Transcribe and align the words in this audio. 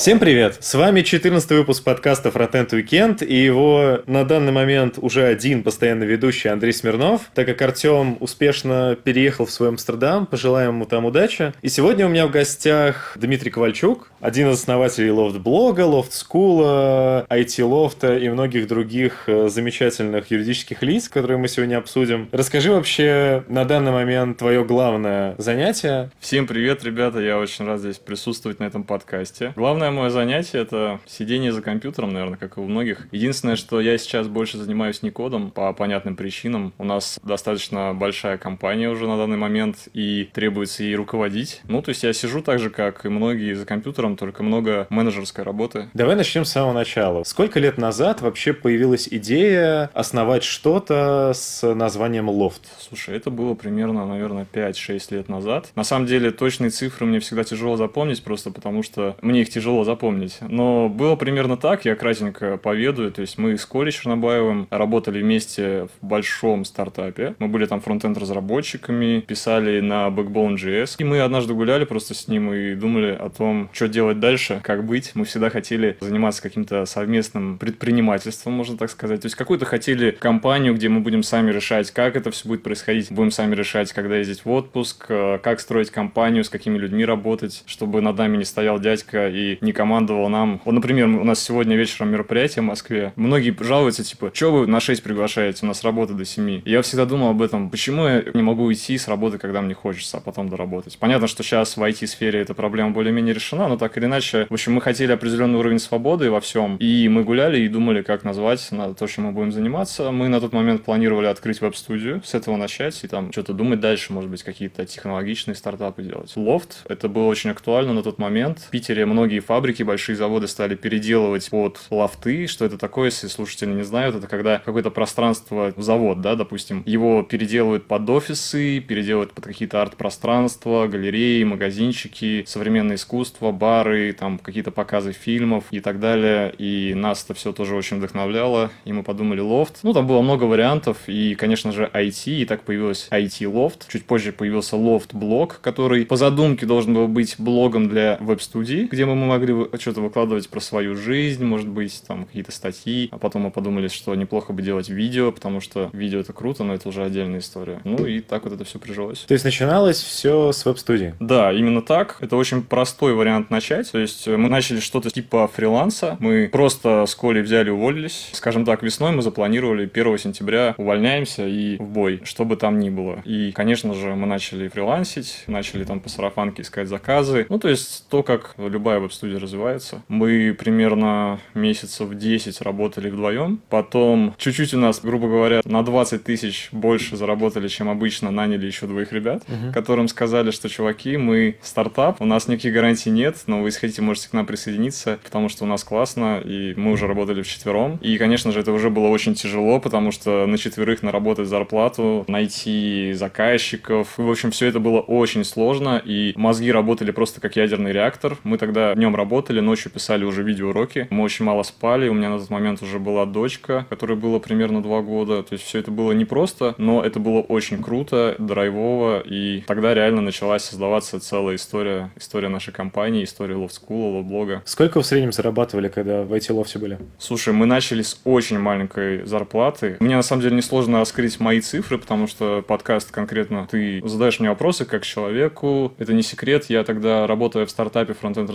Всем 0.00 0.18
привет! 0.18 0.56
С 0.60 0.74
вами 0.76 1.02
14 1.02 1.50
выпуск 1.50 1.84
подкаста 1.84 2.30
Frontend 2.30 2.70
Weekend 2.70 3.22
и 3.22 3.36
его 3.36 3.98
на 4.06 4.24
данный 4.24 4.50
момент 4.50 4.94
уже 4.96 5.26
один 5.26 5.62
постоянный 5.62 6.06
ведущий 6.06 6.48
Андрей 6.48 6.72
Смирнов, 6.72 7.30
так 7.34 7.46
как 7.46 7.60
Артем 7.60 8.16
успешно 8.18 8.96
переехал 9.04 9.44
в 9.44 9.50
свой 9.50 9.68
Амстердам, 9.68 10.24
пожелаем 10.24 10.70
ему 10.70 10.86
там 10.86 11.04
удачи. 11.04 11.52
И 11.60 11.68
сегодня 11.68 12.06
у 12.06 12.08
меня 12.08 12.26
в 12.26 12.30
гостях 12.30 13.12
Дмитрий 13.16 13.50
Ковальчук, 13.50 14.10
один 14.22 14.48
из 14.48 14.60
основателей 14.60 15.10
лофт-блога, 15.10 15.82
лофт-скула, 15.82 17.26
IT-лофта 17.28 18.16
и 18.16 18.30
многих 18.30 18.68
других 18.68 19.24
э, 19.26 19.50
замечательных 19.50 20.30
юридических 20.30 20.80
лиц, 20.82 21.10
которые 21.10 21.36
мы 21.36 21.46
сегодня 21.46 21.76
обсудим. 21.76 22.30
Расскажи 22.32 22.72
вообще 22.72 23.44
на 23.48 23.66
данный 23.66 23.92
момент 23.92 24.38
твое 24.38 24.64
главное 24.64 25.34
занятие. 25.36 26.10
Всем 26.20 26.46
привет, 26.46 26.84
ребята, 26.84 27.20
я 27.20 27.38
очень 27.38 27.66
рад 27.66 27.80
здесь 27.80 27.98
присутствовать 27.98 28.60
на 28.60 28.64
этом 28.64 28.84
подкасте. 28.84 29.52
Главное 29.56 29.89
Основное 29.90 30.08
мое 30.08 30.10
занятие— 30.12 30.58
это 30.60 31.00
сидение 31.04 31.50
за 31.50 31.62
компьютером, 31.62 32.12
наверное, 32.12 32.38
как 32.38 32.58
и 32.58 32.60
у 32.60 32.64
многих. 32.64 33.08
Единственное, 33.10 33.56
что 33.56 33.80
я 33.80 33.98
сейчас 33.98 34.28
больше 34.28 34.56
занимаюсь 34.56 35.02
не 35.02 35.10
кодом 35.10 35.50
по 35.50 35.72
понятным 35.72 36.14
причинам. 36.14 36.72
У 36.78 36.84
нас 36.84 37.18
достаточно 37.24 37.92
большая 37.92 38.38
компания 38.38 38.88
уже 38.88 39.08
на 39.08 39.16
данный 39.16 39.36
момент, 39.36 39.88
и 39.92 40.28
требуется 40.32 40.84
ей 40.84 40.94
руководить. 40.94 41.60
Ну, 41.66 41.82
то 41.82 41.88
есть 41.88 42.04
я 42.04 42.12
сижу 42.12 42.40
так 42.40 42.60
же, 42.60 42.70
как 42.70 43.04
и 43.04 43.08
многие 43.08 43.54
за 43.54 43.66
компьютером, 43.66 44.16
только 44.16 44.44
много 44.44 44.86
менеджерской 44.90 45.42
работы. 45.42 45.88
Давай 45.92 46.14
начнем 46.14 46.44
с 46.44 46.52
самого 46.52 46.72
начала. 46.72 47.24
Сколько 47.24 47.58
лет 47.58 47.76
назад 47.76 48.20
вообще 48.20 48.52
появилась 48.52 49.08
идея 49.10 49.90
основать 49.92 50.44
что-то 50.44 51.32
с 51.34 51.66
названием 51.74 52.30
Loft? 52.30 52.62
Слушай, 52.78 53.16
это 53.16 53.30
было 53.30 53.54
примерно, 53.54 54.06
наверное, 54.06 54.46
5-6 54.52 55.12
лет 55.16 55.28
назад. 55.28 55.72
На 55.74 55.82
самом 55.82 56.06
деле, 56.06 56.30
точные 56.30 56.70
цифры 56.70 57.06
мне 57.06 57.18
всегда 57.18 57.42
тяжело 57.42 57.74
запомнить, 57.74 58.22
просто 58.22 58.52
потому 58.52 58.84
что 58.84 59.16
мне 59.20 59.40
их 59.40 59.50
тяжело 59.50 59.79
тяжело 59.80 59.84
запомнить. 59.84 60.38
Но 60.40 60.88
было 60.88 61.16
примерно 61.16 61.56
так, 61.56 61.84
я 61.84 61.94
кратенько 61.94 62.56
поведаю. 62.56 63.10
То 63.10 63.22
есть 63.22 63.38
мы 63.38 63.56
с 63.56 63.66
Колей 63.66 63.92
Чернобаевым 63.92 64.66
работали 64.70 65.22
вместе 65.22 65.88
в 66.00 66.06
большом 66.06 66.64
стартапе. 66.64 67.34
Мы 67.38 67.48
были 67.48 67.66
там 67.66 67.80
фронтенд 67.80 68.18
разработчиками, 68.18 69.20
писали 69.20 69.80
на 69.80 70.08
Backbone.js. 70.08 70.96
И 70.98 71.04
мы 71.04 71.20
однажды 71.20 71.54
гуляли 71.54 71.84
просто 71.84 72.14
с 72.14 72.28
ним 72.28 72.52
и 72.52 72.74
думали 72.74 73.16
о 73.18 73.28
том, 73.30 73.68
что 73.72 73.88
делать 73.88 74.20
дальше, 74.20 74.60
как 74.62 74.84
быть. 74.84 75.12
Мы 75.14 75.24
всегда 75.24 75.50
хотели 75.50 75.96
заниматься 76.00 76.42
каким-то 76.42 76.86
совместным 76.86 77.58
предпринимательством, 77.58 78.54
можно 78.54 78.76
так 78.76 78.90
сказать. 78.90 79.20
То 79.22 79.26
есть 79.26 79.36
какую-то 79.36 79.64
хотели 79.64 80.10
компанию, 80.10 80.74
где 80.74 80.88
мы 80.88 81.00
будем 81.00 81.22
сами 81.22 81.50
решать, 81.52 81.90
как 81.90 82.16
это 82.16 82.30
все 82.30 82.48
будет 82.48 82.62
происходить. 82.62 83.10
Будем 83.10 83.30
сами 83.30 83.54
решать, 83.54 83.92
когда 83.92 84.16
ездить 84.16 84.44
в 84.44 84.50
отпуск, 84.50 85.06
э, 85.08 85.38
как 85.42 85.60
строить 85.60 85.90
компанию, 85.90 86.44
с 86.44 86.48
какими 86.48 86.78
людьми 86.78 87.04
работать, 87.04 87.62
чтобы 87.66 88.00
над 88.00 88.16
нами 88.16 88.36
не 88.36 88.44
стоял 88.44 88.78
дядька 88.78 89.28
и 89.28 89.58
не 89.60 89.69
командовал 89.72 90.28
нам. 90.28 90.60
Вот, 90.64 90.72
например, 90.72 91.06
у 91.06 91.24
нас 91.24 91.40
сегодня 91.40 91.76
вечером 91.76 92.10
мероприятие 92.10 92.62
в 92.62 92.66
Москве. 92.66 93.12
Многие 93.16 93.56
жалуются, 93.60 94.04
типа, 94.04 94.30
что 94.34 94.52
вы 94.52 94.66
на 94.66 94.80
6 94.80 95.02
приглашаете, 95.02 95.60
у 95.62 95.66
нас 95.66 95.84
работа 95.84 96.14
до 96.14 96.24
7. 96.24 96.62
И 96.64 96.70
я 96.70 96.82
всегда 96.82 97.06
думал 97.06 97.30
об 97.30 97.42
этом, 97.42 97.70
почему 97.70 98.06
я 98.06 98.24
не 98.34 98.42
могу 98.42 98.64
уйти 98.64 98.98
с 98.98 99.08
работы, 99.08 99.38
когда 99.38 99.60
мне 99.60 99.74
хочется, 99.74 100.18
а 100.18 100.20
потом 100.20 100.48
доработать. 100.48 100.98
Понятно, 100.98 101.26
что 101.26 101.42
сейчас 101.42 101.76
в 101.76 101.82
IT-сфере 101.82 102.40
эта 102.40 102.54
проблема 102.54 102.90
более-менее 102.90 103.34
решена, 103.34 103.68
но 103.68 103.76
так 103.76 103.96
или 103.96 104.06
иначе, 104.06 104.46
в 104.48 104.54
общем, 104.54 104.74
мы 104.74 104.80
хотели 104.80 105.12
определенный 105.12 105.58
уровень 105.58 105.78
свободы 105.78 106.30
во 106.30 106.40
всем, 106.40 106.76
и 106.76 107.08
мы 107.08 107.24
гуляли 107.24 107.60
и 107.60 107.68
думали, 107.68 108.02
как 108.02 108.24
назвать 108.24 108.66
на 108.72 108.94
то, 108.94 109.06
чем 109.06 109.24
мы 109.24 109.32
будем 109.32 109.52
заниматься. 109.52 110.10
Мы 110.10 110.28
на 110.28 110.40
тот 110.40 110.52
момент 110.52 110.84
планировали 110.84 111.26
открыть 111.26 111.60
веб-студию, 111.60 112.22
с 112.24 112.34
этого 112.34 112.56
начать 112.56 113.02
и 113.04 113.08
там 113.08 113.32
что-то 113.32 113.52
думать 113.52 113.80
дальше, 113.80 114.12
может 114.12 114.30
быть, 114.30 114.42
какие-то 114.42 114.84
технологичные 114.86 115.54
стартапы 115.54 116.02
делать. 116.02 116.32
Лофт, 116.36 116.84
это 116.88 117.08
было 117.08 117.26
очень 117.26 117.50
актуально 117.50 117.92
на 117.92 118.02
тот 118.02 118.18
момент. 118.18 118.58
В 118.58 118.70
Питере 118.70 119.06
многие 119.06 119.40
фабрики, 119.40 119.59
большие 119.84 120.16
заводы 120.16 120.48
стали 120.48 120.74
переделывать 120.74 121.48
под 121.50 121.80
лофты. 121.90 122.46
Что 122.46 122.64
это 122.64 122.78
такое, 122.78 123.06
если 123.06 123.28
слушатели 123.28 123.70
не 123.70 123.82
знают, 123.82 124.16
это 124.16 124.26
когда 124.26 124.58
какое-то 124.58 124.90
пространство, 124.90 125.72
завод, 125.76 126.20
да, 126.20 126.34
допустим, 126.34 126.82
его 126.86 127.22
переделывают 127.22 127.86
под 127.86 128.08
офисы, 128.10 128.80
переделывают 128.80 129.32
под 129.32 129.44
какие-то 129.44 129.82
арт-пространства, 129.82 130.86
галереи, 130.86 131.44
магазинчики, 131.44 132.44
современное 132.46 132.96
искусство, 132.96 133.52
бары, 133.52 134.12
там 134.12 134.38
какие-то 134.38 134.70
показы 134.70 135.12
фильмов 135.12 135.64
и 135.70 135.80
так 135.80 136.00
далее. 136.00 136.52
И 136.58 136.94
нас 136.94 137.24
это 137.24 137.34
все 137.34 137.52
тоже 137.52 137.74
очень 137.74 137.98
вдохновляло, 137.98 138.70
и 138.84 138.92
мы 138.92 139.02
подумали 139.02 139.40
лофт. 139.40 139.80
Ну, 139.82 139.92
там 139.92 140.06
было 140.06 140.22
много 140.22 140.44
вариантов, 140.44 140.98
и, 141.06 141.34
конечно 141.34 141.72
же, 141.72 141.90
IT, 141.92 142.30
и 142.30 142.44
так 142.44 142.62
появилось 142.62 143.08
IT-лофт. 143.10 143.88
Чуть 143.88 144.04
позже 144.04 144.32
появился 144.32 144.76
лофт-блог, 144.76 145.60
который 145.60 146.06
по 146.06 146.16
задумке 146.16 146.66
должен 146.66 146.94
был 146.94 147.08
быть 147.08 147.36
блогом 147.38 147.88
для 147.88 148.16
веб-студии, 148.20 148.88
где 148.90 149.04
мы 149.04 149.14
могли 149.14 149.49
что-то 149.78 150.00
выкладывать 150.00 150.48
про 150.48 150.60
свою 150.60 150.96
жизнь, 150.96 151.44
может 151.44 151.68
быть, 151.68 152.02
там 152.06 152.24
какие-то 152.24 152.52
статьи. 152.52 153.08
А 153.10 153.18
потом 153.18 153.42
мы 153.42 153.50
подумали, 153.50 153.88
что 153.88 154.14
неплохо 154.14 154.52
бы 154.52 154.62
делать 154.62 154.88
видео, 154.88 155.32
потому 155.32 155.60
что 155.60 155.90
видео 155.92 156.20
это 156.20 156.32
круто, 156.32 156.64
но 156.64 156.74
это 156.74 156.88
уже 156.88 157.02
отдельная 157.02 157.40
история. 157.40 157.80
Ну 157.84 158.06
и 158.06 158.20
так 158.20 158.44
вот 158.44 158.52
это 158.52 158.64
все 158.64 158.78
прижилось. 158.78 159.20
То 159.20 159.34
есть 159.34 159.44
начиналось 159.44 160.00
все 160.02 160.52
с 160.52 160.64
веб-студии? 160.64 161.14
Да, 161.20 161.52
именно 161.52 161.82
так. 161.82 162.18
Это 162.20 162.36
очень 162.36 162.62
простой 162.62 163.14
вариант 163.14 163.50
начать. 163.50 163.90
То 163.90 163.98
есть 163.98 164.26
мы 164.26 164.48
начали 164.48 164.80
что-то 164.80 165.10
типа 165.10 165.48
фриланса. 165.48 166.16
Мы 166.20 166.48
просто 166.48 167.04
с 167.06 167.14
Колей 167.14 167.42
взяли 167.42 167.70
уволились. 167.70 168.30
Скажем 168.32 168.64
так, 168.64 168.82
весной 168.82 169.12
мы 169.12 169.22
запланировали 169.22 169.90
1 169.92 170.18
сентября 170.18 170.74
увольняемся 170.76 171.46
и 171.46 171.76
в 171.76 171.88
бой, 171.88 172.20
что 172.24 172.44
бы 172.44 172.56
там 172.56 172.78
ни 172.78 172.90
было. 172.90 173.22
И, 173.24 173.52
конечно 173.52 173.94
же, 173.94 174.14
мы 174.14 174.26
начали 174.26 174.68
фрилансить, 174.68 175.44
начали 175.46 175.84
там 175.84 176.00
по 176.00 176.08
сарафанке 176.08 176.62
искать 176.62 176.88
заказы. 176.88 177.46
Ну, 177.48 177.58
то 177.58 177.68
есть 177.68 178.06
то, 178.08 178.22
как 178.22 178.54
любая 178.58 179.00
веб-студия 179.00 179.38
развивается. 179.40 180.02
Мы 180.08 180.54
примерно 180.58 181.38
месяцев 181.54 182.12
10 182.12 182.60
работали 182.60 183.10
вдвоем. 183.10 183.60
Потом 183.68 184.34
чуть-чуть 184.38 184.74
у 184.74 184.78
нас, 184.78 185.00
грубо 185.00 185.28
говоря, 185.28 185.60
на 185.64 185.82
20 185.82 186.24
тысяч 186.24 186.68
больше 186.72 187.16
заработали, 187.16 187.68
чем 187.68 187.88
обычно. 187.88 188.30
Наняли 188.30 188.66
еще 188.66 188.86
двоих 188.86 189.12
ребят, 189.12 189.42
угу. 189.48 189.72
которым 189.72 190.08
сказали, 190.08 190.50
что, 190.50 190.68
чуваки, 190.68 191.16
мы 191.16 191.56
стартап, 191.62 192.20
у 192.20 192.24
нас 192.24 192.48
никаких 192.48 192.72
гарантий 192.72 193.10
нет, 193.10 193.36
но 193.46 193.60
вы, 193.60 193.68
если 193.68 193.80
хотите, 193.80 194.02
можете 194.02 194.28
к 194.28 194.32
нам 194.32 194.46
присоединиться, 194.46 195.18
потому 195.22 195.48
что 195.48 195.64
у 195.64 195.66
нас 195.66 195.84
классно, 195.84 196.40
и 196.44 196.74
мы 196.76 196.92
уже 196.92 197.06
работали 197.06 197.42
в 197.42 197.48
четвером. 197.48 197.98
И, 198.02 198.18
конечно 198.18 198.52
же, 198.52 198.60
это 198.60 198.72
уже 198.72 198.90
было 198.90 199.08
очень 199.08 199.34
тяжело, 199.34 199.80
потому 199.80 200.12
что 200.12 200.46
на 200.46 200.58
четверых 200.58 201.02
наработать 201.02 201.48
зарплату, 201.48 202.24
найти 202.28 203.12
заказчиков. 203.14 204.14
В 204.16 204.30
общем, 204.30 204.50
все 204.50 204.66
это 204.66 204.80
было 204.80 205.00
очень 205.00 205.44
сложно, 205.44 206.00
и 206.04 206.32
мозги 206.36 206.70
работали 206.72 207.10
просто 207.10 207.40
как 207.40 207.56
ядерный 207.56 207.92
реактор. 207.92 208.36
Мы 208.44 208.58
тогда 208.58 208.94
днем 208.94 209.14
работали, 209.14 209.29
работали, 209.30 209.60
ночью 209.60 209.92
писали 209.92 210.24
уже 210.24 210.42
видеоуроки. 210.42 211.06
Мы 211.10 211.22
очень 211.22 211.44
мало 211.44 211.62
спали, 211.62 212.08
у 212.08 212.14
меня 212.14 212.30
на 212.30 212.40
тот 212.40 212.50
момент 212.50 212.82
уже 212.82 212.98
была 212.98 213.26
дочка, 213.26 213.86
которой 213.88 214.16
было 214.16 214.40
примерно 214.40 214.82
два 214.82 215.02
года. 215.02 215.44
То 215.44 215.52
есть 215.52 215.64
все 215.64 215.78
это 215.78 215.92
было 215.92 216.10
непросто, 216.10 216.74
но 216.78 217.04
это 217.04 217.20
было 217.20 217.40
очень 217.40 217.80
круто, 217.80 218.34
драйвово, 218.38 219.20
и 219.20 219.62
тогда 219.68 219.94
реально 219.94 220.20
началась 220.20 220.64
создаваться 220.64 221.20
целая 221.20 221.54
история, 221.54 222.10
история 222.16 222.48
нашей 222.48 222.72
компании, 222.72 223.22
история 223.22 223.54
Love 223.54 223.70
School, 223.70 224.18
Love 224.18 224.24
блога. 224.24 224.62
Сколько 224.64 225.00
в 225.00 225.06
среднем 225.06 225.30
зарабатывали, 225.30 225.86
когда 225.86 226.22
в 226.22 226.32
IT 226.32 226.52
лофте 226.52 226.80
были? 226.80 226.98
Слушай, 227.18 227.54
мы 227.54 227.66
начали 227.66 228.02
с 228.02 228.20
очень 228.24 228.58
маленькой 228.58 229.24
зарплаты. 229.26 229.96
Мне 230.00 230.16
на 230.16 230.22
самом 230.22 230.42
деле 230.42 230.56
несложно 230.56 230.98
раскрыть 230.98 231.38
мои 231.38 231.60
цифры, 231.60 231.98
потому 231.98 232.26
что 232.26 232.64
подкаст 232.66 233.12
конкретно 233.12 233.68
ты 233.70 234.02
задаешь 234.04 234.40
мне 234.40 234.48
вопросы 234.48 234.84
как 234.84 235.04
человеку. 235.04 235.92
Это 235.98 236.14
не 236.14 236.22
секрет. 236.22 236.64
Я 236.68 236.82
тогда, 236.82 237.28
работая 237.28 237.64
в 237.64 237.70
стартапе 237.70 238.12
фронтенд 238.12 238.50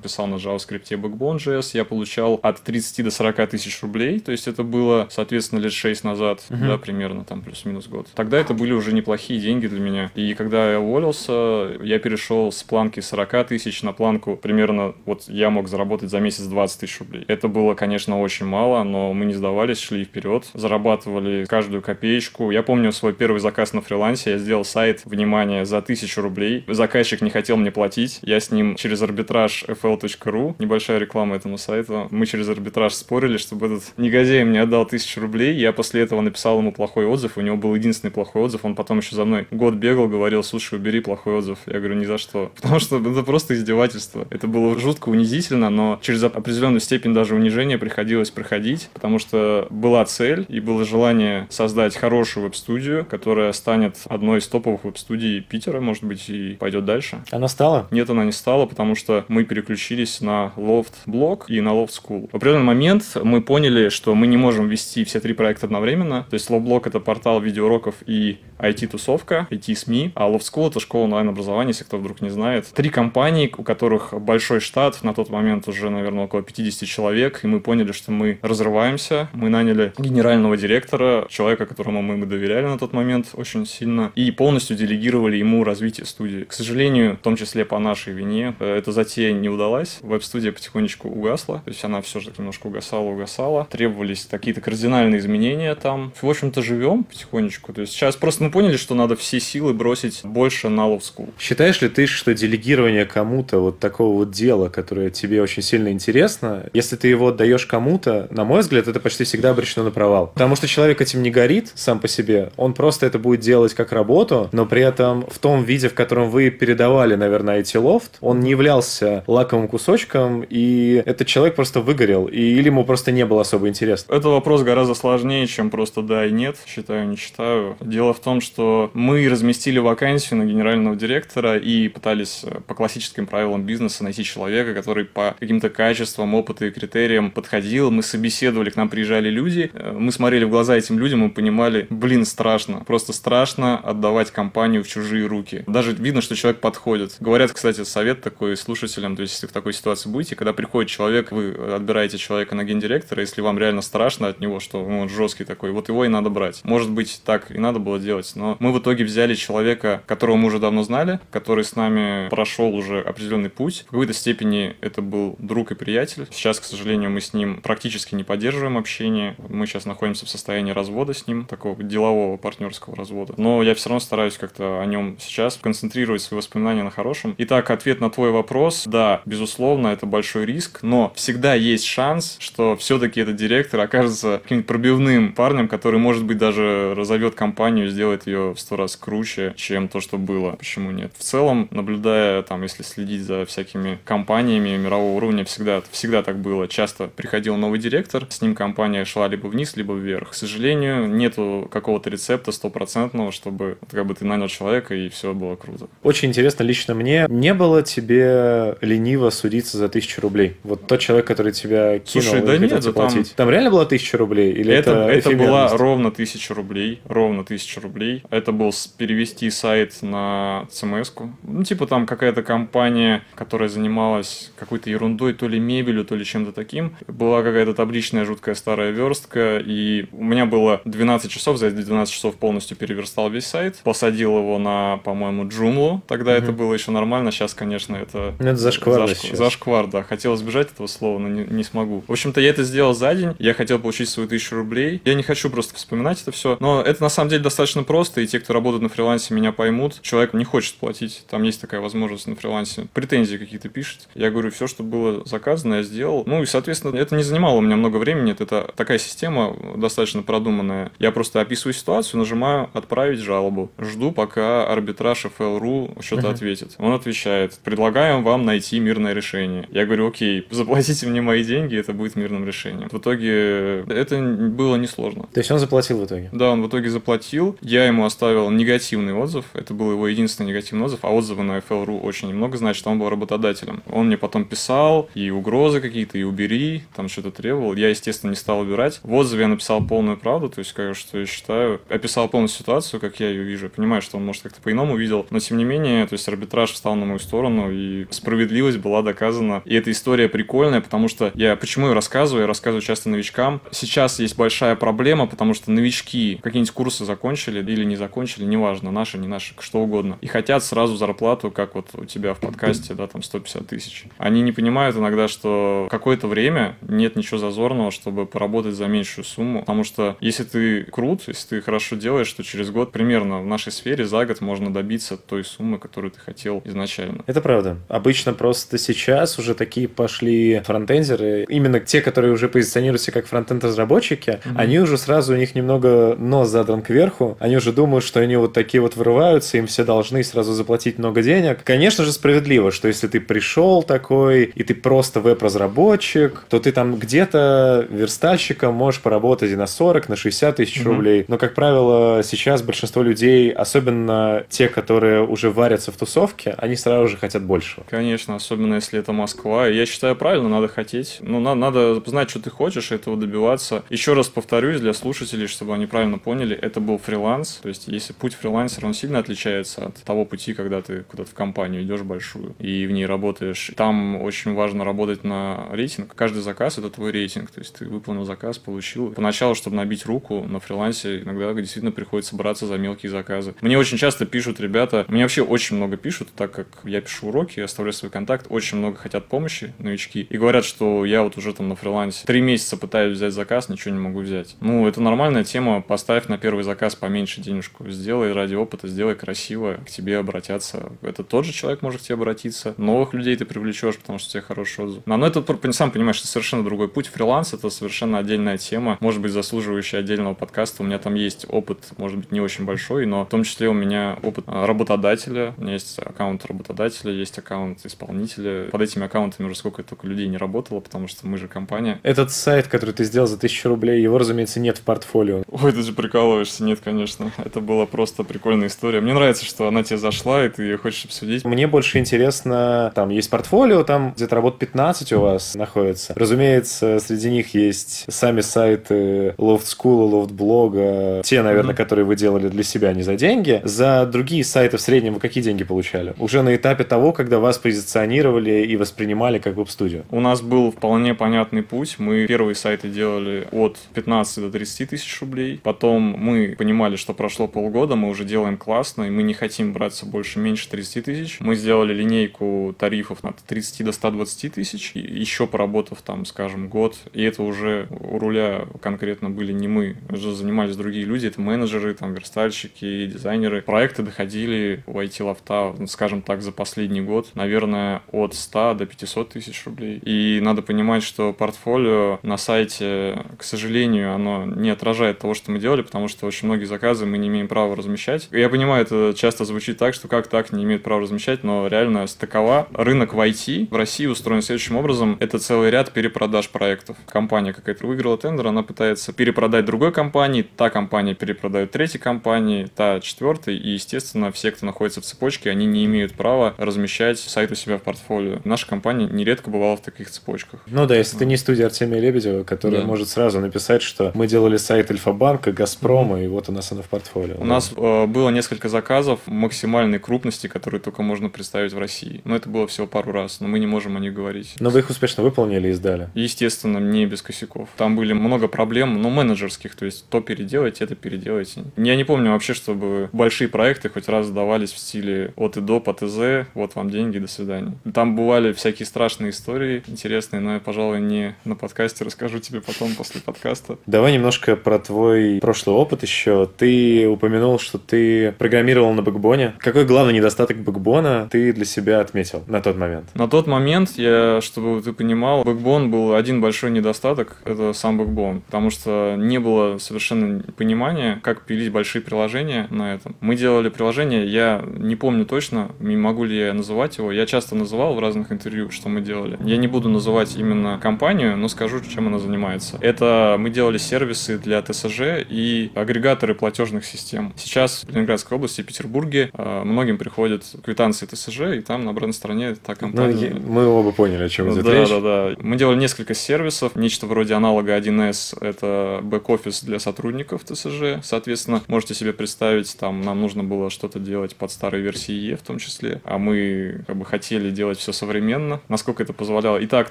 писал 0.00 0.26
на 0.26 0.36
JavaScript 0.36 0.88
Backbone.js, 0.90 1.70
я 1.74 1.84
получал 1.84 2.40
от 2.42 2.60
30 2.62 3.04
до 3.04 3.10
40 3.10 3.50
тысяч 3.50 3.80
рублей, 3.82 4.20
то 4.20 4.32
есть 4.32 4.48
это 4.48 4.62
было, 4.62 5.06
соответственно, 5.10 5.60
лет 5.60 5.72
6 5.72 6.04
назад, 6.04 6.42
uh-huh. 6.48 6.66
да, 6.66 6.78
примерно, 6.78 7.24
там, 7.24 7.42
плюс-минус 7.42 7.86
год. 7.88 8.08
Тогда 8.14 8.38
это 8.38 8.54
были 8.54 8.72
уже 8.72 8.92
неплохие 8.92 9.40
деньги 9.40 9.66
для 9.66 9.80
меня. 9.80 10.10
И 10.14 10.34
когда 10.34 10.72
я 10.72 10.80
уволился, 10.80 11.78
я 11.82 11.98
перешел 11.98 12.52
с 12.52 12.62
планки 12.62 13.00
40 13.00 13.48
тысяч 13.48 13.82
на 13.82 13.92
планку 13.92 14.36
примерно, 14.36 14.94
вот 15.06 15.24
я 15.28 15.50
мог 15.50 15.68
заработать 15.68 16.10
за 16.10 16.20
месяц 16.20 16.44
20 16.44 16.80
тысяч 16.80 16.98
рублей. 17.00 17.24
Это 17.28 17.48
было, 17.48 17.74
конечно, 17.74 18.20
очень 18.20 18.46
мало, 18.46 18.82
но 18.82 19.12
мы 19.12 19.24
не 19.24 19.34
сдавались, 19.34 19.78
шли 19.80 20.04
вперед, 20.04 20.46
зарабатывали 20.54 21.44
каждую 21.44 21.82
копеечку. 21.82 22.50
Я 22.50 22.62
помню 22.62 22.92
свой 22.92 23.12
первый 23.12 23.40
заказ 23.40 23.72
на 23.72 23.80
фрилансе, 23.80 24.32
я 24.32 24.38
сделал 24.38 24.64
сайт, 24.64 25.02
внимание, 25.04 25.64
за 25.64 25.82
тысячу 25.82 26.22
рублей. 26.22 26.64
Заказчик 26.68 27.20
не 27.20 27.30
хотел 27.30 27.56
мне 27.56 27.70
платить, 27.70 28.18
я 28.22 28.40
с 28.40 28.50
ним 28.50 28.76
через 28.76 29.02
арбитраж 29.02 29.64
fl 29.66 29.89
Ру. 30.24 30.56
Небольшая 30.58 30.98
реклама 30.98 31.36
этому 31.36 31.58
сайту. 31.58 32.08
Мы 32.10 32.26
через 32.26 32.48
арбитраж 32.48 32.94
спорили, 32.94 33.36
чтобы 33.36 33.66
этот 33.66 33.92
негодяй 33.96 34.44
мне 34.44 34.62
отдал 34.62 34.86
тысячу 34.86 35.20
рублей. 35.20 35.56
Я 35.56 35.72
после 35.72 36.02
этого 36.02 36.20
написал 36.20 36.58
ему 36.58 36.72
плохой 36.72 37.06
отзыв. 37.06 37.36
У 37.36 37.40
него 37.40 37.56
был 37.56 37.74
единственный 37.74 38.10
плохой 38.10 38.42
отзыв. 38.42 38.64
Он 38.64 38.74
потом 38.74 38.98
еще 38.98 39.16
за 39.16 39.24
мной 39.24 39.46
год 39.50 39.74
бегал, 39.74 40.08
говорил, 40.08 40.42
слушай, 40.42 40.74
убери 40.78 41.00
плохой 41.00 41.34
отзыв. 41.34 41.58
Я 41.66 41.78
говорю, 41.78 41.94
ни 41.94 42.04
за 42.04 42.18
что. 42.18 42.52
Потому 42.60 42.78
что 42.78 42.98
это 42.98 43.22
просто 43.22 43.54
издевательство. 43.54 44.26
Это 44.30 44.46
было 44.46 44.78
жутко 44.78 45.08
унизительно, 45.08 45.70
но 45.70 45.98
через 46.02 46.22
определенную 46.22 46.80
степень 46.80 47.14
даже 47.14 47.34
унижения 47.34 47.78
приходилось 47.78 48.30
проходить, 48.30 48.90
потому 48.92 49.18
что 49.18 49.66
была 49.70 50.04
цель 50.04 50.46
и 50.48 50.60
было 50.60 50.84
желание 50.84 51.46
создать 51.50 51.96
хорошую 51.96 52.44
веб-студию, 52.44 53.04
которая 53.04 53.52
станет 53.52 53.96
одной 54.06 54.38
из 54.38 54.48
топовых 54.48 54.84
веб-студий 54.84 55.40
Питера, 55.40 55.80
может 55.80 56.04
быть, 56.04 56.28
и 56.28 56.56
пойдет 56.58 56.84
дальше. 56.84 57.22
Она 57.30 57.48
стала? 57.48 57.88
Нет, 57.90 58.08
она 58.10 58.24
не 58.24 58.32
стала, 58.32 58.66
потому 58.66 58.94
что 58.94 59.24
мы 59.28 59.44
переключились 59.44 59.69
переключились 59.70 60.20
на 60.20 60.52
Loft 60.56 60.94
Blog 61.06 61.44
и 61.46 61.60
на 61.60 61.68
Loft 61.68 61.90
School. 61.90 62.28
В 62.32 62.34
определенный 62.34 62.64
момент 62.64 63.16
мы 63.22 63.40
поняли, 63.40 63.88
что 63.88 64.16
мы 64.16 64.26
не 64.26 64.36
можем 64.36 64.68
вести 64.68 65.04
все 65.04 65.20
три 65.20 65.32
проекта 65.32 65.66
одновременно. 65.66 66.26
То 66.28 66.34
есть 66.34 66.50
Loft 66.50 66.64
Blog— 66.64 66.82
это 66.86 66.98
портал 66.98 67.40
видеоуроков 67.40 67.94
и 68.04 68.38
IT-тусовка, 68.60 69.46
IT-СМИ, 69.50 70.12
а 70.14 70.28
Love 70.28 70.40
School— 70.40 70.68
это 70.70 70.80
школа 70.80 71.04
онлайн-образования, 71.04 71.70
если 71.70 71.84
кто 71.84 71.98
вдруг 71.98 72.20
не 72.20 72.30
знает. 72.30 72.66
Три 72.74 72.90
компании, 72.90 73.52
у 73.56 73.62
которых 73.62 74.14
большой 74.20 74.60
штат, 74.60 75.02
на 75.02 75.14
тот 75.14 75.30
момент 75.30 75.68
уже, 75.68 75.90
наверное, 75.90 76.24
около 76.24 76.42
50 76.42 76.88
человек, 76.88 77.40
и 77.42 77.46
мы 77.46 77.60
поняли, 77.60 77.92
что 77.92 78.12
мы 78.12 78.38
разрываемся. 78.42 79.28
Мы 79.32 79.48
наняли 79.48 79.92
генерального 79.98 80.56
директора, 80.56 81.26
человека, 81.28 81.66
которому 81.66 82.02
мы 82.02 82.26
доверяли 82.26 82.66
на 82.66 82.78
тот 82.78 82.92
момент 82.92 83.30
очень 83.34 83.66
сильно, 83.66 84.12
и 84.14 84.30
полностью 84.30 84.76
делегировали 84.76 85.36
ему 85.36 85.64
развитие 85.64 86.06
студии. 86.06 86.44
К 86.44 86.52
сожалению, 86.52 87.16
в 87.16 87.20
том 87.20 87.36
числе 87.36 87.64
по 87.64 87.78
нашей 87.78 88.12
вине, 88.12 88.54
э, 88.60 88.76
эта 88.76 88.92
затея 88.92 89.32
не 89.32 89.48
удалась. 89.48 89.98
Веб-студия 90.02 90.52
потихонечку 90.52 91.08
угасла, 91.08 91.62
то 91.64 91.70
есть 91.70 91.84
она 91.84 92.00
все 92.02 92.20
же 92.20 92.32
немножко 92.36 92.66
угасала, 92.66 93.04
угасала. 93.04 93.66
Требовались 93.70 94.26
какие-то 94.30 94.60
кардинальные 94.60 95.20
изменения 95.20 95.74
там. 95.74 96.12
В 96.20 96.28
общем-то, 96.28 96.62
живем 96.62 97.04
потихонечку. 97.04 97.72
То 97.72 97.82
есть 97.82 97.92
сейчас 97.92 98.16
просто 98.16 98.44
мы 98.50 98.52
поняли, 98.52 98.76
что 98.76 98.96
надо 98.96 99.14
все 99.14 99.38
силы 99.38 99.72
бросить 99.72 100.22
больше 100.24 100.68
на 100.68 100.80
Love 100.80 101.02
School. 101.02 101.28
Считаешь 101.38 101.80
ли 101.82 101.88
ты, 101.88 102.06
что 102.06 102.34
делегирование 102.34 103.06
кому-то 103.06 103.60
вот 103.60 103.78
такого 103.78 104.16
вот 104.16 104.32
дела, 104.32 104.68
которое 104.68 105.10
тебе 105.10 105.40
очень 105.40 105.62
сильно 105.62 105.92
интересно, 105.92 106.68
если 106.72 106.96
ты 106.96 107.06
его 107.06 107.28
отдаешь 107.28 107.64
кому-то, 107.64 108.26
на 108.30 108.44
мой 108.44 108.62
взгляд, 108.62 108.88
это 108.88 108.98
почти 108.98 109.22
всегда 109.22 109.50
обречено 109.50 109.84
на 109.84 109.92
провал. 109.92 110.32
Потому 110.34 110.56
что 110.56 110.66
человек 110.66 111.00
этим 111.00 111.22
не 111.22 111.30
горит 111.30 111.70
сам 111.76 112.00
по 112.00 112.08
себе, 112.08 112.50
он 112.56 112.74
просто 112.74 113.06
это 113.06 113.20
будет 113.20 113.38
делать 113.38 113.72
как 113.72 113.92
работу, 113.92 114.48
но 114.50 114.66
при 114.66 114.82
этом 114.82 115.24
в 115.30 115.38
том 115.38 115.62
виде, 115.62 115.88
в 115.88 115.94
котором 115.94 116.28
вы 116.28 116.50
передавали, 116.50 117.14
наверное, 117.14 117.60
IT-лофт, 117.60 118.18
он 118.20 118.40
не 118.40 118.50
являлся 118.50 119.22
лаковым 119.28 119.68
кусочком, 119.68 120.44
и 120.48 121.04
этот 121.06 121.28
человек 121.28 121.54
просто 121.54 121.80
выгорел, 121.80 122.26
и 122.26 122.40
или 122.40 122.66
ему 122.66 122.84
просто 122.84 123.12
не 123.12 123.24
было 123.24 123.42
особо 123.42 123.68
интересно. 123.68 124.12
Это 124.12 124.28
вопрос 124.28 124.62
гораздо 124.62 124.94
сложнее, 124.94 125.46
чем 125.46 125.70
просто 125.70 126.02
да 126.02 126.26
и 126.26 126.32
нет, 126.32 126.56
считаю, 126.66 127.06
не 127.06 127.14
считаю. 127.14 127.76
Дело 127.78 128.12
в 128.12 128.18
том, 128.18 128.39
что 128.40 128.90
мы 128.94 129.28
разместили 129.28 129.78
вакансию 129.78 130.38
на 130.40 130.44
генерального 130.44 130.96
директора 130.96 131.56
и 131.56 131.88
пытались 131.88 132.42
э, 132.44 132.60
по 132.66 132.74
классическим 132.74 133.26
правилам 133.26 133.64
бизнеса 133.64 134.04
найти 134.04 134.24
человека, 134.24 134.74
который 134.74 135.04
по 135.04 135.36
каким-то 135.38 135.70
качествам, 135.70 136.34
опыту 136.34 136.66
и 136.66 136.70
критериям 136.70 137.30
подходил. 137.30 137.90
Мы 137.90 138.02
собеседовали, 138.02 138.70
к 138.70 138.76
нам 138.76 138.88
приезжали 138.88 139.30
люди, 139.30 139.70
э, 139.72 139.92
мы 139.92 140.12
смотрели 140.12 140.44
в 140.44 140.50
глаза 140.50 140.76
этим 140.76 140.98
людям 140.98 141.26
и 141.26 141.28
понимали, 141.28 141.86
блин, 141.90 142.24
страшно, 142.24 142.84
просто 142.84 143.12
страшно 143.12 143.78
отдавать 143.78 144.30
компанию 144.30 144.84
в 144.84 144.88
чужие 144.88 145.26
руки. 145.26 145.64
Даже 145.66 145.92
видно, 145.92 146.20
что 146.20 146.34
человек 146.36 146.60
подходит. 146.60 147.16
Говорят, 147.20 147.52
кстати, 147.52 147.84
совет 147.84 148.22
такой 148.22 148.56
слушателям, 148.56 149.16
то 149.16 149.22
есть 149.22 149.34
если 149.34 149.46
в 149.46 149.52
такой 149.52 149.72
ситуации 149.72 150.08
будете, 150.08 150.36
когда 150.36 150.52
приходит 150.52 150.90
человек, 150.90 151.32
вы 151.32 151.52
отбираете 151.74 152.18
человека 152.18 152.54
на 152.54 152.64
гендиректора, 152.64 153.20
если 153.20 153.40
вам 153.40 153.58
реально 153.58 153.82
страшно 153.82 154.28
от 154.28 154.40
него, 154.40 154.60
что 154.60 154.84
он 154.84 155.08
жесткий 155.08 155.44
такой, 155.44 155.72
вот 155.72 155.88
его 155.88 156.04
и 156.04 156.08
надо 156.08 156.30
брать. 156.30 156.60
Может 156.64 156.90
быть, 156.90 157.20
так 157.24 157.50
и 157.50 157.58
надо 157.58 157.78
было 157.78 157.98
делать, 157.98 158.29
но 158.34 158.56
мы 158.60 158.72
в 158.72 158.78
итоге 158.78 159.04
взяли 159.04 159.34
человека, 159.34 160.02
которого 160.06 160.36
мы 160.36 160.48
уже 160.48 160.58
давно 160.58 160.82
знали, 160.82 161.20
который 161.30 161.64
с 161.64 161.76
нами 161.76 162.28
прошел 162.28 162.74
уже 162.74 163.00
определенный 163.00 163.50
путь. 163.50 163.84
В 163.88 163.90
какой-то 163.90 164.12
степени 164.12 164.76
это 164.80 165.02
был 165.02 165.36
друг 165.38 165.72
и 165.72 165.74
приятель. 165.74 166.26
Сейчас, 166.30 166.60
к 166.60 166.64
сожалению, 166.64 167.10
мы 167.10 167.20
с 167.20 167.34
ним 167.34 167.60
практически 167.60 168.14
не 168.14 168.24
поддерживаем 168.24 168.76
общение. 168.78 169.36
Мы 169.48 169.66
сейчас 169.66 169.84
находимся 169.84 170.26
в 170.26 170.30
состоянии 170.30 170.72
развода 170.72 171.14
с 171.14 171.26
ним, 171.26 171.44
такого 171.44 171.82
делового 171.82 172.36
партнерского 172.36 172.96
развода. 172.96 173.34
Но 173.36 173.62
я 173.62 173.74
все 173.74 173.88
равно 173.88 174.00
стараюсь 174.00 174.36
как-то 174.36 174.80
о 174.80 174.86
нем 174.86 175.16
сейчас 175.20 175.58
концентрировать 175.60 176.22
свои 176.22 176.38
воспоминания 176.38 176.82
на 176.82 176.90
хорошем. 176.90 177.34
Итак, 177.38 177.70
ответ 177.70 178.00
на 178.00 178.10
твой 178.10 178.30
вопрос. 178.30 178.84
Да, 178.86 179.22
безусловно, 179.24 179.88
это 179.88 180.06
большой 180.06 180.46
риск, 180.46 180.80
но 180.82 181.12
всегда 181.14 181.54
есть 181.54 181.84
шанс, 181.84 182.36
что 182.38 182.76
все-таки 182.76 183.20
этот 183.20 183.36
директор 183.36 183.80
окажется 183.80 184.40
каким-то 184.42 184.66
пробивным 184.66 185.32
парнем, 185.32 185.68
который, 185.68 185.98
может 185.98 186.24
быть, 186.24 186.38
даже 186.38 186.94
разовьет 186.94 187.34
компанию, 187.34 187.88
сделает 187.88 188.19
ее 188.26 188.54
в 188.54 188.60
сто 188.60 188.76
раз 188.76 188.96
круче, 188.96 189.54
чем 189.56 189.88
то, 189.88 190.00
что 190.00 190.18
было. 190.18 190.52
Почему 190.52 190.90
нет? 190.90 191.12
В 191.16 191.22
целом, 191.22 191.68
наблюдая, 191.70 192.42
там, 192.42 192.62
если 192.62 192.82
следить 192.82 193.22
за 193.22 193.44
всякими 193.44 193.98
компаниями 194.04 194.76
мирового 194.76 195.16
уровня, 195.16 195.44
всегда, 195.44 195.82
всегда 195.90 196.22
так 196.22 196.38
было. 196.38 196.68
Часто 196.68 197.08
приходил 197.08 197.56
новый 197.56 197.78
директор, 197.78 198.26
с 198.28 198.40
ним 198.42 198.54
компания 198.54 199.04
шла 199.04 199.28
либо 199.28 199.46
вниз, 199.46 199.76
либо 199.76 199.94
вверх. 199.94 200.30
К 200.30 200.34
сожалению, 200.34 201.08
нету 201.08 201.68
какого-то 201.70 202.10
рецепта 202.10 202.52
стопроцентного, 202.52 203.32
чтобы 203.32 203.78
как 203.90 204.06
бы 204.06 204.14
ты 204.14 204.24
нанял 204.24 204.48
человека 204.48 204.94
и 204.94 205.08
все 205.08 205.34
было 205.34 205.56
круто. 205.56 205.88
Очень 206.02 206.28
интересно 206.28 206.62
лично 206.62 206.94
мне, 206.94 207.26
не 207.28 207.54
было 207.54 207.82
тебе 207.82 208.76
лениво 208.80 209.30
судиться 209.30 209.78
за 209.78 209.88
тысячу 209.88 210.20
рублей? 210.20 210.56
Вот 210.62 210.86
тот 210.86 211.00
человек, 211.00 211.26
который 211.26 211.52
тебя 211.52 211.98
кинул 211.98 212.28
Слушай, 212.28 212.42
да 212.42 212.58
нет, 212.58 212.82
заплатить. 212.82 213.34
Там... 213.34 213.46
там 213.46 213.50
реально 213.50 213.70
было 213.70 213.86
тысяча 213.86 214.18
рублей? 214.18 214.52
Или 214.52 214.74
это, 214.74 215.08
это, 215.08 215.30
это 215.30 215.36
была 215.36 215.68
ровно 215.76 216.10
тысяча 216.10 216.54
рублей, 216.54 217.00
ровно 217.04 217.44
тысяча 217.44 217.80
рублей. 217.80 217.99
Это 218.30 218.52
был 218.52 218.72
перевести 218.98 219.50
сайт 219.50 220.02
на 220.02 220.66
CMS. 220.70 221.12
-ку. 221.14 221.30
Ну, 221.42 221.64
типа 221.64 221.86
там 221.86 222.06
какая-то 222.06 222.42
компания, 222.42 223.22
которая 223.34 223.68
занималась 223.68 224.52
какой-то 224.56 224.90
ерундой, 224.90 225.34
то 225.34 225.48
ли 225.48 225.58
мебелью, 225.58 226.04
то 226.04 226.14
ли 226.14 226.24
чем-то 226.24 226.52
таким. 226.52 226.96
Была 227.06 227.42
какая-то 227.42 227.74
табличная 227.74 228.24
жуткая 228.24 228.54
старая 228.54 228.90
верстка, 228.90 229.58
и 229.58 230.06
у 230.12 230.24
меня 230.24 230.46
было 230.46 230.80
12 230.84 231.30
часов, 231.30 231.58
за 231.58 231.68
эти 231.68 231.76
12 231.76 232.12
часов 232.12 232.36
полностью 232.36 232.76
переверстал 232.76 233.30
весь 233.30 233.46
сайт, 233.46 233.80
посадил 233.84 234.38
его 234.38 234.58
на, 234.58 234.98
по-моему, 235.04 235.44
Joomla. 235.44 236.00
Тогда 236.06 236.32
угу. 236.32 236.42
это 236.42 236.52
было 236.52 236.74
еще 236.74 236.90
нормально, 236.90 237.32
сейчас, 237.32 237.54
конечно, 237.54 237.96
это... 237.96 238.34
Ну, 238.38 238.46
это 238.46 238.56
зашквар, 238.56 239.08
зашк... 239.08 239.34
Зашквар, 239.34 239.86
да. 239.86 240.02
Хотел 240.02 240.34
избежать 240.34 240.72
этого 240.72 240.86
слова, 240.86 241.18
но 241.18 241.28
не, 241.28 241.44
не 241.44 241.64
смогу. 241.64 242.04
В 242.06 242.12
общем-то, 242.12 242.40
я 242.40 242.50
это 242.50 242.64
сделал 242.64 242.94
за 242.94 243.14
день, 243.14 243.34
я 243.38 243.54
хотел 243.54 243.78
получить 243.78 244.08
свою 244.08 244.28
тысячу 244.28 244.56
рублей. 244.56 245.00
Я 245.04 245.14
не 245.14 245.22
хочу 245.22 245.50
просто 245.50 245.74
вспоминать 245.74 246.22
это 246.22 246.32
все, 246.32 246.56
но 246.60 246.82
это 246.82 247.02
на 247.02 247.08
самом 247.08 247.30
деле 247.30 247.42
достаточно 247.42 247.82
просто, 247.90 248.20
и 248.20 248.26
те, 248.28 248.38
кто 248.38 248.52
работают 248.52 248.84
на 248.84 248.88
фрилансе, 248.88 249.34
меня 249.34 249.50
поймут. 249.50 249.98
Человек 250.00 250.32
не 250.32 250.44
хочет 250.44 250.76
платить, 250.76 251.24
там 251.28 251.42
есть 251.42 251.60
такая 251.60 251.80
возможность 251.80 252.28
на 252.28 252.36
фрилансе. 252.36 252.86
Претензии 252.94 253.36
какие-то 253.36 253.68
пишет. 253.68 254.08
Я 254.14 254.30
говорю, 254.30 254.52
все, 254.52 254.68
что 254.68 254.84
было 254.84 255.26
заказано, 255.26 255.74
я 255.74 255.82
сделал. 255.82 256.22
Ну 256.24 256.40
и, 256.40 256.46
соответственно, 256.46 256.96
это 256.96 257.16
не 257.16 257.24
занимало 257.24 257.56
у 257.56 257.60
меня 257.60 257.74
много 257.74 257.96
времени. 257.96 258.30
Это 258.30 258.70
такая 258.76 258.98
система 258.98 259.56
достаточно 259.74 260.22
продуманная. 260.22 260.92
Я 261.00 261.10
просто 261.10 261.40
описываю 261.40 261.74
ситуацию, 261.74 262.20
нажимаю 262.20 262.70
«Отправить 262.74 263.18
жалобу». 263.18 263.72
Жду, 263.76 264.12
пока 264.12 264.68
арбитраж 264.68 265.24
FL.ru 265.24 266.00
что-то 266.00 266.28
uh-huh. 266.28 266.34
ответит. 266.34 266.76
Он 266.78 266.92
отвечает 266.92 267.58
«Предлагаем 267.64 268.22
вам 268.22 268.44
найти 268.44 268.78
мирное 268.78 269.14
решение». 269.14 269.66
Я 269.72 269.84
говорю 269.84 270.06
«Окей, 270.06 270.46
заплатите 270.52 271.08
мне 271.08 271.22
мои 271.22 271.42
деньги, 271.42 271.76
это 271.76 271.92
будет 271.92 272.14
мирным 272.14 272.46
решением». 272.46 272.88
В 272.88 272.98
итоге 272.98 273.80
это 273.88 274.20
было 274.20 274.76
несложно. 274.76 275.24
То 275.32 275.40
есть 275.40 275.50
он 275.50 275.58
заплатил 275.58 275.98
в 275.98 276.06
итоге? 276.06 276.28
Да, 276.30 276.50
он 276.50 276.62
в 276.62 276.68
итоге 276.68 276.88
заплатил. 276.88 277.56
Я 277.60 277.79
ему 277.86 278.04
оставил 278.04 278.50
негативный 278.50 279.14
отзыв. 279.14 279.44
Это 279.54 279.74
был 279.74 279.92
его 279.92 280.08
единственный 280.08 280.48
негативный 280.48 280.84
отзыв, 280.86 281.00
а 281.02 281.10
отзывы 281.10 281.42
на 281.42 281.58
FL.ru 281.58 282.00
очень 282.00 282.28
немного, 282.28 282.56
значит, 282.56 282.86
он 282.86 282.98
был 282.98 283.08
работодателем. 283.08 283.82
Он 283.90 284.06
мне 284.06 284.16
потом 284.16 284.44
писал 284.44 285.08
и 285.14 285.30
угрозы 285.30 285.80
какие-то, 285.80 286.18
и 286.18 286.22
убери, 286.22 286.82
там 286.94 287.08
что-то 287.08 287.30
требовал. 287.30 287.74
Я, 287.74 287.88
естественно, 287.88 288.30
не 288.30 288.36
стал 288.36 288.60
убирать. 288.60 289.00
В 289.02 289.14
отзыве 289.14 289.42
я 289.42 289.48
написал 289.48 289.84
полную 289.84 290.16
правду, 290.16 290.48
то 290.48 290.58
есть, 290.58 290.72
как, 290.72 290.96
что 290.96 291.18
я 291.18 291.26
считаю, 291.26 291.80
описал 291.88 292.28
полную 292.28 292.48
ситуацию, 292.48 293.00
как 293.00 293.20
я 293.20 293.28
ее 293.28 293.42
вижу. 293.42 293.66
Я 293.66 293.70
понимаю, 293.70 294.02
что 294.02 294.16
он, 294.16 294.24
может, 294.24 294.42
как-то 294.42 294.60
по-иному 294.60 294.96
видел, 294.96 295.26
но, 295.30 295.38
тем 295.38 295.58
не 295.58 295.64
менее, 295.64 296.06
то 296.06 296.14
есть, 296.14 296.28
арбитраж 296.28 296.72
встал 296.72 296.94
на 296.94 297.06
мою 297.06 297.18
сторону, 297.18 297.70
и 297.70 298.06
справедливость 298.10 298.78
была 298.78 299.02
доказана. 299.02 299.62
И 299.64 299.74
эта 299.74 299.90
история 299.90 300.28
прикольная, 300.28 300.80
потому 300.80 301.08
что 301.08 301.30
я, 301.34 301.56
почему 301.56 301.88
я 301.88 301.94
рассказываю, 301.94 302.42
я 302.42 302.46
рассказываю 302.46 302.82
часто 302.82 303.08
новичкам. 303.08 303.60
Сейчас 303.70 304.18
есть 304.18 304.36
большая 304.36 304.76
проблема, 304.76 305.26
потому 305.26 305.54
что 305.54 305.70
новички 305.70 306.38
какие-нибудь 306.42 306.72
курсы 306.72 307.04
закончили 307.04 307.62
или 307.72 307.84
не 307.84 307.96
закончили, 307.96 308.44
неважно, 308.44 308.90
наши, 308.90 309.18
не 309.18 309.28
наши, 309.28 309.54
что 309.60 309.80
угодно, 309.80 310.18
и 310.20 310.26
хотят 310.26 310.64
сразу 310.64 310.96
зарплату, 310.96 311.50
как 311.50 311.74
вот 311.74 311.88
у 311.94 312.04
тебя 312.04 312.34
в 312.34 312.40
подкасте, 312.40 312.94
да, 312.94 313.06
там 313.06 313.22
150 313.22 313.66
тысяч. 313.66 314.04
Они 314.18 314.42
не 314.42 314.52
понимают 314.52 314.96
иногда, 314.96 315.28
что 315.28 315.88
какое-то 315.90 316.26
время 316.26 316.76
нет 316.82 317.16
ничего 317.16 317.38
зазорного, 317.38 317.90
чтобы 317.90 318.26
поработать 318.26 318.74
за 318.74 318.86
меньшую 318.86 319.24
сумму, 319.24 319.60
потому 319.60 319.84
что 319.84 320.16
если 320.20 320.44
ты 320.44 320.84
крут, 320.84 321.22
если 321.26 321.48
ты 321.48 321.60
хорошо 321.62 321.96
делаешь, 321.96 322.32
то 322.32 322.42
через 322.42 322.70
год 322.70 322.92
примерно 322.92 323.40
в 323.40 323.46
нашей 323.46 323.72
сфере 323.72 324.04
за 324.04 324.24
год 324.26 324.40
можно 324.40 324.72
добиться 324.72 325.16
той 325.16 325.44
суммы, 325.44 325.78
которую 325.78 326.10
ты 326.10 326.20
хотел 326.20 326.62
изначально. 326.64 327.24
Это 327.26 327.40
правда. 327.40 327.78
Обычно 327.88 328.32
просто 328.32 328.78
сейчас 328.78 329.38
уже 329.38 329.54
такие 329.54 329.88
пошли 329.88 330.60
фронтендеры, 330.64 331.44
именно 331.48 331.80
те, 331.80 332.00
которые 332.00 332.32
уже 332.32 332.48
позиционируются 332.48 333.12
как 333.12 333.26
фронтенд-разработчики, 333.26 334.30
mm-hmm. 334.30 334.54
они 334.56 334.78
уже 334.78 334.98
сразу, 334.98 335.34
у 335.34 335.36
них 335.36 335.54
немного 335.54 336.16
нос 336.18 336.48
задан 336.48 336.82
кверху, 336.82 337.36
они 337.40 337.56
уже 337.60 337.72
думают, 337.72 338.04
что 338.04 338.20
они 338.20 338.36
вот 338.36 338.52
такие 338.52 338.80
вот 338.80 338.96
вырываются, 338.96 339.58
им 339.58 339.66
все 339.66 339.84
должны 339.84 340.24
сразу 340.24 340.52
заплатить 340.52 340.98
много 340.98 341.22
денег. 341.22 341.62
Конечно 341.62 342.04
же, 342.04 342.12
справедливо, 342.12 342.70
что 342.72 342.88
если 342.88 343.06
ты 343.06 343.20
пришел 343.20 343.82
такой, 343.82 344.44
и 344.44 344.64
ты 344.64 344.74
просто 344.74 345.20
веб-разработчик, 345.20 346.44
то 346.48 346.58
ты 346.58 346.72
там 346.72 346.96
где-то 346.96 347.86
верстальщиком 347.90 348.74
можешь 348.74 349.00
поработать 349.00 349.50
и 349.50 349.56
на 349.56 349.66
40, 349.66 350.08
на 350.08 350.16
60 350.16 350.56
тысяч 350.56 350.80
mm-hmm. 350.80 350.84
рублей. 350.84 351.24
Но, 351.28 351.38
как 351.38 351.54
правило, 351.54 352.22
сейчас 352.24 352.62
большинство 352.62 353.02
людей, 353.02 353.50
особенно 353.50 354.44
те, 354.48 354.68
которые 354.68 355.22
уже 355.22 355.50
варятся 355.50 355.92
в 355.92 355.96
тусовке, 355.96 356.54
они 356.58 356.76
сразу 356.76 357.08
же 357.08 357.16
хотят 357.16 357.42
больше. 357.44 357.82
Конечно, 357.88 358.36
особенно 358.36 358.76
если 358.76 358.98
это 358.98 359.12
Москва. 359.12 359.68
Я 359.68 359.86
считаю, 359.86 360.16
правильно, 360.16 360.48
надо 360.48 360.68
хотеть. 360.68 361.18
Ну, 361.20 361.40
надо, 361.40 361.60
надо 361.60 362.02
знать, 362.06 362.30
что 362.30 362.40
ты 362.40 362.50
хочешь, 362.50 362.92
этого 362.92 363.16
добиваться. 363.16 363.84
Еще 363.90 364.14
раз 364.14 364.28
повторюсь 364.28 364.80
для 364.80 364.94
слушателей, 364.94 365.46
чтобы 365.46 365.74
они 365.74 365.86
правильно 365.86 366.18
поняли, 366.18 366.56
это 366.56 366.80
был 366.80 366.98
фриланс. 366.98 367.49
То 367.62 367.68
есть, 367.68 367.88
если 367.88 368.12
путь 368.12 368.34
фрилансера, 368.34 368.86
он 368.86 368.94
сильно 368.94 369.18
отличается 369.18 369.86
от 369.86 370.02
того 370.02 370.24
пути, 370.24 370.54
когда 370.54 370.82
ты 370.82 371.02
куда-то 371.02 371.30
в 371.30 371.34
компанию 371.34 371.82
идешь 371.82 372.02
большую 372.02 372.54
и 372.58 372.86
в 372.86 372.90
ней 372.90 373.06
работаешь. 373.06 373.70
Там 373.76 374.20
очень 374.22 374.54
важно 374.54 374.84
работать 374.84 375.24
на 375.24 375.68
рейтинг. 375.70 376.14
Каждый 376.14 376.42
заказ— 376.42 376.78
это 376.78 376.90
твой 376.90 377.12
рейтинг. 377.12 377.50
То 377.50 377.60
есть, 377.60 377.74
ты 377.74 377.86
выполнил 377.86 378.24
заказ, 378.24 378.58
получил. 378.58 379.12
Поначалу, 379.12 379.54
чтобы 379.54 379.76
набить 379.76 380.06
руку 380.06 380.42
на 380.44 380.60
фрилансе, 380.60 381.20
иногда 381.20 381.52
действительно 381.54 381.92
приходится 381.92 382.36
браться 382.36 382.66
за 382.66 382.78
мелкие 382.78 383.10
заказы. 383.10 383.54
Мне 383.60 383.78
очень 383.78 383.98
часто 383.98 384.26
пишут 384.26 384.60
ребята, 384.60 385.04
мне 385.08 385.22
вообще 385.22 385.42
очень 385.42 385.76
много 385.76 385.96
пишут, 385.96 386.28
так 386.34 386.52
как 386.52 386.66
я 386.84 387.00
пишу 387.00 387.28
уроки, 387.28 387.60
оставляю 387.60 387.92
свой 387.92 388.10
контакт, 388.10 388.46
очень 388.48 388.78
много 388.78 388.96
хотят 388.96 389.28
помощи, 389.28 389.72
новички, 389.78 390.26
и 390.28 390.38
говорят, 390.38 390.64
что 390.64 391.04
я 391.04 391.22
вот 391.22 391.36
уже 391.36 391.52
там 391.52 391.68
на 391.68 391.76
фрилансе 391.76 392.26
три 392.26 392.40
месяца 392.40 392.76
пытаюсь 392.76 393.16
взять 393.16 393.32
заказ, 393.32 393.68
ничего 393.68 393.94
не 393.94 394.00
могу 394.00 394.20
взять. 394.20 394.56
Ну, 394.60 394.86
это 394.86 395.00
нормальная 395.00 395.44
тема, 395.44 395.80
поставь 395.80 396.28
на 396.28 396.38
первый 396.38 396.64
заказ 396.64 396.94
поменьше 396.94 397.39
денежку, 397.40 397.88
сделай 397.88 398.32
ради 398.32 398.54
опыта, 398.54 398.88
сделай 398.88 399.14
красиво, 399.14 399.78
к 399.86 399.90
тебе 399.90 400.18
обратятся. 400.18 400.92
Это 401.02 401.24
тот 401.24 401.44
же 401.44 401.52
человек 401.52 401.82
может 401.82 402.00
к 402.00 402.04
тебе 402.04 402.14
обратиться, 402.14 402.74
новых 402.76 403.14
людей 403.14 403.36
ты 403.36 403.44
привлечешь, 403.44 403.96
потому 403.96 404.18
что 404.18 404.28
у 404.28 404.32
тебя 404.32 404.42
хороший 404.42 404.84
отзыв. 404.84 405.02
Но 405.06 405.26
это, 405.26 405.44
сам 405.72 405.90
понимаешь, 405.90 406.18
это 406.18 406.28
совершенно 406.28 406.64
другой 406.64 406.88
путь. 406.88 407.08
Фриланс— 407.08 407.52
это 407.54 407.70
совершенно 407.70 408.18
отдельная 408.18 408.58
тема, 408.58 408.98
может 409.00 409.20
быть, 409.20 409.32
заслуживающая 409.32 410.00
отдельного 410.00 410.34
подкаста. 410.34 410.82
У 410.82 410.86
меня 410.86 410.98
там 410.98 411.14
есть 411.14 411.46
опыт, 411.48 411.90
может 411.96 412.18
быть, 412.18 412.32
не 412.32 412.40
очень 412.40 412.64
большой, 412.64 413.06
но 413.06 413.24
в 413.24 413.28
том 413.28 413.44
числе 413.44 413.68
у 413.68 413.72
меня 413.72 414.18
опыт 414.22 414.44
а, 414.46 414.66
работодателя, 414.66 415.54
у 415.56 415.62
меня 415.62 415.74
есть 415.74 415.98
аккаунт 415.98 416.44
работодателя, 416.46 417.12
есть 417.12 417.38
аккаунт 417.38 417.84
исполнителя. 417.84 418.64
Под 418.70 418.80
этими 418.80 419.06
аккаунтами 419.06 419.46
уже 419.46 419.56
сколько 419.56 419.82
только 419.82 420.06
людей 420.06 420.28
не 420.28 420.36
работало, 420.36 420.80
потому 420.80 421.08
что 421.08 421.26
мы 421.26 421.38
же 421.38 421.48
компания. 421.48 422.00
Этот 422.02 422.30
сайт, 422.30 422.68
который 422.68 422.94
ты 422.94 423.04
сделал 423.04 423.26
за 423.26 423.38
тысячу 423.38 423.68
рублей, 423.68 424.02
его, 424.02 424.18
разумеется, 424.18 424.60
нет 424.60 424.78
в 424.78 424.82
портфолио. 424.82 425.42
Ой, 425.48 425.72
ты 425.72 425.82
же 425.82 425.92
прикалываешься. 425.92 426.64
Нет, 426.64 426.80
конечно. 426.82 427.29
Это 427.44 427.60
была 427.60 427.86
просто 427.86 428.24
прикольная 428.24 428.68
история. 428.68 429.00
Мне 429.00 429.14
нравится, 429.14 429.44
что 429.44 429.68
она 429.68 429.82
тебе 429.82 429.98
зашла, 429.98 430.44
и 430.44 430.48
ты 430.48 430.62
ее 430.62 430.76
хочешь 430.76 431.04
обсудить. 431.04 431.44
Мне 431.44 431.66
больше 431.66 431.98
интересно, 431.98 432.92
там 432.94 433.10
есть 433.10 433.30
портфолио, 433.30 433.82
там 433.84 434.12
где-то 434.14 434.34
работ 434.34 434.58
15 434.58 435.12
у 435.12 435.20
вас 435.20 435.54
находится. 435.54 436.12
Разумеется, 436.16 436.98
среди 437.00 437.30
них 437.30 437.54
есть 437.54 438.04
сами 438.08 438.40
сайты 438.40 439.34
Loft 439.38 439.64
School, 439.64 440.10
Loft 440.10 440.32
Blog, 440.32 441.22
те, 441.22 441.42
наверное, 441.42 441.74
mm-hmm. 441.74 441.76
которые 441.76 442.04
вы 442.04 442.16
делали 442.16 442.48
для 442.48 442.62
себя 442.62 442.92
не 442.92 443.02
за 443.02 443.16
деньги. 443.16 443.60
За 443.64 444.06
другие 444.06 444.44
сайты 444.44 444.76
в 444.76 444.80
среднем 444.80 445.14
вы 445.14 445.20
какие 445.20 445.42
деньги 445.42 445.64
получали? 445.64 446.14
Уже 446.18 446.42
на 446.42 446.54
этапе 446.54 446.84
того, 446.84 447.12
когда 447.12 447.38
вас 447.38 447.58
позиционировали 447.58 448.66
и 448.66 448.76
воспринимали 448.76 449.38
как 449.38 449.56
веб-студию. 449.56 450.04
У 450.10 450.20
нас 450.20 450.42
был 450.42 450.70
вполне 450.70 451.14
понятный 451.14 451.62
путь. 451.62 451.96
Мы 451.98 452.26
первые 452.26 452.54
сайты 452.54 452.88
делали 452.88 453.46
от 453.52 453.76
15 453.94 454.44
до 454.44 454.50
30 454.50 454.90
тысяч 454.90 455.20
рублей. 455.20 455.60
Потом 455.62 456.02
мы 456.02 456.54
понимали, 456.58 456.96
что 456.96 457.09
прошло 457.12 457.46
полгода, 457.48 457.96
мы 457.96 458.08
уже 458.08 458.24
делаем 458.24 458.56
классно, 458.56 459.04
и 459.04 459.10
мы 459.10 459.22
не 459.22 459.34
хотим 459.34 459.72
браться 459.72 460.06
больше 460.06 460.38
меньше 460.38 460.68
30 460.68 461.04
тысяч. 461.04 461.40
Мы 461.40 461.54
сделали 461.54 461.92
линейку 461.92 462.74
тарифов 462.78 463.18
от 463.22 463.38
30 463.38 463.84
до 463.84 463.92
120 463.92 464.54
тысяч, 464.54 464.92
еще 464.94 465.46
поработав 465.46 466.02
там, 466.02 466.24
скажем, 466.24 466.68
год. 466.68 466.96
И 467.12 467.22
это 467.22 467.42
уже 467.42 467.88
у 467.90 468.18
руля 468.18 468.66
конкретно 468.82 469.30
были 469.30 469.52
не 469.52 469.68
мы, 469.68 469.96
уже 470.08 470.34
занимались 470.34 470.76
другие 470.76 471.04
люди, 471.04 471.26
это 471.26 471.40
менеджеры, 471.40 471.94
там, 471.94 472.14
верстальщики, 472.14 473.06
дизайнеры. 473.06 473.62
Проекты 473.62 474.02
доходили 474.02 474.82
у 474.86 474.98
IT-лофта, 474.98 475.74
скажем 475.86 476.22
так, 476.22 476.42
за 476.42 476.52
последний 476.52 477.00
год, 477.00 477.30
наверное, 477.34 478.02
от 478.12 478.34
100 478.34 478.74
до 478.74 478.86
500 478.86 479.30
тысяч 479.30 479.64
рублей. 479.64 479.98
И 480.04 480.40
надо 480.42 480.62
понимать, 480.62 481.02
что 481.02 481.32
портфолио 481.32 482.18
на 482.22 482.36
сайте, 482.36 483.24
к 483.38 483.42
сожалению, 483.42 484.14
оно 484.14 484.44
не 484.44 484.70
отражает 484.70 485.18
того, 485.18 485.34
что 485.34 485.50
мы 485.50 485.58
делали, 485.58 485.82
потому 485.82 486.08
что 486.08 486.26
очень 486.26 486.46
многие 486.48 486.64
заказы 486.64 486.99
мы 487.06 487.18
не 487.18 487.28
имеем 487.28 487.48
права 487.48 487.76
размещать. 487.76 488.28
Я 488.30 488.48
понимаю, 488.48 488.82
это 488.82 489.14
часто 489.16 489.44
звучит 489.44 489.78
так, 489.78 489.94
что 489.94 490.08
как 490.08 490.26
так 490.26 490.52
не 490.52 490.64
имеют 490.64 490.82
права 490.82 491.02
размещать, 491.02 491.44
но 491.44 491.66
реально 491.66 492.06
такова. 492.18 492.68
Рынок 492.72 493.14
в 493.14 493.20
IT 493.20 493.68
в 493.70 493.76
России 493.76 494.06
устроен 494.06 494.42
следующим 494.42 494.76
образом. 494.76 495.16
Это 495.20 495.38
целый 495.38 495.70
ряд 495.70 495.92
перепродаж 495.92 496.48
проектов. 496.50 496.96
Компания 497.06 497.52
какая-то 497.52 497.86
выиграла 497.86 498.18
тендер, 498.18 498.48
она 498.48 498.62
пытается 498.62 499.12
перепродать 499.12 499.64
другой 499.64 499.92
компании, 499.92 500.46
та 500.56 500.70
компания 500.70 501.14
перепродает 501.14 501.70
третьей 501.70 502.00
компании, 502.00 502.68
та 502.74 503.00
четвертой, 503.00 503.56
и, 503.56 503.70
естественно, 503.70 504.32
все, 504.32 504.50
кто 504.50 504.66
находится 504.66 505.00
в 505.00 505.04
цепочке, 505.04 505.50
они 505.50 505.66
не 505.66 505.84
имеют 505.84 506.14
права 506.14 506.54
размещать 506.58 507.18
сайт 507.18 507.50
у 507.52 507.54
себя 507.54 507.78
в 507.78 507.82
портфолио. 507.82 508.40
Наша 508.44 508.66
компания 508.66 509.06
нередко 509.06 509.50
бывала 509.50 509.76
в 509.76 509.82
таких 509.82 510.10
цепочках. 510.10 510.60
Ну 510.66 510.86
да, 510.86 510.96
если 510.96 511.16
ты 511.16 511.26
не 511.26 511.36
студия 511.36 511.66
Артемия 511.66 512.00
Лебедева, 512.00 512.44
которая 512.44 512.82
да. 512.82 512.86
может 512.86 513.08
сразу 513.08 513.40
написать, 513.40 513.82
что 513.82 514.12
мы 514.14 514.26
делали 514.26 514.56
сайт 514.56 514.90
Альфа-банка, 514.90 515.52
Газпрома, 515.52 516.18
mm-hmm. 516.18 516.24
и 516.24 516.28
вот 516.28 516.48
у 516.48 516.52
нас 516.52 516.70
оно 516.72 516.82
в 516.82 516.88
портфолио. 516.90 517.36
У 517.36 517.40
да. 517.40 517.44
нас 517.44 517.72
э, 517.74 518.06
было 518.06 518.30
несколько 518.30 518.68
заказов 518.68 519.20
максимальной 519.26 519.98
крупности, 519.98 520.46
которые 520.46 520.80
только 520.80 521.02
можно 521.02 521.28
представить 521.28 521.72
в 521.72 521.78
России. 521.78 522.20
Но 522.24 522.36
это 522.36 522.48
было 522.48 522.66
всего 522.66 522.86
пару 522.86 523.12
раз, 523.12 523.40
но 523.40 523.48
мы 523.48 523.58
не 523.58 523.66
можем 523.66 523.96
о 523.96 524.00
них 524.00 524.12
говорить. 524.12 524.54
Но 524.60 524.70
вы 524.70 524.80
их 524.80 524.90
успешно 524.90 525.22
выполнили 525.22 525.68
и 525.68 525.72
сдали? 525.72 526.08
Естественно, 526.14 526.78
не 526.78 527.06
без 527.06 527.22
косяков. 527.22 527.68
Там 527.76 527.96
были 527.96 528.12
много 528.12 528.48
проблем, 528.48 529.00
но 529.00 529.10
менеджерских, 529.10 529.74
то 529.74 529.86
есть 529.86 530.08
то 530.08 530.20
переделайте, 530.20 530.84
это 530.84 530.94
переделайте. 530.94 531.64
Я 531.76 531.96
не 531.96 532.04
помню 532.04 532.32
вообще, 532.32 532.54
чтобы 532.54 533.08
большие 533.12 533.48
проекты 533.48 533.88
хоть 533.88 534.08
раз 534.08 534.26
сдавались 534.26 534.72
в 534.72 534.78
стиле 534.78 535.32
от 535.36 535.56
и 535.56 535.60
до 535.60 535.80
по 535.80 535.94
ТЗ, 535.94 536.48
вот 536.54 536.74
вам 536.74 536.90
деньги, 536.90 537.18
до 537.18 537.26
свидания. 537.26 537.74
Там 537.94 538.16
бывали 538.16 538.52
всякие 538.52 538.86
страшные 538.86 539.30
истории 539.30 539.82
интересные, 539.86 540.40
но 540.40 540.54
я, 540.54 540.60
пожалуй, 540.60 541.00
не 541.00 541.36
на 541.44 541.56
подкасте 541.56 542.04
расскажу 542.04 542.38
тебе 542.38 542.60
потом 542.60 542.94
после 542.94 543.20
подкаста. 543.20 543.78
Давай 543.86 544.12
немножко 544.12 544.56
про 544.56 544.78
твой 544.78 545.38
прошлый 545.40 545.76
опыт 545.76 546.02
еще. 546.02 546.48
Ты 546.56 546.79
упомянул, 547.10 547.58
что 547.58 547.78
ты 547.78 548.32
программировал 548.32 548.92
на 548.92 549.02
бэкбоне. 549.02 549.54
Какой 549.58 549.84
главный 549.84 550.14
недостаток 550.14 550.58
бэкбона 550.58 551.28
ты 551.30 551.52
для 551.52 551.64
себя 551.64 552.00
отметил 552.00 552.44
на 552.46 552.60
тот 552.60 552.76
момент? 552.76 553.08
На 553.14 553.28
тот 553.28 553.46
момент, 553.46 553.92
я, 553.96 554.40
чтобы 554.40 554.80
ты 554.82 554.92
понимал, 554.92 555.44
бэкбон 555.44 555.90
был 555.90 556.14
один 556.14 556.40
большой 556.40 556.70
недостаток, 556.70 557.38
это 557.44 557.72
сам 557.72 557.98
бэкбон, 557.98 558.42
потому 558.42 558.70
что 558.70 559.16
не 559.18 559.38
было 559.38 559.78
совершенно 559.78 560.42
понимания, 560.56 561.20
как 561.22 561.42
пилить 561.42 561.72
большие 561.72 562.02
приложения 562.02 562.66
на 562.70 562.94
этом. 562.94 563.16
Мы 563.20 563.36
делали 563.36 563.68
приложение, 563.68 564.26
я 564.26 564.62
не 564.66 564.96
помню 564.96 565.24
точно, 565.26 565.70
не 565.80 565.96
могу 565.96 566.24
ли 566.24 566.38
я 566.38 566.54
называть 566.54 566.98
его, 566.98 567.12
я 567.12 567.26
часто 567.26 567.54
называл 567.54 567.94
в 567.94 568.00
разных 568.00 568.32
интервью, 568.32 568.70
что 568.70 568.88
мы 568.88 569.00
делали. 569.00 569.38
Я 569.44 569.56
не 569.56 569.66
буду 569.66 569.88
называть 569.88 570.36
именно 570.36 570.78
компанию, 570.78 571.36
но 571.36 571.48
скажу, 571.48 571.80
чем 571.80 572.08
она 572.08 572.18
занимается. 572.18 572.78
Это 572.80 573.36
мы 573.38 573.50
делали 573.50 573.78
сервисы 573.78 574.38
для 574.38 574.62
ТСЖ 574.62 575.24
и 575.28 575.70
агрегаторы 575.74 576.34
платежных 576.34 576.69
систем. 576.80 577.32
Сейчас 577.36 577.84
в 577.84 577.90
Ленинградской 577.90 578.36
области, 578.36 578.62
Петербурге 578.62 579.30
э, 579.32 579.62
многим 579.64 579.98
приходят 579.98 580.44
квитанции 580.64 581.06
ТСЖ, 581.06 581.40
и 581.56 581.60
там 581.60 581.84
на 581.84 581.90
обратной 581.90 582.14
стороне 582.14 582.54
та 582.54 582.74
компания. 582.74 583.34
Ну, 583.34 583.52
мы 583.52 583.66
оба 583.66 583.92
поняли, 583.92 584.22
о 584.24 584.28
чем 584.28 584.52
идет 584.52 584.64
да, 584.64 584.72
речь. 584.72 584.88
Да, 584.88 585.00
да, 585.00 585.30
да. 585.30 585.36
Мы 585.40 585.56
делали 585.56 585.78
несколько 585.78 586.14
сервисов, 586.14 586.76
нечто 586.76 587.06
вроде 587.06 587.34
аналога 587.34 587.76
1С, 587.76 588.38
это 588.40 589.00
бэк-офис 589.02 589.64
для 589.64 589.78
сотрудников 589.78 590.44
ТСЖ. 590.44 591.02
Соответственно, 591.02 591.62
можете 591.66 591.94
себе 591.94 592.12
представить, 592.12 592.76
там 592.78 593.02
нам 593.02 593.20
нужно 593.20 593.44
было 593.44 593.70
что-то 593.70 593.98
делать 593.98 594.36
под 594.36 594.52
старой 594.52 594.80
версией 594.82 595.30
IE 595.30 595.36
в 595.36 595.42
том 595.42 595.58
числе, 595.58 596.00
а 596.04 596.18
мы 596.18 596.84
как 596.86 596.96
бы 596.96 597.04
хотели 597.04 597.50
делать 597.50 597.78
все 597.78 597.92
современно, 597.92 598.60
насколько 598.68 599.02
это 599.02 599.12
позволяло. 599.12 599.58
Итак, 599.64 599.90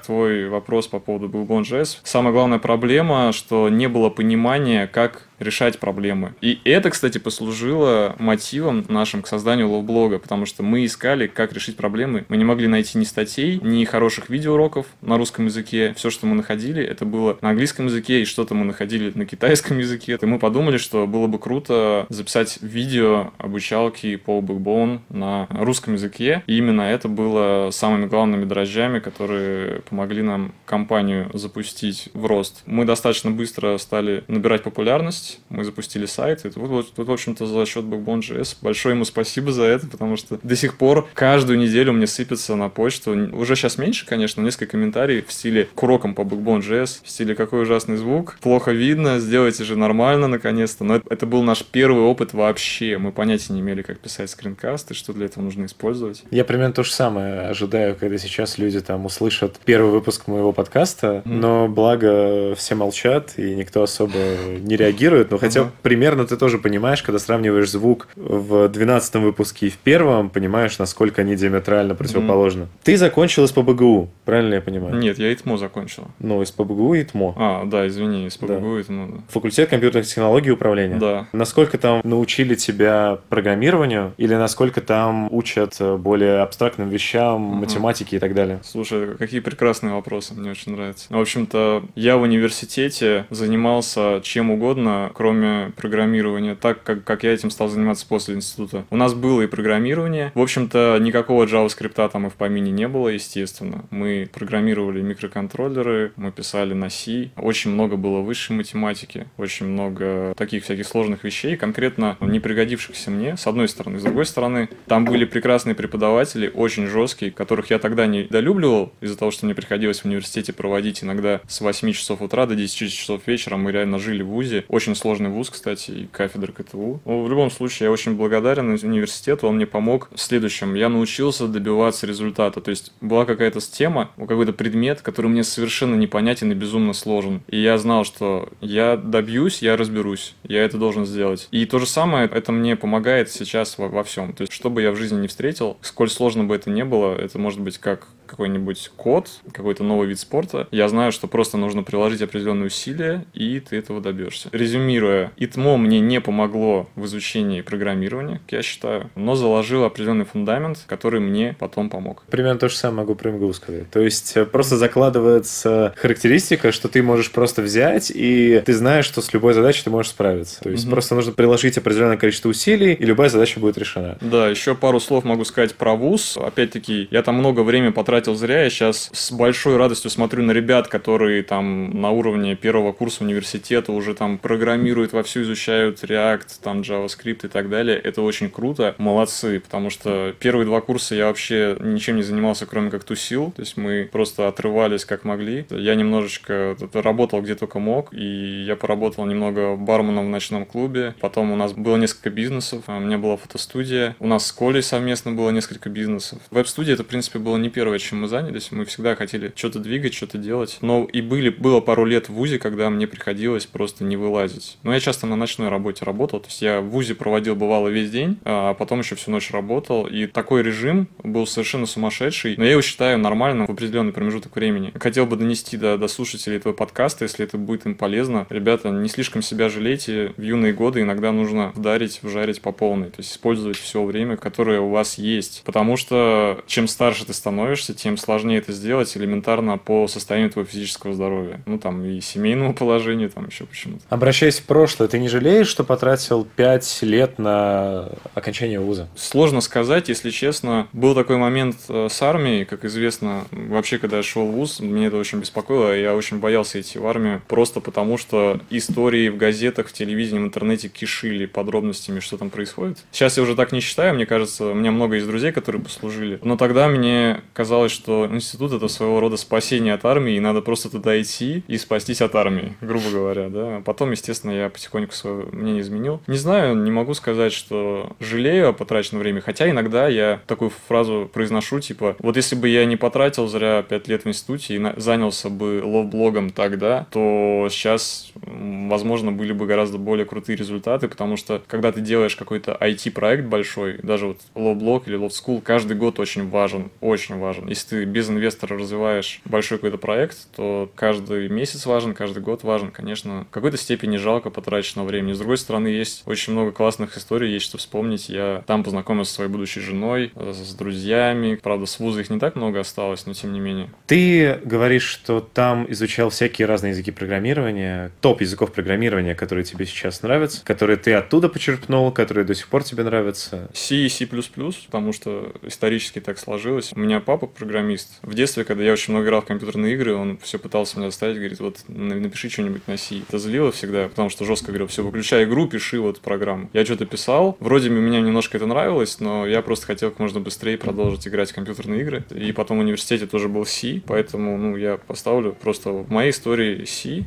твой 0.00 0.48
вопрос 0.48 0.88
по 0.88 0.98
поводу 0.98 1.28
Backbone.js. 1.28 1.98
Самая 2.02 2.32
главная 2.32 2.58
проблема, 2.58 3.32
что 3.32 3.68
не 3.68 3.88
было 3.88 4.10
понимания, 4.10 4.86
как 4.86 5.29
решать 5.40 5.78
проблемы. 5.78 6.34
И 6.40 6.60
это, 6.64 6.90
кстати, 6.90 7.18
послужило 7.18 8.14
мотивом 8.18 8.84
нашим 8.88 9.22
к 9.22 9.26
созданию 9.26 9.68
LoftBlog 9.68 10.08
а, 10.08 10.18
потому 10.18 10.46
что 10.46 10.62
мы 10.62 10.84
искали, 10.84 11.26
как 11.26 11.52
решить 11.52 11.76
проблемы. 11.76 12.24
Мы 12.28 12.36
не 12.36 12.44
могли 12.44 12.68
найти 12.68 12.98
ни 12.98 13.04
статей, 13.04 13.58
ни 13.62 13.84
хороших 13.84 14.28
видеоуроков 14.28 14.86
на 15.00 15.16
русском 15.16 15.46
языке. 15.46 15.94
Все, 15.96 16.10
что 16.10 16.26
мы 16.26 16.36
находили, 16.36 16.82
это 16.82 17.04
было 17.04 17.38
на 17.40 17.50
английском 17.50 17.86
языке, 17.86 18.22
и 18.22 18.24
что-то 18.24 18.54
мы 18.54 18.64
находили 18.64 19.10
на 19.14 19.26
китайском 19.26 19.78
языке. 19.78 20.18
И 20.20 20.26
мы 20.26 20.38
подумали, 20.38 20.76
что 20.76 21.06
было 21.06 21.26
бы 21.26 21.38
круто 21.38 22.06
записать 22.08 22.58
видео 22.60 23.32
обучалки 23.38 24.16
по 24.16 24.40
Backbone 24.40 25.00
на 25.08 25.46
русском 25.50 25.94
языке. 25.94 26.42
И 26.46 26.58
именно 26.58 26.82
это 26.82 27.08
было 27.08 27.70
самыми 27.70 28.06
главными 28.06 28.44
дрожжами, 28.44 28.98
которые 28.98 29.80
помогли 29.82 30.22
нам 30.22 30.52
компанию 30.66 31.30
запустить 31.34 32.10
в 32.12 32.26
рост. 32.26 32.62
Мы 32.66 32.84
достаточно 32.84 33.30
быстро 33.30 33.78
стали 33.78 34.24
набирать 34.28 34.62
популярность, 34.62 35.29
есть 35.30 35.40
мы 35.48 35.64
запустили 35.64 36.06
сайт, 36.06 36.44
и 36.44 36.50
тут, 36.50 36.68
вот, 36.68 36.92
тут 36.94 37.08
в 37.08 37.12
общем-то, 37.12 37.46
за 37.46 37.66
счет 37.66 37.84
Backbone.js 37.84 38.56
большое 38.60 38.94
ему 38.94 39.04
спасибо 39.04 39.52
за 39.52 39.64
это, 39.64 39.86
потому 39.86 40.16
что 40.16 40.38
до 40.42 40.56
сих 40.56 40.76
пор 40.76 41.08
каждую 41.14 41.58
неделю 41.58 41.92
мне 41.92 42.06
сыпется 42.06 42.56
на 42.56 42.68
почту, 42.68 43.12
уже 43.32 43.56
сейчас 43.56 43.78
меньше, 43.78 44.06
конечно, 44.06 44.40
несколько 44.40 44.72
комментариев 44.72 45.26
в 45.26 45.32
стиле 45.32 45.68
к 45.74 45.82
урокам 45.82 46.14
по 46.14 46.22
Backbone.js, 46.22 47.00
в 47.02 47.10
стиле 47.10 47.34
какой 47.34 47.62
ужасный 47.62 47.96
звук, 47.96 48.38
плохо 48.40 48.72
видно, 48.72 49.18
сделайте 49.18 49.64
же 49.64 49.76
нормально 49.76 50.28
наконец-то, 50.28 50.84
но 50.84 51.00
это 51.08 51.26
был 51.26 51.42
наш 51.42 51.64
первый 51.64 52.02
опыт 52.02 52.32
вообще, 52.32 52.98
мы 52.98 53.12
понятия 53.12 53.52
не 53.52 53.60
имели, 53.60 53.82
как 53.82 53.98
писать 53.98 54.30
скринкасты, 54.30 54.94
что 54.94 55.12
для 55.12 55.26
этого 55.26 55.44
нужно 55.44 55.66
использовать. 55.66 56.22
Я 56.30 56.44
примерно 56.44 56.74
то 56.74 56.82
же 56.82 56.92
самое 56.92 57.42
ожидаю, 57.42 57.96
когда 57.96 58.18
сейчас 58.18 58.58
люди 58.58 58.80
там 58.80 59.06
услышат 59.06 59.58
первый 59.64 59.90
выпуск 59.90 60.26
моего 60.26 60.52
подкаста, 60.52 61.22
mm. 61.24 61.32
но 61.32 61.68
благо 61.68 62.54
все 62.54 62.74
молчат 62.74 63.34
и 63.36 63.54
никто 63.54 63.82
особо 63.82 64.18
не 64.60 64.76
реагирует, 64.76 65.19
но 65.30 65.38
хотя 65.38 65.60
uh-huh. 65.60 65.70
примерно 65.82 66.26
ты 66.26 66.36
тоже 66.36 66.58
понимаешь, 66.58 67.02
когда 67.02 67.18
сравниваешь 67.18 67.70
звук 67.70 68.08
в 68.16 68.68
12 68.68 69.14
выпуске 69.16 69.66
и 69.66 69.70
в 69.70 69.76
первом, 69.76 70.30
понимаешь, 70.30 70.78
насколько 70.78 71.22
они 71.22 71.36
диаметрально 71.36 71.94
противоположны. 71.94 72.62
Mm. 72.62 72.68
Ты 72.84 72.96
закончил 72.96 73.44
из 73.44 73.52
ПБГУ, 73.52 74.08
правильно 74.24 74.54
я 74.54 74.60
понимаю? 74.60 74.96
Нет, 74.96 75.18
я 75.18 75.32
ИТМО 75.32 75.58
закончил. 75.58 76.08
Ну, 76.18 76.42
из 76.42 76.50
ПБГУ 76.50 76.94
и 76.94 77.02
ИТМО. 77.02 77.34
А, 77.36 77.64
да, 77.64 77.86
извини, 77.86 78.26
из 78.26 78.36
ПБГУ 78.36 78.74
да. 78.74 78.78
и 78.78 78.82
ИТМО. 78.82 79.06
Да. 79.06 79.22
Факультет 79.28 79.68
компьютерных 79.68 80.06
технологий 80.06 80.48
и 80.48 80.52
управления. 80.52 80.96
Да. 80.96 81.28
Насколько 81.32 81.78
там 81.78 82.00
научили 82.04 82.54
тебя 82.54 83.18
программированию 83.28 84.14
или 84.16 84.34
насколько 84.34 84.80
там 84.80 85.28
учат 85.32 85.76
более 85.98 86.40
абстрактным 86.40 86.88
вещам, 86.88 87.50
угу. 87.50 87.56
математике 87.56 88.16
и 88.16 88.18
так 88.18 88.34
далее? 88.34 88.60
Слушай, 88.62 89.16
какие 89.16 89.40
прекрасные 89.40 89.94
вопросы, 89.94 90.34
мне 90.34 90.50
очень 90.50 90.72
нравится. 90.72 91.06
В 91.10 91.20
общем-то, 91.20 91.84
я 91.94 92.16
в 92.16 92.22
университете 92.22 93.26
занимался 93.30 94.20
чем 94.22 94.50
угодно, 94.50 95.09
кроме 95.12 95.72
программирования, 95.76 96.54
так 96.54 96.82
как, 96.82 97.04
как 97.04 97.24
я 97.24 97.32
этим 97.32 97.50
стал 97.50 97.68
заниматься 97.68 98.06
после 98.06 98.34
института. 98.34 98.84
У 98.90 98.96
нас 98.96 99.14
было 99.14 99.42
и 99.42 99.46
программирование. 99.46 100.32
В 100.34 100.40
общем-то, 100.40 100.98
никакого 101.00 101.44
JavaScript 101.44 102.08
там 102.10 102.26
и 102.26 102.30
в 102.30 102.34
помине 102.34 102.70
не 102.70 102.88
было, 102.88 103.08
естественно. 103.08 103.84
Мы 103.90 104.28
программировали 104.32 105.02
микроконтроллеры, 105.02 106.12
мы 106.16 106.32
писали 106.32 106.74
на 106.74 106.88
C. 106.90 107.30
Очень 107.36 107.72
много 107.72 107.96
было 107.96 108.20
высшей 108.20 108.56
математики, 108.56 109.26
очень 109.36 109.66
много 109.66 110.34
таких 110.36 110.64
всяких 110.64 110.86
сложных 110.86 111.24
вещей, 111.24 111.56
конкретно 111.56 112.16
не 112.20 112.40
пригодившихся 112.40 113.10
мне, 113.10 113.36
с 113.36 113.46
одной 113.46 113.68
стороны. 113.68 113.98
С 113.98 114.02
другой 114.02 114.26
стороны, 114.26 114.68
там 114.86 115.04
были 115.04 115.24
прекрасные 115.24 115.74
преподаватели, 115.74 116.50
очень 116.52 116.86
жесткие, 116.86 117.30
которых 117.30 117.70
я 117.70 117.78
тогда 117.78 118.06
не 118.06 118.20
недолюбливал 118.24 118.92
из-за 119.00 119.16
того, 119.16 119.30
что 119.30 119.46
мне 119.46 119.54
приходилось 119.54 120.00
в 120.00 120.04
университете 120.04 120.52
проводить 120.52 121.02
иногда 121.02 121.40
с 121.48 121.60
8 121.60 121.92
часов 121.92 122.22
утра 122.22 122.46
до 122.46 122.54
10 122.54 122.92
часов 122.92 123.26
вечера. 123.26 123.56
Мы 123.56 123.72
реально 123.72 123.98
жили 123.98 124.22
в 124.22 124.28
ВУЗе. 124.28 124.64
Очень 124.68 124.94
сложный 125.00 125.30
ВУЗ, 125.30 125.50
кстати, 125.50 125.90
и 125.90 126.06
кафедра 126.06 126.52
КТУ. 126.52 127.00
Но 127.04 127.22
в 127.22 127.30
любом 127.30 127.50
случае, 127.50 127.86
я 127.86 127.92
очень 127.92 128.14
благодарен 128.14 128.70
университету. 128.70 129.48
Он 129.48 129.56
мне 129.56 129.66
помог 129.66 130.08
в 130.12 130.20
следующем. 130.20 130.74
Я 130.74 130.88
научился 130.88 131.48
добиваться 131.48 132.06
результата. 132.06 132.60
То 132.60 132.70
есть 132.70 132.92
была 133.00 133.24
какая-то 133.24 133.60
тема, 133.60 134.10
какой-то 134.16 134.52
предмет, 134.52 135.02
который 135.02 135.26
мне 135.26 135.44
совершенно 135.44 135.94
непонятен 135.94 136.52
и 136.52 136.54
безумно 136.54 136.92
сложен. 136.92 137.42
И 137.48 137.60
я 137.60 137.78
знал, 137.78 138.04
что 138.04 138.48
я 138.60 138.96
добьюсь, 138.96 139.62
я 139.62 139.76
разберусь. 139.76 140.34
Я 140.44 140.64
это 140.64 140.78
должен 140.78 141.06
сделать. 141.06 141.48
И 141.50 141.64
то 141.66 141.78
же 141.78 141.86
самое, 141.86 142.28
это 142.28 142.52
мне 142.52 142.76
помогает 142.76 143.30
сейчас 143.30 143.78
во, 143.78 143.88
во 143.88 144.04
всем. 144.04 144.32
То 144.32 144.42
есть, 144.42 144.52
что 144.52 144.70
бы 144.70 144.82
я 144.82 144.92
в 144.92 144.96
жизни 144.96 145.20
не 145.20 145.28
встретил, 145.28 145.78
сколь 145.80 146.10
сложно 146.10 146.44
бы 146.44 146.54
это 146.54 146.70
не 146.70 146.84
было, 146.84 147.14
это 147.14 147.38
может 147.38 147.60
быть 147.60 147.78
как 147.78 148.08
какой-нибудь 148.30 148.92
код, 148.96 149.28
какой-то 149.52 149.82
новый 149.82 150.08
вид 150.08 150.18
спорта, 150.18 150.68
я 150.70 150.88
знаю, 150.88 151.12
что 151.12 151.26
просто 151.26 151.56
нужно 151.56 151.82
приложить 151.82 152.22
определенные 152.22 152.66
усилия, 152.66 153.24
и 153.34 153.60
ты 153.60 153.76
этого 153.76 154.00
добьешься. 154.00 154.48
Резюмируя, 154.52 155.32
ИТМО 155.36 155.76
мне 155.76 156.00
не 156.00 156.20
помогло 156.20 156.88
в 156.94 157.04
изучении 157.06 157.60
программирования, 157.60 158.40
я 158.48 158.62
считаю, 158.62 159.10
но 159.16 159.34
заложило 159.34 159.86
определенный 159.86 160.24
фундамент, 160.24 160.84
который 160.86 161.20
мне 161.20 161.56
потом 161.58 161.90
помог. 161.90 162.24
Примерно 162.30 162.58
то 162.58 162.68
же 162.68 162.76
самое 162.76 163.00
могу 163.00 163.14
про 163.14 163.30
МГУ 163.30 163.52
сказать. 163.52 163.90
То 163.90 164.00
есть 164.00 164.36
э, 164.36 164.44
просто 164.44 164.76
закладывается 164.76 165.94
характеристика, 165.96 166.72
что 166.72 166.88
ты 166.88 167.02
можешь 167.02 167.30
просто 167.30 167.62
взять, 167.62 168.12
и 168.14 168.62
ты 168.64 168.72
знаешь, 168.74 169.06
что 169.06 169.20
с 169.22 169.32
любой 169.32 169.54
задачей 169.54 169.84
ты 169.84 169.90
можешь 169.90 170.10
справиться. 170.10 170.60
То 170.60 170.70
есть 170.70 170.84
угу. 170.84 170.92
просто 170.92 171.14
нужно 171.14 171.32
приложить 171.32 171.78
определенное 171.78 172.16
количество 172.16 172.48
усилий, 172.48 172.92
и 172.92 173.04
любая 173.04 173.28
задача 173.28 173.58
будет 173.58 173.78
решена. 173.78 174.18
Да, 174.20 174.48
еще 174.48 174.74
пару 174.74 175.00
слов 175.00 175.24
могу 175.24 175.44
сказать 175.44 175.74
про 175.74 175.94
ВУЗ. 175.94 176.36
Опять-таки, 176.36 177.08
я 177.10 177.22
там 177.22 177.36
много 177.36 177.60
времени 177.60 177.90
потратил 177.90 178.19
потратил 178.20 178.38
зря. 178.38 178.64
Я 178.64 178.70
сейчас 178.70 179.08
с 179.14 179.32
большой 179.32 179.78
радостью 179.78 180.10
смотрю 180.10 180.42
на 180.42 180.52
ребят, 180.52 180.88
которые 180.88 181.42
там 181.42 181.90
на 182.02 182.10
уровне 182.10 182.54
первого 182.54 182.92
курса 182.92 183.24
университета 183.24 183.92
уже 183.92 184.14
там 184.14 184.36
программируют, 184.36 185.14
вовсю 185.14 185.40
изучают 185.40 186.02
React, 186.02 186.60
там 186.62 186.82
JavaScript 186.82 187.46
и 187.46 187.48
так 187.48 187.70
далее. 187.70 187.96
Это 187.96 188.20
очень 188.20 188.50
круто. 188.50 188.94
Молодцы, 188.98 189.60
потому 189.60 189.88
что 189.88 190.34
первые 190.38 190.66
два 190.66 190.82
курса 190.82 191.14
я 191.14 191.28
вообще 191.28 191.78
ничем 191.80 192.16
не 192.16 192.22
занимался, 192.22 192.66
кроме 192.66 192.90
как 192.90 193.04
тусил. 193.04 193.52
То 193.52 193.62
есть 193.62 193.78
мы 193.78 194.06
просто 194.12 194.48
отрывались 194.48 195.06
как 195.06 195.24
могли. 195.24 195.64
Я 195.70 195.94
немножечко 195.94 196.76
работал 196.92 197.40
где 197.40 197.54
только 197.54 197.78
мог, 197.78 198.12
и 198.12 198.64
я 198.66 198.76
поработал 198.76 199.24
немного 199.24 199.76
барменом 199.76 200.26
в 200.26 200.28
ночном 200.28 200.66
клубе. 200.66 201.14
Потом 201.20 201.52
у 201.52 201.56
нас 201.56 201.72
было 201.72 201.96
несколько 201.96 202.28
бизнесов. 202.28 202.84
У 202.86 203.00
меня 203.00 203.16
была 203.16 203.38
фотостудия. 203.38 204.14
У 204.18 204.26
нас 204.26 204.46
с 204.46 204.52
Колей 204.52 204.82
совместно 204.82 205.32
было 205.32 205.48
несколько 205.48 205.88
бизнесов. 205.88 206.40
Веб-студия 206.50 206.92
это, 206.92 207.04
в 207.04 207.06
принципе, 207.06 207.38
было 207.38 207.56
не 207.56 207.70
первое, 207.70 207.96
чем 208.10 208.22
мы 208.22 208.28
занялись. 208.28 208.72
Мы 208.72 208.84
всегда 208.84 209.14
хотели 209.14 209.52
что-то 209.54 209.78
двигать, 209.78 210.14
что-то 210.14 210.38
делать. 210.38 210.78
Но 210.80 211.04
и 211.04 211.20
были, 211.20 211.48
было 211.48 211.80
пару 211.80 212.04
лет 212.04 212.28
в 212.28 212.32
ВУЗе, 212.32 212.58
когда 212.58 212.90
мне 212.90 213.06
приходилось 213.06 213.66
просто 213.66 214.04
не 214.04 214.16
вылазить. 214.16 214.78
Но 214.82 214.92
я 214.92 215.00
часто 215.00 215.26
на 215.26 215.36
ночной 215.36 215.68
работе 215.68 216.04
работал. 216.04 216.40
То 216.40 216.48
есть 216.48 216.60
я 216.60 216.80
в 216.80 216.88
ВУЗе 216.90 217.14
проводил, 217.14 217.54
бывало, 217.54 217.88
весь 217.88 218.10
день, 218.10 218.38
а 218.44 218.74
потом 218.74 219.00
еще 219.00 219.14
всю 219.14 219.30
ночь 219.30 219.50
работал. 219.50 220.06
И 220.06 220.26
такой 220.26 220.62
режим 220.62 221.08
был 221.22 221.46
совершенно 221.46 221.86
сумасшедший. 221.86 222.56
Но 222.56 222.64
я 222.64 222.72
его 222.72 222.82
считаю 222.82 223.18
нормальным 223.18 223.66
в 223.66 223.70
определенный 223.70 224.12
промежуток 224.12 224.56
времени. 224.56 224.92
Хотел 224.98 225.26
бы 225.26 225.36
донести 225.36 225.76
до, 225.76 225.96
до 225.96 226.08
слушателей 226.08 226.56
этого 226.56 226.72
подкаста, 226.72 227.24
если 227.24 227.44
это 227.44 227.58
будет 227.58 227.86
им 227.86 227.94
полезно. 227.94 228.46
Ребята, 228.50 228.90
не 228.90 229.08
слишком 229.08 229.42
себя 229.42 229.68
жалейте. 229.68 230.32
В 230.36 230.42
юные 230.42 230.72
годы 230.72 231.02
иногда 231.02 231.32
нужно 231.32 231.72
вдарить, 231.74 232.20
вжарить 232.22 232.60
по 232.60 232.72
полной. 232.72 233.10
То 233.10 233.16
есть 233.18 233.32
использовать 233.32 233.76
все 233.76 234.02
время, 234.02 234.36
которое 234.36 234.80
у 234.80 234.90
вас 234.90 235.18
есть. 235.18 235.62
Потому 235.64 235.96
что 235.96 236.62
чем 236.66 236.88
старше 236.88 237.24
ты 237.24 237.32
становишься, 237.32 237.94
тем 238.02 238.16
сложнее 238.16 238.58
это 238.58 238.72
сделать 238.72 239.14
элементарно 239.16 239.76
по 239.76 240.08
состоянию 240.08 240.50
твоего 240.50 240.68
физического 240.68 241.12
здоровья. 241.12 241.60
Ну, 241.66 241.78
там, 241.78 242.02
и 242.04 242.20
семейного 242.20 242.72
положения, 242.80 243.28
там 243.28 243.46
еще 243.46 243.66
почему-то. 243.66 244.02
Обращаясь 244.08 244.58
в 244.58 244.64
прошлое, 244.64 245.08
ты 245.08 245.18
не 245.18 245.28
жалеешь, 245.28 245.68
что 245.68 245.84
потратил 245.84 246.46
5 246.56 246.98
лет 247.02 247.38
на 247.38 248.10
окончание 248.34 248.80
вуза? 248.80 249.08
Сложно 249.16 249.60
сказать, 249.60 250.08
если 250.08 250.30
честно. 250.30 250.88
Был 250.92 251.14
такой 251.14 251.36
момент 251.36 251.76
э, 251.88 252.08
с 252.10 252.22
армией, 252.22 252.64
как 252.64 252.84
известно, 252.84 253.44
вообще, 253.50 253.98
когда 253.98 254.18
я 254.18 254.22
шел 254.22 254.46
в 254.46 254.52
вуз, 254.52 254.80
меня 254.80 255.08
это 255.08 255.18
очень 255.18 255.40
беспокоило, 255.40 255.94
я 255.94 256.14
очень 256.14 256.38
боялся 256.38 256.80
идти 256.80 256.98
в 256.98 257.06
армию, 257.06 257.42
просто 257.48 257.80
потому 257.80 258.16
что 258.16 258.60
истории 258.70 259.28
в 259.28 259.36
газетах, 259.36 259.88
в 259.88 259.92
телевидении, 259.92 260.40
в 260.40 260.44
интернете 260.44 260.88
кишили 260.88 261.44
подробностями, 261.46 262.20
что 262.20 262.38
там 262.38 262.48
происходит. 262.50 262.98
Сейчас 263.12 263.36
я 263.36 263.42
уже 263.42 263.54
так 263.54 263.72
не 263.72 263.80
считаю, 263.80 264.14
мне 264.14 264.24
кажется, 264.24 264.66
у 264.66 264.74
меня 264.74 264.90
много 264.90 265.16
есть 265.16 265.26
друзей, 265.26 265.52
которые 265.52 265.82
послужили, 265.82 266.38
но 266.42 266.56
тогда 266.56 266.88
мне 266.88 267.42
казалось, 267.52 267.79
казалось, 267.80 267.92
что 267.92 268.26
институт 268.26 268.72
это 268.72 268.88
своего 268.88 269.20
рода 269.20 269.36
спасение 269.36 269.94
от 269.94 270.04
армии, 270.04 270.34
и 270.34 270.40
надо 270.40 270.60
просто 270.60 270.90
туда 270.90 271.20
идти 271.20 271.62
и 271.66 271.78
спастись 271.78 272.20
от 272.20 272.34
армии, 272.34 272.76
грубо 272.80 273.10
говоря, 273.10 273.48
да. 273.48 273.82
Потом, 273.84 274.10
естественно, 274.10 274.52
я 274.52 274.68
потихоньку 274.68 275.12
свое 275.12 275.46
мнение 275.52 275.80
изменил. 275.80 276.20
Не 276.26 276.36
знаю, 276.36 276.76
не 276.76 276.90
могу 276.90 277.14
сказать, 277.14 277.52
что 277.52 278.10
жалею 278.20 278.68
о 278.68 278.72
потраченном 278.72 279.22
времени, 279.22 279.40
хотя 279.40 279.70
иногда 279.70 280.08
я 280.08 280.40
такую 280.46 280.70
фразу 280.88 281.30
произношу, 281.32 281.80
типа, 281.80 282.16
вот 282.18 282.36
если 282.36 282.56
бы 282.56 282.68
я 282.68 282.84
не 282.84 282.96
потратил 282.96 283.46
зря 283.48 283.82
5 283.82 284.08
лет 284.08 284.24
в 284.24 284.28
институте 284.28 284.76
и 284.76 285.00
занялся 285.00 285.48
бы 285.48 285.80
лов-блогом 285.82 286.50
тогда, 286.50 287.06
то 287.10 287.68
сейчас, 287.70 288.32
возможно, 288.34 289.32
были 289.32 289.52
бы 289.52 289.66
гораздо 289.66 289.98
более 289.98 290.26
крутые 290.26 290.56
результаты, 290.56 291.08
потому 291.08 291.36
что 291.36 291.62
когда 291.66 291.92
ты 291.92 292.00
делаешь 292.00 292.36
какой-то 292.36 292.76
IT-проект 292.78 293.46
большой, 293.46 293.98
даже 294.02 294.26
вот 294.26 294.38
лов-блог 294.54 295.08
или 295.08 295.16
лов-скул, 295.16 295.60
каждый 295.60 295.96
год 295.96 296.20
очень 296.20 296.48
важен, 296.50 296.90
очень 297.00 297.38
важен. 297.38 297.69
Если 297.70 297.88
ты 297.88 298.04
без 298.04 298.28
инвестора 298.28 298.76
развиваешь 298.76 299.40
большой 299.44 299.78
какой-то 299.78 299.96
проект, 299.96 300.36
то 300.56 300.90
каждый 300.96 301.48
месяц 301.48 301.86
важен, 301.86 302.14
каждый 302.14 302.42
год 302.42 302.64
важен. 302.64 302.90
Конечно, 302.90 303.46
в 303.48 303.54
какой-то 303.54 303.76
степени 303.76 304.16
жалко 304.16 304.50
потраченного 304.50 305.06
времени. 305.06 305.34
С 305.34 305.38
другой 305.38 305.56
стороны, 305.56 305.86
есть 305.86 306.24
очень 306.26 306.52
много 306.52 306.72
классных 306.72 307.16
историй, 307.16 307.52
есть 307.52 307.66
что 307.66 307.78
вспомнить. 307.78 308.28
Я 308.28 308.64
там 308.66 308.82
познакомился 308.82 309.30
со 309.30 309.36
своей 309.36 309.50
будущей 309.50 309.78
женой, 309.78 310.32
с 310.34 310.74
друзьями. 310.74 311.60
Правда, 311.62 311.86
с 311.86 312.00
вуза 312.00 312.22
их 312.22 312.30
не 312.30 312.40
так 312.40 312.56
много 312.56 312.80
осталось, 312.80 313.24
но 313.26 313.34
тем 313.34 313.52
не 313.52 313.60
менее. 313.60 313.88
Ты 314.06 314.60
говоришь, 314.64 315.04
что 315.04 315.40
там 315.40 315.86
изучал 315.92 316.30
всякие 316.30 316.66
разные 316.66 316.90
языки 316.90 317.12
программирования, 317.12 318.10
топ 318.20 318.40
языков 318.40 318.72
программирования, 318.72 319.36
которые 319.36 319.64
тебе 319.64 319.86
сейчас 319.86 320.22
нравятся, 320.22 320.64
которые 320.64 320.96
ты 320.96 321.12
оттуда 321.12 321.48
почерпнул, 321.48 322.10
которые 322.10 322.44
до 322.44 322.56
сих 322.56 322.66
пор 322.66 322.82
тебе 322.82 323.04
нравятся. 323.04 323.70
C 323.72 323.94
и 323.94 324.08
C++, 324.08 324.26
потому 324.26 325.12
что 325.12 325.52
исторически 325.62 326.20
так 326.20 326.36
сложилось. 326.36 326.92
У 326.96 326.98
меня 326.98 327.20
папа 327.20 327.46
программист. 327.60 328.18
В 328.22 328.34
детстве, 328.34 328.64
когда 328.64 328.82
я 328.82 328.92
очень 328.92 329.12
много 329.12 329.26
играл 329.26 329.42
в 329.42 329.44
компьютерные 329.44 329.94
игры, 329.94 330.14
он 330.14 330.38
все 330.38 330.58
пытался 330.58 330.98
меня 330.98 331.10
заставить, 331.10 331.36
говорит, 331.36 331.60
вот 331.60 331.84
напиши 331.88 332.48
что-нибудь 332.48 332.88
на 332.88 332.96
C. 332.96 333.20
Это 333.28 333.38
злило 333.38 333.70
всегда, 333.70 334.08
потому 334.08 334.30
что 334.30 334.44
жестко 334.44 334.68
говорил, 334.68 334.86
все, 334.88 335.04
выключай 335.04 335.44
игру, 335.44 335.68
пиши 335.68 336.00
вот 336.00 336.20
программу. 336.20 336.70
Я 336.72 336.84
что-то 336.84 337.04
писал, 337.06 337.56
вроде 337.60 337.90
бы 337.90 337.96
меня 337.96 338.20
немножко 338.20 338.56
это 338.56 338.66
нравилось, 338.66 339.20
но 339.20 339.46
я 339.46 339.60
просто 339.62 339.86
хотел 339.86 340.10
как 340.10 340.18
можно 340.18 340.40
быстрее 340.40 340.78
продолжить 340.78 341.28
играть 341.28 341.50
в 341.50 341.54
компьютерные 341.54 342.00
игры. 342.00 342.24
И 342.30 342.52
потом 342.52 342.78
в 342.78 342.80
университете 342.80 343.26
тоже 343.26 343.48
был 343.48 343.66
C, 343.66 344.00
поэтому, 344.06 344.56
ну, 344.56 344.76
я 344.76 344.96
поставлю 344.96 345.52
просто 345.52 345.90
в 345.90 346.10
моей 346.10 346.30
истории 346.30 346.84
C 346.86 347.24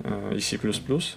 э, 0.00 0.34
и 0.36 0.40
C++. 0.40 0.58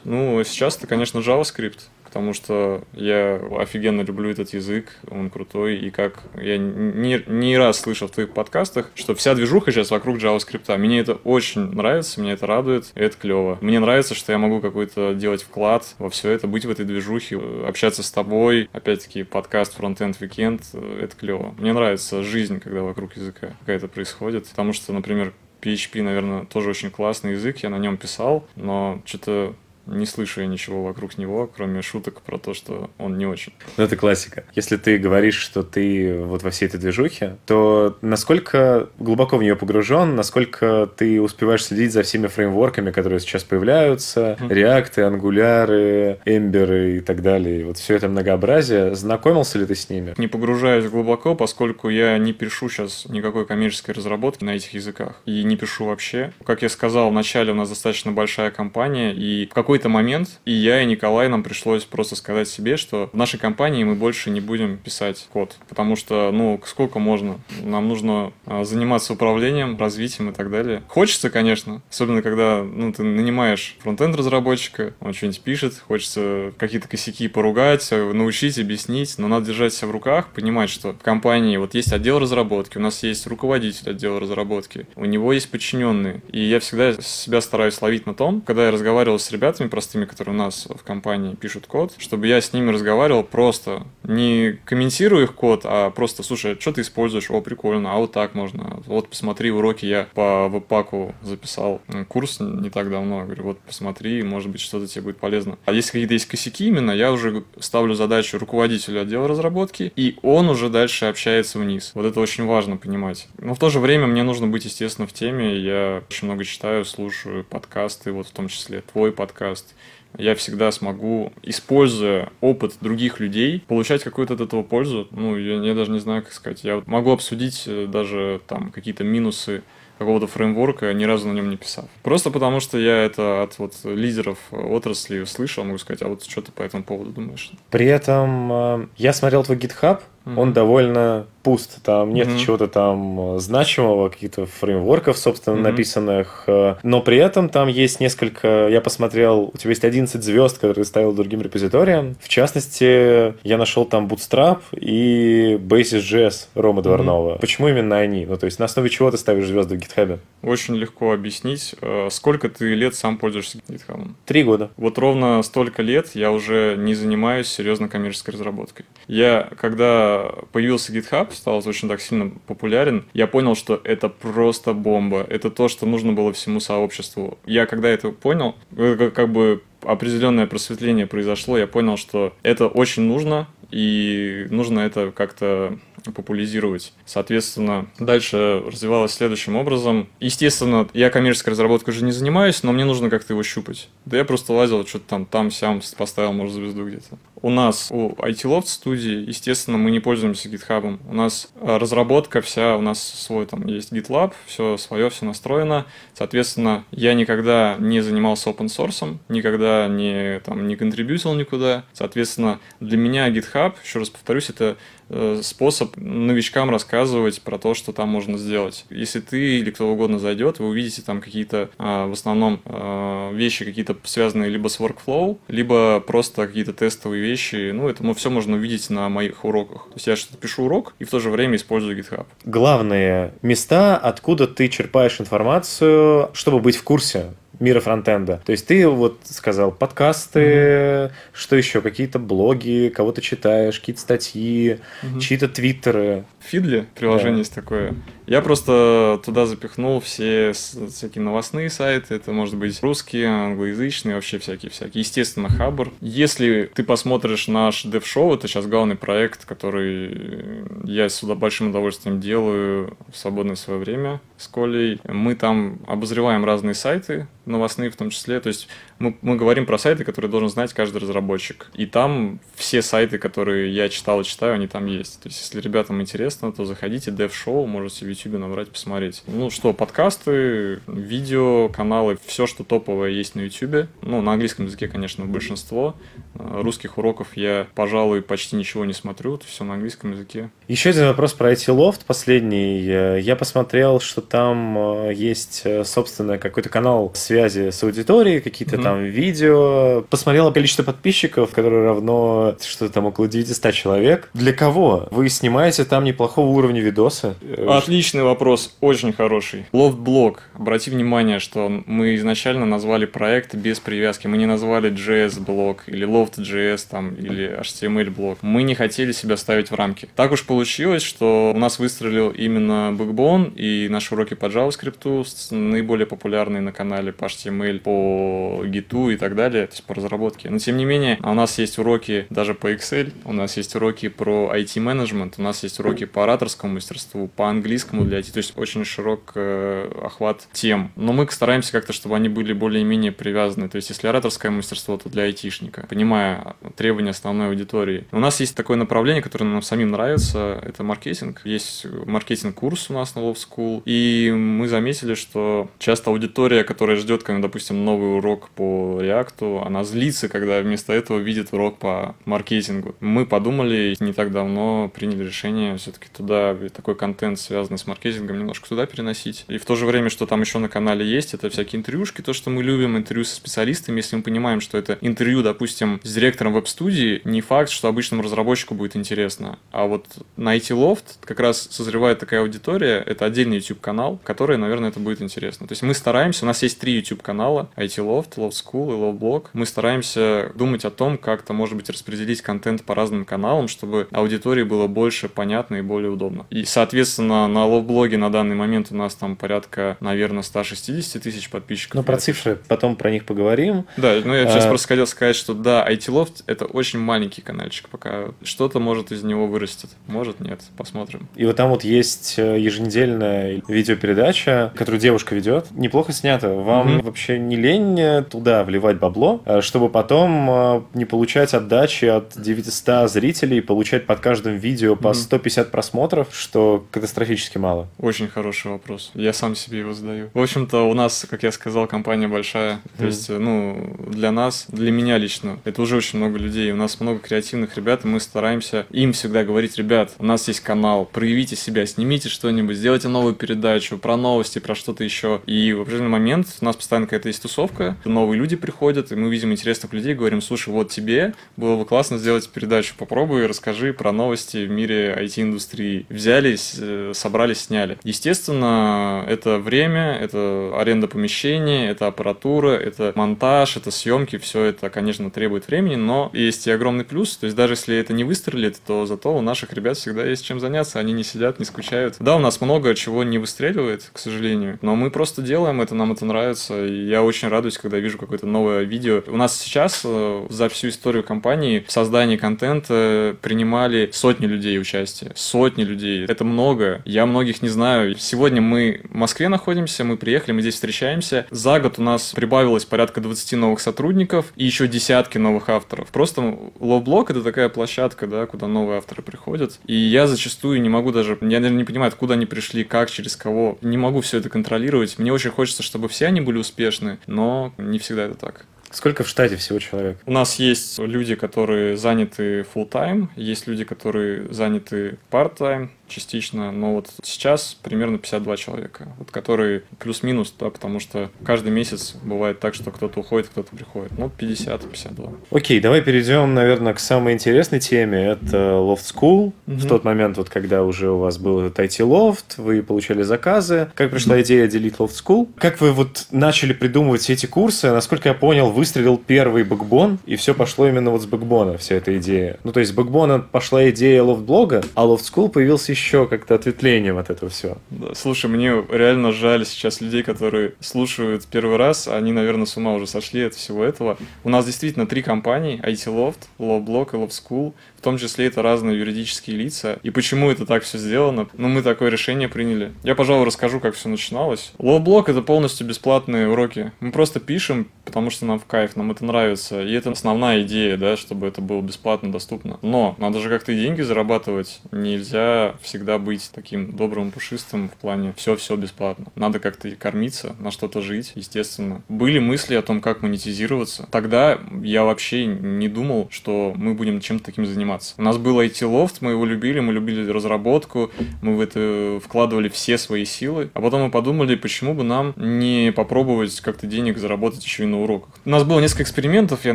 Ну, 0.05 0.43
сейчас 0.45 0.77
это, 0.77 0.87
конечно, 0.87 1.19
JavaScript 1.19 1.79
потому 2.09 2.33
что 2.33 2.83
я 2.93 3.39
офигенно 3.59 4.01
люблю 4.01 4.31
этот 4.31 4.51
язык, 4.53 4.95
он 5.11 5.29
крутой, 5.29 5.77
и 5.77 5.91
как 5.91 6.23
я 6.41 6.57
не, 6.57 7.23
не 7.27 7.57
раз 7.57 7.79
слышал 7.79 8.07
в 8.07 8.11
твоих 8.11 8.33
подкастах, 8.33 8.89
что 8.95 9.13
вся 9.13 9.35
движуха 9.35 9.71
сейчас 9.71 9.91
вокруг 9.91 10.17
JavaScript. 10.17 10.75
Мне 10.77 11.01
это 11.01 11.13
очень 11.23 11.61
нравится, 11.61 12.19
меня 12.19 12.33
это 12.33 12.47
радует, 12.47 12.91
и 12.95 12.99
это 12.99 13.15
клево. 13.15 13.59
Мне 13.61 13.79
нравится, 13.79 14.15
что 14.15 14.31
я 14.31 14.39
могу 14.39 14.59
какой-то 14.59 15.13
делать 15.13 15.43
вклад 15.43 15.95
во 15.99 16.09
все 16.09 16.31
это, 16.31 16.47
быть 16.47 16.65
в 16.65 16.71
этой 16.71 16.83
движухе, 16.83 17.39
общаться 17.67 18.01
с 18.01 18.09
тобой, 18.09 18.69
опять-таки 18.73 19.21
подкаст 19.21 19.79
Frontend 19.79 20.17
Weekend, 20.19 20.61
это 20.99 21.15
клево. 21.15 21.53
Мне 21.59 21.73
нравится 21.73 22.23
жизнь, 22.23 22.59
когда 22.59 22.81
вокруг 22.81 23.15
языка 23.17 23.53
какая-то 23.59 23.87
происходит, 23.87 24.47
потому 24.47 24.73
что, 24.73 24.93
например, 24.93 25.33
PHP, 25.61 26.01
наверное, 26.01 26.45
тоже 26.45 26.69
очень 26.69 26.89
классный 26.89 27.33
язык, 27.33 27.57
я 27.59 27.69
на 27.69 27.77
нем 27.77 27.97
писал, 27.97 28.47
но 28.55 29.01
что-то 29.05 29.53
не 29.89 30.05
слышу 30.05 30.41
я 30.41 30.47
ничего 30.47 30.83
вокруг 30.83 31.17
него, 31.17 31.49
кроме 31.53 31.81
шуток 31.81 32.21
про 32.21 32.37
то, 32.37 32.53
что 32.53 32.89
он 32.97 33.17
не 33.17 33.25
очень. 33.25 33.53
Ну, 33.77 33.83
это 33.83 33.95
классика. 33.95 34.43
Если 34.55 34.77
ты 34.77 34.97
говоришь, 34.97 35.37
что 35.37 35.63
ты 35.63 36.21
вот 36.23 36.43
во 36.43 36.49
всей 36.49 36.67
этой 36.67 36.79
движухе, 36.79 37.37
то 37.45 37.97
насколько 38.01 38.89
глубоко 38.99 39.37
в 39.37 39.43
нее 39.43 39.55
погружен, 39.55 40.15
насколько 40.15 40.89
ты 40.95 41.21
успеваешь 41.21 41.65
следить 41.65 41.93
за 41.93 42.03
всеми 42.03 42.27
фреймворками, 42.27 42.91
которые 42.91 43.19
сейчас 43.19 43.43
появляются, 43.43 44.37
реакты, 44.49 45.01
ангуляры, 45.01 46.19
эмберы 46.25 46.97
и 46.97 46.99
так 47.01 47.21
далее. 47.21 47.61
И 47.61 47.63
вот 47.63 47.77
все 47.77 47.95
это 47.95 48.07
многообразие. 48.09 48.95
Знакомился 48.95 49.59
ли 49.59 49.65
ты 49.65 49.75
с 49.75 49.89
ними? 49.89 50.13
Не 50.17 50.27
погружаюсь 50.27 50.85
глубоко, 50.85 51.35
поскольку 51.35 51.89
я 51.89 52.17
не 52.17 52.33
пишу 52.33 52.69
сейчас 52.69 53.05
никакой 53.07 53.45
коммерческой 53.45 53.91
разработки 53.91 54.43
на 54.43 54.51
этих 54.51 54.73
языках. 54.73 55.21
И 55.25 55.43
не 55.43 55.57
пишу 55.57 55.85
вообще. 55.85 56.33
Как 56.45 56.61
я 56.61 56.69
сказал, 56.69 57.09
вначале 57.09 57.51
у 57.51 57.55
нас 57.55 57.69
достаточно 57.69 58.11
большая 58.11 58.51
компания, 58.51 59.13
и 59.13 59.47
в 59.47 59.53
какой 59.53 59.78
какой-то 59.79 59.89
момент 59.89 60.41
и 60.43 60.51
я, 60.51 60.81
и 60.81 60.85
Николай 60.85 61.29
нам 61.29 61.41
пришлось 61.41 61.85
просто 61.85 62.17
сказать 62.17 62.49
себе, 62.49 62.75
что 62.75 63.09
в 63.13 63.15
нашей 63.15 63.39
компании 63.39 63.85
мы 63.85 63.95
больше 63.95 64.29
не 64.29 64.41
будем 64.41 64.77
писать 64.77 65.25
код, 65.31 65.55
потому 65.69 65.95
что, 65.95 66.31
ну, 66.33 66.59
сколько 66.65 66.99
можно? 66.99 67.39
Нам 67.63 67.87
нужно 67.87 68.33
а, 68.45 68.65
заниматься 68.65 69.13
управлением, 69.13 69.77
развитием 69.77 70.29
и 70.29 70.33
так 70.33 70.51
далее. 70.51 70.83
Хочется, 70.89 71.29
конечно, 71.29 71.81
особенно 71.89 72.21
когда, 72.21 72.61
ну, 72.61 72.91
ты 72.91 73.03
нанимаешь 73.03 73.77
фронтенд 73.79 74.17
разработчика, 74.17 74.93
он 74.99 75.13
что-нибудь 75.13 75.41
пишет, 75.41 75.81
хочется 75.87 76.51
какие-то 76.57 76.89
косяки 76.89 77.29
поругать, 77.29 77.89
научить, 77.91 78.59
объяснить, 78.59 79.15
но 79.17 79.29
надо 79.29 79.45
держать 79.45 79.73
себя 79.73 79.87
в 79.87 79.91
руках, 79.91 80.27
понимать, 80.35 80.69
что 80.69 80.91
в 80.91 80.97
компании 80.97 81.55
вот 81.55 81.73
есть 81.73 81.93
отдел 81.93 82.19
разработки, 82.19 82.77
у 82.77 82.81
нас 82.81 83.01
есть 83.03 83.25
руководитель 83.27 83.91
отдела 83.91 84.19
разработки, 84.19 84.87
у 84.97 85.05
него 85.05 85.31
есть 85.31 85.49
подчиненные, 85.49 86.21
и 86.31 86.41
я 86.41 86.59
всегда 86.59 86.93
себя 87.01 87.39
стараюсь 87.39 87.81
ловить 87.81 88.05
на 88.05 88.13
том, 88.13 88.41
когда 88.41 88.65
я 88.65 88.71
разговаривал 88.71 89.19
с 89.19 89.31
ребятами, 89.31 89.58
простыми, 89.67 90.05
которые 90.05 90.33
у 90.33 90.37
нас 90.37 90.67
в 90.69 90.83
компании 90.83 91.35
пишут 91.35 91.67
код, 91.67 91.93
чтобы 91.97 92.27
я 92.27 92.41
с 92.41 92.53
ними 92.53 92.71
разговаривал 92.71 93.23
просто, 93.23 93.83
не 94.03 94.59
комментирую 94.65 95.23
их 95.23 95.35
код, 95.35 95.61
а 95.65 95.89
просто, 95.89 96.23
слушай, 96.23 96.57
что 96.59 96.71
ты 96.71 96.81
используешь? 96.81 97.29
О, 97.29 97.41
прикольно, 97.41 97.93
а 97.93 97.97
вот 97.97 98.11
так 98.11 98.35
можно. 98.35 98.81
Вот 98.85 99.09
посмотри 99.09 99.51
уроки, 99.51 99.85
я 99.85 100.07
по 100.13 100.47
веб-паку 100.47 101.13
записал 101.21 101.81
курс 102.07 102.39
не 102.39 102.69
так 102.69 102.89
давно, 102.89 103.25
говорю, 103.25 103.43
вот 103.43 103.59
посмотри, 103.59 104.23
может 104.23 104.49
быть, 104.49 104.61
что-то 104.61 104.87
тебе 104.87 105.03
будет 105.03 105.17
полезно. 105.17 105.57
А 105.65 105.73
если 105.73 105.91
какие-то 105.91 106.13
есть 106.13 106.27
косяки 106.27 106.67
именно, 106.67 106.91
я 106.91 107.11
уже 107.11 107.43
ставлю 107.59 107.93
задачу 107.93 108.37
руководителю 108.37 109.01
отдела 109.01 109.27
разработки, 109.27 109.91
и 109.95 110.17
он 110.21 110.49
уже 110.49 110.69
дальше 110.69 111.05
общается 111.05 111.59
вниз. 111.59 111.91
Вот 111.93 112.05
это 112.05 112.19
очень 112.19 112.45
важно 112.45 112.77
понимать. 112.77 113.27
Но 113.37 113.53
в 113.53 113.59
то 113.59 113.69
же 113.69 113.79
время 113.79 114.07
мне 114.07 114.23
нужно 114.23 114.47
быть, 114.47 114.65
естественно, 114.65 115.07
в 115.07 115.13
теме. 115.13 115.57
Я 115.57 116.03
очень 116.09 116.27
много 116.27 116.45
читаю, 116.45 116.85
слушаю 116.85 117.43
подкасты, 117.43 118.11
вот 118.11 118.27
в 118.27 118.31
том 118.31 118.47
числе 118.47 118.81
твой 118.81 119.11
подкаст, 119.11 119.39
подкаст, 119.49 119.75
я 120.17 120.35
всегда 120.35 120.71
смогу, 120.71 121.31
используя 121.43 122.29
опыт 122.41 122.77
других 122.81 123.19
людей, 123.19 123.63
получать 123.67 124.03
какую-то 124.03 124.33
от 124.33 124.41
этого 124.41 124.63
пользу. 124.63 125.07
Ну, 125.11 125.37
я, 125.37 125.61
я 125.63 125.75
даже 125.75 125.91
не 125.91 125.99
знаю, 125.99 126.23
как 126.23 126.33
сказать. 126.33 126.63
Я 126.63 126.81
могу 126.87 127.11
обсудить 127.11 127.63
э, 127.67 127.85
даже 127.87 128.41
там 128.47 128.71
какие-то 128.71 129.03
минусы 129.03 129.61
какого-то 129.99 130.27
фреймворка, 130.27 130.93
ни 130.93 131.03
разу 131.03 131.27
на 131.27 131.33
нем 131.33 131.49
не 131.49 131.57
писав. 131.57 131.85
Просто 132.03 132.31
потому, 132.31 132.59
что 132.61 132.79
я 132.79 133.03
это 133.03 133.43
от 133.43 133.59
вот 133.59 133.73
лидеров 133.83 134.37
отрасли 134.51 135.25
слышал, 135.25 135.63
могу 135.63 135.77
сказать, 135.77 136.01
а 136.01 136.07
вот 136.07 136.23
что 136.23 136.41
ты 136.41 136.51
по 136.51 136.63
этому 136.63 136.83
поводу 136.83 137.11
думаешь? 137.11 137.51
При 137.69 137.85
этом 137.85 138.51
э, 138.51 138.87
я 138.97 139.13
смотрел 139.13 139.43
твой 139.43 139.57
GitHub, 139.57 140.01
mm-hmm. 140.29 140.39
он 140.39 140.53
довольно 140.53 141.25
пуст, 141.43 141.81
там 141.83 142.13
нет 142.13 142.27
mm-hmm. 142.27 142.39
чего-то 142.39 142.67
там 142.67 143.35
э, 143.35 143.39
значимого, 143.39 144.09
каких-то 144.09 144.45
фреймворков, 144.45 145.17
собственно, 145.17 145.55
mm-hmm. 145.55 145.61
написанных, 145.61 146.43
э, 146.47 146.75
но 146.83 147.01
при 147.01 147.17
этом 147.17 147.49
там 147.49 147.67
есть 147.67 147.99
несколько, 147.99 148.67
я 148.67 148.81
посмотрел, 148.81 149.51
у 149.53 149.57
тебя 149.57 149.69
есть 149.71 149.85
11 149.85 150.21
звезд, 150.23 150.55
которые 150.55 150.83
ты 150.83 150.85
ставил 150.85 151.13
другим 151.13 151.41
репозиториям, 151.41 152.15
в 152.19 152.27
частности, 152.27 153.33
я 153.47 153.57
нашел 153.57 153.85
там 153.85 154.07
Bootstrap 154.07 154.59
и 154.73 155.57
Basis.js 155.59 156.47
Рома 156.55 156.81
Дворнова. 156.81 157.35
Mm-hmm. 157.35 157.39
Почему 157.39 157.69
именно 157.69 157.97
они? 157.97 158.25
Ну, 158.25 158.37
то 158.37 158.45
есть 158.45 158.59
на 158.59 158.65
основе 158.65 158.89
чего 158.89 159.09
ты 159.11 159.17
ставишь 159.17 159.47
звезды 159.47 159.77
в 159.77 159.79
GitHub? 159.79 160.19
Очень 160.41 160.75
легко 160.75 161.13
объяснить. 161.13 161.75
Э, 161.81 162.09
сколько 162.11 162.49
ты 162.49 162.73
лет 162.73 162.95
сам 162.95 163.17
пользуешься 163.17 163.59
GitHub? 163.67 164.09
Три 164.25 164.43
года. 164.43 164.71
Вот 164.77 164.97
ровно 164.97 165.41
столько 165.43 165.81
лет 165.81 166.11
я 166.15 166.31
уже 166.31 166.75
не 166.77 166.95
занимаюсь 166.95 167.47
серьезно 167.47 167.87
коммерческой 167.87 168.31
разработкой. 168.31 168.85
Я, 169.07 169.49
когда 169.57 170.18
появился 170.51 170.93
GitHub, 170.93 171.33
стал 171.33 171.61
очень 171.65 171.87
так 171.87 172.01
сильно 172.01 172.31
популярен, 172.47 173.05
я 173.13 173.27
понял, 173.27 173.55
что 173.55 173.79
это 173.83 174.09
просто 174.09 174.73
бомба. 174.73 175.25
Это 175.29 175.49
то, 175.49 175.67
что 175.67 175.85
нужно 175.85 176.13
было 176.13 176.33
всему 176.33 176.59
сообществу. 176.59 177.37
Я 177.45 177.65
когда 177.65 177.89
это 177.89 178.09
понял, 178.11 178.55
э, 178.75 179.11
как 179.13 179.31
бы 179.31 179.61
определенное 179.81 180.47
просветление 180.47 181.07
произошло, 181.07 181.57
я 181.57 181.67
понял, 181.67 181.97
что 181.97 182.33
это 182.43 182.67
очень 182.67 183.03
нужно, 183.03 183.47
и 183.71 184.47
нужно 184.49 184.79
это 184.79 185.11
как-то 185.11 185.77
популяризировать. 186.15 186.93
Соответственно, 187.05 187.87
дальше 187.99 188.63
развивалось 188.65 189.13
следующим 189.13 189.55
образом. 189.55 190.07
Естественно, 190.19 190.87
я 190.93 191.09
коммерческой 191.09 191.49
разработкой 191.51 191.93
уже 191.93 192.03
не 192.05 192.11
занимаюсь, 192.11 192.63
но 192.63 192.71
мне 192.71 192.85
нужно 192.85 193.09
как-то 193.09 193.33
его 193.33 193.43
щупать. 193.43 193.89
Да 194.05 194.17
я 194.17 194.25
просто 194.25 194.53
лазил, 194.53 194.85
что-то 194.87 195.05
там, 195.07 195.25
там, 195.25 195.51
сям, 195.51 195.81
поставил, 195.97 196.33
может, 196.33 196.55
звезду 196.55 196.87
где-то. 196.87 197.17
У 197.41 197.49
нас, 197.49 197.89
у 197.91 198.09
IT 198.09 198.43
Loft 198.43 198.67
студии, 198.67 199.25
естественно, 199.27 199.77
мы 199.77 199.91
не 199.91 199.99
пользуемся 199.99 200.49
GitHub. 200.49 200.99
У 201.07 201.13
нас 201.13 201.49
э, 201.55 201.77
разработка 201.77 202.41
вся, 202.41 202.75
у 202.75 202.81
нас 202.81 203.01
свой 203.01 203.45
там 203.45 203.65
есть 203.67 203.93
GitLab, 203.93 204.33
все 204.45 204.77
свое, 204.77 205.09
все 205.09 205.25
настроено. 205.25 205.85
Соответственно, 206.13 206.83
я 206.91 207.13
никогда 207.13 207.75
не 207.79 208.01
занимался 208.01 208.49
open 208.49 208.67
source, 208.67 209.17
никогда 209.29 209.87
не, 209.87 210.39
там, 210.41 210.67
не 210.67 210.75
контрибьютил 210.75 211.33
никуда. 211.33 211.85
Соответственно, 211.93 212.59
для 212.79 212.97
меня 212.97 213.29
GitHub, 213.29 213.73
еще 213.83 213.99
раз 213.99 214.09
повторюсь, 214.09 214.49
это 214.49 214.77
Э, 215.11 215.39
способ 215.41 215.97
новичкам 215.97 216.69
рассказывать 216.69 217.41
про 217.41 217.57
то, 217.57 217.73
что 217.73 217.91
там 217.91 218.09
можно 218.09 218.37
сделать. 218.37 218.85
Если 218.91 219.19
ты 219.19 219.57
или 219.57 219.71
кто 219.71 219.91
угодно 219.91 220.19
зайдет, 220.19 220.59
вы 220.59 220.67
увидите 220.67 221.01
там 221.01 221.19
какие-то, 221.19 221.71
а, 221.79 222.05
в 222.05 222.11
основном, 222.11 222.61
а, 222.65 223.33
вещи 223.33 223.65
какие-то 223.65 223.97
связанные 224.03 224.51
либо 224.51 224.67
с 224.67 224.79
workflow, 224.79 225.39
либо 225.47 225.99
просто 225.99 226.45
какие-то 226.45 226.73
тестовые 226.73 227.23
вещи. 227.23 227.28
Ну, 227.73 227.89
это 227.89 228.13
все 228.13 228.29
можно 228.29 228.55
увидеть 228.57 228.89
на 228.89 229.09
моих 229.09 229.45
уроках. 229.45 229.85
То 229.85 229.93
есть 229.95 230.07
я 230.07 230.15
что-то 230.15 230.37
пишу 230.37 230.65
урок 230.65 230.93
и 230.99 231.03
в 231.03 231.09
то 231.09 231.19
же 231.19 231.29
время 231.29 231.55
использую 231.55 231.97
GitHub. 231.97 232.25
Главные 232.45 233.33
места, 233.41 233.97
откуда 233.97 234.47
ты 234.47 234.67
черпаешь 234.67 235.19
информацию, 235.19 236.29
чтобы 236.33 236.59
быть 236.59 236.75
в 236.75 236.83
курсе 236.83 237.33
мира 237.59 237.79
фронтенда. 237.79 238.41
То 238.45 238.51
есть 238.51 238.67
ты 238.67 238.87
вот 238.87 239.19
сказал 239.23 239.71
подкасты, 239.71 240.39
mm-hmm. 240.39 241.11
что 241.33 241.55
еще, 241.55 241.81
какие-то 241.81 242.19
блоги, 242.19 242.91
кого-то 242.93 243.21
читаешь, 243.21 243.79
какие-то 243.79 244.01
статьи, 244.01 244.79
mm-hmm. 245.03 245.19
чьи-то 245.19 245.49
твиттеры. 245.49 246.25
Фидли 246.39 246.87
приложение 246.95 247.33
да. 247.33 247.39
есть 247.39 247.53
такое. 247.53 247.95
Я 248.29 248.41
просто 248.41 249.19
туда 249.25 249.47
запихнул 249.47 249.99
все 249.99 250.53
всякие 250.53 251.23
новостные 251.23 251.71
сайты. 251.71 252.13
Это 252.13 252.31
может 252.31 252.57
быть 252.57 252.79
русские, 252.83 253.25
англоязычные, 253.25 254.13
вообще 254.13 254.37
всякие-всякие. 254.37 255.01
Естественно, 255.01 255.49
Хабр. 255.49 255.91
Если 255.99 256.69
ты 256.71 256.83
посмотришь 256.83 257.47
наш 257.47 257.81
дев-шоу, 257.85 258.35
это 258.35 258.47
сейчас 258.47 258.67
главный 258.67 258.95
проект, 258.95 259.45
который 259.45 260.63
я 260.83 261.09
с 261.09 261.23
большим 261.23 261.71
удовольствием 261.71 262.21
делаю 262.21 262.95
в 263.11 263.17
свободное 263.17 263.55
свое 263.55 263.79
время 263.79 264.21
с 264.37 264.47
Колей. 264.47 265.01
Мы 265.05 265.33
там 265.33 265.79
обозреваем 265.87 266.45
разные 266.45 266.75
сайты, 266.75 267.25
новостные 267.47 267.89
в 267.89 267.95
том 267.95 268.11
числе. 268.11 268.39
То 268.39 268.49
есть 268.49 268.67
Мы, 268.99 269.17
мы 269.21 269.35
говорим 269.37 269.65
про 269.65 269.77
сайты, 269.77 270.03
которые 270.03 270.29
должен 270.29 270.49
знать 270.49 270.73
каждый 270.73 270.97
разработчик. 270.97 271.67
И 271.73 271.85
там 271.85 272.39
все 272.55 272.81
сайты, 272.81 273.17
которые 273.17 273.73
я 273.73 273.89
читал 273.89 274.21
и 274.21 274.23
читаю, 274.23 274.55
они 274.55 274.67
там 274.67 274.85
есть. 274.85 275.21
То 275.21 275.29
есть, 275.29 275.41
если 275.41 275.61
ребятам 275.61 276.01
интересно, 276.01 276.51
то 276.51 276.65
заходите, 276.65 277.11
Show, 277.11 277.65
можете 277.65 278.05
в 278.05 278.09
YouTube 278.09 278.39
набрать, 278.39 278.69
посмотреть. 278.69 279.23
Ну 279.27 279.49
что, 279.49 279.73
подкасты, 279.73 280.81
видео, 280.87 281.69
каналы, 281.69 282.17
все, 282.25 282.47
что 282.47 282.63
топовое 282.63 283.11
есть 283.11 283.35
на 283.35 283.41
YouTube. 283.41 283.87
Ну, 284.01 284.21
на 284.21 284.33
английском 284.33 284.65
языке, 284.65 284.87
конечно, 284.87 285.25
большинство. 285.25 285.95
Русских 286.33 286.97
уроков 286.97 287.35
я, 287.35 287.67
пожалуй, 287.75 288.21
почти 288.21 288.55
ничего 288.55 288.85
не 288.85 288.93
смотрю, 288.93 289.39
все 289.45 289.63
на 289.63 289.75
английском 289.75 290.11
языке. 290.11 290.49
Еще 290.69 290.91
один 290.91 291.07
вопрос 291.07 291.33
про 291.33 291.51
IT 291.51 291.65
Loft 291.75 292.01
последний. 292.05 292.87
Э, 292.87 293.19
я 293.19 293.35
посмотрел, 293.35 293.99
что 293.99 294.21
там 294.21 294.77
э, 294.77 295.13
есть, 295.15 295.63
собственно, 295.83 296.37
какой-то 296.37 296.69
канал 296.69 297.11
связи 297.15 297.71
с 297.71 297.81
аудиторией, 297.81 298.39
какие-то 298.39 298.75
mm-hmm. 298.75 298.83
там 298.83 299.03
видео. 299.03 300.01
Посмотрел 300.11 300.53
количество 300.53 300.83
подписчиков, 300.83 301.49
которое 301.53 301.85
равно 301.85 302.55
что-то 302.61 302.93
там 302.93 303.07
около 303.07 303.27
900 303.27 303.73
человек. 303.73 304.29
Для 304.35 304.53
кого? 304.53 305.07
Вы 305.09 305.29
снимаете 305.29 305.85
там 305.85 306.03
неплохого 306.03 306.45
уровня 306.49 306.81
видосы? 306.81 307.33
Отличный 307.67 308.21
вопрос, 308.21 308.77
очень 308.79 309.11
хороший. 309.11 309.65
Blog. 309.73 310.37
Обрати 310.53 310.91
внимание, 310.91 311.39
что 311.39 311.67
мы 311.87 312.13
изначально 312.13 312.67
назвали 312.67 313.07
проект 313.07 313.55
без 313.55 313.79
привязки. 313.79 314.27
Мы 314.27 314.37
не 314.37 314.45
назвали 314.45 314.91
JS 314.91 315.43
блог 315.43 315.85
или 315.87 316.07
Loft.js 316.07 316.85
там 316.87 317.15
или 317.15 317.59
HTML 317.59 318.11
блог. 318.11 318.37
Мы 318.43 318.61
не 318.61 318.75
хотели 318.75 319.13
себя 319.13 319.35
ставить 319.35 319.71
в 319.71 319.73
рамки. 319.73 320.07
Так 320.15 320.31
уж 320.31 320.45
получилось, 320.45 320.58
что 320.65 321.51
у 321.55 321.57
нас 321.57 321.79
выстрелил 321.79 322.29
именно 322.29 322.95
Backbone 322.97 323.53
и 323.55 323.87
наши 323.89 324.13
уроки 324.13 324.33
по 324.33 324.45
JavaScript, 324.45 325.53
наиболее 325.55 326.05
популярные 326.05 326.61
на 326.61 326.71
канале 326.71 327.11
по 327.11 327.25
HTML, 327.25 327.79
по 327.79 328.63
Git 328.65 329.13
и 329.13 329.17
так 329.17 329.35
далее, 329.35 329.67
то 329.67 329.73
есть 329.73 329.83
по 329.83 329.93
разработке. 329.93 330.49
Но 330.49 330.57
тем 330.57 330.77
не 330.77 330.85
менее, 330.85 331.17
у 331.23 331.33
нас 331.33 331.57
есть 331.59 331.77
уроки 331.77 332.27
даже 332.29 332.53
по 332.53 332.73
Excel, 332.73 333.11
у 333.25 333.33
нас 333.33 333.57
есть 333.57 333.75
уроки 333.75 334.09
про 334.09 334.51
IT-менеджмент, 334.55 335.35
у 335.37 335.41
нас 335.41 335.63
есть 335.63 335.79
уроки 335.79 336.05
по 336.05 336.23
ораторскому 336.23 336.75
мастерству, 336.75 337.27
по 337.27 337.49
английскому 337.49 338.03
для 338.03 338.19
IT, 338.19 338.31
то 338.33 338.37
есть 338.37 338.57
очень 338.57 338.85
широк 338.85 339.33
э, 339.35 339.91
охват 340.03 340.47
тем. 340.51 340.91
Но 340.95 341.13
мы 341.13 341.29
стараемся 341.31 341.71
как-то, 341.71 341.93
чтобы 341.93 342.15
они 342.15 342.29
были 342.29 342.53
более-менее 342.53 343.11
привязаны. 343.11 343.69
То 343.69 343.77
есть, 343.77 343.89
если 343.89 344.07
ораторское 344.07 344.51
мастерство, 344.51 344.97
то 344.97 345.09
для 345.09 345.23
айтишника, 345.23 345.85
понимая 345.89 346.55
требования 346.75 347.11
основной 347.11 347.47
аудитории. 347.47 348.05
У 348.11 348.19
нас 348.19 348.39
есть 348.39 348.55
такое 348.55 348.77
направление, 348.77 349.21
которое 349.21 349.45
нам 349.45 349.61
самим 349.61 349.89
нравится, 349.91 350.48
это 350.53 350.83
маркетинг. 350.83 351.41
Есть 351.43 351.85
маркетинг-курс 352.05 352.89
у 352.89 352.93
нас 352.93 353.15
на 353.15 353.19
Love 353.19 353.37
School, 353.37 353.81
и 353.85 354.31
мы 354.31 354.67
заметили, 354.67 355.13
что 355.13 355.69
часто 355.79 356.09
аудитория, 356.11 356.63
которая 356.63 356.97
ждет, 356.97 357.23
когда, 357.23 357.41
допустим, 357.41 357.85
новый 357.85 358.17
урок 358.17 358.49
по 358.49 358.99
React, 359.01 359.65
она 359.65 359.83
злится, 359.83 360.29
когда 360.29 360.61
вместо 360.61 360.93
этого 360.93 361.19
видит 361.19 361.53
урок 361.53 361.77
по 361.77 362.15
маркетингу. 362.25 362.95
Мы 362.99 363.25
подумали 363.25 363.95
не 363.99 364.13
так 364.13 364.31
давно, 364.31 364.91
приняли 364.93 365.23
решение 365.23 365.77
все-таки 365.77 366.07
туда 366.15 366.55
такой 366.73 366.95
контент, 366.95 367.39
связанный 367.39 367.77
с 367.77 367.87
маркетингом, 367.87 368.39
немножко 368.39 368.67
туда 368.67 368.85
переносить. 368.85 369.45
И 369.47 369.57
в 369.57 369.65
то 369.65 369.75
же 369.75 369.85
время, 369.85 370.09
что 370.09 370.25
там 370.25 370.41
еще 370.41 370.59
на 370.59 370.69
канале 370.69 371.05
есть, 371.05 371.33
это 371.33 371.49
всякие 371.49 371.79
интервьюшки, 371.79 372.21
то, 372.21 372.33
что 372.33 372.49
мы 372.49 372.63
любим, 372.63 372.97
интервью 372.97 373.25
со 373.25 373.35
специалистами, 373.35 373.97
если 373.97 374.15
мы 374.15 374.21
понимаем, 374.21 374.61
что 374.61 374.77
это 374.77 374.97
интервью, 375.01 375.41
допустим, 375.41 375.99
с 376.03 376.13
директором 376.13 376.53
веб-студии, 376.53 377.21
не 377.23 377.41
факт, 377.41 377.69
что 377.69 377.87
обычному 377.87 378.23
разработчику 378.23 378.75
будет 378.75 378.95
интересно. 378.95 379.59
А 379.71 379.85
вот 379.85 380.05
на 380.39 380.55
IT 380.55 380.75
Loft 380.75 381.03
как 381.21 381.39
раз 381.39 381.67
созревает 381.69 382.19
такая 382.19 382.41
аудитория, 382.41 383.03
это 383.05 383.25
отдельный 383.25 383.57
YouTube-канал, 383.57 384.19
который, 384.23 384.57
наверное, 384.57 384.89
это 384.89 384.99
будет 384.99 385.21
интересно. 385.21 385.67
То 385.67 385.73
есть 385.73 385.83
мы 385.83 385.93
стараемся, 385.93 386.45
у 386.45 386.47
нас 386.47 386.63
есть 386.63 386.79
три 386.79 386.93
YouTube-канала, 386.93 387.69
IT 387.75 387.97
Loft, 387.97 388.35
Loft 388.37 388.53
School 388.53 388.89
и 388.89 388.99
Loft 388.99 389.19
Blog. 389.19 389.45
Мы 389.53 389.65
стараемся 389.65 390.51
думать 390.55 390.85
о 390.85 390.89
том, 390.89 391.17
как-то, 391.17 391.53
может 391.53 391.75
быть, 391.75 391.89
распределить 391.89 392.41
контент 392.41 392.83
по 392.83 392.95
разным 392.95 393.25
каналам, 393.25 393.67
чтобы 393.67 394.07
аудитории 394.11 394.63
было 394.63 394.87
больше 394.87 395.27
понятно 395.29 395.75
и 395.75 395.81
более 395.81 396.11
удобно. 396.11 396.45
И, 396.49 396.63
соответственно, 396.63 397.47
на 397.47 397.59
Loft 397.59 397.83
блоге 397.83 398.17
на 398.17 398.31
данный 398.31 398.55
момент 398.55 398.87
у 398.91 398.95
нас 398.95 399.15
там 399.15 399.35
порядка, 399.35 399.97
наверное, 399.99 400.43
160 400.43 401.21
тысяч 401.21 401.49
подписчиков. 401.49 401.95
Ну, 401.95 402.03
про 402.03 402.17
цифры 402.17 402.59
потом 402.67 402.95
про 402.95 403.11
них 403.11 403.25
поговорим. 403.25 403.85
Да, 403.97 404.15
ну 404.23 404.33
я 404.33 404.47
сейчас 404.47 404.65
а... 404.65 404.69
просто 404.69 404.87
хотел 404.87 405.07
сказать, 405.07 405.35
что 405.35 405.53
да, 405.53 405.85
IT 405.89 406.07
Loft 406.07 406.43
это 406.45 406.65
очень 406.65 406.99
маленький 406.99 407.41
каналчик, 407.41 407.89
пока 407.89 408.29
что-то 408.43 408.79
может 408.79 409.11
из 409.11 409.23
него 409.23 409.47
вырастет. 409.47 409.89
Может, 410.07 410.28
нет, 410.39 410.61
посмотрим. 410.77 411.27
И 411.35 411.45
вот 411.45 411.55
там 411.55 411.69
вот 411.69 411.83
есть 411.83 412.35
э, 412.37 412.59
еженедельная 412.59 413.61
видеопередача, 413.67 414.71
которую 414.75 414.99
девушка 414.99 415.35
ведет. 415.35 415.71
Неплохо 415.71 416.11
снято. 416.11 416.49
Вам 416.49 416.97
угу. 416.97 417.05
вообще 417.05 417.39
не 417.39 417.55
лень 417.55 418.23
туда 418.25 418.63
вливать 418.63 418.99
бабло, 418.99 419.41
э, 419.45 419.61
чтобы 419.61 419.89
потом 419.89 420.49
э, 420.49 420.81
не 420.93 421.05
получать 421.05 421.53
отдачи 421.53 422.05
от 422.05 422.39
900 422.39 423.09
зрителей, 423.09 423.61
получать 423.61 424.05
под 424.05 424.19
каждым 424.19 424.57
видео 424.57 424.95
по 424.95 425.09
угу. 425.09 425.15
150 425.15 425.71
просмотров, 425.71 426.27
что 426.31 426.85
катастрофически 426.91 427.57
мало. 427.57 427.87
Очень 427.97 428.27
хороший 428.27 428.71
вопрос. 428.71 429.11
Я 429.13 429.33
сам 429.33 429.55
себе 429.55 429.79
его 429.79 429.93
задаю. 429.93 430.29
В 430.33 430.41
общем-то, 430.41 430.89
у 430.89 430.93
нас, 430.93 431.25
как 431.29 431.43
я 431.43 431.51
сказал, 431.51 431.87
компания 431.87 432.27
большая. 432.27 432.81
То 432.97 433.05
есть, 433.05 433.29
ну, 433.29 433.95
для 434.07 434.31
нас, 434.31 434.65
для 434.69 434.91
меня 434.91 435.17
лично, 435.17 435.59
это 435.65 435.81
уже 435.81 435.97
очень 435.97 436.19
много 436.19 436.37
людей. 436.37 436.71
У 436.71 436.75
нас 436.75 436.99
много 436.99 437.19
креативных 437.19 437.75
ребят, 437.77 438.05
и 438.05 438.07
мы 438.07 438.19
стараемся 438.19 438.85
им 438.89 439.13
всегда 439.13 439.43
говорить, 439.43 439.77
ребят, 439.77 440.08
у 440.17 440.25
нас 440.25 440.47
есть 440.47 440.61
канал, 440.61 441.05
проявите 441.05 441.55
себя, 441.55 441.85
снимите 441.85 442.29
что-нибудь, 442.29 442.77
сделайте 442.77 443.07
новую 443.07 443.35
передачу 443.35 443.97
про 443.97 444.17
новости, 444.17 444.59
про 444.59 444.75
что-то 444.75 445.03
еще. 445.03 445.41
И 445.45 445.73
в 445.73 445.81
определенный 445.81 446.09
момент 446.09 446.47
у 446.61 446.65
нас 446.65 446.75
постоянно 446.75 447.05
какая-то 447.07 447.27
есть 447.27 447.41
тусовка, 447.41 447.97
новые 448.05 448.39
люди 448.39 448.55
приходят, 448.55 449.11
и 449.11 449.15
мы 449.15 449.29
видим 449.29 449.51
интересных 449.51 449.93
людей, 449.93 450.15
говорим, 450.15 450.41
слушай, 450.41 450.69
вот 450.69 450.89
тебе 450.89 451.33
было 451.57 451.75
бы 451.75 451.85
классно 451.85 452.17
сделать 452.17 452.49
передачу, 452.49 452.95
попробуй, 452.97 453.45
расскажи 453.45 453.93
про 453.93 454.11
новости 454.11 454.65
в 454.65 454.69
мире 454.69 455.15
IT-индустрии. 455.19 456.05
Взялись, 456.09 456.75
э, 456.79 457.11
собрались, 457.13 457.61
сняли. 457.61 457.97
Естественно, 458.03 459.25
это 459.27 459.59
время, 459.59 460.13
это 460.13 460.71
аренда 460.75 461.07
помещения, 461.07 461.89
это 461.89 462.07
аппаратура, 462.07 462.71
это 462.71 463.13
монтаж, 463.15 463.77
это 463.77 463.91
съемки, 463.91 464.37
все 464.37 464.65
это, 464.65 464.89
конечно, 464.89 465.29
требует 465.29 465.67
времени, 465.67 465.95
но 465.95 466.29
есть 466.33 466.67
и 466.67 466.71
огромный 466.71 467.05
плюс, 467.05 467.37
то 467.37 467.45
есть 467.45 467.55
даже 467.55 467.73
если 467.73 467.95
это 467.97 468.13
не 468.13 468.23
выстрелит, 468.23 468.79
то 468.85 469.05
зато 469.05 469.35
у 469.35 469.41
наших 469.41 469.73
ребят 469.73 469.97
всегда 469.99 470.25
есть 470.25 470.45
чем 470.45 470.59
заняться, 470.59 470.99
они 470.99 471.13
не 471.13 471.23
сидят, 471.23 471.59
не 471.59 471.65
скучают. 471.65 472.15
Да, 472.19 472.35
у 472.35 472.39
нас 472.39 472.61
много 472.61 472.95
чего 472.95 473.23
не 473.23 473.37
выстреливает, 473.37 474.09
к 474.13 474.19
сожалению, 474.19 474.79
но 474.81 474.95
мы 474.95 475.11
просто 475.11 475.41
делаем 475.41 475.81
это, 475.81 475.95
нам 475.95 476.11
это 476.11 476.25
нравится, 476.25 476.85
и 476.85 477.05
я 477.07 477.23
очень 477.23 477.47
радуюсь, 477.47 477.77
когда 477.77 477.99
вижу 477.99 478.17
какое-то 478.17 478.47
новое 478.47 478.83
видео. 478.83 479.23
У 479.27 479.37
нас 479.37 479.57
сейчас 479.57 480.01
э, 480.03 480.47
за 480.49 480.69
всю 480.69 480.89
историю 480.89 481.23
компании 481.23 481.83
в 481.87 481.91
создании 481.91 482.37
контента 482.37 483.35
принимали 483.41 484.09
сотни 484.13 484.45
людей 484.45 484.79
участие, 484.79 485.31
сотни 485.35 485.83
людей, 485.83 486.25
это 486.25 486.43
много, 486.43 487.01
я 487.05 487.25
многих 487.25 487.61
не 487.61 487.69
знаю. 487.69 488.15
Сегодня 488.17 488.61
мы 488.61 489.01
в 489.09 489.15
Москве 489.15 489.49
находимся, 489.49 490.03
мы 490.03 490.17
приехали, 490.17 490.53
мы 490.53 490.61
здесь 490.61 490.75
встречаемся. 490.75 491.45
За 491.51 491.79
год 491.79 491.99
у 491.99 492.03
нас 492.03 492.33
прибавилось 492.33 492.85
порядка 492.85 493.21
20 493.21 493.53
новых 493.53 493.79
сотрудников 493.79 494.53
и 494.55 494.65
еще 494.65 494.87
десятки 494.87 495.37
новых 495.37 495.69
авторов. 495.69 496.09
Просто 496.09 496.41
LoftBlog 496.79 497.31
это 497.31 497.43
такая 497.43 497.69
площадка, 497.69 498.27
да, 498.27 498.45
куда 498.45 498.67
новые 498.67 498.97
авторы 498.97 499.21
приходят. 499.21 499.79
И 499.89 499.95
я 499.95 500.27
зачастую 500.27 500.83
не 500.83 500.89
могу 500.89 501.11
даже, 501.11 501.35
я 501.41 501.59
даже 501.59 501.73
не 501.73 501.83
понимаю, 501.83 502.09
откуда 502.09 502.35
они 502.35 502.45
пришли, 502.45 502.83
как, 502.83 503.09
через 503.09 503.35
кого. 503.35 503.79
Не 503.81 503.97
могу 503.97 504.21
все 504.21 504.37
это 504.37 504.47
контролировать. 504.47 505.17
Мне 505.17 505.33
очень 505.33 505.49
хочется, 505.49 505.81
чтобы 505.81 506.07
все 506.09 506.27
они 506.27 506.41
были 506.41 506.59
успешны, 506.59 507.17
но 507.25 507.73
не 507.79 507.97
всегда 507.97 508.25
это 508.25 508.35
так. 508.35 508.67
Сколько 508.91 509.23
в 509.23 509.27
штате 509.27 509.55
всего 509.55 509.79
человек? 509.79 510.19
У 510.27 510.31
нас 510.31 510.59
есть 510.59 510.99
люди, 510.99 511.33
которые 511.33 511.97
заняты 511.97 512.67
full 512.71 512.87
time, 512.87 513.29
есть 513.35 513.65
люди, 513.65 513.83
которые 513.83 514.53
заняты 514.53 515.17
part-time, 515.31 515.89
частично, 516.09 516.71
но 516.71 516.95
вот 516.95 517.09
сейчас 517.23 517.77
примерно 517.81 518.17
52 518.17 518.57
человека, 518.57 519.07
вот 519.17 519.31
которые 519.31 519.83
плюс-минус, 519.99 520.53
да, 520.59 520.69
потому 520.69 520.99
что 520.99 521.29
каждый 521.43 521.71
месяц 521.71 522.15
бывает 522.23 522.59
так, 522.59 522.75
что 522.75 522.91
кто-то 522.91 523.19
уходит, 523.19 523.47
кто-то 523.49 523.75
приходит. 523.75 524.11
Ну, 524.17 524.31
50-52. 524.37 525.35
Окей, 525.51 525.79
давай 525.79 526.01
перейдем, 526.01 526.53
наверное, 526.53 526.93
к 526.93 526.99
самой 526.99 527.33
интересной 527.33 527.79
теме. 527.79 528.25
Это 528.25 528.57
Loft 528.57 529.05
School. 529.13 529.53
Угу. 529.67 529.75
В 529.75 529.87
тот 529.87 530.03
момент, 530.03 530.37
вот 530.37 530.49
когда 530.49 530.83
уже 530.83 531.09
у 531.11 531.19
вас 531.19 531.37
был 531.37 531.61
этот 531.61 531.79
IT-лофт, 531.79 532.57
вы 532.57 532.81
получали 532.83 533.21
заказы. 533.21 533.91
Как 533.95 534.11
пришла 534.11 534.35
угу. 534.35 534.41
идея 534.41 534.67
делить 534.67 534.95
Loft 534.95 535.13
School? 535.23 535.49
Как 535.57 535.79
вы 535.81 535.91
вот 535.91 536.27
начали 536.31 536.73
придумывать 536.73 537.21
все 537.21 537.33
эти 537.33 537.45
курсы? 537.45 537.91
Насколько 537.91 538.29
я 538.29 538.35
понял, 538.35 538.71
выстрелил 538.71 539.17
первый 539.17 539.63
бэкбон, 539.63 540.19
и 540.25 540.35
все 540.35 540.53
пошло 540.53 540.87
именно 540.87 541.11
вот 541.11 541.21
с 541.21 541.25
бэкбона, 541.25 541.77
вся 541.77 541.95
эта 541.95 542.17
идея. 542.17 542.59
Ну, 542.63 542.71
то 542.71 542.79
есть 542.79 542.91
с 542.91 542.95
бэкбона 542.95 543.39
пошла 543.39 543.89
идея 543.89 544.23
лофт-блога, 544.23 544.83
а 544.95 545.05
Loft 545.05 545.23
School 545.31 545.49
появился 545.49 545.91
еще 545.91 545.98
как-то 546.27 546.55
ответвлением 546.55 547.17
от 547.17 547.29
этого 547.29 547.49
всего. 547.49 547.77
Да, 547.89 548.13
слушай, 548.15 548.49
мне 548.49 548.83
реально 548.89 549.31
жаль 549.31 549.65
сейчас 549.65 550.01
людей, 550.01 550.23
которые 550.23 550.73
слушают 550.79 551.45
первый 551.45 551.77
раз, 551.77 552.07
они, 552.07 552.31
наверное, 552.31 552.65
с 552.65 552.77
ума 552.77 552.93
уже 552.93 553.07
сошли 553.07 553.43
от 553.43 553.53
всего 553.53 553.83
этого. 553.83 554.17
У 554.43 554.49
нас 554.49 554.65
действительно 554.65 555.07
три 555.07 555.21
компании, 555.21 555.81
IT 555.83 556.05
Loft, 556.07 556.47
Lowblock 556.59 557.09
и 557.13 557.17
Love 557.17 557.29
School. 557.29 557.73
В 557.99 558.01
том 558.01 558.17
числе 558.17 558.45
это 558.45 558.61
разные 558.61 558.97
юридические 558.97 559.57
лица. 559.57 559.99
И 560.03 560.09
почему 560.09 560.49
это 560.49 560.65
так 560.65 560.83
все 560.83 560.97
сделано? 560.97 561.49
Ну, 561.57 561.67
мы 561.67 561.81
такое 561.81 562.09
решение 562.09 562.47
приняли. 562.47 562.93
Я, 563.03 563.13
пожалуй, 563.13 563.45
расскажу, 563.45 563.81
как 563.81 563.93
все 563.93 564.07
начиналось. 564.07 564.71
Lowblock— 564.77 565.25
это 565.27 565.41
полностью 565.41 565.85
бесплатные 565.85 566.47
уроки. 566.47 566.93
Мы 567.01 567.11
просто 567.11 567.41
пишем 567.41 567.87
потому 568.09 568.31
что 568.31 568.45
нам 568.45 568.59
в 568.59 568.65
кайф, 568.65 568.95
нам 568.95 569.11
это 569.11 569.23
нравится. 569.23 569.81
И 569.83 569.93
это 569.93 570.11
основная 570.11 570.63
идея, 570.63 570.97
да, 570.97 571.15
чтобы 571.15 571.47
это 571.47 571.61
было 571.61 571.81
бесплатно, 571.81 572.31
доступно. 572.31 572.79
Но 572.81 573.15
надо 573.19 573.39
же 573.39 573.49
как-то 573.49 573.73
деньги 573.73 574.01
зарабатывать. 574.01 574.81
Нельзя 574.91 575.75
всегда 575.81 576.17
быть 576.17 576.49
таким 576.53 576.95
добрым, 576.95 577.31
пушистым 577.31 577.89
в 577.89 577.93
плане 577.93 578.33
все-все 578.35 578.75
бесплатно. 578.75 579.27
Надо 579.35 579.59
как-то 579.59 579.89
кормиться, 579.91 580.55
на 580.59 580.71
что-то 580.71 581.01
жить, 581.01 581.33
естественно. 581.35 582.01
Были 582.09 582.39
мысли 582.39 582.73
о 582.75 582.81
том, 582.81 582.99
как 582.99 583.21
монетизироваться. 583.21 584.07
Тогда 584.11 584.59
я 584.81 585.03
вообще 585.03 585.45
не 585.45 585.87
думал, 585.87 586.27
что 586.31 586.73
мы 586.75 586.95
будем 586.95 587.21
чем-то 587.21 587.45
таким 587.45 587.65
заниматься. 587.65 587.88
У 588.17 588.21
нас 588.21 588.37
был 588.37 588.59
IT-лофт, 588.59 589.21
мы 589.21 589.31
его 589.31 589.45
любили, 589.45 589.79
мы 589.79 589.93
любили 589.93 590.29
разработку, 590.29 591.11
мы 591.41 591.55
в 591.55 591.61
это 591.61 592.19
вкладывали 592.23 592.69
все 592.69 592.97
свои 592.97 593.25
силы. 593.25 593.71
А 593.73 593.81
потом 593.81 594.03
мы 594.03 594.11
подумали, 594.11 594.55
почему 594.55 594.93
бы 594.93 595.03
нам 595.03 595.33
не 595.37 595.91
попробовать 595.95 596.59
как-то 596.61 596.85
денег 596.85 597.17
заработать 597.17 597.63
еще 597.63 597.83
и 597.83 597.87
на 597.87 598.01
уроках. 598.01 598.29
У 598.45 598.49
нас 598.49 598.63
было 598.63 598.79
несколько 598.79 599.03
экспериментов, 599.03 599.65
я, 599.65 599.73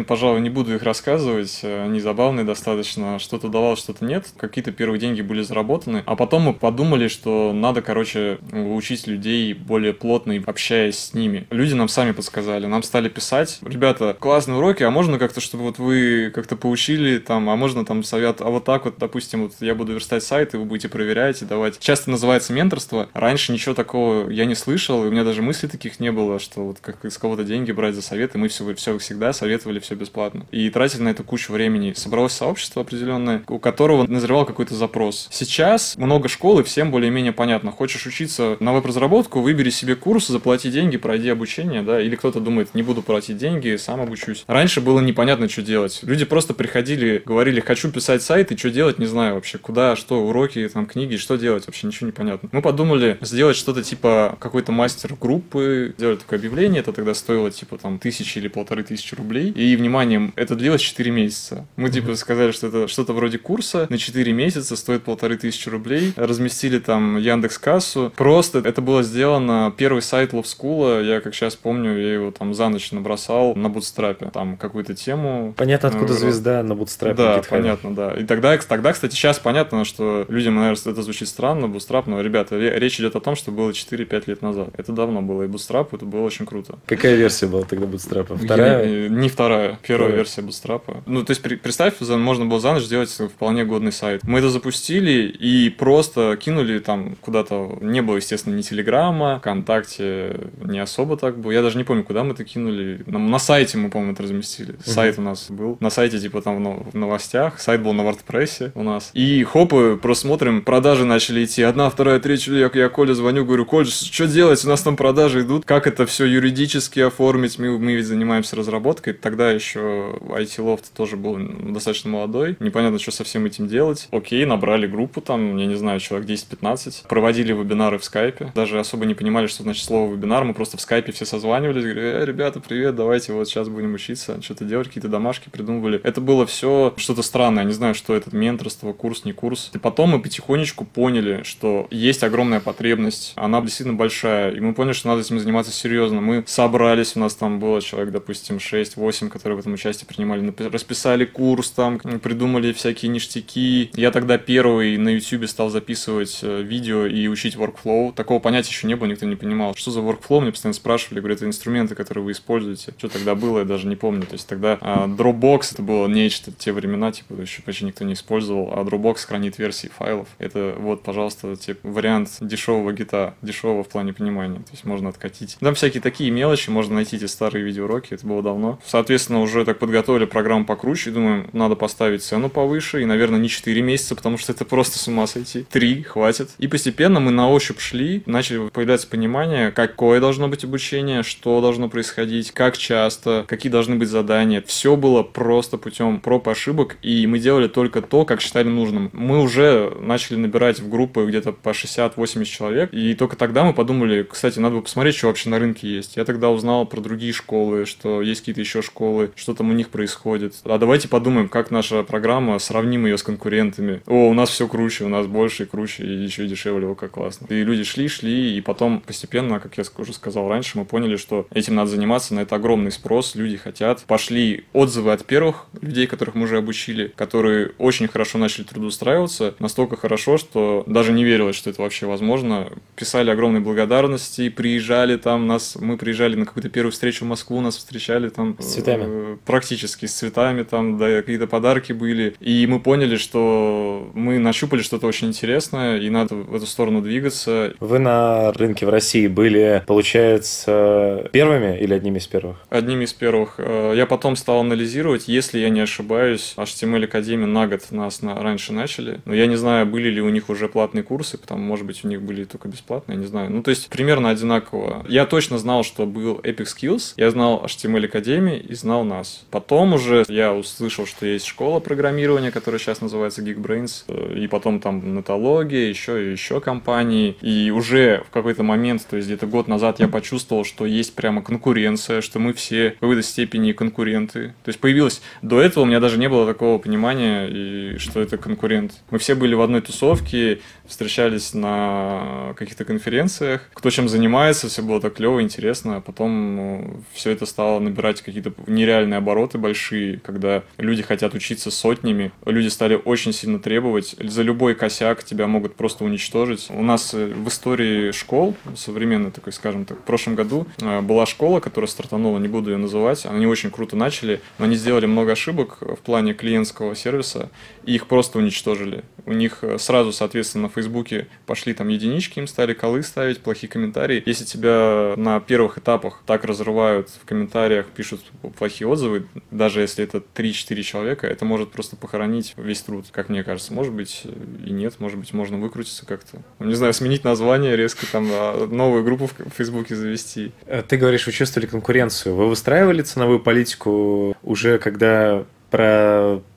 пожалуй, 0.00 0.40
не 0.40 0.50
буду 0.50 0.74
их 0.74 0.82
рассказывать, 0.82 1.60
они 1.64 2.00
забавные 2.00 2.44
достаточно. 2.44 3.18
Что-то 3.18 3.48
давал, 3.48 3.76
что-то 3.76 4.04
нет. 4.04 4.26
Какие-то 4.36 4.70
первые 4.70 5.00
деньги 5.00 5.22
были 5.22 5.42
заработаны. 5.42 6.02
А 6.06 6.16
потом 6.16 6.42
мы 6.42 6.54
подумали, 6.54 7.08
что 7.08 7.52
надо, 7.52 7.82
короче, 7.82 8.38
учить 8.52 9.06
людей 9.06 9.52
более 9.54 9.92
плотно, 9.92 10.40
общаясь 10.46 10.98
с 10.98 11.14
ними. 11.14 11.46
Люди 11.50 11.74
нам 11.74 11.88
сами 11.88 12.12
подсказали, 12.12 12.66
нам 12.66 12.82
стали 12.82 13.08
писать, 13.08 13.58
ребята, 13.62 14.16
классные 14.18 14.58
уроки, 14.58 14.82
а 14.82 14.90
можно 14.90 15.18
как-то, 15.18 15.40
чтобы 15.40 15.64
вот 15.64 15.78
вы 15.78 16.30
как-то 16.34 16.56
поучили 16.56 17.18
там, 17.18 17.48
а 17.50 17.56
можно 17.56 17.84
там 17.84 18.03
совет, 18.04 18.40
а 18.40 18.50
вот 18.50 18.64
так 18.64 18.84
вот, 18.84 18.94
допустим, 18.98 19.44
вот 19.44 19.52
я 19.60 19.74
буду 19.74 19.92
верстать 19.92 20.22
сайт, 20.22 20.54
и 20.54 20.56
вы 20.56 20.64
будете 20.64 20.88
проверять 20.88 21.42
и 21.42 21.44
давать. 21.44 21.78
Часто 21.78 22.10
называется 22.10 22.52
менторство. 22.52 23.08
Раньше 23.14 23.52
ничего 23.52 23.74
такого 23.74 24.30
я 24.30 24.44
не 24.44 24.54
слышал, 24.54 25.04
и 25.04 25.08
у 25.08 25.10
меня 25.10 25.24
даже 25.24 25.42
мыслей 25.42 25.68
таких 25.68 26.00
не 26.00 26.12
было, 26.12 26.38
что 26.38 26.64
вот 26.64 26.78
как 26.80 27.04
из 27.04 27.18
кого-то 27.18 27.44
деньги 27.44 27.72
брать 27.72 27.94
за 27.94 28.02
советы, 28.02 28.38
мы 28.38 28.48
все, 28.48 28.74
все 28.74 28.98
всегда 28.98 29.32
советовали 29.32 29.78
все 29.78 29.94
бесплатно. 29.94 30.46
И 30.50 30.70
тратили 30.70 31.02
на 31.02 31.08
это 31.08 31.22
кучу 31.22 31.52
времени. 31.52 31.92
Собралось 31.96 32.32
сообщество 32.32 32.82
определенное, 32.82 33.42
у 33.48 33.58
которого 33.58 34.06
назревал 34.06 34.44
какой-то 34.44 34.74
запрос. 34.74 35.28
Сейчас 35.30 35.96
много 35.96 36.28
школ, 36.28 36.60
и 36.60 36.62
всем 36.62 36.90
более-менее 36.90 37.32
понятно. 37.32 37.70
Хочешь 37.70 38.06
учиться 38.06 38.56
на 38.60 38.72
веб-разработку, 38.72 39.40
выбери 39.40 39.70
себе 39.70 39.96
курс, 39.96 40.28
заплати 40.28 40.70
деньги, 40.70 40.96
пройди 40.96 41.28
обучение, 41.28 41.82
да, 41.82 42.00
или 42.00 42.16
кто-то 42.16 42.40
думает, 42.40 42.74
не 42.74 42.82
буду 42.82 43.02
платить 43.02 43.36
деньги, 43.36 43.76
сам 43.76 44.00
обучусь. 44.00 44.44
Раньше 44.46 44.80
было 44.80 45.00
непонятно, 45.00 45.48
что 45.48 45.62
делать. 45.62 46.00
Люди 46.02 46.24
просто 46.24 46.54
приходили, 46.54 47.22
говорили, 47.24 47.60
хочу 47.60 47.88
писать 47.94 48.22
сайт, 48.22 48.52
и 48.52 48.56
что 48.56 48.70
делать, 48.70 48.98
не 48.98 49.06
знаю 49.06 49.34
вообще, 49.34 49.56
куда, 49.58 49.96
что, 49.96 50.26
уроки, 50.26 50.68
там, 50.68 50.86
книги, 50.86 51.16
что 51.16 51.36
делать, 51.36 51.66
вообще 51.66 51.86
ничего 51.86 52.06
не 52.06 52.12
понятно. 52.12 52.48
Мы 52.52 52.60
подумали 52.60 53.16
сделать 53.22 53.56
что-то 53.56 53.82
типа 53.82 54.36
какой-то 54.38 54.72
мастер 54.72 55.14
группы, 55.18 55.94
сделать 55.96 56.20
такое 56.20 56.38
объявление, 56.38 56.80
это 56.80 56.92
тогда 56.92 57.14
стоило 57.14 57.50
типа 57.50 57.78
там 57.78 57.98
тысячи 57.98 58.38
или 58.38 58.48
полторы 58.48 58.82
тысячи 58.82 59.14
рублей, 59.14 59.50
и, 59.50 59.76
внимание, 59.76 60.32
это 60.36 60.54
длилось 60.54 60.82
4 60.82 61.10
месяца. 61.10 61.66
Мы 61.76 61.90
типа 61.90 62.14
сказали, 62.16 62.52
что 62.52 62.66
это 62.66 62.88
что-то 62.88 63.14
вроде 63.14 63.38
курса 63.38 63.86
на 63.88 63.96
4 63.96 64.32
месяца, 64.32 64.76
стоит 64.76 65.04
полторы 65.04 65.38
тысячи 65.38 65.68
рублей, 65.68 66.12
разместили 66.16 66.78
там 66.78 67.16
Яндекс 67.16 67.58
Кассу, 67.58 68.12
просто 68.14 68.58
это 68.58 68.82
было 68.82 69.02
сделано, 69.02 69.72
первый 69.76 70.02
сайт 70.02 70.34
School, 70.42 71.04
я 71.04 71.20
как 71.20 71.34
сейчас 71.34 71.56
помню, 71.56 71.96
я 71.96 72.14
его 72.14 72.30
там 72.30 72.54
за 72.54 72.68
ночь 72.68 72.90
набросал 72.92 73.54
на 73.54 73.68
бутстрапе, 73.68 74.30
там 74.32 74.56
какую-то 74.56 74.94
тему. 74.94 75.54
Понятно, 75.56 75.88
откуда 75.88 76.12
э, 76.12 76.16
звезда 76.16 76.62
на 76.62 76.74
бутстрапе. 76.74 77.16
Да, 77.16 77.42
понятно, 77.48 77.83
да. 77.90 78.12
И 78.12 78.24
тогда, 78.24 78.56
тогда, 78.58 78.92
кстати, 78.92 79.14
сейчас 79.14 79.38
понятно, 79.38 79.84
что 79.84 80.24
людям, 80.28 80.56
наверное, 80.56 80.92
это 80.92 81.02
звучит 81.02 81.28
странно, 81.28 81.68
бутстрап, 81.68 82.06
но, 82.06 82.20
ребята, 82.20 82.56
речь 82.58 82.98
идет 83.00 83.16
о 83.16 83.20
том, 83.20 83.36
что 83.36 83.50
было 83.50 83.70
4-5 83.70 84.24
лет 84.26 84.42
назад. 84.42 84.68
Это 84.76 84.92
давно 84.92 85.22
было, 85.22 85.42
и 85.44 85.46
бутстрап, 85.46 85.94
это 85.94 86.04
было 86.04 86.22
очень 86.22 86.46
круто. 86.46 86.78
Какая 86.86 87.16
версия 87.16 87.46
была 87.46 87.62
тогда 87.64 87.86
бутстрапа? 87.86 88.36
Вторая? 88.36 88.84
Я, 88.86 89.08
не 89.08 89.28
вторая, 89.28 89.78
первая 89.82 90.08
Вторая. 90.08 90.16
версия 90.16 90.42
бутстрапа. 90.42 91.02
Ну, 91.06 91.24
то 91.24 91.30
есть, 91.30 91.42
представь, 91.42 91.94
можно 92.00 92.46
было 92.46 92.60
за 92.60 92.72
ночь 92.72 92.84
сделать 92.84 93.10
вполне 93.10 93.64
годный 93.64 93.92
сайт. 93.92 94.22
Мы 94.24 94.38
это 94.38 94.50
запустили 94.50 95.28
и 95.28 95.70
просто 95.70 96.36
кинули 96.36 96.78
там 96.78 97.16
куда-то, 97.20 97.78
не 97.80 98.02
было, 98.02 98.16
естественно, 98.16 98.54
ни 98.54 98.62
Телеграма, 98.62 99.38
ВКонтакте 99.40 100.50
не 100.62 100.78
особо 100.78 101.16
так 101.16 101.38
было. 101.38 101.52
Я 101.52 101.62
даже 101.62 101.78
не 101.78 101.84
помню, 101.84 102.04
куда 102.04 102.24
мы 102.24 102.32
это 102.32 102.44
кинули. 102.44 103.02
На, 103.06 103.18
на 103.18 103.38
сайте 103.38 103.78
мы, 103.78 103.90
по-моему, 103.90 104.12
это 104.12 104.22
разместили. 104.22 104.74
Сайт 104.84 105.18
у 105.18 105.22
нас 105.22 105.50
был. 105.50 105.76
На 105.80 105.90
сайте, 105.90 106.18
типа, 106.18 106.42
там 106.42 106.62
в 106.90 106.94
новостях. 106.96 107.60
Сайт 107.60 107.73
был 107.78 107.92
на 107.92 108.02
WordPress 108.02 108.72
у 108.74 108.82
нас. 108.82 109.10
И 109.14 109.42
хопы, 109.44 109.98
просто 110.00 110.26
смотрим, 110.26 110.62
продажи 110.62 111.04
начали 111.04 111.44
идти. 111.44 111.62
Одна, 111.62 111.90
вторая, 111.90 112.20
третья. 112.20 112.52
Я, 112.54 112.70
я 112.72 112.88
Коле 112.88 113.14
звоню, 113.14 113.44
говорю, 113.44 113.66
Коль, 113.66 113.86
что 113.86 114.26
делать? 114.26 114.64
У 114.64 114.68
нас 114.68 114.82
там 114.82 114.96
продажи 114.96 115.42
идут. 115.42 115.64
Как 115.64 115.86
это 115.86 116.06
все 116.06 116.24
юридически 116.24 117.00
оформить? 117.00 117.58
Мы, 117.58 117.78
мы 117.78 117.94
ведь 117.94 118.06
занимаемся 118.06 118.56
разработкой. 118.56 119.14
Тогда 119.14 119.50
еще 119.50 120.18
IT 120.20 120.56
Loft 120.58 120.84
тоже 120.94 121.16
был 121.16 121.38
достаточно 121.72 122.10
молодой. 122.10 122.56
Непонятно, 122.60 122.98
что 122.98 123.10
со 123.10 123.24
всем 123.24 123.46
этим 123.46 123.68
делать. 123.68 124.08
Окей, 124.10 124.44
набрали 124.44 124.86
группу 124.86 125.20
там, 125.20 125.56
я 125.56 125.66
не 125.66 125.74
знаю, 125.76 126.00
человек 126.00 126.28
10-15. 126.28 127.06
Проводили 127.08 127.52
вебинары 127.52 127.98
в 127.98 128.04
скайпе. 128.04 128.52
Даже 128.54 128.78
особо 128.78 129.06
не 129.06 129.14
понимали, 129.14 129.46
что 129.46 129.62
значит 129.62 129.84
слово 129.84 130.12
вебинар. 130.12 130.44
Мы 130.44 130.54
просто 130.54 130.76
в 130.76 130.80
скайпе 130.80 131.12
все 131.12 131.24
созванивались. 131.24 131.82
Говорили, 131.82 132.22
э, 132.22 132.24
ребята, 132.24 132.60
привет, 132.60 132.94
давайте 132.94 133.32
вот 133.32 133.48
сейчас 133.48 133.68
будем 133.68 133.94
учиться, 133.94 134.40
что-то 134.42 134.64
делать, 134.64 134.88
какие-то 134.88 135.08
домашки 135.08 135.48
придумывали. 135.48 136.00
Это 136.02 136.20
было 136.20 136.46
все 136.46 136.94
что-то 136.96 137.22
странное. 137.22 137.63
Не 137.64 137.72
знаю, 137.72 137.94
что 137.94 138.14
это 138.14 138.34
менторство, 138.34 138.92
курс, 138.92 139.24
не 139.24 139.32
курс. 139.32 139.70
И 139.74 139.78
потом 139.78 140.10
мы 140.10 140.22
потихонечку 140.22 140.84
поняли, 140.84 141.42
что 141.44 141.86
есть 141.90 142.22
огромная 142.22 142.60
потребность. 142.60 143.32
Она 143.36 143.60
действительно 143.60 143.96
большая. 143.96 144.52
И 144.52 144.60
мы 144.60 144.74
поняли, 144.74 144.92
что 144.92 145.08
надо 145.08 145.22
этим 145.22 145.38
заниматься 145.38 145.72
серьезно. 145.72 146.20
Мы 146.20 146.44
собрались, 146.46 147.16
у 147.16 147.20
нас 147.20 147.34
там 147.34 147.58
было 147.58 147.80
человек, 147.80 148.12
допустим, 148.12 148.56
6-8, 148.56 149.28
которые 149.28 149.56
в 149.56 149.60
этом 149.60 149.74
участие 149.74 150.06
принимали. 150.06 150.52
Расписали 150.70 151.24
курс 151.24 151.70
там, 151.70 151.98
придумали 151.98 152.72
всякие 152.72 153.10
ништяки. 153.10 153.90
Я 153.94 154.10
тогда 154.10 154.38
первый 154.38 154.96
на 154.96 155.08
YouTube 155.08 155.48
стал 155.48 155.70
записывать 155.70 156.40
э, 156.42 156.62
видео 156.62 157.06
и 157.06 157.26
учить 157.28 157.56
workflow. 157.56 158.12
Такого 158.14 158.38
понятия 158.38 158.70
еще 158.70 158.86
не 158.86 158.94
было, 158.94 159.08
никто 159.08 159.26
не 159.26 159.36
понимал. 159.36 159.74
Что 159.74 159.90
за 159.90 160.00
workflow? 160.00 160.40
Мне 160.40 160.52
постоянно 160.52 160.74
спрашивали, 160.74 161.20
говорят, 161.20 161.38
это 161.38 161.46
инструменты, 161.46 161.94
которые 161.94 162.24
вы 162.24 162.32
используете. 162.32 162.94
Что 162.96 163.08
тогда 163.08 163.34
было, 163.34 163.60
я 163.60 163.64
даже 163.64 163.86
не 163.86 163.96
помню. 163.96 164.22
То 164.26 164.34
есть 164.34 164.46
тогда 164.46 164.78
а, 164.80 165.06
Dropbox 165.06 165.74
это 165.74 165.82
было 165.82 166.06
нечто, 166.06 166.52
те 166.52 166.72
времена, 166.72 167.12
типа, 167.12 167.34
еще 167.44 167.62
почти 167.62 167.84
никто 167.84 168.04
не 168.04 168.14
использовал, 168.14 168.72
а 168.72 168.82
Dropbox 168.82 169.26
хранит 169.26 169.58
версии 169.58 169.88
файлов. 169.88 170.28
Это 170.38 170.74
вот, 170.78 171.02
пожалуйста, 171.02 171.56
типа, 171.56 171.88
вариант 171.88 172.38
дешевого 172.40 172.92
гита, 172.92 173.34
дешевого 173.42 173.84
в 173.84 173.88
плане 173.88 174.12
понимания. 174.12 174.58
То 174.58 174.72
есть 174.72 174.84
можно 174.84 175.08
откатить. 175.08 175.56
Там 175.60 175.74
всякие 175.74 176.00
такие 176.00 176.30
мелочи, 176.30 176.70
можно 176.70 176.94
найти 176.94 177.16
эти 177.16 177.26
старые 177.26 177.64
видеоуроки, 177.64 178.14
это 178.14 178.26
было 178.26 178.42
давно. 178.42 178.78
Соответственно, 178.84 179.40
уже 179.40 179.64
так 179.64 179.78
подготовили 179.78 180.24
программу 180.24 180.64
покруче, 180.64 181.10
думаем, 181.10 181.48
надо 181.52 181.76
поставить 181.76 182.22
цену 182.22 182.48
повыше, 182.48 183.02
и, 183.02 183.04
наверное, 183.04 183.38
не 183.38 183.48
4 183.48 183.82
месяца, 183.82 184.14
потому 184.14 184.38
что 184.38 184.52
это 184.52 184.64
просто 184.64 184.98
с 184.98 185.08
ума 185.08 185.26
сойти. 185.26 185.64
3 185.70 186.02
хватит. 186.02 186.50
И 186.58 186.68
постепенно 186.68 187.20
мы 187.20 187.30
на 187.30 187.50
ощупь 187.50 187.80
шли, 187.80 188.22
начали 188.26 188.68
появляться 188.68 189.06
понимание, 189.08 189.70
какое 189.70 190.20
должно 190.20 190.48
быть 190.48 190.64
обучение, 190.64 191.22
что 191.22 191.60
должно 191.60 191.88
происходить, 191.88 192.50
как 192.52 192.76
часто, 192.78 193.44
какие 193.46 193.70
должны 193.70 193.96
быть 193.96 194.08
задания. 194.08 194.62
Все 194.66 194.96
было 194.96 195.22
просто 195.22 195.78
путем 195.78 196.20
проб 196.20 196.48
и 196.48 196.50
ошибок, 196.50 196.96
и 197.02 197.26
мы 197.26 197.33
делали 197.38 197.68
только 197.68 198.02
то, 198.02 198.24
как 198.24 198.40
считали 198.40 198.68
нужным. 198.68 199.10
Мы 199.12 199.40
уже 199.40 199.92
начали 200.00 200.36
набирать 200.36 200.80
в 200.80 200.88
группы 200.88 201.26
где-то 201.26 201.52
по 201.52 201.70
60-80 201.70 202.44
человек, 202.44 202.92
и 202.92 203.14
только 203.14 203.36
тогда 203.36 203.64
мы 203.64 203.72
подумали, 203.72 204.22
кстати, 204.22 204.58
надо 204.58 204.76
бы 204.76 204.82
посмотреть, 204.82 205.16
что 205.16 205.28
вообще 205.28 205.48
на 205.50 205.58
рынке 205.58 205.88
есть. 205.88 206.16
Я 206.16 206.24
тогда 206.24 206.50
узнал 206.50 206.86
про 206.86 207.00
другие 207.00 207.32
школы, 207.32 207.86
что 207.86 208.22
есть 208.22 208.40
какие-то 208.40 208.60
еще 208.60 208.82
школы, 208.82 209.30
что 209.36 209.54
там 209.54 209.70
у 209.70 209.72
них 209.72 209.88
происходит. 209.88 210.54
А 210.64 210.78
давайте 210.78 211.08
подумаем, 211.08 211.48
как 211.48 211.70
наша 211.70 212.02
программа, 212.02 212.58
сравним 212.58 213.06
ее 213.06 213.18
с 213.18 213.22
конкурентами. 213.22 214.02
О, 214.06 214.28
у 214.28 214.34
нас 214.34 214.50
все 214.50 214.68
круче, 214.68 215.04
у 215.04 215.08
нас 215.08 215.26
больше 215.26 215.64
и 215.64 215.66
круче, 215.66 216.04
и 216.04 216.24
еще 216.24 216.44
и 216.44 216.48
дешевле, 216.48 216.86
о, 216.86 216.94
как 216.94 217.12
классно. 217.12 217.46
И 217.50 217.62
люди 217.62 217.84
шли, 217.84 218.08
шли, 218.08 218.56
и 218.56 218.60
потом 218.60 219.00
постепенно, 219.00 219.60
как 219.60 219.76
я 219.78 219.84
уже 219.98 220.12
сказал 220.12 220.48
раньше, 220.48 220.78
мы 220.78 220.84
поняли, 220.84 221.16
что 221.16 221.46
этим 221.52 221.74
надо 221.74 221.90
заниматься, 221.90 222.34
на 222.34 222.40
это 222.40 222.56
огромный 222.56 222.92
спрос, 222.92 223.34
люди 223.34 223.56
хотят. 223.56 224.04
Пошли 224.06 224.64
отзывы 224.72 225.12
от 225.12 225.24
первых 225.24 225.66
людей, 225.80 226.06
которых 226.06 226.34
мы 226.34 226.44
уже 226.44 226.58
обучили, 226.58 227.12
которые 227.24 227.72
очень 227.78 228.06
хорошо 228.06 228.36
начали 228.36 228.64
трудоустраиваться, 228.64 229.54
настолько 229.58 229.96
хорошо, 229.96 230.36
что 230.36 230.84
даже 230.86 231.12
не 231.12 231.24
верилось, 231.24 231.56
что 231.56 231.70
это 231.70 231.80
вообще 231.80 232.06
возможно. 232.06 232.68
Писали 232.96 233.30
огромные 233.30 233.60
благодарности, 233.60 234.50
приезжали 234.50 235.16
там, 235.16 235.46
нас, 235.46 235.76
мы 235.80 235.96
приезжали 235.96 236.34
на 236.34 236.44
какую-то 236.44 236.68
первую 236.68 236.92
встречу 236.92 237.24
в 237.24 237.28
Москву, 237.28 237.60
нас 237.60 237.78
встречали 237.78 238.28
там... 238.28 238.56
С 238.60 238.74
цветами. 238.74 239.04
Э, 239.06 239.36
практически 239.46 240.04
с 240.04 240.12
цветами, 240.12 240.64
там, 240.64 240.98
да, 240.98 241.08
какие-то 241.20 241.46
подарки 241.46 241.92
были. 241.92 242.34
И 242.40 242.66
мы 242.66 242.78
поняли, 242.78 243.16
что 243.16 244.10
мы 244.12 244.38
нащупали 244.38 244.82
что-то 244.82 245.06
очень 245.06 245.28
интересное, 245.28 245.98
и 245.98 246.10
надо 246.10 246.34
в 246.34 246.54
эту 246.54 246.66
сторону 246.66 247.00
двигаться. 247.00 247.72
Вы 247.80 247.98
на 247.98 248.52
рынке 248.52 248.84
в 248.84 248.90
России 248.90 249.28
были, 249.28 249.82
получается, 249.86 251.30
первыми 251.32 251.78
или 251.78 251.94
одними 251.94 252.18
из 252.18 252.26
первых? 252.26 252.58
Одними 252.68 253.04
из 253.04 253.14
первых. 253.14 253.54
Э, 253.58 253.94
я 253.96 254.04
потом 254.04 254.36
стал 254.36 254.60
анализировать, 254.60 255.28
если 255.28 255.58
я 255.58 255.70
не 255.70 255.80
ошибаюсь, 255.80 256.54
HTML 256.56 257.06
Академия 257.14 257.46
на 257.46 257.68
год 257.68 257.92
нас 257.92 258.22
на, 258.22 258.34
раньше 258.34 258.72
начали. 258.72 259.20
Но 259.24 259.34
я 259.34 259.46
не 259.46 259.54
знаю, 259.54 259.86
были 259.86 260.08
ли 260.08 260.20
у 260.20 260.28
них 260.30 260.48
уже 260.48 260.68
платные 260.68 261.04
курсы, 261.04 261.38
потому, 261.38 261.64
может 261.64 261.86
быть, 261.86 262.04
у 262.04 262.08
них 262.08 262.20
были 262.22 262.42
только 262.42 262.66
бесплатные, 262.66 263.14
я 263.14 263.20
не 263.20 263.28
знаю. 263.28 263.50
Ну, 263.50 263.62
то 263.62 263.70
есть, 263.70 263.88
примерно 263.88 264.30
одинаково. 264.30 265.06
Я 265.08 265.24
точно 265.24 265.58
знал, 265.58 265.84
что 265.84 266.06
был 266.06 266.40
Epic 266.42 266.66
Skills. 266.66 267.14
Я 267.16 267.30
знал 267.30 267.64
HTML 267.64 268.06
Академии 268.06 268.58
и 268.58 268.74
знал 268.74 269.04
нас. 269.04 269.44
Потом 269.52 269.94
уже 269.94 270.24
я 270.28 270.52
услышал, 270.52 271.06
что 271.06 271.24
есть 271.24 271.46
школа 271.46 271.78
программирования, 271.78 272.50
которая 272.50 272.80
сейчас 272.80 273.00
называется 273.00 273.42
Geekbrains, 273.42 274.36
и 274.36 274.48
потом 274.48 274.80
там 274.80 275.14
нетология, 275.14 275.88
еще 275.88 276.26
и 276.26 276.32
еще 276.32 276.60
компании. 276.60 277.36
И 277.42 277.70
уже 277.70 278.24
в 278.26 278.30
какой-то 278.30 278.64
момент, 278.64 279.06
то 279.08 279.16
есть 279.16 279.28
где-то 279.28 279.46
год 279.46 279.68
назад 279.68 280.00
я 280.00 280.08
почувствовал, 280.08 280.64
что 280.64 280.84
есть 280.84 281.14
прямо 281.14 281.42
конкуренция, 281.42 282.22
что 282.22 282.40
мы 282.40 282.52
все 282.54 282.90
в 282.96 283.00
какой-то 283.00 283.22
степени 283.22 283.70
конкуренты. 283.70 284.54
То 284.64 284.68
есть 284.68 284.80
появилось... 284.80 285.22
До 285.42 285.60
этого 285.60 285.84
у 285.84 285.86
меня 285.86 286.00
даже 286.00 286.18
не 286.18 286.28
было 286.28 286.46
такого 286.46 286.78
понимания, 286.78 287.03
и 287.12 287.98
что 287.98 288.20
это 288.20 288.36
конкурент. 288.38 288.92
Мы 289.10 289.18
все 289.18 289.34
были 289.34 289.54
в 289.54 289.60
одной 289.60 289.80
тусовке, 289.80 290.60
встречались 290.86 291.54
на 291.54 292.54
каких-то 292.56 292.84
конференциях, 292.84 293.68
кто 293.72 293.90
чем 293.90 294.08
занимается, 294.08 294.68
все 294.68 294.82
было 294.82 295.00
так 295.00 295.14
клево, 295.14 295.42
интересно, 295.42 295.96
а 295.96 296.00
потом 296.00 296.56
ну, 296.56 297.00
все 297.12 297.30
это 297.30 297.46
стало 297.46 297.80
набирать 297.80 298.22
какие-то 298.22 298.52
нереальные 298.66 299.18
обороты 299.18 299.58
большие, 299.58 300.18
когда 300.18 300.62
люди 300.78 301.02
хотят 301.02 301.34
учиться 301.34 301.70
сотнями, 301.70 302.32
люди 302.44 302.68
стали 302.68 303.00
очень 303.02 303.32
сильно 303.32 303.58
требовать, 303.58 304.14
за 304.18 304.42
любой 304.42 304.74
косяк 304.74 305.24
тебя 305.24 305.46
могут 305.46 305.74
просто 305.74 306.04
уничтожить. 306.04 306.66
У 306.70 306.82
нас 306.82 307.14
э, 307.14 307.26
в 307.26 307.48
истории 307.48 308.12
школ, 308.12 308.56
современной 308.76 309.30
такой, 309.30 309.52
скажем 309.52 309.84
так, 309.84 309.98
в 309.98 310.02
прошлом 310.02 310.34
году 310.34 310.66
э, 310.80 311.00
была 311.00 311.26
школа, 311.26 311.60
которая 311.60 311.88
стартанула, 311.88 312.38
не 312.38 312.48
буду 312.48 312.70
ее 312.70 312.76
называть, 312.76 313.26
они 313.26 313.46
очень 313.46 313.70
круто 313.70 313.96
начали, 313.96 314.40
но 314.58 314.66
они 314.66 314.76
сделали 314.76 315.06
много 315.06 315.32
ошибок 315.32 315.78
в 315.80 315.98
плане 315.98 316.34
клиентского 316.34 316.93
сервиса, 316.94 317.50
и 317.84 317.94
их 317.94 318.06
просто 318.06 318.38
уничтожили. 318.38 319.04
У 319.26 319.32
них 319.32 319.58
э, 319.62 319.78
сразу, 319.78 320.12
соответственно, 320.12 320.64
на 320.64 320.68
Фейсбуке 320.68 321.28
пошли 321.46 321.74
там 321.74 321.88
единички, 321.88 322.38
им 322.38 322.46
стали 322.46 322.74
колы 322.74 323.02
ставить, 323.02 323.40
плохие 323.40 323.70
комментарии. 323.70 324.22
Если 324.26 324.44
тебя 324.44 325.14
на 325.16 325.40
первых 325.40 325.78
этапах 325.78 326.22
так 326.26 326.44
разрывают 326.44 327.08
в 327.08 327.24
комментариях, 327.24 327.86
пишут 327.86 328.20
плохие 328.58 328.86
отзывы, 328.88 329.26
даже 329.50 329.80
если 329.80 330.04
это 330.04 330.22
3-4 330.34 330.82
человека, 330.82 331.26
это 331.26 331.44
может 331.44 331.72
просто 331.72 331.96
похоронить 331.96 332.54
весь 332.56 332.82
труд, 332.82 333.06
как 333.10 333.28
мне 333.28 333.42
кажется. 333.42 333.72
Может 333.72 333.92
быть 333.92 334.24
и 334.64 334.70
нет, 334.70 335.00
может 335.00 335.18
быть 335.18 335.32
можно 335.32 335.58
выкрутиться 335.58 336.06
как-то. 336.06 336.42
Ну, 336.58 336.66
не 336.66 336.74
знаю, 336.74 336.92
сменить 336.92 337.24
название 337.24 337.76
резко, 337.76 338.06
там 338.10 338.28
а, 338.30 338.66
новую 338.66 339.04
группу 339.04 339.26
в 339.26 339.50
Фейсбуке 339.56 339.96
завести. 339.96 340.52
Э, 340.66 340.82
ты 340.86 340.96
говоришь, 340.96 341.26
вы 341.26 341.32
чувствовали 341.32 341.66
конкуренцию. 341.66 342.34
Вы 342.34 342.48
выстраивали 342.48 343.02
ценовую 343.02 343.40
политику 343.40 344.36
уже 344.42 344.78
когда 344.78 345.44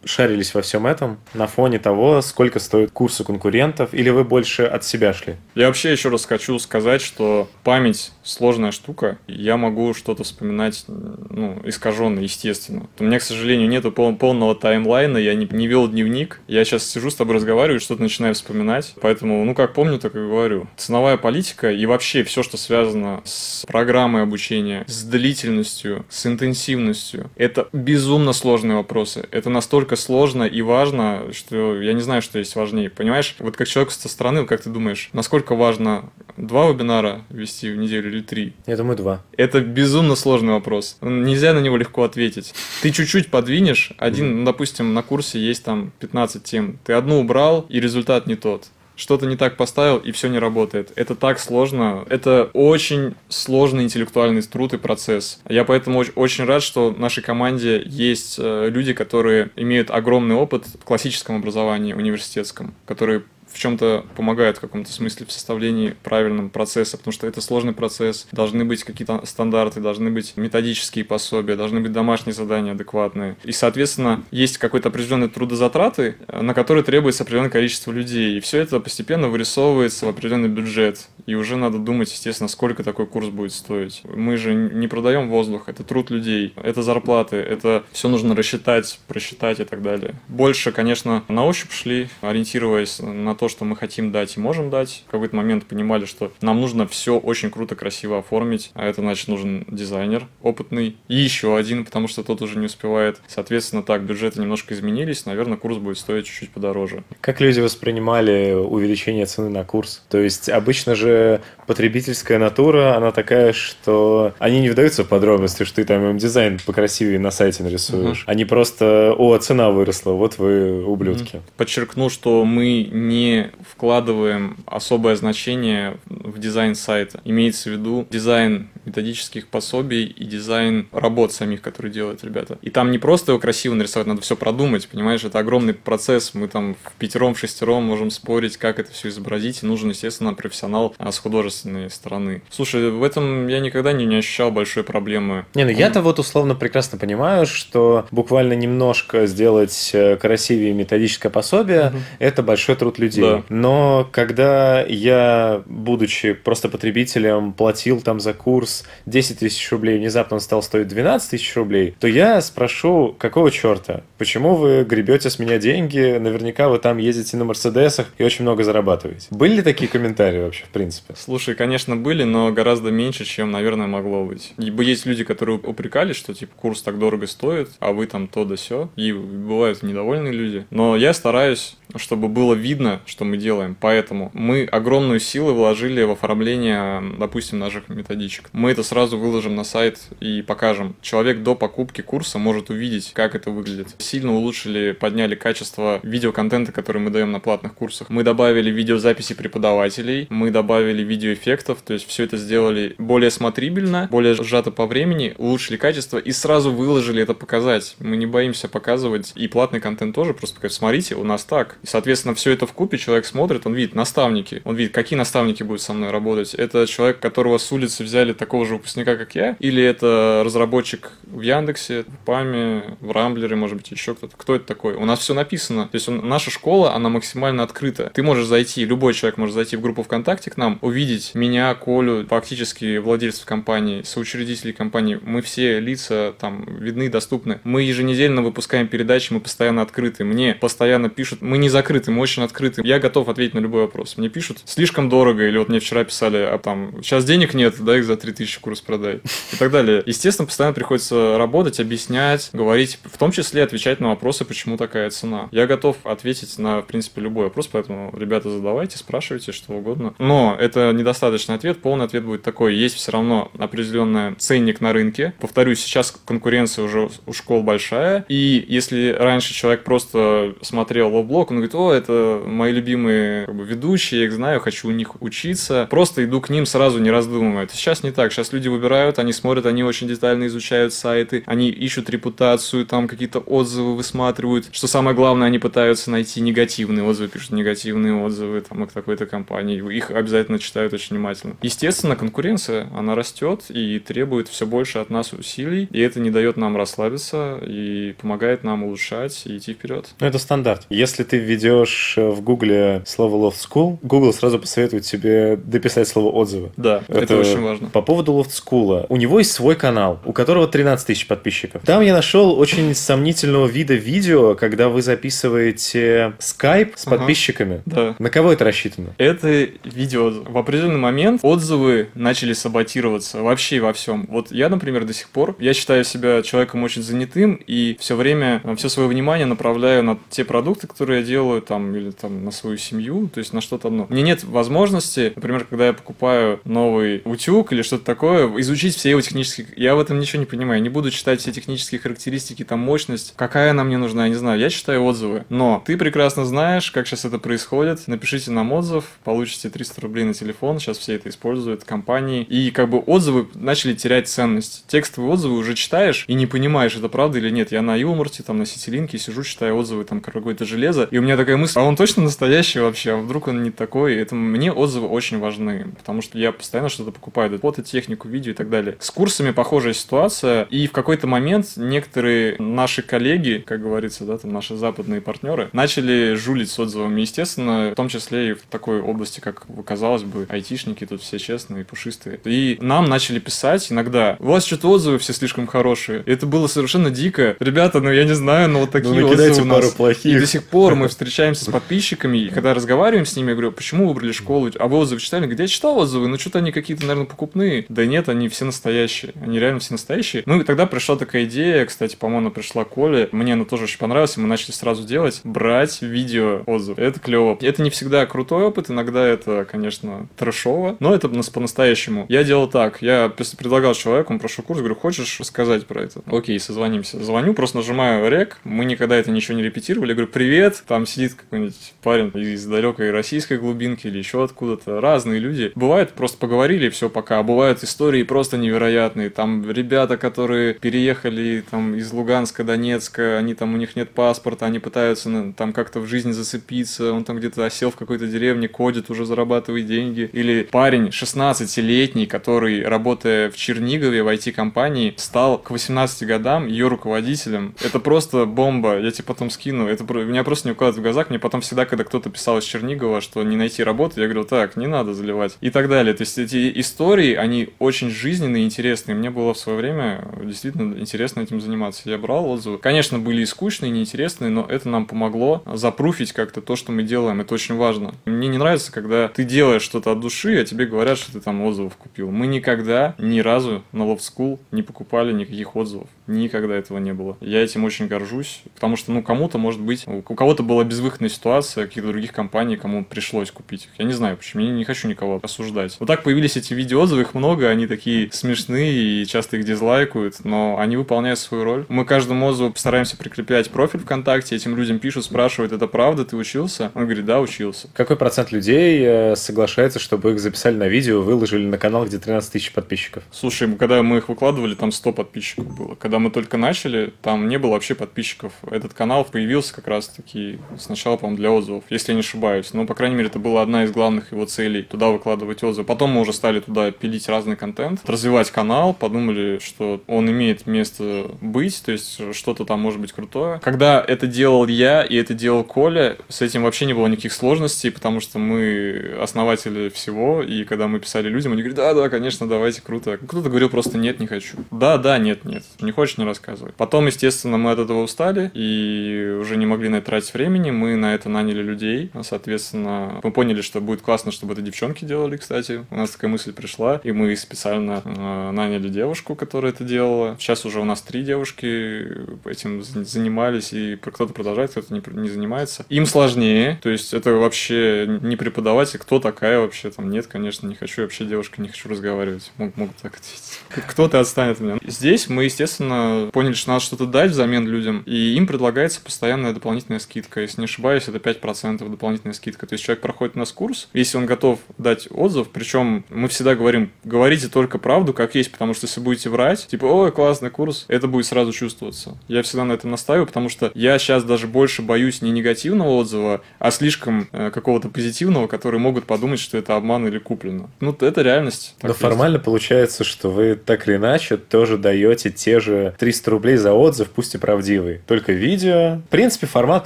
прошарились 0.07 0.53
во 0.53 0.61
всем 0.61 0.87
этом 0.87 1.19
на 1.33 1.47
фоне 1.47 1.79
того, 1.79 2.21
сколько 2.21 2.59
стоят 2.59 2.91
курсы 2.91 3.25
конкурентов, 3.25 3.93
или 3.93 4.09
вы 4.09 4.23
больше 4.23 4.63
от 4.63 4.85
себя 4.85 5.11
шли? 5.11 5.35
Я 5.53 5.67
вообще 5.67 5.91
еще 5.91 6.07
раз 6.07 6.25
хочу 6.25 6.57
сказать, 6.59 7.01
что 7.01 7.49
память 7.65 8.13
сложная 8.23 8.71
штука. 8.71 9.17
Я 9.27 9.57
могу 9.57 9.93
что-то 9.93 10.23
вспоминать 10.23 10.85
ну, 10.87 11.61
искаженно, 11.65 12.21
естественно. 12.21 12.87
У 12.99 13.03
меня, 13.03 13.19
к 13.19 13.21
сожалению, 13.21 13.67
нету 13.67 13.91
пол 13.91 14.15
полного 14.15 14.55
таймлайна, 14.55 15.17
я 15.17 15.35
не, 15.35 15.45
не 15.51 15.67
вел 15.67 15.89
дневник. 15.89 16.39
Я 16.47 16.63
сейчас 16.63 16.87
сижу 16.87 17.09
с 17.09 17.15
тобой 17.15 17.35
разговариваю, 17.35 17.81
что-то 17.81 18.01
начинаю 18.01 18.33
вспоминать. 18.33 18.95
Поэтому, 19.01 19.43
ну, 19.43 19.53
как 19.53 19.73
помню, 19.73 19.99
так 19.99 20.15
и 20.15 20.19
говорю. 20.19 20.67
Ценовая 20.77 21.17
политика 21.17 21.69
и 21.69 21.85
вообще 21.85 22.23
все, 22.23 22.43
что 22.43 22.55
связано 22.55 23.21
с 23.25 23.65
программой 23.67 24.23
обучения, 24.23 24.85
с 24.87 25.03
длительностью, 25.03 26.05
с 26.07 26.25
интенсивностью, 26.25 27.29
это 27.35 27.67
безумно 27.73 28.31
вопрос 28.31 28.77
вопросы. 28.77 29.27
Это 29.31 29.49
настолько 29.49 29.96
сложно 29.97 30.43
и 30.43 30.61
важно, 30.61 31.33
что 31.33 31.81
я 31.81 31.93
не 31.93 32.01
знаю, 32.01 32.21
что 32.21 32.39
есть 32.39 32.55
важнее. 32.55 32.89
Понимаешь, 32.89 33.35
вот 33.39 33.57
как 33.57 33.67
человек 33.67 33.91
со 33.91 34.07
стороны, 34.07 34.45
как 34.45 34.61
ты 34.61 34.69
думаешь, 34.69 35.09
насколько 35.13 35.55
важно 35.55 36.09
два 36.37 36.69
вебинара 36.69 37.23
вести 37.29 37.69
в 37.71 37.77
неделю 37.77 38.09
или 38.09 38.21
три? 38.21 38.53
Я 38.65 38.77
думаю, 38.77 38.95
два. 38.95 39.23
Это 39.35 39.61
безумно 39.61 40.15
сложный 40.15 40.53
вопрос. 40.53 40.97
Нельзя 41.01 41.53
на 41.53 41.59
него 41.59 41.77
легко 41.77 42.03
ответить. 42.03 42.53
Ты 42.81 42.91
чуть-чуть 42.91 43.29
подвинешь, 43.29 43.91
один, 43.97 44.39
ну, 44.39 44.45
допустим, 44.45 44.93
на 44.93 45.03
курсе 45.03 45.39
есть 45.39 45.63
там 45.63 45.91
15 45.99 46.43
тем, 46.43 46.79
ты 46.85 46.93
одну 46.93 47.19
убрал, 47.19 47.65
и 47.69 47.79
результат 47.79 48.27
не 48.27 48.35
тот 48.35 48.69
что-то 48.97 49.27
не 49.27 49.37
так 49.37 49.55
поставил, 49.55 49.97
и 49.97 50.11
все 50.11 50.27
не 50.27 50.39
работает. 50.39 50.91
Это 50.95 51.15
так 51.15 51.39
сложно. 51.39 52.05
Это 52.09 52.49
очень 52.53 53.15
сложный 53.29 53.83
интеллектуальный 53.83 54.41
труд 54.41 54.73
и 54.73 54.77
процесс. 54.77 55.39
Я 55.47 55.63
поэтому 55.63 56.03
очень 56.15 56.43
рад, 56.43 56.63
что 56.63 56.89
в 56.89 56.99
нашей 56.99 57.23
команде 57.23 57.81
есть 57.85 58.37
э, 58.39 58.69
люди, 58.69 58.93
которые 58.93 59.51
имеют 59.55 59.91
огромный 59.91 60.35
опыт 60.35 60.65
в 60.65 60.83
классическом 60.83 61.37
образовании 61.37 61.93
университетском, 61.93 62.73
которые 62.85 63.23
в 63.57 63.59
чем-то 63.59 64.05
помогают 64.15 64.57
в 64.57 64.61
каком-то 64.61 64.91
смысле 64.91 65.25
в 65.25 65.31
составлении 65.31 65.95
правильного 66.03 66.47
процесса, 66.49 66.97
потому 66.97 67.11
что 67.11 67.25
это 67.25 67.41
сложный 67.41 67.73
процесс, 67.73 68.27
должны 68.31 68.65
быть 68.65 68.83
какие-то 68.83 69.25
стандарты, 69.25 69.79
должны 69.79 70.11
быть 70.11 70.33
методические 70.35 71.03
пособия, 71.03 71.55
должны 71.55 71.79
быть 71.79 71.91
домашние 71.91 72.35
задания 72.35 72.73
адекватные. 72.73 73.35
И, 73.43 73.51
соответственно, 73.51 74.23
есть 74.29 74.59
какой-то 74.59 74.89
определенный 74.89 75.27
трудозатраты, 75.27 76.17
на 76.27 76.53
которые 76.53 76.83
требуется 76.83 77.23
определенное 77.23 77.49
количество 77.49 77.91
людей. 77.91 78.37
И 78.37 78.41
все 78.41 78.59
это 78.59 78.79
постепенно 78.79 79.27
вырисовывается 79.27 80.05
в 80.05 80.09
определенный 80.09 80.49
бюджет. 80.49 81.07
И 81.25 81.33
уже 81.33 81.57
надо 81.57 81.79
думать, 81.79 82.11
естественно, 82.11 82.47
сколько 82.47 82.83
такой 82.83 83.07
курс 83.07 83.29
будет 83.29 83.53
стоить. 83.53 84.01
Мы 84.03 84.37
же 84.37 84.53
не 84.53 84.87
продаем 84.87 85.29
воздух, 85.29 85.63
это 85.67 85.83
труд 85.83 86.11
людей, 86.11 86.53
это 86.55 86.83
зарплаты, 86.83 87.37
это 87.37 87.83
все 87.91 88.07
нужно 88.07 88.35
рассчитать, 88.35 88.99
просчитать 89.07 89.59
и 89.59 89.63
так 89.63 89.81
далее. 89.81 90.13
Больше, 90.27 90.71
конечно, 90.71 91.23
на 91.27 91.45
ощупь 91.45 91.71
шли, 91.71 92.09
ориентируясь 92.21 92.99
на 92.99 93.35
то, 93.35 93.46
что 93.47 93.65
мы 93.65 93.75
хотим 93.75 94.11
дать 94.11 94.37
и 94.37 94.39
можем 94.39 94.69
дать. 94.69 95.03
В 95.07 95.11
какой-то 95.11 95.35
момент 95.35 95.65
понимали, 95.65 96.05
что 96.05 96.31
нам 96.41 96.61
нужно 96.61 96.87
все 96.87 97.17
очень 97.17 97.49
круто, 97.49 97.75
красиво 97.75 98.19
оформить, 98.19 98.71
а 98.73 98.85
это 98.85 99.01
значит 99.01 99.27
нужен 99.27 99.65
дизайнер 99.69 100.27
опытный 100.41 100.95
и 101.07 101.15
еще 101.15 101.57
один, 101.57 101.85
потому 101.85 102.07
что 102.07 102.23
тот 102.23 102.41
уже 102.41 102.57
не 102.57 102.65
успевает. 102.65 103.21
Соответственно, 103.27 103.83
так, 103.83 104.03
бюджеты 104.03 104.39
немножко 104.41 104.73
изменились, 104.73 105.25
наверное, 105.25 105.57
курс 105.57 105.77
будет 105.77 105.97
стоить 105.97 106.25
чуть-чуть 106.25 106.49
подороже. 106.49 107.03
Как 107.21 107.41
люди 107.41 107.59
воспринимали 107.59 108.53
увеличение 108.53 109.25
цены 109.25 109.49
на 109.49 109.63
курс? 109.63 110.03
То 110.09 110.17
есть 110.19 110.49
обычно 110.49 110.95
же 110.95 111.41
потребительская 111.65 112.39
натура, 112.39 112.95
она 112.95 113.11
такая, 113.11 113.53
что 113.53 114.33
они 114.39 114.61
не 114.61 114.69
вдаются 114.69 115.03
в 115.03 115.07
подробности, 115.07 115.63
что 115.63 115.75
ты 115.77 115.85
там 115.85 116.03
им 116.09 116.17
дизайн 116.17 116.59
покрасивее 116.65 117.19
на 117.19 117.31
сайте 117.31 117.63
нарисуешь. 117.63 118.23
Угу. 118.23 118.31
Они 118.31 118.45
просто, 118.45 119.13
о, 119.17 119.37
цена 119.37 119.69
выросла, 119.69 120.11
вот 120.13 120.37
вы 120.37 120.83
ублюдки. 120.85 121.41
Подчеркну, 121.57 122.09
что 122.09 122.45
мы 122.45 122.87
не 122.91 123.26
не 123.27 123.51
вкладываем 123.61 124.57
особое 124.65 125.15
значение 125.15 125.97
в 126.05 126.39
дизайн 126.39 126.75
сайта. 126.75 127.19
Имеется 127.25 127.69
в 127.69 127.73
виду 127.73 128.07
дизайн 128.09 128.69
методических 128.85 129.47
пособий 129.47 130.05
и 130.05 130.23
дизайн 130.23 130.87
работ 130.91 131.33
самих, 131.33 131.61
которые 131.61 131.91
делают 131.91 132.23
ребята. 132.23 132.57
И 132.61 132.69
там 132.69 132.91
не 132.91 132.97
просто 132.97 133.33
его 133.33 133.39
красиво 133.39 133.75
нарисовать, 133.75 134.07
надо 134.07 134.21
все 134.21 134.35
продумать, 134.35 134.87
понимаешь, 134.87 135.23
это 135.25 135.39
огромный 135.39 135.73
процесс, 135.73 136.33
мы 136.33 136.47
там 136.47 136.75
в 136.81 136.93
пятером, 136.93 137.33
в 137.33 137.39
шестером 137.39 137.83
можем 137.83 138.09
спорить, 138.09 138.55
как 138.57 138.79
это 138.79 138.91
все 138.91 139.09
изобразить, 139.09 139.61
и 139.61 139.65
нужен, 139.65 139.89
естественно, 139.89 140.33
профессионал 140.33 140.95
а, 140.97 141.11
с 141.11 141.19
художественной 141.19 141.89
стороны. 141.89 142.41
Слушай, 142.49 142.89
в 142.89 143.03
этом 143.03 143.47
я 143.47 143.59
никогда 143.59 143.91
не, 143.91 144.05
не 144.05 144.15
ощущал 144.15 144.51
большой 144.51 144.83
проблемы. 144.83 145.45
Не, 145.53 145.65
ну 145.65 145.71
я-то 145.71 146.01
вот 146.01 146.19
условно 146.19 146.55
прекрасно 146.55 146.97
понимаю, 146.97 147.45
что 147.45 148.07
буквально 148.11 148.53
немножко 148.53 149.27
сделать 149.27 149.91
э, 149.93 150.15
красивее 150.15 150.73
методическое 150.73 151.31
пособие, 151.31 151.87
угу. 151.87 151.97
это 152.19 152.41
большой 152.41 152.77
труд 152.77 152.99
людей 152.99 153.16
людей. 153.17 153.31
Да. 153.37 153.43
Но 153.49 154.07
когда 154.11 154.81
я, 154.83 155.63
будучи 155.65 156.33
просто 156.33 156.69
потребителем, 156.69 157.53
платил 157.53 158.01
там 158.01 158.19
за 158.19 158.33
курс 158.33 158.83
10 159.05 159.39
тысяч 159.39 159.71
рублей, 159.71 159.97
внезапно 159.97 160.35
он 160.35 160.41
стал 160.41 160.61
стоить 160.63 160.87
12 160.87 161.31
тысяч 161.31 161.55
рублей, 161.55 161.95
то 161.99 162.07
я 162.07 162.41
спрошу, 162.41 163.15
какого 163.17 163.51
черта? 163.51 164.01
Почему 164.17 164.55
вы 164.55 164.83
гребете 164.83 165.29
с 165.29 165.39
меня 165.39 165.57
деньги? 165.57 166.17
Наверняка 166.17 166.69
вы 166.69 166.79
там 166.79 166.97
ездите 166.97 167.37
на 167.37 167.45
Мерседесах 167.45 168.07
и 168.17 168.23
очень 168.23 168.43
много 168.43 168.63
зарабатываете. 168.63 169.27
Были 169.31 169.55
ли 169.55 169.61
такие 169.61 169.89
комментарии 169.89 170.41
вообще, 170.41 170.65
в 170.65 170.69
принципе? 170.69 171.13
Слушай, 171.17 171.55
конечно, 171.55 171.95
были, 171.95 172.23
но 172.23 172.51
гораздо 172.51 172.91
меньше, 172.91 173.25
чем, 173.25 173.51
наверное, 173.51 173.87
могло 173.87 174.25
быть. 174.25 174.53
Ибо 174.57 174.83
есть 174.83 175.05
люди, 175.05 175.23
которые 175.23 175.57
упрекали, 175.57 176.13
что 176.13 176.33
типа 176.33 176.53
курс 176.55 176.81
так 176.81 176.99
дорого 176.99 177.27
стоит, 177.27 177.69
а 177.79 177.91
вы 177.91 178.07
там 178.07 178.27
то 178.27 178.45
да 178.45 178.57
сё. 178.57 178.89
И 178.95 179.11
бывают 179.11 179.83
недовольные 179.83 180.33
люди. 180.33 180.65
Но 180.69 180.95
я 180.95 181.13
стараюсь 181.13 181.77
чтобы 181.95 182.27
было 182.27 182.53
видно, 182.53 183.01
что 183.07 183.25
мы 183.25 183.37
делаем. 183.37 183.75
Поэтому 183.79 184.29
мы 184.33 184.65
огромную 184.65 185.19
силу 185.19 185.53
вложили 185.53 186.03
в 186.03 186.11
оформление, 186.11 187.01
допустим, 187.17 187.59
наших 187.59 187.89
методичек. 187.89 188.49
Мы 188.53 188.71
это 188.71 188.83
сразу 188.83 189.17
выложим 189.17 189.55
на 189.55 189.63
сайт 189.63 189.99
и 190.19 190.41
покажем. 190.41 190.95
Человек 191.01 191.41
до 191.41 191.55
покупки 191.55 192.01
курса 192.01 192.37
может 192.37 192.69
увидеть, 192.69 193.11
как 193.13 193.35
это 193.35 193.49
выглядит. 193.49 193.95
Сильно 193.97 194.35
улучшили, 194.35 194.91
подняли 194.91 195.35
качество 195.35 195.99
видеоконтента, 196.03 196.71
который 196.71 197.01
мы 197.01 197.09
даем 197.09 197.31
на 197.31 197.39
платных 197.39 197.73
курсах. 197.73 198.09
Мы 198.09 198.23
добавили 198.23 198.69
видеозаписи 198.69 199.33
преподавателей, 199.33 200.27
мы 200.29 200.51
добавили 200.51 201.01
видеоэффектов, 201.03 201.81
то 201.81 201.93
есть 201.93 202.07
все 202.07 202.23
это 202.25 202.37
сделали 202.37 202.95
более 202.97 203.31
смотрибельно, 203.31 204.07
более 204.11 204.35
сжато 204.35 204.71
по 204.71 204.85
времени, 204.85 205.33
улучшили 205.37 205.77
качество 205.77 206.17
и 206.17 206.31
сразу 206.31 206.71
выложили 206.71 207.21
это 207.23 207.33
показать. 207.33 207.95
Мы 207.99 208.17
не 208.17 208.25
боимся 208.25 208.67
показывать 208.67 209.31
и 209.35 209.47
платный 209.47 209.79
контент 209.79 210.13
тоже, 210.13 210.33
просто 210.33 210.57
сказать, 210.57 210.73
смотрите, 210.73 211.15
у 211.15 211.23
нас 211.23 211.45
так. 211.45 211.77
И, 211.83 211.87
соответственно, 211.87 212.35
все 212.35 212.51
это 212.51 212.67
в 212.67 212.73
купе 212.73 212.96
человек 212.97 213.25
смотрит, 213.25 213.65
он 213.65 213.73
видит 213.73 213.95
наставники, 213.95 214.61
он 214.65 214.75
видит, 214.75 214.93
какие 214.93 215.17
наставники 215.17 215.63
будут 215.63 215.81
со 215.81 215.93
мной 215.93 216.11
работать. 216.11 216.53
Это 216.53 216.85
человек, 216.87 217.19
которого 217.19 217.57
с 217.57 217.71
улицы 217.71 218.03
взяли 218.03 218.33
такого 218.33 218.65
же 218.65 218.73
выпускника, 218.73 219.15
как 219.15 219.35
я, 219.35 219.55
или 219.59 219.83
это 219.83 220.41
разработчик 220.45 221.11
в 221.23 221.41
Яндексе, 221.41 222.03
в 222.03 222.25
Паме, 222.25 222.97
в 223.01 223.11
Рамблере, 223.11 223.55
может 223.55 223.77
быть, 223.77 223.91
еще 223.91 224.15
кто-то. 224.15 224.35
Кто 224.37 224.55
это 224.55 224.65
такой? 224.65 224.95
У 224.95 225.05
нас 225.05 225.19
все 225.19 225.33
написано. 225.33 225.87
То 225.87 225.95
есть 225.95 226.07
наша 226.07 226.51
школа, 226.51 226.93
она 226.93 227.09
максимально 227.09 227.63
открыта. 227.63 228.11
Ты 228.13 228.23
можешь 228.23 228.45
зайти, 228.45 228.85
любой 228.85 229.13
человек 229.13 229.37
может 229.37 229.55
зайти 229.55 229.75
в 229.77 229.81
группу 229.81 230.03
ВКонтакте 230.03 230.51
к 230.51 230.57
нам, 230.57 230.79
увидеть 230.81 231.31
меня, 231.35 231.73
Колю, 231.75 232.25
фактически 232.25 232.97
владельцев 232.97 233.45
компании, 233.45 234.01
соучредителей 234.03 234.73
компании. 234.73 235.19
Мы 235.21 235.41
все 235.41 235.79
лица 235.79 236.33
там 236.39 236.65
видны, 236.79 237.09
доступны. 237.09 237.59
Мы 237.63 237.83
еженедельно 237.83 238.41
выпускаем 238.41 238.87
передачи, 238.87 239.33
мы 239.33 239.39
постоянно 239.39 239.81
открыты. 239.81 240.23
Мне 240.23 240.53
постоянно 240.53 241.09
пишут, 241.09 241.41
мы 241.41 241.57
не 241.57 241.69
закрыты, 241.69 242.11
мы 242.11 242.21
очень 242.21 242.43
открыты. 242.43 242.81
Я 242.87 242.99
готов 242.99 243.27
ответить 243.27 243.53
на 243.53 243.59
любой 243.59 243.81
вопрос. 243.81 244.15
Мне 244.15 244.29
пишут, 244.29 244.59
слишком 244.63 245.09
дорого, 245.09 245.45
или 245.45 245.57
вот 245.57 245.67
мне 245.67 245.81
вчера 245.81 246.05
писали, 246.05 246.37
а 246.37 246.57
там, 246.57 247.03
сейчас 247.03 247.25
денег 247.25 247.53
нет, 247.53 247.75
да, 247.83 247.97
их 247.97 248.05
за 248.05 248.15
3000 248.15 248.61
курс 248.61 248.79
продай, 248.79 249.17
и 249.51 249.55
так 249.59 249.71
далее. 249.71 250.01
Естественно, 250.05 250.45
постоянно 250.45 250.73
приходится 250.73 251.37
работать, 251.37 251.81
объяснять, 251.81 252.49
говорить, 252.53 252.97
в 253.03 253.17
том 253.17 253.33
числе 253.33 253.63
отвечать 253.63 253.99
на 253.99 254.07
вопросы, 254.07 254.45
почему 254.45 254.77
такая 254.77 255.09
цена. 255.09 255.49
Я 255.51 255.67
готов 255.67 255.97
ответить 256.05 256.57
на, 256.59 256.79
в 256.79 256.87
принципе, 256.87 257.19
любой 257.19 257.47
вопрос, 257.47 257.67
поэтому, 257.67 258.17
ребята, 258.17 258.49
задавайте, 258.49 258.97
спрашивайте, 258.97 259.51
что 259.51 259.73
угодно. 259.73 260.13
Но 260.17 260.55
это 260.57 260.93
недостаточный 260.93 261.55
ответ, 261.55 261.81
полный 261.81 262.05
ответ 262.05 262.23
будет 262.23 262.43
такой. 262.43 262.73
Есть 262.73 262.95
все 262.95 263.11
равно 263.11 263.51
определенный 263.57 264.35
ценник 264.35 264.79
на 264.79 264.93
рынке. 264.93 265.33
Повторюсь, 265.41 265.81
сейчас 265.81 266.17
конкуренция 266.23 266.85
уже 266.85 267.09
у 267.25 267.33
школ 267.33 267.63
большая, 267.63 268.23
и 268.29 268.65
если 268.65 269.09
раньше 269.11 269.53
человек 269.53 269.83
просто 269.83 270.55
смотрел 270.61 271.13
лоблог, 271.13 271.51
он 271.51 271.57
говорит, 271.57 271.75
о, 271.75 271.91
это 271.91 272.41
мои 272.45 272.76
любимые 272.77 273.45
как 273.45 273.55
бы, 273.55 273.65
ведущие, 273.65 274.21
я 274.21 274.25
их 274.27 274.33
знаю, 274.33 274.59
хочу 274.59 274.87
у 274.87 274.91
них 274.91 275.21
учиться, 275.21 275.87
просто 275.89 276.23
иду 276.23 276.41
к 276.41 276.49
ним 276.49 276.65
сразу, 276.65 276.99
не 276.99 277.11
раздумывая. 277.11 277.67
Сейчас 277.71 278.03
не 278.03 278.11
так, 278.11 278.31
сейчас 278.31 278.53
люди 278.53 278.67
выбирают, 278.67 279.19
они 279.19 279.33
смотрят, 279.33 279.65
они 279.65 279.83
очень 279.83 280.07
детально 280.07 280.47
изучают 280.47 280.93
сайты, 280.93 281.43
они 281.45 281.69
ищут 281.69 282.09
репутацию, 282.09 282.85
там 282.85 283.07
какие-то 283.07 283.39
отзывы 283.39 283.95
высматривают. 283.95 284.67
Что 284.71 284.87
самое 284.87 285.15
главное, 285.15 285.47
они 285.47 285.59
пытаются 285.59 286.11
найти 286.11 286.41
негативные 286.41 287.03
отзывы, 287.03 287.29
пишут 287.29 287.51
негативные 287.51 288.13
отзывы 288.13 288.61
там 288.61 288.85
к 288.87 288.91
такой-то 288.91 289.25
компании. 289.25 289.77
Их 289.95 290.11
обязательно 290.11 290.59
читают 290.59 290.93
очень 290.93 291.15
внимательно. 291.15 291.57
Естественно, 291.61 292.15
конкуренция, 292.15 292.89
она 292.95 293.15
растет 293.15 293.65
и 293.69 293.99
требует 293.99 294.47
все 294.47 294.65
больше 294.65 294.99
от 294.99 295.09
нас 295.09 295.33
усилий, 295.33 295.87
и 295.91 295.99
это 295.99 296.19
не 296.19 296.31
дает 296.31 296.57
нам 296.57 296.77
расслабиться 296.77 297.59
и 297.65 298.13
помогает 298.21 298.63
нам 298.63 298.83
улучшать 298.83 299.43
и 299.45 299.57
идти 299.57 299.73
вперед. 299.73 300.09
Ну, 300.19 300.27
это 300.27 300.37
стандарт. 300.37 300.85
Если 300.89 301.23
ты 301.23 301.37
введешь 301.37 302.15
в 302.17 302.41
Гугле 302.67 303.01
слово 303.05 303.49
Loft 303.49 303.57
School, 303.57 303.97
Google 304.01 304.33
сразу 304.33 304.59
посоветует 304.59 305.03
тебе 305.03 305.55
дописать 305.57 306.07
слово 306.07 306.31
отзывы. 306.31 306.71
Да, 306.77 307.03
это, 307.07 307.19
это 307.19 307.37
очень 307.37 307.61
важно. 307.61 307.89
По 307.89 308.01
поводу 308.01 308.33
Loft 308.33 308.49
School. 308.49 309.05
У 309.09 309.17
него 309.17 309.39
есть 309.39 309.51
свой 309.51 309.75
канал, 309.75 310.19
у 310.25 310.33
которого 310.33 310.67
13 310.67 311.07
тысяч 311.07 311.27
подписчиков. 311.27 311.81
Там 311.85 312.01
я 312.01 312.13
нашел 312.13 312.57
очень 312.59 312.93
сомнительного 312.93 313.67
вида 313.67 313.93
видео, 313.93 314.55
когда 314.55 314.89
вы 314.89 315.01
записываете 315.01 316.33
скайп 316.39 316.93
с 316.95 317.07
ага. 317.07 317.17
подписчиками. 317.17 317.81
Да. 317.85 318.15
На 318.19 318.29
кого 318.29 318.51
это 318.51 318.65
рассчитано? 318.65 319.13
Это 319.17 319.67
видео. 319.83 320.29
В 320.29 320.57
определенный 320.57 320.99
момент 320.99 321.39
отзывы 321.43 322.09
начали 322.13 322.53
саботироваться 322.53 323.41
вообще 323.41 323.79
во 323.79 323.93
всем. 323.93 324.25
Вот 324.29 324.51
я, 324.51 324.69
например, 324.69 325.05
до 325.05 325.13
сих 325.13 325.29
пор, 325.29 325.55
я 325.59 325.73
считаю 325.73 326.03
себя 326.03 326.41
человеком 326.41 326.83
очень 326.83 327.01
занятым 327.01 327.59
и 327.67 327.95
все 327.99 328.15
время, 328.15 328.61
э, 328.63 328.75
все 328.75 328.89
свое 328.89 329.07
внимание 329.07 329.45
направляю 329.45 330.03
на 330.03 330.17
те 330.29 330.43
продукты, 330.43 330.87
которые 330.87 331.21
я 331.21 331.25
делаю, 331.25 331.61
там, 331.61 331.95
или 331.95 332.11
там 332.11 332.43
на 332.43 332.51
свою 332.57 332.77
семью, 332.77 333.29
то 333.33 333.39
есть 333.39 333.53
на 333.53 333.61
что-то 333.61 333.87
одно. 333.87 334.07
Мне 334.09 334.21
нет 334.21 334.43
возможности, 334.43 335.33
например, 335.35 335.65
когда 335.65 335.87
я 335.87 335.93
покупаю 335.93 336.59
новый 336.65 337.21
утюг 337.25 337.71
или 337.73 337.81
что-то 337.81 338.03
такое, 338.03 338.47
изучить 338.59 338.95
все 338.95 339.11
его 339.11 339.21
технические... 339.21 339.67
Я 339.75 339.95
в 339.95 339.99
этом 339.99 340.19
ничего 340.19 340.39
не 340.39 340.45
понимаю. 340.45 340.79
Я 340.79 340.83
не 340.83 340.89
буду 340.89 341.11
читать 341.11 341.41
все 341.41 341.51
технические 341.51 341.99
характеристики, 341.99 342.63
там, 342.63 342.79
мощность, 342.79 343.33
какая 343.35 343.71
она 343.71 343.83
мне 343.83 343.97
нужна, 343.97 344.23
я 344.23 344.29
не 344.29 344.35
знаю. 344.35 344.59
Я 344.59 344.69
читаю 344.69 345.03
отзывы. 345.03 345.45
Но 345.49 345.83
ты 345.85 345.97
прекрасно 345.97 346.45
знаешь, 346.45 346.91
как 346.91 347.07
сейчас 347.07 347.25
это 347.25 347.39
происходит. 347.39 348.07
Напишите 348.07 348.51
нам 348.51 348.71
отзыв, 348.71 349.05
получите 349.23 349.69
300 349.69 350.01
рублей 350.01 350.25
на 350.25 350.33
телефон. 350.33 350.79
Сейчас 350.79 350.97
все 350.97 351.13
это 351.13 351.29
используют, 351.29 351.83
компании. 351.83 352.43
И 352.43 352.71
как 352.71 352.89
бы 352.89 352.99
отзывы 352.99 353.47
начали 353.53 353.93
терять 353.93 354.27
ценность. 354.27 354.85
Текстовые 354.87 355.33
отзывы 355.33 355.57
уже 355.57 355.75
читаешь 355.75 356.25
и 356.27 356.33
не 356.33 356.45
понимаешь, 356.45 356.95
это 356.95 357.09
правда 357.09 357.37
или 357.37 357.49
нет. 357.49 357.71
Я 357.71 357.81
на 357.81 357.95
Юморте, 357.95 358.43
там, 358.43 358.57
на 358.57 358.65
Ситилинке 358.65 359.17
сижу, 359.17 359.43
читаю 359.43 359.75
отзывы, 359.75 360.03
там, 360.03 360.21
какое-то 360.21 360.65
железо. 360.65 361.07
И 361.11 361.17
у 361.17 361.21
меня 361.21 361.37
такая 361.37 361.57
мысль, 361.57 361.79
а 361.79 361.83
он 361.83 361.95
точно 361.95 362.23
настоящий 362.23 362.46
вообще? 362.81 363.13
А 363.13 363.17
вдруг 363.17 363.47
он 363.47 363.63
не 363.63 363.71
такой? 363.71 364.15
Это 364.15 364.35
мне 364.35 364.71
отзывы 364.71 365.07
очень 365.07 365.39
важны, 365.39 365.87
потому 365.97 366.21
что 366.21 366.37
я 366.37 366.51
постоянно 366.51 366.89
что-то 366.89 367.11
покупаю, 367.11 367.57
фототехнику, 367.59 368.27
видео 368.27 368.51
и 368.51 368.55
так 368.55 368.69
далее. 368.69 368.97
С 368.99 369.11
курсами 369.11 369.51
похожая 369.51 369.93
ситуация, 369.93 370.63
и 370.63 370.87
в 370.87 370.91
какой-то 370.91 371.27
момент 371.27 371.73
некоторые 371.75 372.55
наши 372.59 373.01
коллеги, 373.01 373.63
как 373.65 373.81
говорится, 373.81 374.25
да, 374.25 374.37
там 374.37 374.51
наши 374.51 374.75
западные 374.75 375.21
партнеры, 375.21 375.69
начали 375.73 376.35
жулить 376.35 376.69
с 376.69 376.79
отзывами, 376.79 377.21
естественно, 377.21 377.91
в 377.91 377.95
том 377.95 378.09
числе 378.09 378.49
и 378.49 378.53
в 378.53 378.61
такой 378.69 379.01
области, 379.01 379.39
как 379.39 379.65
казалось 379.85 380.23
бы, 380.23 380.45
айтишники 380.49 381.05
тут 381.05 381.21
все 381.21 381.39
честные, 381.39 381.85
пушистые. 381.85 382.39
И 382.43 382.77
нам 382.81 383.05
начали 383.05 383.39
писать 383.39 383.91
иногда, 383.91 384.35
у 384.39 384.47
вас 384.47 384.65
что-то 384.65 384.89
отзывы 384.89 385.19
все 385.19 385.33
слишком 385.33 385.67
хорошие. 385.67 386.23
И 386.25 386.31
это 386.31 386.45
было 386.45 386.67
совершенно 386.67 387.09
дико. 387.09 387.55
Ребята, 387.59 388.01
ну 388.01 388.11
я 388.11 388.25
не 388.25 388.35
знаю, 388.35 388.69
но 388.69 388.79
вот 388.79 388.91
такие 388.91 389.13
ну, 389.13 389.29
отзывы 389.29 389.61
у 389.61 389.65
нас. 389.65 389.77
Пару 389.79 389.91
плохих. 389.91 390.25
И 390.25 390.39
до 390.39 390.45
сих 390.45 390.63
пор 390.63 390.95
мы 390.95 391.07
встречаемся 391.07 391.65
с 391.65 391.71
подписчиками, 391.71 392.26
и 392.33 392.49
когда 392.49 392.73
разговариваем 392.73 393.25
с 393.25 393.35
ними, 393.35 393.49
я 393.49 393.53
говорю, 393.53 393.71
почему 393.71 394.07
выбрали 394.07 394.31
школу? 394.31 394.69
А 394.79 394.87
вы 394.87 394.97
отзывы 394.97 395.21
читали? 395.21 395.47
Где 395.47 395.63
я 395.63 395.67
читал 395.67 395.97
отзывы? 395.97 396.27
Ну 396.27 396.37
что-то 396.37 396.59
они 396.59 396.71
какие-то, 396.71 397.03
наверное, 397.05 397.27
покупные. 397.27 397.85
Да 397.89 398.05
нет, 398.05 398.29
они 398.29 398.49
все 398.49 398.65
настоящие. 398.65 399.33
Они 399.41 399.59
реально 399.59 399.79
все 399.79 399.93
настоящие. 399.93 400.43
Ну 400.45 400.59
и 400.59 400.63
тогда 400.63 400.85
пришла 400.85 401.15
такая 401.15 401.45
идея, 401.45 401.85
кстати, 401.85 402.15
по-моему, 402.15 402.51
пришла 402.51 402.83
Коле. 402.83 403.29
Мне 403.31 403.53
она 403.53 403.65
тоже 403.65 403.83
очень 403.83 403.99
понравилась, 403.99 404.37
и 404.37 404.39
мы 404.39 404.47
начали 404.47 404.71
сразу 404.71 405.05
делать, 405.05 405.41
брать 405.43 406.01
видео 406.01 406.63
отзыв. 406.65 406.97
Это 406.97 407.19
клево. 407.19 407.57
Это 407.61 407.81
не 407.81 407.89
всегда 407.89 408.25
крутой 408.25 408.65
опыт, 408.65 408.89
иногда 408.89 409.25
это, 409.25 409.65
конечно, 409.69 410.27
трэшово, 410.37 410.97
но 410.99 411.13
это 411.13 411.29
по-настоящему. 411.29 412.25
Я 412.29 412.43
делал 412.43 412.67
так, 412.67 413.01
я 413.01 413.29
предлагал 413.29 413.93
человеку, 413.93 414.33
он 414.33 414.39
прошел 414.39 414.63
курс, 414.63 414.79
говорю, 414.79 414.95
хочешь 414.95 415.39
рассказать 415.39 415.85
про 415.85 416.03
это? 416.03 416.21
Окей, 416.25 416.59
созвонимся. 416.59 417.23
Звоню, 417.23 417.53
просто 417.53 417.77
нажимаю 417.77 418.29
рек, 418.29 418.59
мы 418.63 418.85
никогда 418.85 419.15
это 419.15 419.31
ничего 419.31 419.57
не 419.57 419.63
репетировали, 419.63 420.09
я 420.09 420.15
говорю, 420.15 420.31
привет, 420.31 420.83
там 420.87 421.05
сидит 421.05 421.35
какой-нибудь 421.35 421.93
парень 422.01 422.16
из 422.25 422.65
далекой 422.65 423.11
российской 423.11 423.57
глубинки 423.57 424.07
или 424.07 424.17
еще 424.17 424.43
откуда-то, 424.43 425.01
разные 425.01 425.39
люди. 425.39 425.71
Бывает, 425.75 426.11
просто 426.11 426.37
поговорили 426.37 426.89
все, 426.89 427.09
пока. 427.09 427.39
А 427.39 427.43
бывают 427.43 427.83
истории 427.83 428.23
просто 428.23 428.57
невероятные, 428.57 429.29
там 429.29 429.69
ребята, 429.69 430.17
которые 430.17 430.73
переехали 430.73 431.63
там 431.69 431.95
из 431.95 432.11
Луганска, 432.11 432.63
Донецка, 432.63 433.37
они 433.37 433.53
там, 433.53 433.73
у 433.73 433.77
них 433.77 433.95
нет 433.95 434.09
паспорта, 434.11 434.65
они 434.65 434.79
пытаются 434.79 435.29
ну, 435.29 435.53
там 435.53 435.73
как-то 435.73 435.99
в 435.99 436.07
жизни 436.07 436.31
зацепиться, 436.31 437.13
он 437.13 437.23
там 437.23 437.37
где-то 437.37 437.65
осел 437.65 437.91
в 437.91 437.95
какой-то 437.95 438.27
деревне, 438.27 438.67
кодит, 438.67 439.09
уже 439.09 439.25
зарабатывает 439.25 439.85
деньги. 439.85 440.29
Или 440.33 440.63
парень 440.63 441.07
16-летний, 441.07 442.25
который, 442.25 442.83
работая 442.83 443.49
в 443.49 443.55
Чернигове 443.55 444.23
в 444.23 444.27
IT-компании, 444.27 445.13
стал 445.17 445.57
к 445.57 445.71
18 445.71 446.27
годам 446.27 446.67
ее 446.67 446.87
руководителем. 446.87 447.75
Это 447.83 447.99
просто 447.99 448.45
бомба, 448.45 448.99
я 448.99 449.11
тебе 449.11 449.23
потом 449.25 449.49
скину. 449.49 449.87
Это 449.87 450.03
меня 450.13 450.43
просто 450.43 450.67
не 450.67 450.73
укладывает 450.73 450.99
в 450.99 451.03
глазах. 451.03 451.29
Мне 451.29 451.39
потом 451.39 451.61
всегда, 451.61 451.85
когда 451.85 452.03
кто-то 452.07 452.29
писал 452.29 452.57
из 452.57 452.63
Чернигова, 452.63 453.21
что 453.21 453.43
не 453.43 453.55
найти 453.55 453.83
работу, 453.83 454.19
я 454.19 454.27
говорил, 454.27 454.45
так, 454.45 454.75
не 454.77 454.87
надо 454.87 455.13
заливать. 455.13 455.57
И 455.61 455.69
так 455.69 455.89
далее. 455.89 456.13
То 456.13 456.21
есть 456.21 456.37
эти 456.37 456.71
истории, 456.79 457.33
они 457.35 457.69
очень 457.79 458.09
жизненные, 458.09 458.63
интересные. 458.63 459.15
Мне 459.15 459.29
было 459.29 459.53
в 459.53 459.59
свое 459.59 459.77
время 459.77 460.27
действительно 460.43 460.97
интересно 460.99 461.41
этим 461.41 461.61
заниматься. 461.61 462.09
Я 462.09 462.17
брал 462.17 462.49
отзывы. 462.49 462.77
Конечно, 462.77 463.19
были 463.19 463.41
и 463.41 463.45
скучные, 463.45 463.91
и 463.91 463.93
неинтересные, 463.93 464.49
но 464.49 464.65
это 464.67 464.89
нам 464.89 465.05
помогло 465.05 465.61
запруфить 465.65 466.33
как-то 466.33 466.61
то, 466.61 466.75
что 466.75 466.91
мы 466.91 467.03
делаем. 467.03 467.41
Это 467.41 467.53
очень 467.53 467.75
важно. 467.75 468.13
Мне 468.25 468.47
не 468.47 468.57
нравится, 468.57 468.91
когда 468.91 469.27
ты 469.27 469.43
делаешь 469.43 469.81
что-то 469.81 470.11
от 470.11 470.19
души, 470.19 470.57
а 470.59 470.65
тебе 470.65 470.85
говорят, 470.85 471.17
что 471.17 471.33
ты 471.33 471.39
там 471.39 471.61
отзывов 471.61 471.95
купил. 471.97 472.31
Мы 472.31 472.47
никогда 472.47 473.15
ни 473.17 473.39
разу 473.39 473.83
на 473.91 474.03
Love 474.03 474.19
School 474.19 474.59
не 474.71 474.81
покупали 474.81 475.33
никаких 475.33 475.75
отзывов. 475.75 476.07
Никогда 476.27 476.75
этого 476.75 476.97
не 476.97 477.13
было. 477.13 477.37
Я 477.41 477.63
этим 477.63 477.83
очень 477.83 478.07
горжусь, 478.07 478.61
потому 478.75 478.95
что, 478.95 479.11
ну, 479.11 479.21
кому-то, 479.23 479.57
может 479.57 479.81
быть, 479.81 480.05
у 480.07 480.21
кого-то 480.21 480.63
была 480.63 480.83
безвыходная 480.83 481.29
ситуация, 481.29 481.87
каких-то 481.97 482.11
других 482.11 482.33
компаний, 482.33 482.75
кому 482.75 483.05
пришлось 483.05 483.51
купить 483.51 483.85
их. 483.85 483.91
Я 483.97 484.05
не 484.05 484.13
знаю, 484.13 484.37
почему. 484.37 484.63
Я 484.63 484.71
не 484.71 484.83
хочу 484.83 485.07
никого 485.07 485.39
осуждать. 485.41 485.95
Вот 485.99 486.07
так 486.07 486.23
появились 486.23 486.57
эти 486.57 486.73
видеоотзывы, 486.73 487.21
их 487.21 487.33
много, 487.33 487.69
они 487.69 487.87
такие 487.87 488.29
смешные 488.31 488.93
и 488.93 489.25
часто 489.25 489.57
их 489.57 489.65
дизлайкают, 489.65 490.43
но 490.43 490.77
они 490.79 490.97
выполняют 490.97 491.39
свою 491.39 491.63
роль. 491.63 491.85
Мы 491.89 492.05
каждому 492.05 492.45
отзыву 492.47 492.71
постараемся 492.71 493.17
прикреплять 493.17 493.69
профиль 493.69 494.01
ВКонтакте, 494.01 494.55
этим 494.55 494.75
людям 494.75 494.99
пишут, 494.99 495.25
спрашивают, 495.25 495.71
это 495.71 495.87
правда, 495.87 496.25
ты 496.25 496.35
учился? 496.35 496.91
Он 496.93 497.03
говорит, 497.03 497.25
да, 497.25 497.39
учился. 497.39 497.89
Какой 497.93 498.15
процент 498.15 498.51
людей 498.51 499.01
э, 499.01 499.35
соглашается, 499.35 499.99
чтобы 499.99 500.31
их 500.31 500.39
записали 500.39 500.75
на 500.75 500.87
видео, 500.87 501.21
выложили 501.21 501.65
на 501.65 501.77
канал, 501.77 502.05
где 502.05 502.19
13 502.19 502.51
тысяч 502.51 502.71
подписчиков? 502.73 503.23
Слушай, 503.31 503.73
когда 503.75 504.03
мы 504.03 504.17
их 504.17 504.29
выкладывали, 504.29 504.75
там 504.75 504.91
100 504.91 505.13
подписчиков 505.13 505.75
было. 505.75 505.95
Когда 505.95 506.17
когда 506.17 506.23
мы 506.23 506.31
только 506.31 506.57
начали, 506.57 507.13
там 507.21 507.47
не 507.47 507.59
было 507.59 507.71
вообще 507.73 507.93
подписчиков. 507.93 508.51
Этот 508.71 508.95
канал 508.95 509.23
появился 509.23 509.71
как 509.71 509.87
раз-таки 509.87 510.57
сначала, 510.75 511.15
по-моему, 511.15 511.37
для 511.37 511.51
отзывов, 511.51 511.83
если 511.89 512.11
я 512.11 512.15
не 512.15 512.21
ошибаюсь. 512.21 512.73
Но, 512.73 512.85
по 512.85 512.93
крайней 512.93 513.15
мере, 513.15 513.29
это 513.29 513.39
была 513.39 513.61
одна 513.61 513.83
из 513.83 513.91
главных 513.91 514.31
его 514.31 514.45
целей, 514.45 514.83
туда 514.83 515.09
выкладывать 515.09 515.63
отзывы. 515.63 515.85
Потом 515.85 516.11
мы 516.11 516.21
уже 516.21 516.33
стали 516.33 516.59
туда 516.59 516.91
пилить 516.91 517.27
разный 517.29 517.55
контент, 517.55 518.01
развивать 518.05 518.51
канал, 518.51 518.93
подумали, 518.93 519.59
что 519.63 520.01
он 520.07 520.29
имеет 520.29 520.67
место 520.67 521.31
быть, 521.41 521.81
то 521.85 521.91
есть 521.91 522.33
что-то 522.33 522.65
там 522.65 522.79
может 522.79 522.99
быть 522.99 523.11
крутое. 523.11 523.59
Когда 523.59 524.03
это 524.05 524.27
делал 524.27 524.67
я 524.67 525.03
и 525.03 525.15
это 525.15 525.33
делал 525.33 525.63
Коля, 525.63 526.17
с 526.29 526.41
этим 526.41 526.63
вообще 526.63 526.85
не 526.85 526.93
было 526.93 527.07
никаких 527.07 527.33
сложностей, 527.33 527.91
потому 527.91 528.19
что 528.19 528.39
мы 528.39 529.15
основатели 529.21 529.89
всего, 529.89 530.41
и 530.41 530.63
когда 530.63 530.87
мы 530.87 530.99
писали 530.99 531.29
людям, 531.29 531.53
они 531.53 531.61
говорят, 531.61 531.77
да, 531.77 531.93
да, 531.93 532.09
конечно, 532.09 532.47
давайте, 532.47 532.81
круто. 532.81 533.17
Кто-то 533.17 533.49
говорил 533.49 533.69
просто 533.69 533.97
нет, 533.97 534.19
не 534.19 534.27
хочу. 534.27 534.57
Да, 534.71 534.97
да, 534.97 535.17
нет, 535.17 535.45
нет. 535.45 535.63
Не 535.79 535.91
хочешь, 535.91 536.17
не 536.17 536.25
рассказывай. 536.25 536.73
Потом, 536.77 537.07
естественно, 537.07 537.57
мы 537.57 537.71
от 537.71 537.79
этого 537.79 538.03
устали 538.03 538.51
и 538.53 539.37
уже 539.39 539.57
не 539.57 539.65
могли 539.65 539.89
на 539.89 539.97
это 539.97 540.07
тратить 540.07 540.33
времени. 540.33 540.71
Мы 540.71 540.95
на 540.95 541.13
это 541.13 541.29
наняли 541.29 541.61
людей. 541.61 541.76
Соответственно, 542.23 543.19
мы 543.23 543.31
поняли, 543.31 543.61
что 543.61 543.81
будет 543.81 544.01
классно, 544.01 544.31
чтобы 544.31 544.53
это 544.53 544.61
девчонки 544.61 545.05
делали, 545.05 545.37
кстати. 545.37 545.85
У 545.89 545.95
нас 545.95 546.11
такая 546.11 546.29
мысль 546.29 546.53
пришла, 546.53 546.99
и 547.03 547.11
мы 547.11 547.35
специально 547.35 548.01
э, 548.03 548.51
наняли 548.51 548.89
девушку, 548.89 549.35
которая 549.35 549.71
это 549.71 549.83
делала. 549.83 550.35
Сейчас 550.39 550.65
уже 550.65 550.79
у 550.79 550.85
нас 550.85 551.01
три 551.01 551.23
девушки 551.23 552.07
этим 552.45 552.83
занимались, 552.83 553.73
и 553.73 553.95
кто-то 553.95 554.33
продолжает, 554.33 554.71
кто-то 554.71 554.93
не, 554.93 555.01
не 555.21 555.29
занимается. 555.29 555.85
Им 555.89 556.05
сложнее, 556.05 556.79
то 556.81 556.89
есть 556.89 557.13
это 557.13 557.33
вообще 557.33 558.05
не 558.21 558.35
преподаватель, 558.35 558.99
кто 558.99 559.19
такая 559.19 559.59
вообще 559.59 559.91
там. 559.91 560.09
Нет, 560.09 560.27
конечно, 560.27 560.67
не 560.67 560.75
хочу 560.75 561.01
вообще 561.01 561.25
девушка, 561.25 561.61
не 561.61 561.69
хочу 561.69 561.89
разговаривать. 561.89 562.51
Мог, 562.57 562.75
могут 562.77 562.95
так 562.97 563.15
ответить. 563.15 563.59
Кто-то 563.89 564.19
отстанет 564.19 564.57
от 564.57 564.59
меня. 564.61 564.77
Здесь 564.85 565.29
мы, 565.29 565.45
естественно, 565.45 566.29
поняли, 566.31 566.53
что 566.53 566.71
надо 566.71 566.83
что-то 566.83 567.05
дать 567.05 567.31
взамен 567.31 567.67
людям, 567.67 568.03
и 568.05 568.35
им 568.35 568.47
предлагается 568.47 569.01
постоянная 569.01 569.53
дополнительная 569.53 569.99
скидка. 569.99 570.41
Если 570.41 570.61
не 570.61 570.65
ошибаюсь, 570.65 571.07
это 571.07 571.17
5% 571.17 571.66
дополнительная 571.75 572.33
скидка. 572.33 572.65
То 572.67 572.73
есть 572.73 572.83
человек 572.83 573.01
проходит 573.01 573.35
у 573.35 573.39
нас 573.39 573.51
курс, 573.51 573.89
если 573.93 574.17
он 574.17 574.25
готов 574.25 574.59
дать 574.77 575.07
отзыв, 575.09 575.49
причем 575.49 576.05
мы 576.09 576.27
всегда 576.27 576.55
говорим, 576.55 576.91
говорите 577.03 577.47
только 577.47 577.77
правду, 577.77 578.13
как 578.13 578.35
есть, 578.35 578.51
потому 578.51 578.73
что 578.73 578.87
если 578.87 579.01
будете 579.01 579.29
врать, 579.29 579.67
типа, 579.67 579.85
ой, 579.85 580.11
классный 580.11 580.49
курс, 580.49 580.85
это 580.87 581.07
будет 581.07 581.25
сразу 581.25 581.51
чувствоваться. 581.51 582.17
Я 582.27 582.43
всегда 582.43 582.65
на 582.65 582.73
этом 582.73 582.91
настаиваю, 582.91 583.27
потому 583.27 583.49
что 583.49 583.71
я 583.73 583.97
сейчас 583.99 584.23
даже 584.23 584.47
больше 584.47 584.81
боюсь 584.81 585.21
не 585.21 585.31
негативного 585.31 585.89
отзыва, 585.89 586.41
а 586.59 586.71
слишком 586.71 587.27
э, 587.31 587.51
какого-то 587.51 587.89
позитивного, 587.89 588.47
который 588.47 588.79
могут 588.79 589.05
подумать, 589.05 589.39
что 589.39 589.57
это 589.57 589.75
обман 589.75 590.07
или 590.07 590.19
куплено. 590.19 590.69
Ну, 590.79 590.95
это 590.99 591.21
реальность. 591.21 591.75
Но 591.81 591.93
формально 591.93 592.39
получается, 592.39 593.03
что 593.03 593.31
вы 593.31 593.55
так 593.55 593.87
или 593.87 593.95
иначе 593.95 594.37
тоже 594.37 594.77
даете 594.77 595.29
те 595.29 595.59
же 595.59 595.95
300 595.97 596.31
рублей 596.31 596.57
за 596.57 596.73
отзыв, 596.73 597.09
пусть 597.09 597.35
и 597.35 597.37
правдивый. 597.37 598.01
Только 598.07 598.33
видео. 598.33 599.01
В 599.07 599.09
принципе, 599.09 599.47
формат 599.47 599.85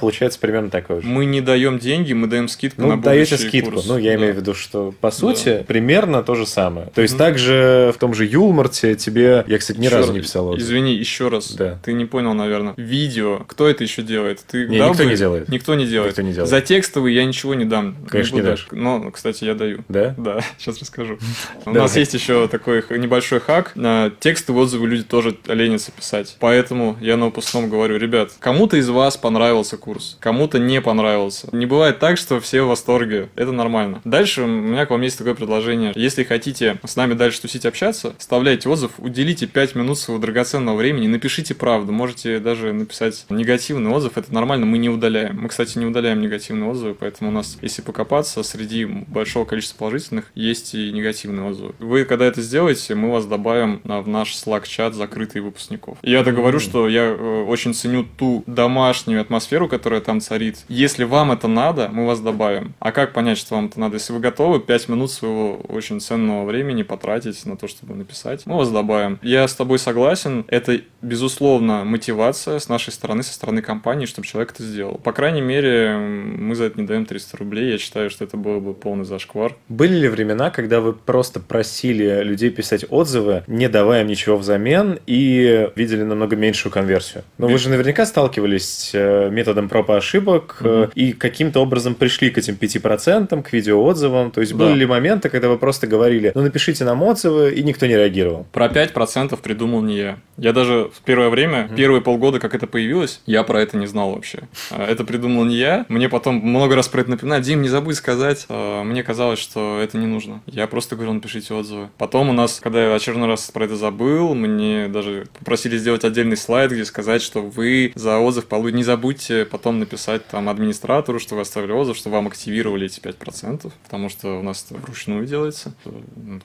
получается 0.00 0.38
примерно 0.38 0.70
такой 0.70 1.02
же. 1.02 1.06
Мы 1.06 1.24
не 1.24 1.40
даем 1.40 1.71
деньги, 1.78 2.12
мы 2.12 2.26
даем 2.26 2.48
скидку 2.48 2.82
ну, 2.82 2.88
на 2.88 3.00
даете 3.00 3.36
скидку. 3.36 3.72
Курс. 3.72 3.86
Ну, 3.86 3.98
я 3.98 4.12
да. 4.12 4.18
имею 4.18 4.34
в 4.34 4.36
виду, 4.36 4.54
что 4.54 4.94
по 5.00 5.10
сути 5.10 5.58
да. 5.58 5.64
примерно 5.64 6.22
то 6.22 6.34
же 6.34 6.46
самое. 6.46 6.88
То 6.94 7.02
есть 7.02 7.14
mm-hmm. 7.14 7.18
также 7.18 7.92
в 7.94 7.98
том 7.98 8.14
же 8.14 8.26
Юлмарте 8.26 8.94
тебе, 8.94 9.44
я, 9.46 9.58
кстати, 9.58 9.78
ни 9.78 9.86
еще 9.86 9.96
разу 9.96 10.08
раз, 10.08 10.14
не 10.14 10.20
писал 10.22 10.48
отзыв. 10.48 10.66
Извини, 10.66 10.94
еще 10.94 11.28
раз. 11.28 11.52
Да. 11.52 11.78
Ты 11.84 11.92
не 11.92 12.04
понял, 12.04 12.34
наверное. 12.34 12.74
Видео. 12.76 13.38
Кто 13.46 13.68
это 13.68 13.82
еще 13.82 14.02
делает? 14.02 14.40
Ты 14.46 14.66
не, 14.66 14.78
дал 14.78 14.90
никто 14.90 15.04
бы? 15.04 15.10
не 15.10 15.16
делает. 15.16 15.48
Никто 15.48 15.74
не 15.74 15.86
делает. 15.86 16.10
Никто 16.12 16.22
не 16.22 16.32
делает. 16.32 16.50
За 16.50 16.60
текстовый 16.60 17.14
я 17.14 17.24
ничего 17.24 17.54
не 17.54 17.64
дам. 17.64 17.96
Конечно, 18.08 18.34
не, 18.34 18.40
не 18.40 18.46
дашь. 18.46 18.68
Но, 18.70 19.10
кстати, 19.10 19.44
я 19.44 19.54
даю. 19.54 19.84
Да? 19.88 20.14
Да, 20.16 20.40
сейчас 20.58 20.80
расскажу. 20.80 21.18
У 21.66 21.70
нас 21.70 21.96
есть 21.96 22.14
еще 22.14 22.48
такой 22.48 22.84
небольшой 22.90 23.40
хак. 23.40 23.72
На 23.74 24.10
текстовые 24.20 24.64
отзывы 24.64 24.88
люди 24.88 25.02
тоже 25.02 25.36
ленятся 25.46 25.92
писать. 25.92 26.36
Поэтому 26.40 26.96
я 27.00 27.16
на 27.16 27.26
выпускном 27.26 27.68
говорю, 27.68 27.96
ребят, 27.96 28.32
кому-то 28.38 28.76
из 28.76 28.88
вас 28.88 29.16
понравился 29.16 29.76
курс, 29.76 30.16
кому-то 30.20 30.58
не 30.58 30.80
понравился. 30.80 31.48
Не 31.52 31.66
бывает 31.66 31.98
так, 31.98 32.16
что 32.16 32.40
все 32.40 32.62
в 32.62 32.68
восторге. 32.68 33.28
Это 33.36 33.52
нормально. 33.52 34.00
Дальше 34.04 34.42
у 34.42 34.46
меня 34.46 34.86
к 34.86 34.90
вам 34.90 35.02
есть 35.02 35.18
такое 35.18 35.34
предложение. 35.34 35.92
Если 35.94 36.24
хотите 36.24 36.78
с 36.84 36.96
нами 36.96 37.14
дальше 37.14 37.42
тусить, 37.42 37.66
общаться, 37.66 38.14
вставляйте 38.18 38.68
отзыв, 38.68 38.92
уделите 38.98 39.46
5 39.46 39.74
минут 39.74 39.98
своего 39.98 40.20
драгоценного 40.20 40.76
времени, 40.76 41.06
напишите 41.06 41.54
правду. 41.54 41.92
Можете 41.92 42.38
даже 42.38 42.72
написать 42.72 43.26
негативный 43.28 43.90
отзыв, 43.90 44.16
это 44.16 44.32
нормально, 44.32 44.66
мы 44.66 44.78
не 44.78 44.88
удаляем. 44.88 45.40
Мы, 45.40 45.48
кстати, 45.48 45.78
не 45.78 45.84
удаляем 45.84 46.20
негативные 46.20 46.70
отзывы, 46.70 46.94
поэтому 46.94 47.30
у 47.30 47.32
нас, 47.32 47.58
если 47.60 47.82
покопаться, 47.82 48.42
среди 48.42 48.86
большого 48.86 49.44
количества 49.44 49.78
положительных 49.78 50.30
есть 50.34 50.74
и 50.74 50.90
негативные 50.90 51.48
отзывы. 51.50 51.74
Вы, 51.78 52.04
когда 52.04 52.24
это 52.24 52.40
сделаете, 52.40 52.94
мы 52.94 53.10
вас 53.10 53.26
добавим 53.26 53.80
в 53.84 54.08
наш 54.08 54.34
Slack-чат 54.34 54.94
закрытый 54.94 55.42
выпускников. 55.42 55.98
Я 56.02 56.24
так 56.24 56.34
говорю, 56.34 56.60
что 56.60 56.88
я 56.88 57.02
э, 57.02 57.44
очень 57.46 57.74
ценю 57.74 58.04
ту 58.04 58.42
домашнюю 58.46 59.20
атмосферу, 59.20 59.68
которая 59.68 60.00
там 60.00 60.20
царит. 60.20 60.58
Если 60.68 61.04
вам 61.04 61.32
это 61.32 61.41
надо, 61.48 61.88
мы 61.92 62.06
вас 62.06 62.20
добавим. 62.20 62.74
А 62.78 62.92
как 62.92 63.12
понять, 63.12 63.38
что 63.38 63.54
вам 63.54 63.66
это 63.66 63.80
надо? 63.80 63.94
Если 63.94 64.12
вы 64.12 64.20
готовы 64.20 64.60
5 64.60 64.88
минут 64.88 65.10
своего 65.10 65.56
очень 65.68 66.00
ценного 66.00 66.44
времени 66.44 66.82
потратить 66.82 67.44
на 67.46 67.56
то, 67.56 67.68
чтобы 67.68 67.94
написать, 67.94 68.46
мы 68.46 68.56
вас 68.56 68.70
добавим. 68.70 69.18
Я 69.22 69.46
с 69.46 69.54
тобой 69.54 69.78
согласен. 69.78 70.44
Это, 70.48 70.80
безусловно, 71.00 71.84
мотивация 71.84 72.58
с 72.58 72.68
нашей 72.68 72.92
стороны, 72.92 73.22
со 73.22 73.32
стороны 73.32 73.62
компании, 73.62 74.06
чтобы 74.06 74.26
человек 74.26 74.52
это 74.52 74.62
сделал. 74.62 74.94
По 74.94 75.12
крайней 75.12 75.40
мере, 75.40 75.96
мы 75.96 76.54
за 76.54 76.64
это 76.64 76.80
не 76.80 76.86
даем 76.86 77.06
300 77.06 77.36
рублей. 77.36 77.72
Я 77.72 77.78
считаю, 77.78 78.10
что 78.10 78.24
это 78.24 78.36
было 78.36 78.60
бы 78.60 78.74
полный 78.74 79.04
зашквар. 79.04 79.56
Были 79.68 79.94
ли 79.94 80.08
времена, 80.08 80.50
когда 80.50 80.80
вы 80.80 80.92
просто 80.92 81.40
просили 81.40 82.22
людей 82.22 82.50
писать 82.50 82.84
отзывы, 82.88 83.44
не 83.46 83.68
давая 83.68 84.02
им 84.02 84.08
ничего 84.08 84.36
взамен, 84.36 84.98
и 85.06 85.70
видели 85.74 86.02
намного 86.02 86.36
меньшую 86.36 86.72
конверсию? 86.72 87.24
Но 87.38 87.48
вы 87.48 87.58
же 87.58 87.68
наверняка 87.68 88.06
сталкивались 88.06 88.68
с 88.68 88.90
э, 88.94 89.30
методом 89.30 89.68
проб 89.68 89.90
и 89.90 89.94
ошибок 89.94 90.58
угу. 90.60 90.90
и 90.94 91.12
каким-то 91.32 91.60
образом 91.60 91.94
пришли 91.94 92.30
к 92.30 92.38
этим 92.38 92.54
5%, 92.54 93.42
к 93.42 93.52
видеоотзывам. 93.52 94.30
То 94.30 94.40
есть 94.40 94.54
да. 94.54 94.64
были 94.64 94.80
ли 94.80 94.86
моменты, 94.86 95.30
когда 95.30 95.48
вы 95.48 95.58
просто 95.58 95.86
говорили, 95.86 96.30
ну 96.34 96.42
напишите 96.42 96.84
нам 96.84 97.02
отзывы, 97.02 97.52
и 97.52 97.62
никто 97.62 97.86
не 97.86 97.96
реагировал? 97.96 98.46
Про 98.52 98.66
5% 98.66 99.36
придумал 99.40 99.80
не 99.80 99.96
я. 99.96 100.18
Я 100.36 100.52
даже 100.52 100.90
в 100.94 101.00
первое 101.02 101.30
время, 101.30 101.66
угу. 101.66 101.74
первые 101.74 102.02
полгода, 102.02 102.38
как 102.38 102.54
это 102.54 102.66
появилось, 102.66 103.20
я 103.26 103.42
про 103.42 103.60
это 103.60 103.76
не 103.76 103.86
знал 103.86 104.12
вообще. 104.12 104.40
А, 104.70 104.84
это 104.84 105.04
придумал 105.04 105.44
не 105.44 105.56
я. 105.56 105.86
Мне 105.88 106.08
потом 106.08 106.36
много 106.36 106.76
раз 106.76 106.88
про 106.88 107.00
это 107.00 107.10
напоминали. 107.10 107.42
Дим, 107.42 107.62
не 107.62 107.68
забудь 107.68 107.96
сказать. 107.96 108.46
А, 108.48 108.82
мне 108.84 109.02
казалось, 109.02 109.38
что 109.38 109.80
это 109.80 109.96
не 109.96 110.06
нужно. 110.06 110.42
Я 110.46 110.66
просто 110.66 110.96
говорил, 110.96 111.14
напишите 111.14 111.54
отзывы. 111.54 111.88
Потом 111.96 112.28
у 112.28 112.32
нас, 112.32 112.60
когда 112.60 112.84
я 112.84 112.94
очередной 112.94 113.28
раз 113.28 113.50
про 113.50 113.64
это 113.64 113.76
забыл, 113.76 114.34
мне 114.34 114.88
даже 114.88 115.26
попросили 115.38 115.78
сделать 115.78 116.04
отдельный 116.04 116.36
слайд, 116.36 116.72
где 116.72 116.84
сказать, 116.84 117.22
что 117.22 117.40
вы 117.40 117.92
за 117.94 118.18
отзыв. 118.18 118.44
Не 118.52 118.84
забудьте 118.84 119.46
потом 119.46 119.78
написать 119.78 120.26
там 120.26 120.48
администратору, 120.48 121.18
что 121.22 121.36
вы 121.36 121.42
оставили 121.42 121.72
отзыв, 121.72 121.96
что 121.96 122.10
вам 122.10 122.26
активировали 122.26 122.86
эти 122.86 123.00
5%, 123.00 123.72
потому 123.84 124.08
что 124.08 124.38
у 124.38 124.42
нас 124.42 124.64
это 124.68 124.78
вручную 124.80 125.26
делается. 125.26 125.74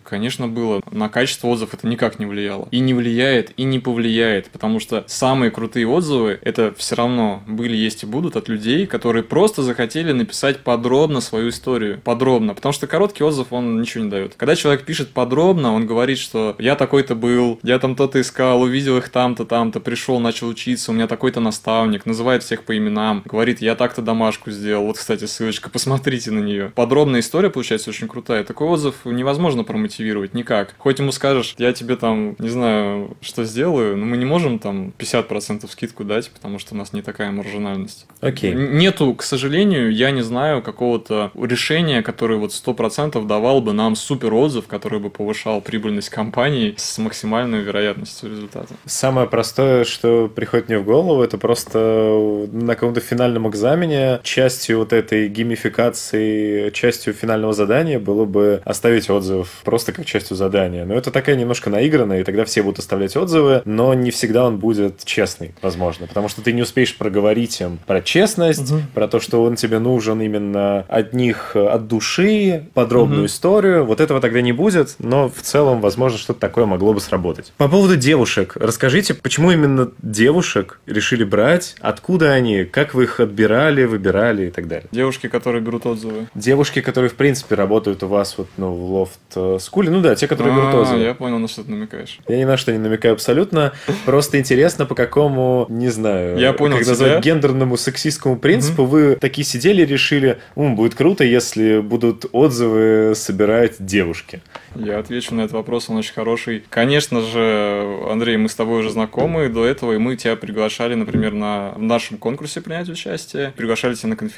Конечно, 0.03 0.47
было. 0.47 0.81
На 0.91 1.09
качество 1.09 1.47
отзывов 1.47 1.73
это 1.73 1.87
никак 1.87 2.19
не 2.19 2.25
влияло. 2.25 2.67
И 2.71 2.79
не 2.79 2.93
влияет, 2.93 3.51
и 3.57 3.63
не 3.63 3.79
повлияет, 3.79 4.49
потому 4.49 4.79
что 4.79 5.03
самые 5.07 5.51
крутые 5.51 5.87
отзывы 5.87 6.39
это 6.41 6.73
все 6.77 6.95
равно 6.95 7.43
были, 7.47 7.75
есть 7.75 8.03
и 8.03 8.05
будут 8.05 8.35
от 8.35 8.47
людей, 8.47 8.87
которые 8.87 9.23
просто 9.23 9.63
захотели 9.63 10.11
написать 10.11 10.59
подробно 10.63 11.21
свою 11.21 11.49
историю. 11.49 11.99
Подробно. 12.03 12.53
Потому 12.53 12.73
что 12.73 12.87
короткий 12.87 13.23
отзыв, 13.23 13.47
он 13.51 13.81
ничего 13.81 14.03
не 14.03 14.09
дает. 14.09 14.35
Когда 14.35 14.55
человек 14.55 14.85
пишет 14.85 15.09
подробно, 15.09 15.73
он 15.73 15.85
говорит, 15.87 16.17
что 16.17 16.55
я 16.59 16.75
такой-то 16.75 17.15
был, 17.15 17.59
я 17.63 17.79
там 17.79 17.95
то-то 17.95 18.21
искал, 18.21 18.61
увидел 18.61 18.97
их 18.97 19.09
там-то, 19.09 19.45
там-то, 19.45 19.79
пришел, 19.79 20.19
начал 20.19 20.47
учиться, 20.47 20.91
у 20.91 20.93
меня 20.93 21.07
такой-то 21.07 21.39
наставник, 21.39 22.05
называет 22.05 22.43
всех 22.43 22.63
по 22.63 22.77
именам, 22.77 23.23
говорит, 23.25 23.61
я 23.61 23.75
так-то 23.75 24.01
домашку 24.01 24.51
сделал. 24.51 24.66
Вот, 24.75 24.97
кстати, 24.97 25.25
ссылочка, 25.25 25.69
посмотрите 25.69 26.31
на 26.31 26.39
нее. 26.39 26.71
Подробная 26.75 27.21
история 27.21 27.49
получается 27.49 27.89
очень 27.89 28.07
крутая. 28.07 28.43
Такой 28.43 28.67
отзыв 28.67 29.05
невозможно 29.05 29.63
промотивировать 29.63 30.33
никак. 30.33 30.75
Хоть 30.77 30.99
ему 30.99 31.11
скажешь, 31.11 31.55
я 31.57 31.73
тебе 31.73 31.95
там, 31.95 32.35
не 32.39 32.49
знаю, 32.49 33.17
что 33.21 33.43
сделаю, 33.43 33.97
но 33.97 34.05
мы 34.05 34.17
не 34.17 34.25
можем 34.25 34.59
там 34.59 34.93
50% 34.97 35.69
скидку 35.69 36.03
дать, 36.03 36.29
потому 36.31 36.59
что 36.59 36.75
у 36.75 36.77
нас 36.77 36.93
не 36.93 37.01
такая 37.01 37.31
маржинальность. 37.31 38.05
Окей. 38.21 38.53
Okay. 38.53 38.77
Нету, 38.77 39.13
к 39.13 39.23
сожалению, 39.23 39.91
я 39.91 40.11
не 40.11 40.21
знаю 40.21 40.61
какого-то 40.61 41.31
решения, 41.35 42.01
которое 42.01 42.39
вот 42.39 42.51
100% 42.51 43.25
давал 43.25 43.61
бы 43.61 43.73
нам 43.73 43.95
супер 43.95 44.33
отзыв, 44.33 44.67
который 44.67 44.99
бы 44.99 45.09
повышал 45.09 45.61
прибыльность 45.61 46.09
компании 46.09 46.75
с 46.77 46.97
максимальной 46.97 47.61
вероятностью 47.61 48.29
результата. 48.29 48.73
Самое 48.85 49.27
простое, 49.27 49.83
что 49.83 50.27
приходит 50.27 50.69
мне 50.69 50.79
в 50.79 50.83
голову, 50.83 51.21
это 51.23 51.37
просто 51.37 52.47
на 52.51 52.75
каком-то 52.75 52.99
финальном 52.99 53.47
экзамене 53.49 54.19
частью 54.57 54.79
вот 54.79 54.91
этой 54.91 55.27
геймификации, 55.27 56.71
частью 56.71 57.13
финального 57.13 57.53
задания 57.53 57.99
было 57.99 58.25
бы 58.25 58.59
оставить 58.65 59.07
отзыв 59.07 59.61
просто 59.63 59.91
как 59.91 60.05
частью 60.05 60.35
задания. 60.35 60.83
Но 60.83 60.95
это 60.95 61.11
такая 61.11 61.35
немножко 61.35 61.69
наигранная, 61.69 62.21
и 62.21 62.23
тогда 62.23 62.43
все 62.43 62.63
будут 62.63 62.79
оставлять 62.79 63.15
отзывы, 63.15 63.61
но 63.65 63.93
не 63.93 64.09
всегда 64.09 64.47
он 64.47 64.57
будет 64.57 65.03
честный, 65.05 65.53
возможно, 65.61 66.07
потому 66.07 66.27
что 66.27 66.41
ты 66.41 66.53
не 66.53 66.63
успеешь 66.63 66.97
проговорить 66.97 67.61
им 67.61 67.77
про 67.85 68.01
честность, 68.01 68.71
угу. 68.71 68.81
про 68.95 69.07
то, 69.07 69.19
что 69.19 69.43
он 69.43 69.55
тебе 69.55 69.77
нужен 69.77 70.21
именно 70.21 70.85
от 70.87 71.13
них 71.13 71.55
от 71.55 71.87
души, 71.87 72.65
подробную 72.73 73.21
угу. 73.21 73.27
историю. 73.27 73.85
Вот 73.85 74.01
этого 74.01 74.19
тогда 74.21 74.41
не 74.41 74.53
будет, 74.53 74.95
но 74.97 75.29
в 75.29 75.41
целом, 75.41 75.81
возможно, 75.81 76.17
что-то 76.17 76.39
такое 76.39 76.65
могло 76.65 76.93
бы 76.93 76.99
сработать. 76.99 77.53
По 77.57 77.67
поводу 77.67 77.95
девушек. 77.95 78.53
Расскажите, 78.55 79.13
почему 79.13 79.51
именно 79.51 79.91
девушек 80.01 80.79
решили 80.87 81.23
брать? 81.23 81.75
Откуда 81.79 82.31
они? 82.31 82.65
Как 82.65 82.95
вы 82.95 83.03
их 83.03 83.19
отбирали, 83.19 83.83
выбирали 83.83 84.46
и 84.47 84.51
так 84.51 84.67
далее? 84.67 84.87
Девушки, 84.91 85.27
которые 85.27 85.61
берут 85.61 85.85
отзывы. 85.85 86.27
Девушки, 86.35 86.81
которые, 86.81 87.09
в 87.09 87.15
принципе, 87.15 87.55
работают 87.55 88.03
у 88.03 88.07
вас 88.07 88.37
вот, 88.37 88.47
ну, 88.57 88.71
в 88.73 88.91
лофт-скуле. 88.91 89.89
Ну 89.89 90.01
да, 90.01 90.15
те, 90.15 90.27
которые 90.27 90.55
берут 90.55 90.73
А, 90.73 90.81
отзывы. 90.81 90.99
Я 91.01 91.13
понял, 91.13 91.39
на 91.39 91.47
что 91.47 91.63
ты 91.63 91.71
намекаешь. 91.71 92.19
Я 92.27 92.37
ни 92.37 92.43
на 92.43 92.57
что 92.57 92.71
не 92.71 92.77
намекаю 92.79 93.13
абсолютно. 93.13 93.73
Просто 94.05 94.39
интересно, 94.39 94.85
по 94.85 94.95
какому, 94.95 95.65
не 95.69 95.89
знаю, 95.89 96.37
Я 96.37 96.53
понял 96.53 96.75
как 96.77 96.83
тебя. 96.85 96.91
назвать, 96.91 97.23
гендерному, 97.23 97.77
сексистскому 97.77 98.37
принципу 98.37 98.85
вы 98.85 99.15
такие 99.15 99.45
сидели 99.45 99.81
и 99.81 99.85
решили, 99.85 100.37
«М, 100.55 100.75
будет 100.75 100.95
круто, 100.95 101.23
если 101.23 101.79
будут 101.79 102.25
отзывы 102.31 103.13
собирать 103.15 103.75
девушки. 103.79 104.41
Я 104.75 104.99
отвечу 104.99 105.33
на 105.33 105.41
этот 105.41 105.53
вопрос, 105.53 105.89
он 105.89 105.97
очень 105.97 106.13
хороший. 106.13 106.63
Конечно 106.69 107.21
же, 107.21 107.97
Андрей, 108.09 108.37
мы 108.37 108.47
с 108.49 108.55
тобой 108.55 108.79
уже 108.81 108.89
знакомы 108.91 109.49
до 109.49 109.65
этого, 109.65 109.93
и 109.93 109.97
мы 109.97 110.15
тебя 110.15 110.35
приглашали, 110.35 110.93
например, 110.95 111.33
на 111.33 111.71
в 111.75 111.81
нашем 111.81 112.17
конкурсе 112.17 112.61
принять 112.61 112.89
участие. 112.89 113.53
Приглашали 113.55 113.95
тебя 113.95 114.09
на 114.09 114.15
конференцию 114.15 114.36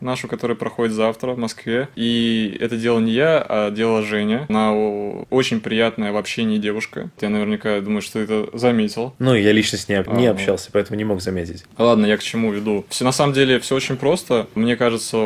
нашу, 0.00 0.28
которая 0.28 0.56
проходит 0.56 0.94
завтра 0.94 1.32
в 1.32 1.38
Москве. 1.38 1.88
И 1.96 2.56
это 2.60 2.76
дело 2.76 2.98
не 2.98 3.12
я, 3.12 3.44
а 3.48 3.70
дело 3.70 4.02
Женя. 4.02 4.46
Она 4.48 4.72
очень 5.30 5.60
приятная 5.60 6.12
в 6.12 6.16
общении 6.16 6.58
девушка. 6.58 7.10
Я 7.20 7.28
наверняка 7.28 7.80
думаю, 7.80 8.02
что 8.02 8.24
ты 8.24 8.32
это 8.32 8.56
заметил. 8.56 9.14
Ну, 9.18 9.34
я 9.34 9.52
лично 9.52 9.78
с 9.78 9.88
ней 9.88 10.02
не 10.08 10.26
А, 10.26 10.30
общался, 10.32 10.70
поэтому 10.72 10.96
не 10.98 11.04
мог 11.04 11.20
заметить. 11.20 11.64
Ладно, 11.76 12.06
я 12.06 12.16
к 12.16 12.22
чему 12.22 12.52
веду. 12.52 12.84
Все 12.88 13.04
на 13.04 13.12
самом 13.12 13.32
деле 13.32 13.58
все 13.60 13.74
очень 13.74 13.96
просто. 13.96 14.46
Мне 14.54 14.76
кажется, 14.76 15.16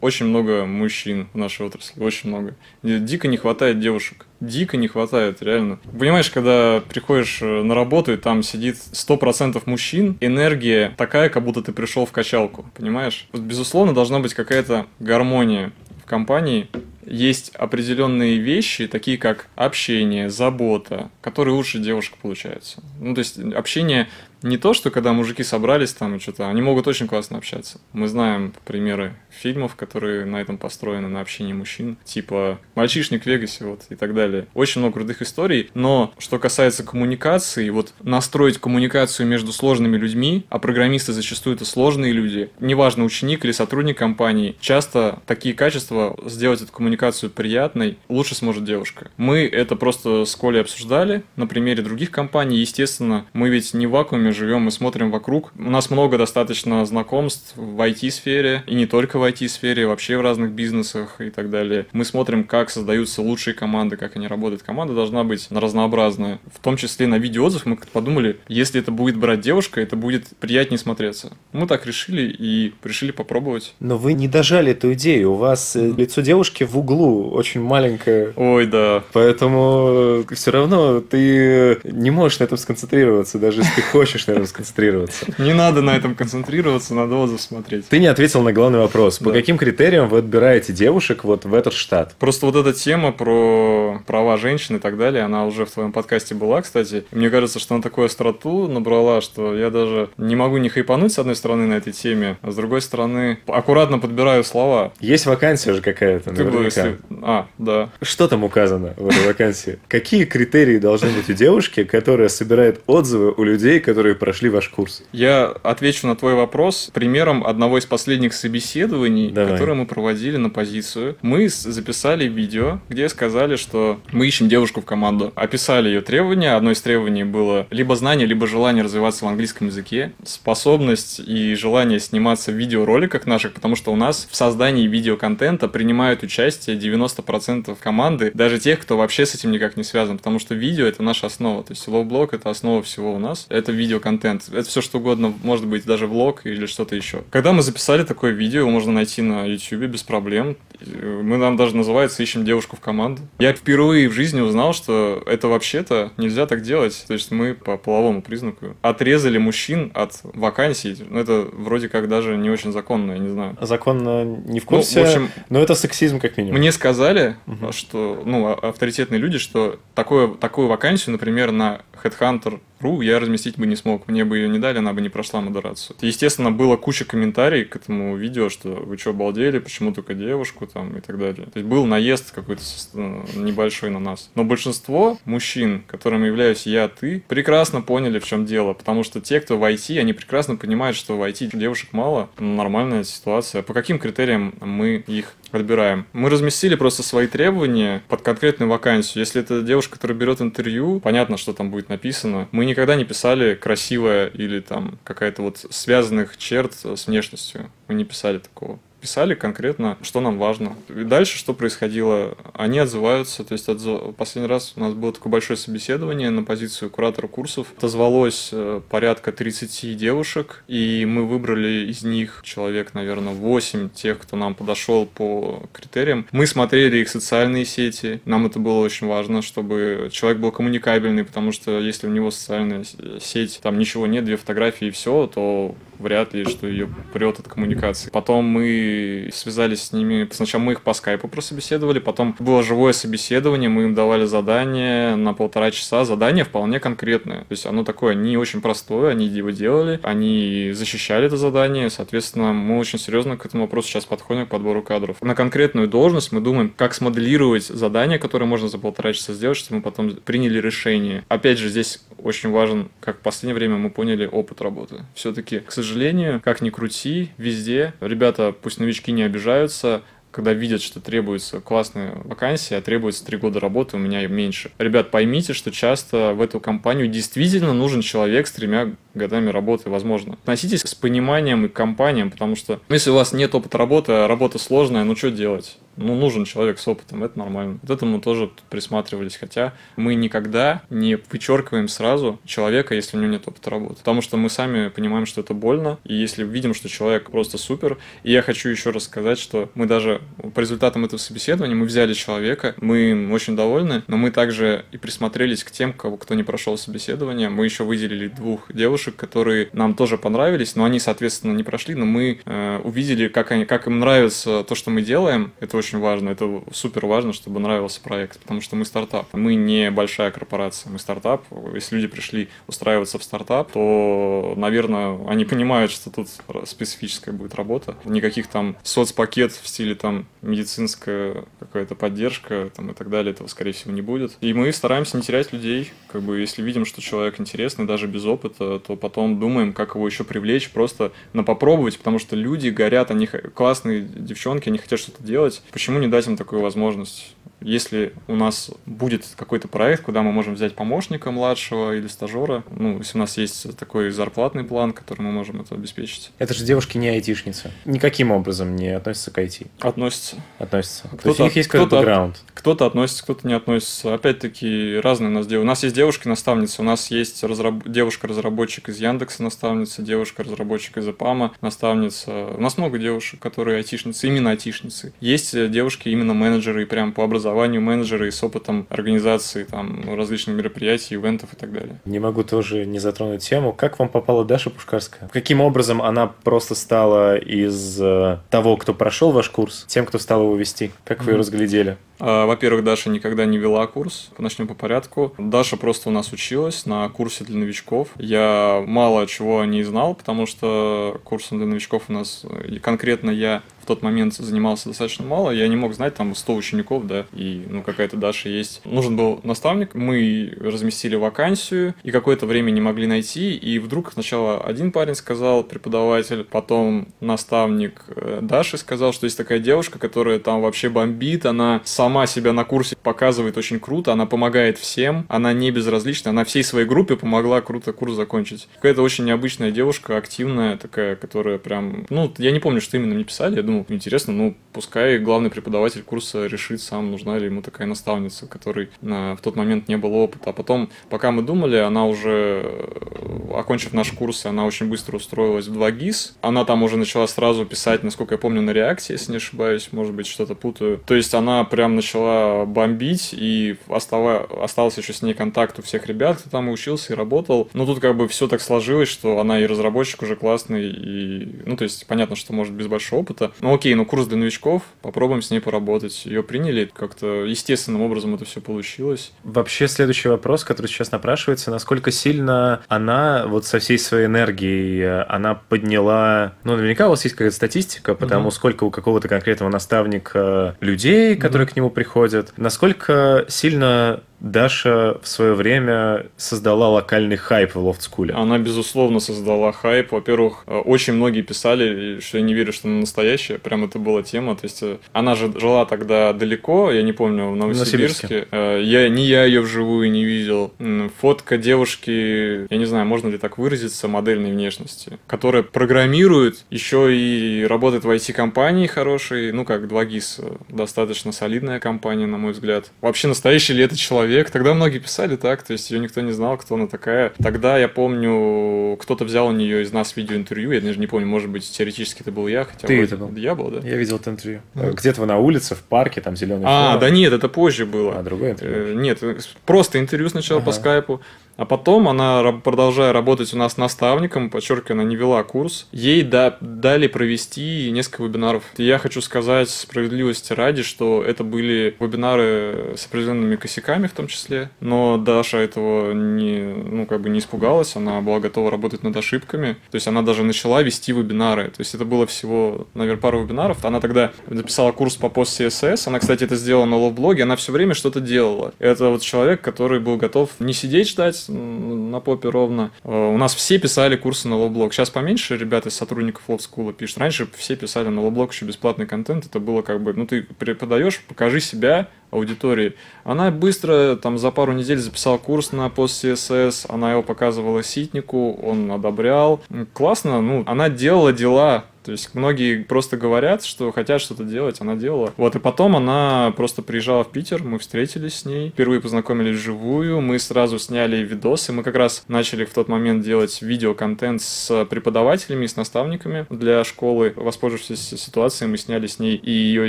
очень 0.00 0.26
много 0.26 0.64
мужчин 0.64 1.28
в 1.32 1.38
нашей 1.38 1.66
отрасли, 1.66 2.00
очень 2.02 2.28
много. 2.30 2.54
Ди- 2.82 2.98
Дико 2.98 3.28
не 3.28 3.36
хватает 3.36 3.80
девушек. 3.80 4.26
Дико 4.40 4.76
не 4.76 4.88
хватает, 4.88 5.42
реально. 5.42 5.78
Понимаешь, 5.98 6.30
когда 6.30 6.82
приходишь 6.88 7.40
э, 7.40 7.62
на 7.62 7.74
работу, 7.74 8.12
и 8.12 8.16
там 8.16 8.42
сидит 8.42 8.76
100% 8.76 9.62
мужчин, 9.66 10.18
энергия 10.20 10.92
такая, 10.96 11.28
как 11.28 11.44
будто 11.44 11.62
ты 11.62 11.72
пришел 11.72 12.04
в 12.04 12.12
качалку, 12.12 12.66
понимаешь? 12.76 13.26
Вот, 13.32 13.42
безусловно, 13.42 13.94
должна 13.94 14.18
быть 14.20 14.34
какая-то 14.34 14.86
гармония 14.98 15.72
в 16.02 16.06
компании. 16.06 16.68
Есть 17.06 17.50
определенные 17.54 18.36
вещи, 18.38 18.86
такие 18.86 19.18
как 19.18 19.48
общение, 19.56 20.30
забота, 20.30 21.10
которые 21.20 21.54
лучше 21.54 21.78
девушек 21.78 22.16
получаются. 22.20 22.82
Ну, 23.00 23.14
то 23.14 23.20
есть 23.20 23.38
общение 23.38 24.08
не 24.44 24.58
то, 24.58 24.74
что 24.74 24.90
когда 24.90 25.12
мужики 25.12 25.42
собрались 25.42 25.94
там 25.94 26.14
и 26.14 26.18
что-то, 26.18 26.48
они 26.48 26.60
могут 26.60 26.86
очень 26.86 27.08
классно 27.08 27.38
общаться. 27.38 27.80
Мы 27.92 28.08
знаем 28.08 28.52
примеры 28.66 29.14
фильмов, 29.30 29.74
которые 29.74 30.26
на 30.26 30.40
этом 30.40 30.58
построены, 30.58 31.08
на 31.08 31.22
общении 31.22 31.54
мужчин, 31.54 31.96
типа 32.04 32.60
«Мальчишник 32.74 33.22
в 33.22 33.26
Вегасе» 33.26 33.64
вот, 33.64 33.82
и 33.88 33.94
так 33.94 34.14
далее. 34.14 34.46
Очень 34.54 34.82
много 34.82 34.94
крутых 34.94 35.22
историй, 35.22 35.70
но 35.72 36.12
что 36.18 36.38
касается 36.38 36.84
коммуникации, 36.84 37.70
вот 37.70 37.94
настроить 38.02 38.58
коммуникацию 38.58 39.26
между 39.26 39.50
сложными 39.50 39.96
людьми, 39.96 40.44
а 40.50 40.58
программисты 40.58 41.14
зачастую 41.14 41.56
это 41.56 41.64
сложные 41.64 42.12
люди, 42.12 42.50
неважно, 42.60 43.04
ученик 43.04 43.44
или 43.46 43.52
сотрудник 43.52 43.96
компании, 43.96 44.56
часто 44.60 45.22
такие 45.26 45.54
качества, 45.54 46.18
сделать 46.26 46.60
эту 46.60 46.70
коммуникацию 46.70 47.30
приятной, 47.30 47.96
лучше 48.10 48.34
сможет 48.34 48.64
девушка. 48.64 49.10
Мы 49.16 49.46
это 49.46 49.74
просто 49.74 50.26
с 50.26 50.36
Колей 50.36 50.60
обсуждали 50.60 51.22
на 51.36 51.46
примере 51.46 51.82
других 51.82 52.10
компаний. 52.10 52.58
Естественно, 52.58 53.24
мы 53.32 53.48
ведь 53.48 53.72
не 53.72 53.86
в 53.86 53.90
вакууме 53.90 54.33
живем, 54.34 54.62
мы 54.62 54.70
смотрим 54.70 55.10
вокруг. 55.10 55.52
У 55.56 55.70
нас 55.70 55.90
много 55.90 56.18
достаточно 56.18 56.84
знакомств 56.84 57.52
в 57.56 57.80
IT-сфере, 57.80 58.62
и 58.66 58.74
не 58.74 58.86
только 58.86 59.18
в 59.18 59.24
IT-сфере, 59.24 59.86
вообще 59.86 60.16
в 60.16 60.20
разных 60.20 60.52
бизнесах 60.52 61.20
и 61.20 61.30
так 61.30 61.50
далее. 61.50 61.86
Мы 61.92 62.04
смотрим, 62.04 62.44
как 62.44 62.70
создаются 62.70 63.22
лучшие 63.22 63.54
команды, 63.54 63.96
как 63.96 64.16
они 64.16 64.26
работают. 64.26 64.62
Команда 64.62 64.94
должна 64.94 65.24
быть 65.24 65.46
разнообразная. 65.50 66.38
В 66.52 66.58
том 66.60 66.76
числе 66.76 67.06
на 67.06 67.18
видеоотзыв 67.18 67.66
мы 67.66 67.76
подумали, 67.92 68.38
если 68.48 68.80
это 68.80 68.90
будет 68.90 69.16
брать 69.16 69.40
девушка, 69.40 69.80
это 69.80 69.96
будет 69.96 70.28
приятнее 70.40 70.78
смотреться. 70.78 71.32
Мы 71.52 71.66
так 71.66 71.86
решили 71.86 72.22
и 72.22 72.74
решили 72.82 73.10
попробовать. 73.10 73.74
Но 73.80 73.96
вы 73.96 74.12
не 74.12 74.28
дожали 74.28 74.72
эту 74.72 74.92
идею. 74.94 75.32
У 75.32 75.36
вас 75.36 75.76
э, 75.76 75.92
лицо 75.96 76.20
девушки 76.20 76.64
в 76.64 76.76
углу 76.78 77.30
очень 77.30 77.60
маленькое. 77.60 78.32
Ой, 78.36 78.66
да. 78.66 79.04
Поэтому 79.12 80.24
все 80.32 80.50
равно 80.50 81.00
ты 81.00 81.78
не 81.84 82.10
можешь 82.10 82.40
на 82.40 82.44
этом 82.44 82.58
сконцентрироваться, 82.58 83.38
даже 83.38 83.60
если 83.60 83.76
ты 83.76 83.82
хочешь 83.82 84.23
на 84.26 84.32
этом 84.32 84.46
сконцентрироваться. 84.46 85.26
Не 85.38 85.52
надо 85.54 85.82
на 85.82 85.96
этом 85.96 86.14
концентрироваться, 86.14 86.94
надо 86.94 87.16
отзыв 87.16 87.40
смотреть. 87.40 87.88
Ты 87.88 87.98
не 87.98 88.06
ответил 88.06 88.42
на 88.42 88.52
главный 88.52 88.78
вопрос. 88.78 89.18
По 89.18 89.26
Да. 89.26 89.32
каким 89.32 89.58
критериям 89.58 90.08
вы 90.08 90.18
отбираете 90.18 90.72
девушек 90.72 91.24
вот 91.24 91.44
в 91.44 91.54
этот 91.54 91.72
штат? 91.72 92.14
Просто 92.18 92.46
вот 92.46 92.56
эта 92.56 92.72
тема 92.72 93.12
про 93.12 94.00
права 94.06 94.36
женщин 94.36 94.76
и 94.76 94.78
так 94.78 94.96
далее, 94.98 95.22
она 95.24 95.46
уже 95.46 95.64
в 95.66 95.70
твоем 95.70 95.92
подкасте 95.92 96.34
была, 96.34 96.62
кстати. 96.62 97.04
Мне 97.10 97.30
кажется, 97.30 97.58
что 97.58 97.74
она 97.74 97.82
такую 97.82 98.06
остроту 98.06 98.68
набрала, 98.68 99.20
что 99.20 99.56
я 99.56 99.70
даже 99.70 100.08
не 100.18 100.36
могу 100.36 100.58
не 100.58 100.68
хайпануть, 100.68 101.12
с 101.12 101.18
одной 101.18 101.36
стороны, 101.36 101.66
на 101.66 101.74
этой 101.74 101.92
теме, 101.92 102.38
а 102.42 102.50
с 102.50 102.54
другой 102.56 102.80
стороны, 102.82 103.38
аккуратно 103.46 103.98
подбираю 103.98 104.44
слова. 104.44 104.92
Есть 105.00 105.26
вакансия 105.26 105.72
же 105.72 105.80
какая-то, 105.82 106.30
Ты 106.30 106.44
бы, 106.44 106.50
наверняка. 106.50 106.64
если... 106.86 106.96
А, 107.22 107.46
да. 107.58 107.90
Что 108.02 108.28
там 108.28 108.44
указано 108.44 108.94
в 108.96 109.08
этой 109.08 109.26
вакансии? 109.26 109.78
Какие 109.88 110.24
критерии 110.24 110.78
должны 110.78 111.10
быть 111.10 111.28
у 111.28 111.32
девушки, 111.32 111.84
которая 111.84 112.28
собирает 112.28 112.80
отзывы 112.86 113.32
у 113.36 113.42
людей, 113.44 113.80
которые 113.80 114.13
прошли 114.14 114.48
ваш 114.48 114.68
курс? 114.68 115.02
Я 115.12 115.54
отвечу 115.62 116.06
на 116.06 116.16
твой 116.16 116.34
вопрос 116.34 116.90
примером 116.92 117.46
одного 117.46 117.78
из 117.78 117.86
последних 117.86 118.34
собеседований, 118.34 119.30
Давай. 119.30 119.52
которое 119.52 119.74
мы 119.74 119.86
проводили 119.86 120.36
на 120.36 120.50
позицию. 120.50 121.16
Мы 121.22 121.48
записали 121.48 122.26
видео, 122.26 122.80
где 122.88 123.08
сказали, 123.08 123.56
что 123.56 124.00
мы 124.12 124.26
ищем 124.26 124.48
девушку 124.48 124.80
в 124.80 124.84
команду. 124.84 125.32
Описали 125.34 125.88
ее 125.88 126.00
требования. 126.00 126.54
Одно 126.54 126.70
из 126.70 126.80
требований 126.80 127.24
было 127.24 127.66
либо 127.70 127.96
знание, 127.96 128.26
либо 128.26 128.46
желание 128.46 128.84
развиваться 128.84 129.24
в 129.24 129.28
английском 129.28 129.68
языке, 129.68 130.12
способность 130.24 131.20
и 131.20 131.54
желание 131.54 132.00
сниматься 132.00 132.52
в 132.52 132.54
видеороликах 132.54 133.26
наших, 133.26 133.52
потому 133.52 133.76
что 133.76 133.92
у 133.92 133.96
нас 133.96 134.28
в 134.30 134.36
создании 134.36 134.86
видеоконтента 134.86 135.68
принимают 135.68 136.22
участие 136.22 136.76
90% 136.76 137.76
команды, 137.80 138.30
даже 138.34 138.58
тех, 138.58 138.80
кто 138.80 138.96
вообще 138.96 139.26
с 139.26 139.34
этим 139.34 139.52
никак 139.52 139.76
не 139.76 139.84
связан, 139.84 140.18
потому 140.18 140.38
что 140.38 140.54
видео 140.54 140.86
это 140.86 141.02
наша 141.02 141.26
основа, 141.26 141.62
то 141.62 141.72
есть 141.72 141.86
лоу-блог 141.88 142.34
это 142.34 142.50
основа 142.50 142.82
всего 142.82 143.14
у 143.14 143.18
нас, 143.18 143.46
это 143.48 143.72
видеоконтент, 143.94 144.48
это 144.52 144.68
все 144.68 144.80
что 144.80 144.98
угодно, 144.98 145.32
может 145.42 145.66
быть 145.66 145.84
даже 145.84 146.06
влог 146.06 146.46
или 146.46 146.66
что-то 146.66 146.96
еще. 146.96 147.22
Когда 147.30 147.52
мы 147.52 147.62
записали 147.62 148.04
такое 148.04 148.32
видео, 148.32 148.60
его 148.60 148.70
можно 148.70 148.92
найти 148.92 149.22
на 149.22 149.46
YouTube 149.46 149.84
без 149.84 150.02
проблем, 150.02 150.56
мы 150.80 151.36
нам 151.38 151.56
даже 151.56 151.76
называется 151.76 152.22
«Ищем 152.22 152.44
девушку 152.44 152.76
в 152.76 152.80
команду». 152.80 153.22
Я 153.38 153.52
впервые 153.52 154.08
в 154.08 154.12
жизни 154.12 154.40
узнал, 154.40 154.72
что 154.74 155.22
это 155.26 155.48
вообще-то 155.48 156.12
нельзя 156.16 156.46
так 156.46 156.62
делать, 156.62 157.04
то 157.06 157.14
есть 157.14 157.30
мы 157.30 157.54
по 157.54 157.76
половому 157.76 158.22
признаку 158.22 158.76
отрезали 158.82 159.38
мужчин 159.38 159.90
от 159.94 160.20
вакансий, 160.22 160.96
ну 161.08 161.18
это 161.20 161.46
вроде 161.52 161.88
как 161.88 162.08
даже 162.08 162.36
не 162.36 162.50
очень 162.50 162.72
законно, 162.72 163.12
я 163.12 163.18
не 163.18 163.28
знаю. 163.28 163.56
Законно 163.60 164.24
не 164.24 164.60
в 164.60 164.64
Ну, 164.64 164.68
курсе, 164.78 165.00
в 165.00 165.06
общем, 165.06 165.30
но 165.48 165.60
это 165.60 165.74
сексизм 165.74 166.18
как 166.20 166.36
минимум. 166.36 166.58
мне 166.58 166.72
сказали, 166.72 167.36
Мгм. 167.46 167.72
что, 167.72 168.22
ну, 168.24 168.46
а- 168.48 168.54
авторитетные 168.68 169.18
люди, 169.20 169.38
что 169.38 169.78
такое, 169.94 170.28
такую 170.34 170.68
вакансию, 170.68 171.12
например, 171.12 171.52
на 171.52 171.82
Headhunter.ru 172.02 173.02
я 173.04 173.18
разместить 173.18 173.56
бы 173.58 173.66
не 173.66 173.76
смог. 173.76 174.06
Мне 174.08 174.24
бы 174.24 174.36
ее 174.36 174.48
не 174.48 174.58
дали, 174.58 174.78
она 174.78 174.92
бы 174.92 175.00
не 175.00 175.08
прошла 175.08 175.40
модерацию. 175.40 175.96
Естественно, 176.00 176.50
было 176.50 176.76
куча 176.76 177.04
комментариев 177.04 177.70
к 177.70 177.76
этому 177.76 178.16
видео, 178.16 178.48
что 178.50 178.68
вы 178.68 178.98
что, 178.98 179.10
обалдели, 179.10 179.58
почему 179.58 179.92
только 179.92 180.14
девушку 180.14 180.63
там 180.66 180.96
и 180.96 181.00
так 181.00 181.18
далее. 181.18 181.46
То 181.46 181.58
есть 181.58 181.68
был 181.68 181.86
наезд 181.86 182.32
какой-то 182.32 182.62
э, 182.94 183.22
небольшой 183.36 183.90
на 183.90 183.98
нас. 183.98 184.30
Но 184.34 184.44
большинство 184.44 185.18
мужчин, 185.24 185.84
которым 185.86 186.24
являюсь 186.24 186.66
я, 186.66 186.88
ты, 186.88 187.22
прекрасно 187.28 187.80
поняли, 187.80 188.18
в 188.18 188.24
чем 188.26 188.46
дело. 188.46 188.72
Потому 188.72 189.02
что 189.02 189.20
те, 189.20 189.40
кто 189.40 189.58
в 189.58 189.64
IT, 189.64 189.98
они 189.98 190.12
прекрасно 190.12 190.56
понимают, 190.56 190.96
что 190.96 191.16
в 191.16 191.22
IT 191.22 191.56
девушек 191.56 191.92
мало. 191.92 192.28
Нормальная 192.38 193.04
ситуация. 193.04 193.62
По 193.62 193.74
каким 193.74 193.98
критериям 193.98 194.54
мы 194.60 194.96
их 195.06 195.34
отбираем? 195.50 196.06
Мы 196.12 196.30
разместили 196.30 196.74
просто 196.74 197.02
свои 197.02 197.26
требования 197.26 198.02
под 198.08 198.22
конкретную 198.22 198.70
вакансию. 198.70 199.20
Если 199.22 199.40
это 199.40 199.62
девушка, 199.62 199.94
которая 199.94 200.16
берет 200.18 200.40
интервью, 200.40 201.00
понятно, 201.00 201.36
что 201.36 201.52
там 201.52 201.70
будет 201.70 201.88
написано. 201.88 202.48
Мы 202.52 202.64
никогда 202.64 202.96
не 202.96 203.04
писали 203.04 203.54
красивая 203.54 204.26
или 204.26 204.60
там 204.60 204.98
какая-то 205.04 205.42
вот 205.42 205.64
связанных 205.70 206.36
черт 206.36 206.74
с 206.74 207.06
внешностью. 207.06 207.70
Мы 207.88 207.94
не 207.94 208.04
писали 208.04 208.38
такого 208.38 208.78
писали 209.04 209.34
конкретно, 209.34 209.98
что 210.00 210.22
нам 210.22 210.38
важно. 210.38 210.78
И 210.88 211.04
дальше 211.04 211.36
что 211.36 211.52
происходило? 211.52 212.38
Они 212.54 212.78
отзываются, 212.78 213.44
то 213.44 213.52
есть 213.52 213.68
отзыв- 213.68 214.14
последний 214.14 214.48
раз 214.48 214.72
у 214.76 214.80
нас 214.80 214.94
было 214.94 215.12
такое 215.12 215.30
большое 215.30 215.58
собеседование 215.58 216.30
на 216.30 216.42
позицию 216.42 216.88
куратора 216.88 217.26
курсов. 217.26 217.66
Отозвалось 217.76 218.48
э, 218.52 218.80
порядка 218.88 219.30
30 219.30 219.94
девушек, 219.94 220.64
и 220.68 221.04
мы 221.04 221.26
выбрали 221.26 221.90
из 221.90 222.02
них 222.02 222.40
человек, 222.44 222.94
наверное, 222.94 223.34
8 223.34 223.90
тех, 223.90 224.20
кто 224.20 224.36
нам 224.38 224.54
подошел 224.54 225.04
по 225.04 225.62
критериям. 225.74 226.26
Мы 226.32 226.46
смотрели 226.46 226.96
их 226.96 227.10
социальные 227.10 227.66
сети, 227.66 228.22
нам 228.24 228.46
это 228.46 228.58
было 228.58 228.80
очень 228.82 229.06
важно, 229.06 229.42
чтобы 229.42 230.08
человек 230.12 230.38
был 230.40 230.50
коммуникабельный, 230.50 231.26
потому 231.26 231.52
что 231.52 231.78
если 231.78 232.06
у 232.06 232.10
него 232.10 232.30
социальная 232.30 232.84
сеть, 233.20 233.60
там 233.62 233.78
ничего 233.78 234.06
нет, 234.06 234.24
две 234.24 234.38
фотографии 234.38 234.86
и 234.86 234.90
все, 234.90 235.26
то 235.26 235.74
вряд 235.98 236.34
ли, 236.34 236.44
что 236.44 236.66
ее 236.66 236.88
прет 237.12 237.38
от 237.38 237.48
коммуникации. 237.48 238.10
Потом 238.10 238.44
мы 238.44 238.93
связались 239.32 239.84
с 239.84 239.92
ними, 239.92 240.28
сначала 240.30 240.62
мы 240.62 240.72
их 240.72 240.82
по 240.82 240.92
скайпу 240.94 241.28
прособеседовали, 241.28 241.98
потом 241.98 242.34
было 242.38 242.62
живое 242.62 242.92
собеседование, 242.92 243.68
мы 243.68 243.84
им 243.84 243.94
давали 243.94 244.24
задание 244.24 245.16
на 245.16 245.34
полтора 245.34 245.70
часа, 245.70 246.04
задание 246.04 246.44
вполне 246.44 246.80
конкретное. 246.80 247.40
То 247.40 247.52
есть 247.52 247.66
оно 247.66 247.84
такое 247.84 248.14
не 248.14 248.36
очень 248.36 248.60
простое, 248.60 249.10
они 249.10 249.26
его 249.26 249.50
делали, 249.50 250.00
они 250.02 250.72
защищали 250.72 251.26
это 251.26 251.36
задание, 251.36 251.90
соответственно, 251.90 252.52
мы 252.52 252.78
очень 252.78 252.98
серьезно 252.98 253.36
к 253.36 253.46
этому 253.46 253.64
вопросу 253.64 253.88
сейчас 253.88 254.04
подходим 254.04 254.46
к 254.46 254.50
подбору 254.50 254.82
кадров. 254.82 255.20
На 255.20 255.34
конкретную 255.34 255.88
должность 255.88 256.32
мы 256.32 256.40
думаем, 256.40 256.72
как 256.76 256.94
смоделировать 256.94 257.64
задание, 257.64 258.18
которое 258.18 258.46
можно 258.46 258.68
за 258.68 258.78
полтора 258.78 259.12
часа 259.12 259.32
сделать, 259.32 259.56
чтобы 259.56 259.76
мы 259.76 259.82
потом 259.82 260.10
приняли 260.10 260.60
решение. 260.60 261.24
Опять 261.28 261.58
же, 261.58 261.68
здесь 261.68 262.02
очень 262.22 262.50
важен, 262.50 262.88
как 263.00 263.18
в 263.18 263.20
последнее 263.20 263.54
время 263.54 263.76
мы 263.76 263.90
поняли, 263.90 264.26
опыт 264.26 264.60
работы. 264.62 265.04
Все-таки, 265.14 265.60
к 265.60 265.70
сожалению, 265.70 266.40
как 266.42 266.62
ни 266.62 266.70
крути, 266.70 267.30
везде 267.38 267.94
ребята, 268.00 268.54
пусть 268.58 268.80
новички 268.84 269.12
не 269.12 269.22
обижаются, 269.22 270.02
когда 270.30 270.52
видят, 270.52 270.82
что 270.82 271.00
требуется 271.00 271.60
классная 271.60 272.16
вакансия, 272.24 272.76
а 272.76 272.82
требуется 272.82 273.24
три 273.24 273.38
года 273.38 273.60
работы, 273.60 273.96
у 273.96 274.00
меня 274.00 274.26
меньше. 274.26 274.72
Ребят, 274.78 275.10
поймите, 275.10 275.52
что 275.52 275.70
часто 275.70 276.32
в 276.34 276.42
эту 276.42 276.60
компанию 276.60 277.06
действительно 277.08 277.72
нужен 277.72 278.02
человек 278.02 278.46
с 278.46 278.52
тремя 278.52 278.94
годами 279.14 279.50
работы, 279.50 279.90
возможно. 279.90 280.34
Относитесь 280.42 280.82
с 280.82 280.94
пониманием 280.94 281.66
и 281.66 281.68
компаниям, 281.68 282.30
потому 282.30 282.56
что 282.56 282.80
если 282.88 283.10
у 283.10 283.14
вас 283.14 283.32
нет 283.32 283.54
опыта 283.54 283.78
работы, 283.78 284.12
а 284.12 284.28
работа 284.28 284.58
сложная, 284.58 285.04
ну 285.04 285.16
что 285.16 285.30
делать? 285.30 285.78
ну, 285.96 286.14
нужен 286.14 286.44
человек 286.44 286.78
с 286.78 286.88
опытом, 286.88 287.24
это 287.24 287.38
нормально. 287.38 287.78
Вот 287.82 287.90
этому 287.90 288.20
тоже 288.20 288.50
присматривались, 288.70 289.36
хотя 289.36 289.74
мы 289.96 290.14
никогда 290.14 290.82
не 290.90 291.18
вычеркиваем 291.30 291.88
сразу 291.88 292.40
человека, 292.44 292.94
если 292.94 293.16
у 293.16 293.20
него 293.20 293.32
нет 293.32 293.46
опыта 293.46 293.70
работы. 293.70 293.96
Потому 293.96 294.20
что 294.20 294.36
мы 294.36 294.50
сами 294.50 294.88
понимаем, 294.88 295.26
что 295.26 295.40
это 295.40 295.54
больно, 295.54 295.98
и 296.04 296.14
если 296.14 296.44
видим, 296.44 296.74
что 296.74 296.88
человек 296.88 297.30
просто 297.30 297.58
супер, 297.58 297.98
и 298.22 298.32
я 298.32 298.42
хочу 298.42 298.68
еще 298.68 298.90
раз 298.90 299.04
сказать, 299.04 299.38
что 299.38 299.70
мы 299.74 299.86
даже 299.86 300.20
по 300.54 300.60
результатам 300.60 301.04
этого 301.04 301.18
собеседования 301.18 301.74
мы 301.74 301.86
взяли 301.86 302.14
человека, 302.14 302.74
мы 302.80 303.30
очень 303.32 303.56
довольны, 303.56 304.02
но 304.06 304.16
мы 304.16 304.30
также 304.30 304.84
и 304.92 304.96
присмотрелись 304.96 305.64
к 305.64 305.70
тем, 305.70 305.92
кого, 305.92 306.16
кто 306.16 306.34
не 306.34 306.42
прошел 306.42 306.76
собеседование. 306.76 307.48
Мы 307.48 307.64
еще 307.64 307.84
выделили 307.84 308.28
двух 308.28 308.72
девушек, 308.72 309.03
которые 309.12 309.68
нам 309.72 309.94
тоже 309.94 310.18
понравились, 310.18 310.76
но 310.76 310.84
они, 310.84 310.98
соответственно, 310.98 311.52
не 311.52 311.62
прошли, 311.62 311.94
но 311.94 312.04
мы 312.04 312.40
э, 312.44 312.80
увидели, 312.82 313.28
как, 313.28 313.52
они, 313.52 313.64
как 313.64 313.86
им 313.86 314.00
нравится 314.00 314.64
то, 314.64 314.74
что 314.74 314.90
мы 314.90 315.02
делаем. 315.02 315.52
Это 315.60 315.76
очень 315.76 315.98
важно, 315.98 316.30
это 316.30 316.62
супер 316.72 317.06
важно, 317.06 317.32
чтобы 317.32 317.60
нравился 317.60 318.00
проект, 318.00 318.40
потому 318.40 318.60
что 318.60 318.76
мы 318.76 318.84
стартап. 318.84 319.26
Мы 319.32 319.54
не 319.54 319.90
большая 319.90 320.30
корпорация, 320.30 320.90
мы 320.90 320.98
стартап. 320.98 321.44
Если 321.74 321.96
люди 321.96 322.08
пришли 322.08 322.48
устраиваться 322.66 323.18
в 323.18 323.24
стартап, 323.24 323.72
то, 323.72 324.54
наверное, 324.56 325.18
они 325.28 325.44
понимают, 325.44 325.90
что 325.90 326.10
тут 326.10 326.28
специфическая 326.64 327.34
будет 327.34 327.54
работа. 327.54 327.96
Никаких 328.04 328.46
там 328.48 328.76
соцпакет 328.82 329.52
в 329.52 329.66
стиле 329.66 329.94
там 329.94 330.26
медицинская 330.42 331.44
какая-то 331.58 331.94
поддержка 331.94 332.70
там, 332.74 332.90
и 332.90 332.94
так 332.94 333.10
далее, 333.10 333.32
этого, 333.32 333.46
скорее 333.48 333.72
всего, 333.72 333.92
не 333.92 334.02
будет. 334.02 334.36
И 334.40 334.52
мы 334.52 334.72
стараемся 334.72 335.16
не 335.16 335.22
терять 335.22 335.52
людей. 335.52 335.92
Как 336.10 336.22
бы, 336.22 336.38
если 336.40 336.62
видим, 336.62 336.84
что 336.84 337.00
человек 337.00 337.40
интересный, 337.40 337.86
даже 337.86 338.06
без 338.06 338.24
опыта, 338.24 338.78
то 338.78 338.93
потом 338.96 339.38
думаем, 339.40 339.72
как 339.72 339.94
его 339.94 340.06
еще 340.06 340.24
привлечь, 340.24 340.70
просто 340.70 341.12
на 341.32 341.44
попробовать, 341.44 341.98
потому 341.98 342.18
что 342.18 342.36
люди 342.36 342.68
горят, 342.68 343.10
они 343.10 343.26
классные 343.26 344.02
девчонки, 344.02 344.68
они 344.68 344.78
хотят 344.78 344.98
что-то 344.98 345.22
делать. 345.22 345.62
Почему 345.72 345.98
не 345.98 346.08
дать 346.08 346.26
им 346.26 346.36
такую 346.36 346.62
возможность? 346.62 347.33
Если 347.64 348.12
у 348.28 348.36
нас 348.36 348.70
будет 348.84 349.26
какой-то 349.36 349.68
проект, 349.68 350.02
куда 350.02 350.22
мы 350.22 350.32
можем 350.32 350.54
взять 350.54 350.74
помощника 350.74 351.30
младшего 351.30 351.96
или 351.96 352.06
стажера, 352.06 352.62
ну, 352.70 352.98
если 352.98 353.16
у 353.16 353.20
нас 353.20 353.38
есть 353.38 353.76
такой 353.78 354.10
зарплатный 354.10 354.64
план, 354.64 354.92
который 354.92 355.22
мы 355.22 355.32
можем 355.32 355.62
это 355.62 355.74
обеспечить. 355.74 356.30
Это 356.38 356.52
же 356.52 356.64
девушки 356.64 356.98
не 356.98 357.08
айтишницы. 357.08 357.70
Никаким 357.86 358.30
образом 358.30 358.76
не 358.76 358.88
относятся 358.88 359.30
к 359.30 359.38
IT. 359.38 359.66
Относятся. 359.80 360.36
Относятся. 360.58 361.08
Кто-то, 361.08 361.22
То 361.22 361.28
есть 361.30 361.40
у 361.40 361.44
них 361.44 361.56
есть 361.56 361.68
какой-то 361.70 361.96
бэкграунд. 361.96 362.36
Кто-то 362.52 362.84
относится, 362.84 363.22
кто-то 363.22 363.48
не 363.48 363.54
относится. 363.54 364.14
Опять-таки, 364.14 365.00
разные 365.02 365.30
у 365.30 365.32
нас 365.32 365.46
девушки. 365.46 365.64
У 365.64 365.68
нас 365.68 365.82
есть 365.82 365.96
девушки-наставницы, 365.96 366.82
у 366.82 366.84
нас 366.84 367.10
есть 367.10 367.42
разраб... 367.42 367.88
девушка-разработчик 367.88 368.90
из 368.90 369.00
Яндекса 369.00 369.42
наставница, 369.42 370.02
девушка-разработчик 370.02 370.98
из 370.98 371.08
АПАМа 371.08 371.54
наставница. 371.62 372.48
У 372.56 372.60
нас 372.60 372.76
много 372.76 372.98
девушек, 372.98 373.40
которые 373.40 373.78
айтишницы, 373.78 374.26
именно 374.26 374.50
айтишницы. 374.50 375.14
Есть 375.20 375.70
девушки 375.70 376.10
именно 376.10 376.34
менеджеры 376.34 376.82
и 376.82 376.84
прям 376.84 377.12
по 377.12 377.24
образованию 377.24 377.53
менеджеры 377.54 378.28
и 378.28 378.30
с 378.30 378.42
опытом 378.42 378.86
организации 378.90 379.64
там 379.64 380.14
различных 380.14 380.56
мероприятий, 380.56 381.14
ивентов 381.14 381.52
и 381.52 381.56
так 381.56 381.72
далее. 381.72 382.00
Не 382.04 382.18
могу 382.18 382.44
тоже 382.44 382.84
не 382.86 382.98
затронуть 382.98 383.42
тему. 383.42 383.72
Как 383.72 383.98
вам 383.98 384.08
попала 384.08 384.44
Даша 384.44 384.70
Пушкарская? 384.70 385.28
Каким 385.32 385.60
образом 385.60 386.02
она 386.02 386.26
просто 386.26 386.74
стала 386.74 387.36
из 387.36 388.00
э, 388.00 388.38
того, 388.50 388.76
кто 388.76 388.94
прошел 388.94 389.32
ваш 389.32 389.50
курс, 389.50 389.84
тем, 389.88 390.06
кто 390.06 390.18
стал 390.18 390.42
его 390.42 390.56
вести? 390.56 390.92
Как 391.04 391.22
вы 391.22 391.30
mm-hmm. 391.30 391.34
ее 391.34 391.38
разглядели? 391.38 391.96
А, 392.20 392.46
во-первых, 392.46 392.84
Даша 392.84 393.10
никогда 393.10 393.44
не 393.44 393.58
вела 393.58 393.86
курс. 393.86 394.30
Начнем 394.38 394.68
по 394.68 394.74
порядку. 394.74 395.34
Даша 395.38 395.76
просто 395.76 396.08
у 396.08 396.12
нас 396.12 396.32
училась 396.32 396.86
на 396.86 397.08
курсе 397.08 397.44
для 397.44 397.58
новичков. 397.58 398.08
Я 398.16 398.82
мало 398.86 399.26
чего 399.26 399.60
о 399.60 399.66
ней 399.66 399.82
знал, 399.82 400.14
потому 400.14 400.46
что 400.46 401.20
курсом 401.24 401.58
для 401.58 401.66
новичков 401.66 402.04
у 402.08 402.12
нас 402.12 402.44
конкретно 402.82 403.30
я 403.30 403.62
в 403.84 403.86
тот 403.86 404.00
момент 404.00 404.32
занимался 404.32 404.88
достаточно 404.88 405.26
мало, 405.26 405.50
я 405.50 405.68
не 405.68 405.76
мог 405.76 405.92
знать 405.92 406.14
там 406.14 406.34
100 406.34 406.54
учеников, 406.54 407.06
да, 407.06 407.26
и 407.34 407.66
ну 407.68 407.82
какая-то 407.82 408.16
Даша 408.16 408.48
есть. 408.48 408.80
Нужен 408.86 409.14
был 409.14 409.40
наставник, 409.42 409.94
мы 409.94 410.56
разместили 410.58 411.16
вакансию, 411.16 411.94
и 412.02 412.10
какое-то 412.10 412.46
время 412.46 412.70
не 412.70 412.80
могли 412.80 413.06
найти, 413.06 413.54
и 413.54 413.78
вдруг 413.78 414.12
сначала 414.12 414.58
один 414.58 414.90
парень 414.90 415.14
сказал, 415.14 415.64
преподаватель, 415.64 416.44
потом 416.44 417.08
наставник 417.20 418.04
э, 418.08 418.38
Даши 418.40 418.78
сказал, 418.78 419.12
что 419.12 419.26
есть 419.26 419.36
такая 419.36 419.58
девушка, 419.58 419.98
которая 419.98 420.38
там 420.38 420.62
вообще 420.62 420.88
бомбит, 420.88 421.44
она 421.44 421.82
сама 421.84 422.26
себя 422.26 422.54
на 422.54 422.64
курсе 422.64 422.96
показывает 422.96 423.58
очень 423.58 423.80
круто, 423.80 424.14
она 424.14 424.24
помогает 424.24 424.78
всем, 424.78 425.26
она 425.28 425.52
не 425.52 425.70
безразлична, 425.70 426.30
она 426.30 426.44
всей 426.44 426.64
своей 426.64 426.86
группе 426.86 427.16
помогла 427.16 427.60
круто 427.60 427.92
курс 427.92 428.14
закончить. 428.14 428.66
Какая-то 428.76 429.02
очень 429.02 429.24
необычная 429.24 429.70
девушка, 429.70 430.16
активная 430.16 430.78
такая, 430.78 431.16
которая 431.16 431.58
прям, 431.58 432.06
ну, 432.08 432.32
я 432.38 432.50
не 432.50 432.60
помню, 432.60 432.80
что 432.80 432.96
именно 432.96 433.14
мне 433.14 433.24
писали, 433.24 433.56
я 433.56 433.62
думаю, 433.62 433.73
ну, 433.74 433.86
интересно, 433.88 434.32
ну, 434.32 434.56
пускай 434.72 435.18
главный 435.18 435.50
преподаватель 435.50 436.02
курса 436.02 436.46
решит 436.46 436.80
сам, 436.80 437.10
нужна 437.10 437.38
ли 437.38 437.46
ему 437.46 437.60
такая 437.62 437.86
наставница, 437.88 438.46
которой 438.46 438.90
на, 439.00 439.34
в 439.36 439.40
тот 439.40 439.56
момент 439.56 439.88
не 439.88 439.96
было 439.96 440.14
опыта. 440.14 440.50
А 440.50 440.52
потом, 440.52 440.90
пока 441.10 441.32
мы 441.32 441.42
думали, 441.42 441.76
она 441.76 442.06
уже, 442.06 442.62
э, 442.64 443.52
окончив 443.54 443.92
наш 443.92 444.12
курс, 444.12 444.46
она 444.46 444.64
очень 444.64 444.88
быстро 444.88 445.16
устроилась 445.16 445.66
в 445.66 445.76
2GIS. 445.76 446.32
Она 446.40 446.64
там 446.64 446.82
уже 446.82 446.96
начала 446.96 447.26
сразу 447.26 447.66
писать, 447.66 448.04
насколько 448.04 448.34
я 448.34 448.38
помню, 448.38 448.62
на 448.62 448.70
реакции, 448.70 449.14
если 449.14 449.32
не 449.32 449.38
ошибаюсь, 449.38 449.88
может 449.92 450.14
быть, 450.14 450.26
что-то 450.26 450.54
путаю. 450.54 451.00
То 451.06 451.14
есть 451.14 451.34
она 451.34 451.64
прям 451.64 451.96
начала 451.96 452.64
бомбить, 452.64 453.30
и 453.32 453.76
остава... 453.88 454.46
остался 454.60 455.00
еще 455.00 455.12
с 455.12 455.22
ней 455.22 455.34
контакт 455.34 455.78
у 455.78 455.82
всех 455.82 456.06
ребят, 456.06 456.38
кто 456.38 456.50
там 456.50 456.68
учился 456.68 457.12
и 457.12 457.16
работал. 457.16 457.68
Но 457.74 457.86
тут 457.86 458.00
как 458.00 458.16
бы 458.16 458.28
все 458.28 458.46
так 458.46 458.60
сложилось, 458.60 459.08
что 459.08 459.40
она 459.40 459.60
и 459.60 459.66
разработчик 459.66 460.22
уже 460.22 460.36
классный, 460.36 460.90
и, 460.90 461.62
ну, 461.66 461.76
то 461.76 461.84
есть 461.84 462.06
понятно, 462.06 462.36
что 462.36 462.52
может 462.52 462.74
без 462.74 462.86
большого 462.86 463.20
опыта. 463.20 463.52
Ну, 463.64 463.72
окей, 463.72 463.94
ну 463.94 464.04
курс 464.04 464.26
для 464.26 464.36
новичков, 464.36 464.82
попробуем 465.00 465.40
с 465.40 465.50
ней 465.50 465.58
поработать. 465.58 466.26
Ее 466.26 466.42
приняли, 466.42 466.90
как-то 466.92 467.46
естественным 467.46 468.02
образом 468.02 468.34
это 468.34 468.44
все 468.44 468.60
получилось. 468.60 469.32
Вообще 469.42 469.88
следующий 469.88 470.28
вопрос, 470.28 470.64
который 470.64 470.88
сейчас 470.88 471.10
напрашивается, 471.12 471.70
насколько 471.70 472.10
сильно 472.10 472.82
она 472.88 473.46
вот 473.46 473.64
со 473.64 473.78
всей 473.78 473.98
своей 473.98 474.26
энергией, 474.26 475.00
э, 475.00 475.22
она 475.30 475.54
подняла, 475.54 476.52
ну 476.62 476.76
наверняка 476.76 477.06
у 477.06 477.10
вас 477.10 477.24
есть 477.24 477.36
какая-то 477.36 477.56
статистика, 477.56 478.14
потому 478.14 478.48
угу. 478.48 478.54
сколько 478.54 478.84
у 478.84 478.90
какого-то 478.90 479.28
конкретного 479.28 479.70
наставника 479.70 480.76
людей, 480.80 481.34
которые 481.34 481.64
угу. 481.64 481.72
к 481.72 481.76
нему 481.76 481.88
приходят, 481.88 482.52
насколько 482.58 483.46
сильно 483.48 484.20
Даша 484.40 485.18
в 485.22 485.28
свое 485.28 485.54
время 485.54 486.26
создала 486.36 486.88
локальный 486.90 487.36
хайп 487.36 487.74
в 487.74 487.78
лофт-скуле. 487.78 488.34
Она, 488.34 488.58
безусловно, 488.58 489.20
создала 489.20 489.72
хайп. 489.72 490.12
Во-первых, 490.12 490.64
э, 490.66 490.76
очень 490.76 491.14
многие 491.14 491.42
писали, 491.42 492.20
что 492.20 492.38
я 492.38 492.44
не 492.44 492.52
верю, 492.52 492.72
что 492.72 492.88
она 492.88 493.00
настоящая. 493.00 493.58
Прям 493.58 493.84
это 493.84 493.98
была 493.98 494.22
тема. 494.22 494.54
То 494.56 494.64
есть 494.64 494.82
э, 494.82 494.98
она 495.12 495.34
же 495.34 495.52
жила 495.58 495.86
тогда 495.86 496.32
далеко, 496.32 496.90
я 496.92 497.02
не 497.02 497.12
помню, 497.12 497.50
в 497.50 497.56
Новосибирске. 497.56 498.26
Новосибирске. 498.26 498.48
Э, 498.50 498.80
я, 498.82 499.08
ни 499.08 499.22
я 499.22 499.44
ее 499.44 499.60
вживую 499.60 500.10
не 500.10 500.24
видел. 500.24 500.72
Фотка 501.20 501.56
девушки, 501.56 502.66
я 502.70 502.76
не 502.76 502.84
знаю, 502.84 503.06
можно 503.06 503.28
ли 503.28 503.38
так 503.38 503.56
выразиться, 503.58 504.08
модельной 504.08 504.52
внешности, 504.52 505.18
которая 505.26 505.62
программирует, 505.62 506.64
еще 506.70 507.16
и 507.16 507.64
работает 507.64 508.04
в 508.04 508.10
IT-компании 508.10 508.86
хорошей, 508.86 509.52
ну 509.52 509.64
как 509.64 509.84
2GIS, 509.84 510.60
достаточно 510.68 511.32
солидная 511.32 511.80
компания, 511.80 512.26
на 512.26 512.36
мой 512.36 512.52
взгляд. 512.52 512.90
Вообще 513.00 513.28
настоящий 513.28 513.72
ли 513.72 513.84
это 513.84 513.96
человек? 513.96 514.23
Человек. 514.26 514.50
Тогда 514.50 514.74
многие 514.74 514.98
писали 514.98 515.36
так, 515.36 515.62
то 515.62 515.72
есть 515.72 515.90
ее 515.90 515.98
никто 515.98 516.20
не 516.20 516.32
знал, 516.32 516.56
кто 516.56 516.74
она 516.74 516.86
такая. 516.86 517.32
Тогда 517.42 517.78
я 517.78 517.88
помню, 517.88 518.96
кто-то 519.00 519.24
взял 519.24 519.46
у 519.48 519.52
нее 519.52 519.82
из 519.82 519.92
нас 519.92 520.16
видеоинтервью, 520.16 520.72
я 520.72 520.80
даже 520.80 520.98
не 520.98 521.06
помню, 521.06 521.26
может 521.26 521.50
быть, 521.50 521.70
теоретически 521.70 522.22
это 522.22 522.32
был 522.32 522.48
я, 522.48 522.64
хотя 522.64 522.86
Ты 522.86 523.02
это 523.02 523.16
был. 523.16 523.34
Я 523.36 523.54
был, 523.54 523.70
да? 523.70 523.86
Я 523.86 523.96
видел 523.96 524.16
это 524.16 524.30
интервью. 524.30 524.60
Mm. 524.74 524.94
Где-то 524.94 525.20
вы 525.20 525.26
на 525.26 525.38
улице, 525.38 525.74
в 525.74 525.82
парке, 525.82 526.20
там 526.20 526.36
зеленый 526.36 526.64
А, 526.66 526.92
фон. 526.92 527.00
да 527.00 527.10
нет, 527.10 527.32
это 527.32 527.48
позже 527.48 527.86
было. 527.86 528.18
А, 528.18 528.22
другое 528.22 528.52
интервью? 528.52 528.86
Э, 528.88 528.94
нет, 528.94 529.20
просто 529.64 529.98
интервью 529.98 530.28
сначала 530.28 530.60
ага. 530.60 530.66
по 530.66 530.72
скайпу. 530.72 531.20
А 531.56 531.64
потом 531.64 532.08
она, 532.08 532.52
продолжая 532.52 533.12
работать 533.12 533.54
у 533.54 533.56
нас 533.56 533.76
наставником, 533.76 534.50
подчеркиваю, 534.50 535.00
она 535.00 535.08
не 535.08 535.16
вела 535.16 535.42
курс, 535.44 535.88
ей 535.92 536.22
да, 536.22 536.56
дали 536.60 537.06
провести 537.06 537.90
несколько 537.90 538.24
вебинаров. 538.24 538.64
И 538.76 538.84
я 538.84 538.98
хочу 538.98 539.20
сказать 539.20 539.70
справедливости 539.70 540.52
ради, 540.52 540.82
что 540.82 541.22
это 541.22 541.44
были 541.44 541.96
вебинары 542.00 542.94
с 542.96 543.06
определенными 543.06 543.56
косяками 543.56 544.06
в 544.06 544.12
том 544.12 544.26
числе, 544.26 544.70
но 544.80 545.16
Даша 545.16 545.58
этого 545.58 546.12
не, 546.12 546.60
ну, 546.60 547.06
как 547.06 547.20
бы 547.20 547.28
не 547.28 547.38
испугалась, 547.38 547.96
она 547.96 548.20
была 548.20 548.40
готова 548.40 548.70
работать 548.70 549.02
над 549.02 549.16
ошибками, 549.16 549.76
то 549.90 549.96
есть 549.96 550.08
она 550.08 550.22
даже 550.22 550.42
начала 550.42 550.82
вести 550.82 551.12
вебинары, 551.12 551.64
то 551.64 551.80
есть 551.80 551.94
это 551.94 552.04
было 552.04 552.26
всего, 552.26 552.86
наверное, 552.94 553.20
пару 553.20 553.42
вебинаров, 553.42 553.84
она 553.84 554.00
тогда 554.00 554.32
записала 554.48 554.92
курс 554.92 555.16
по 555.16 555.28
PostCSS, 555.28 556.08
она, 556.08 556.18
кстати, 556.18 556.44
это 556.44 556.56
сделала 556.56 556.84
на 556.84 556.96
LoftBlog 556.96 557.34
е, 557.34 557.44
она 557.44 557.56
все 557.56 557.72
время 557.72 557.94
что-то 557.94 558.20
делала. 558.20 558.72
Это 558.78 559.08
вот 559.08 559.22
человек, 559.22 559.60
который 559.60 560.00
был 560.00 560.16
готов 560.16 560.50
не 560.58 560.72
сидеть 560.72 561.08
ждать 561.10 561.43
на 561.48 562.20
попе 562.20 562.48
ровно. 562.48 562.90
Э, 563.04 563.32
у 563.32 563.36
нас 563.36 563.54
все 563.54 563.78
писали 563.78 564.16
курсы 564.16 564.48
на 564.48 564.56
LoftBlog. 564.56 564.92
Сейчас 564.92 565.10
поменьше 565.10 565.56
ребята 565.56 565.88
из 565.88 565.94
сотрудников 565.94 566.42
School 566.48 566.92
пишут. 566.92 567.18
Раньше 567.18 567.48
все 567.56 567.76
писали 567.76 568.08
на 568.08 568.20
лоу-блог 568.22 568.52
еще 568.52 568.64
бесплатный 568.64 569.06
контент. 569.06 569.46
Это 569.46 569.60
было 569.60 569.82
как 569.82 570.02
бы, 570.02 570.12
ну 570.14 570.26
ты 570.26 570.42
преподаешь, 570.42 571.20
покажи 571.20 571.60
себя, 571.60 572.08
аудитории. 572.34 572.94
Она 573.22 573.50
быстро, 573.50 574.16
там, 574.16 574.38
за 574.38 574.50
пару 574.50 574.72
недель 574.72 574.98
записала 574.98 575.38
курс 575.38 575.72
на 575.72 575.88
пост 575.88 576.24
CSS, 576.24 576.86
она 576.88 577.12
его 577.12 577.22
показывала 577.22 577.82
Ситнику, 577.82 578.54
он 578.54 578.90
одобрял. 578.90 579.62
Классно, 579.92 580.40
ну, 580.40 580.64
она 580.66 580.88
делала 580.88 581.32
дела, 581.32 581.84
то 582.04 582.12
есть 582.12 582.34
многие 582.34 582.82
просто 582.82 583.16
говорят, 583.16 583.64
что 583.64 583.90
хотят 583.92 584.20
что-то 584.20 584.44
делать, 584.44 584.80
она 584.80 584.94
делала. 584.94 585.32
Вот, 585.36 585.56
и 585.56 585.58
потом 585.58 585.96
она 585.96 586.52
просто 586.56 586.82
приезжала 586.82 587.24
в 587.24 587.30
Питер, 587.30 587.62
мы 587.62 587.78
встретились 587.78 588.40
с 588.40 588.44
ней, 588.44 588.70
впервые 588.70 589.00
познакомились 589.00 589.56
вживую, 589.56 590.20
мы 590.20 590.38
сразу 590.38 590.78
сняли 590.78 591.16
видосы, 591.16 591.72
мы 591.72 591.82
как 591.82 591.96
раз 591.96 592.24
начали 592.28 592.64
в 592.64 592.72
тот 592.74 592.88
момент 592.88 593.24
делать 593.24 593.62
видеоконтент 593.62 594.42
с 594.42 594.84
преподавателями, 594.84 595.66
с 595.66 595.76
наставниками 595.76 596.46
для 596.50 596.84
школы. 596.84 597.32
Воспользовавшись 597.36 598.20
ситуацией, 598.20 598.70
мы 598.70 598.76
сняли 598.76 599.06
с 599.06 599.18
ней 599.18 599.36
и 599.36 599.50
ее 599.50 599.88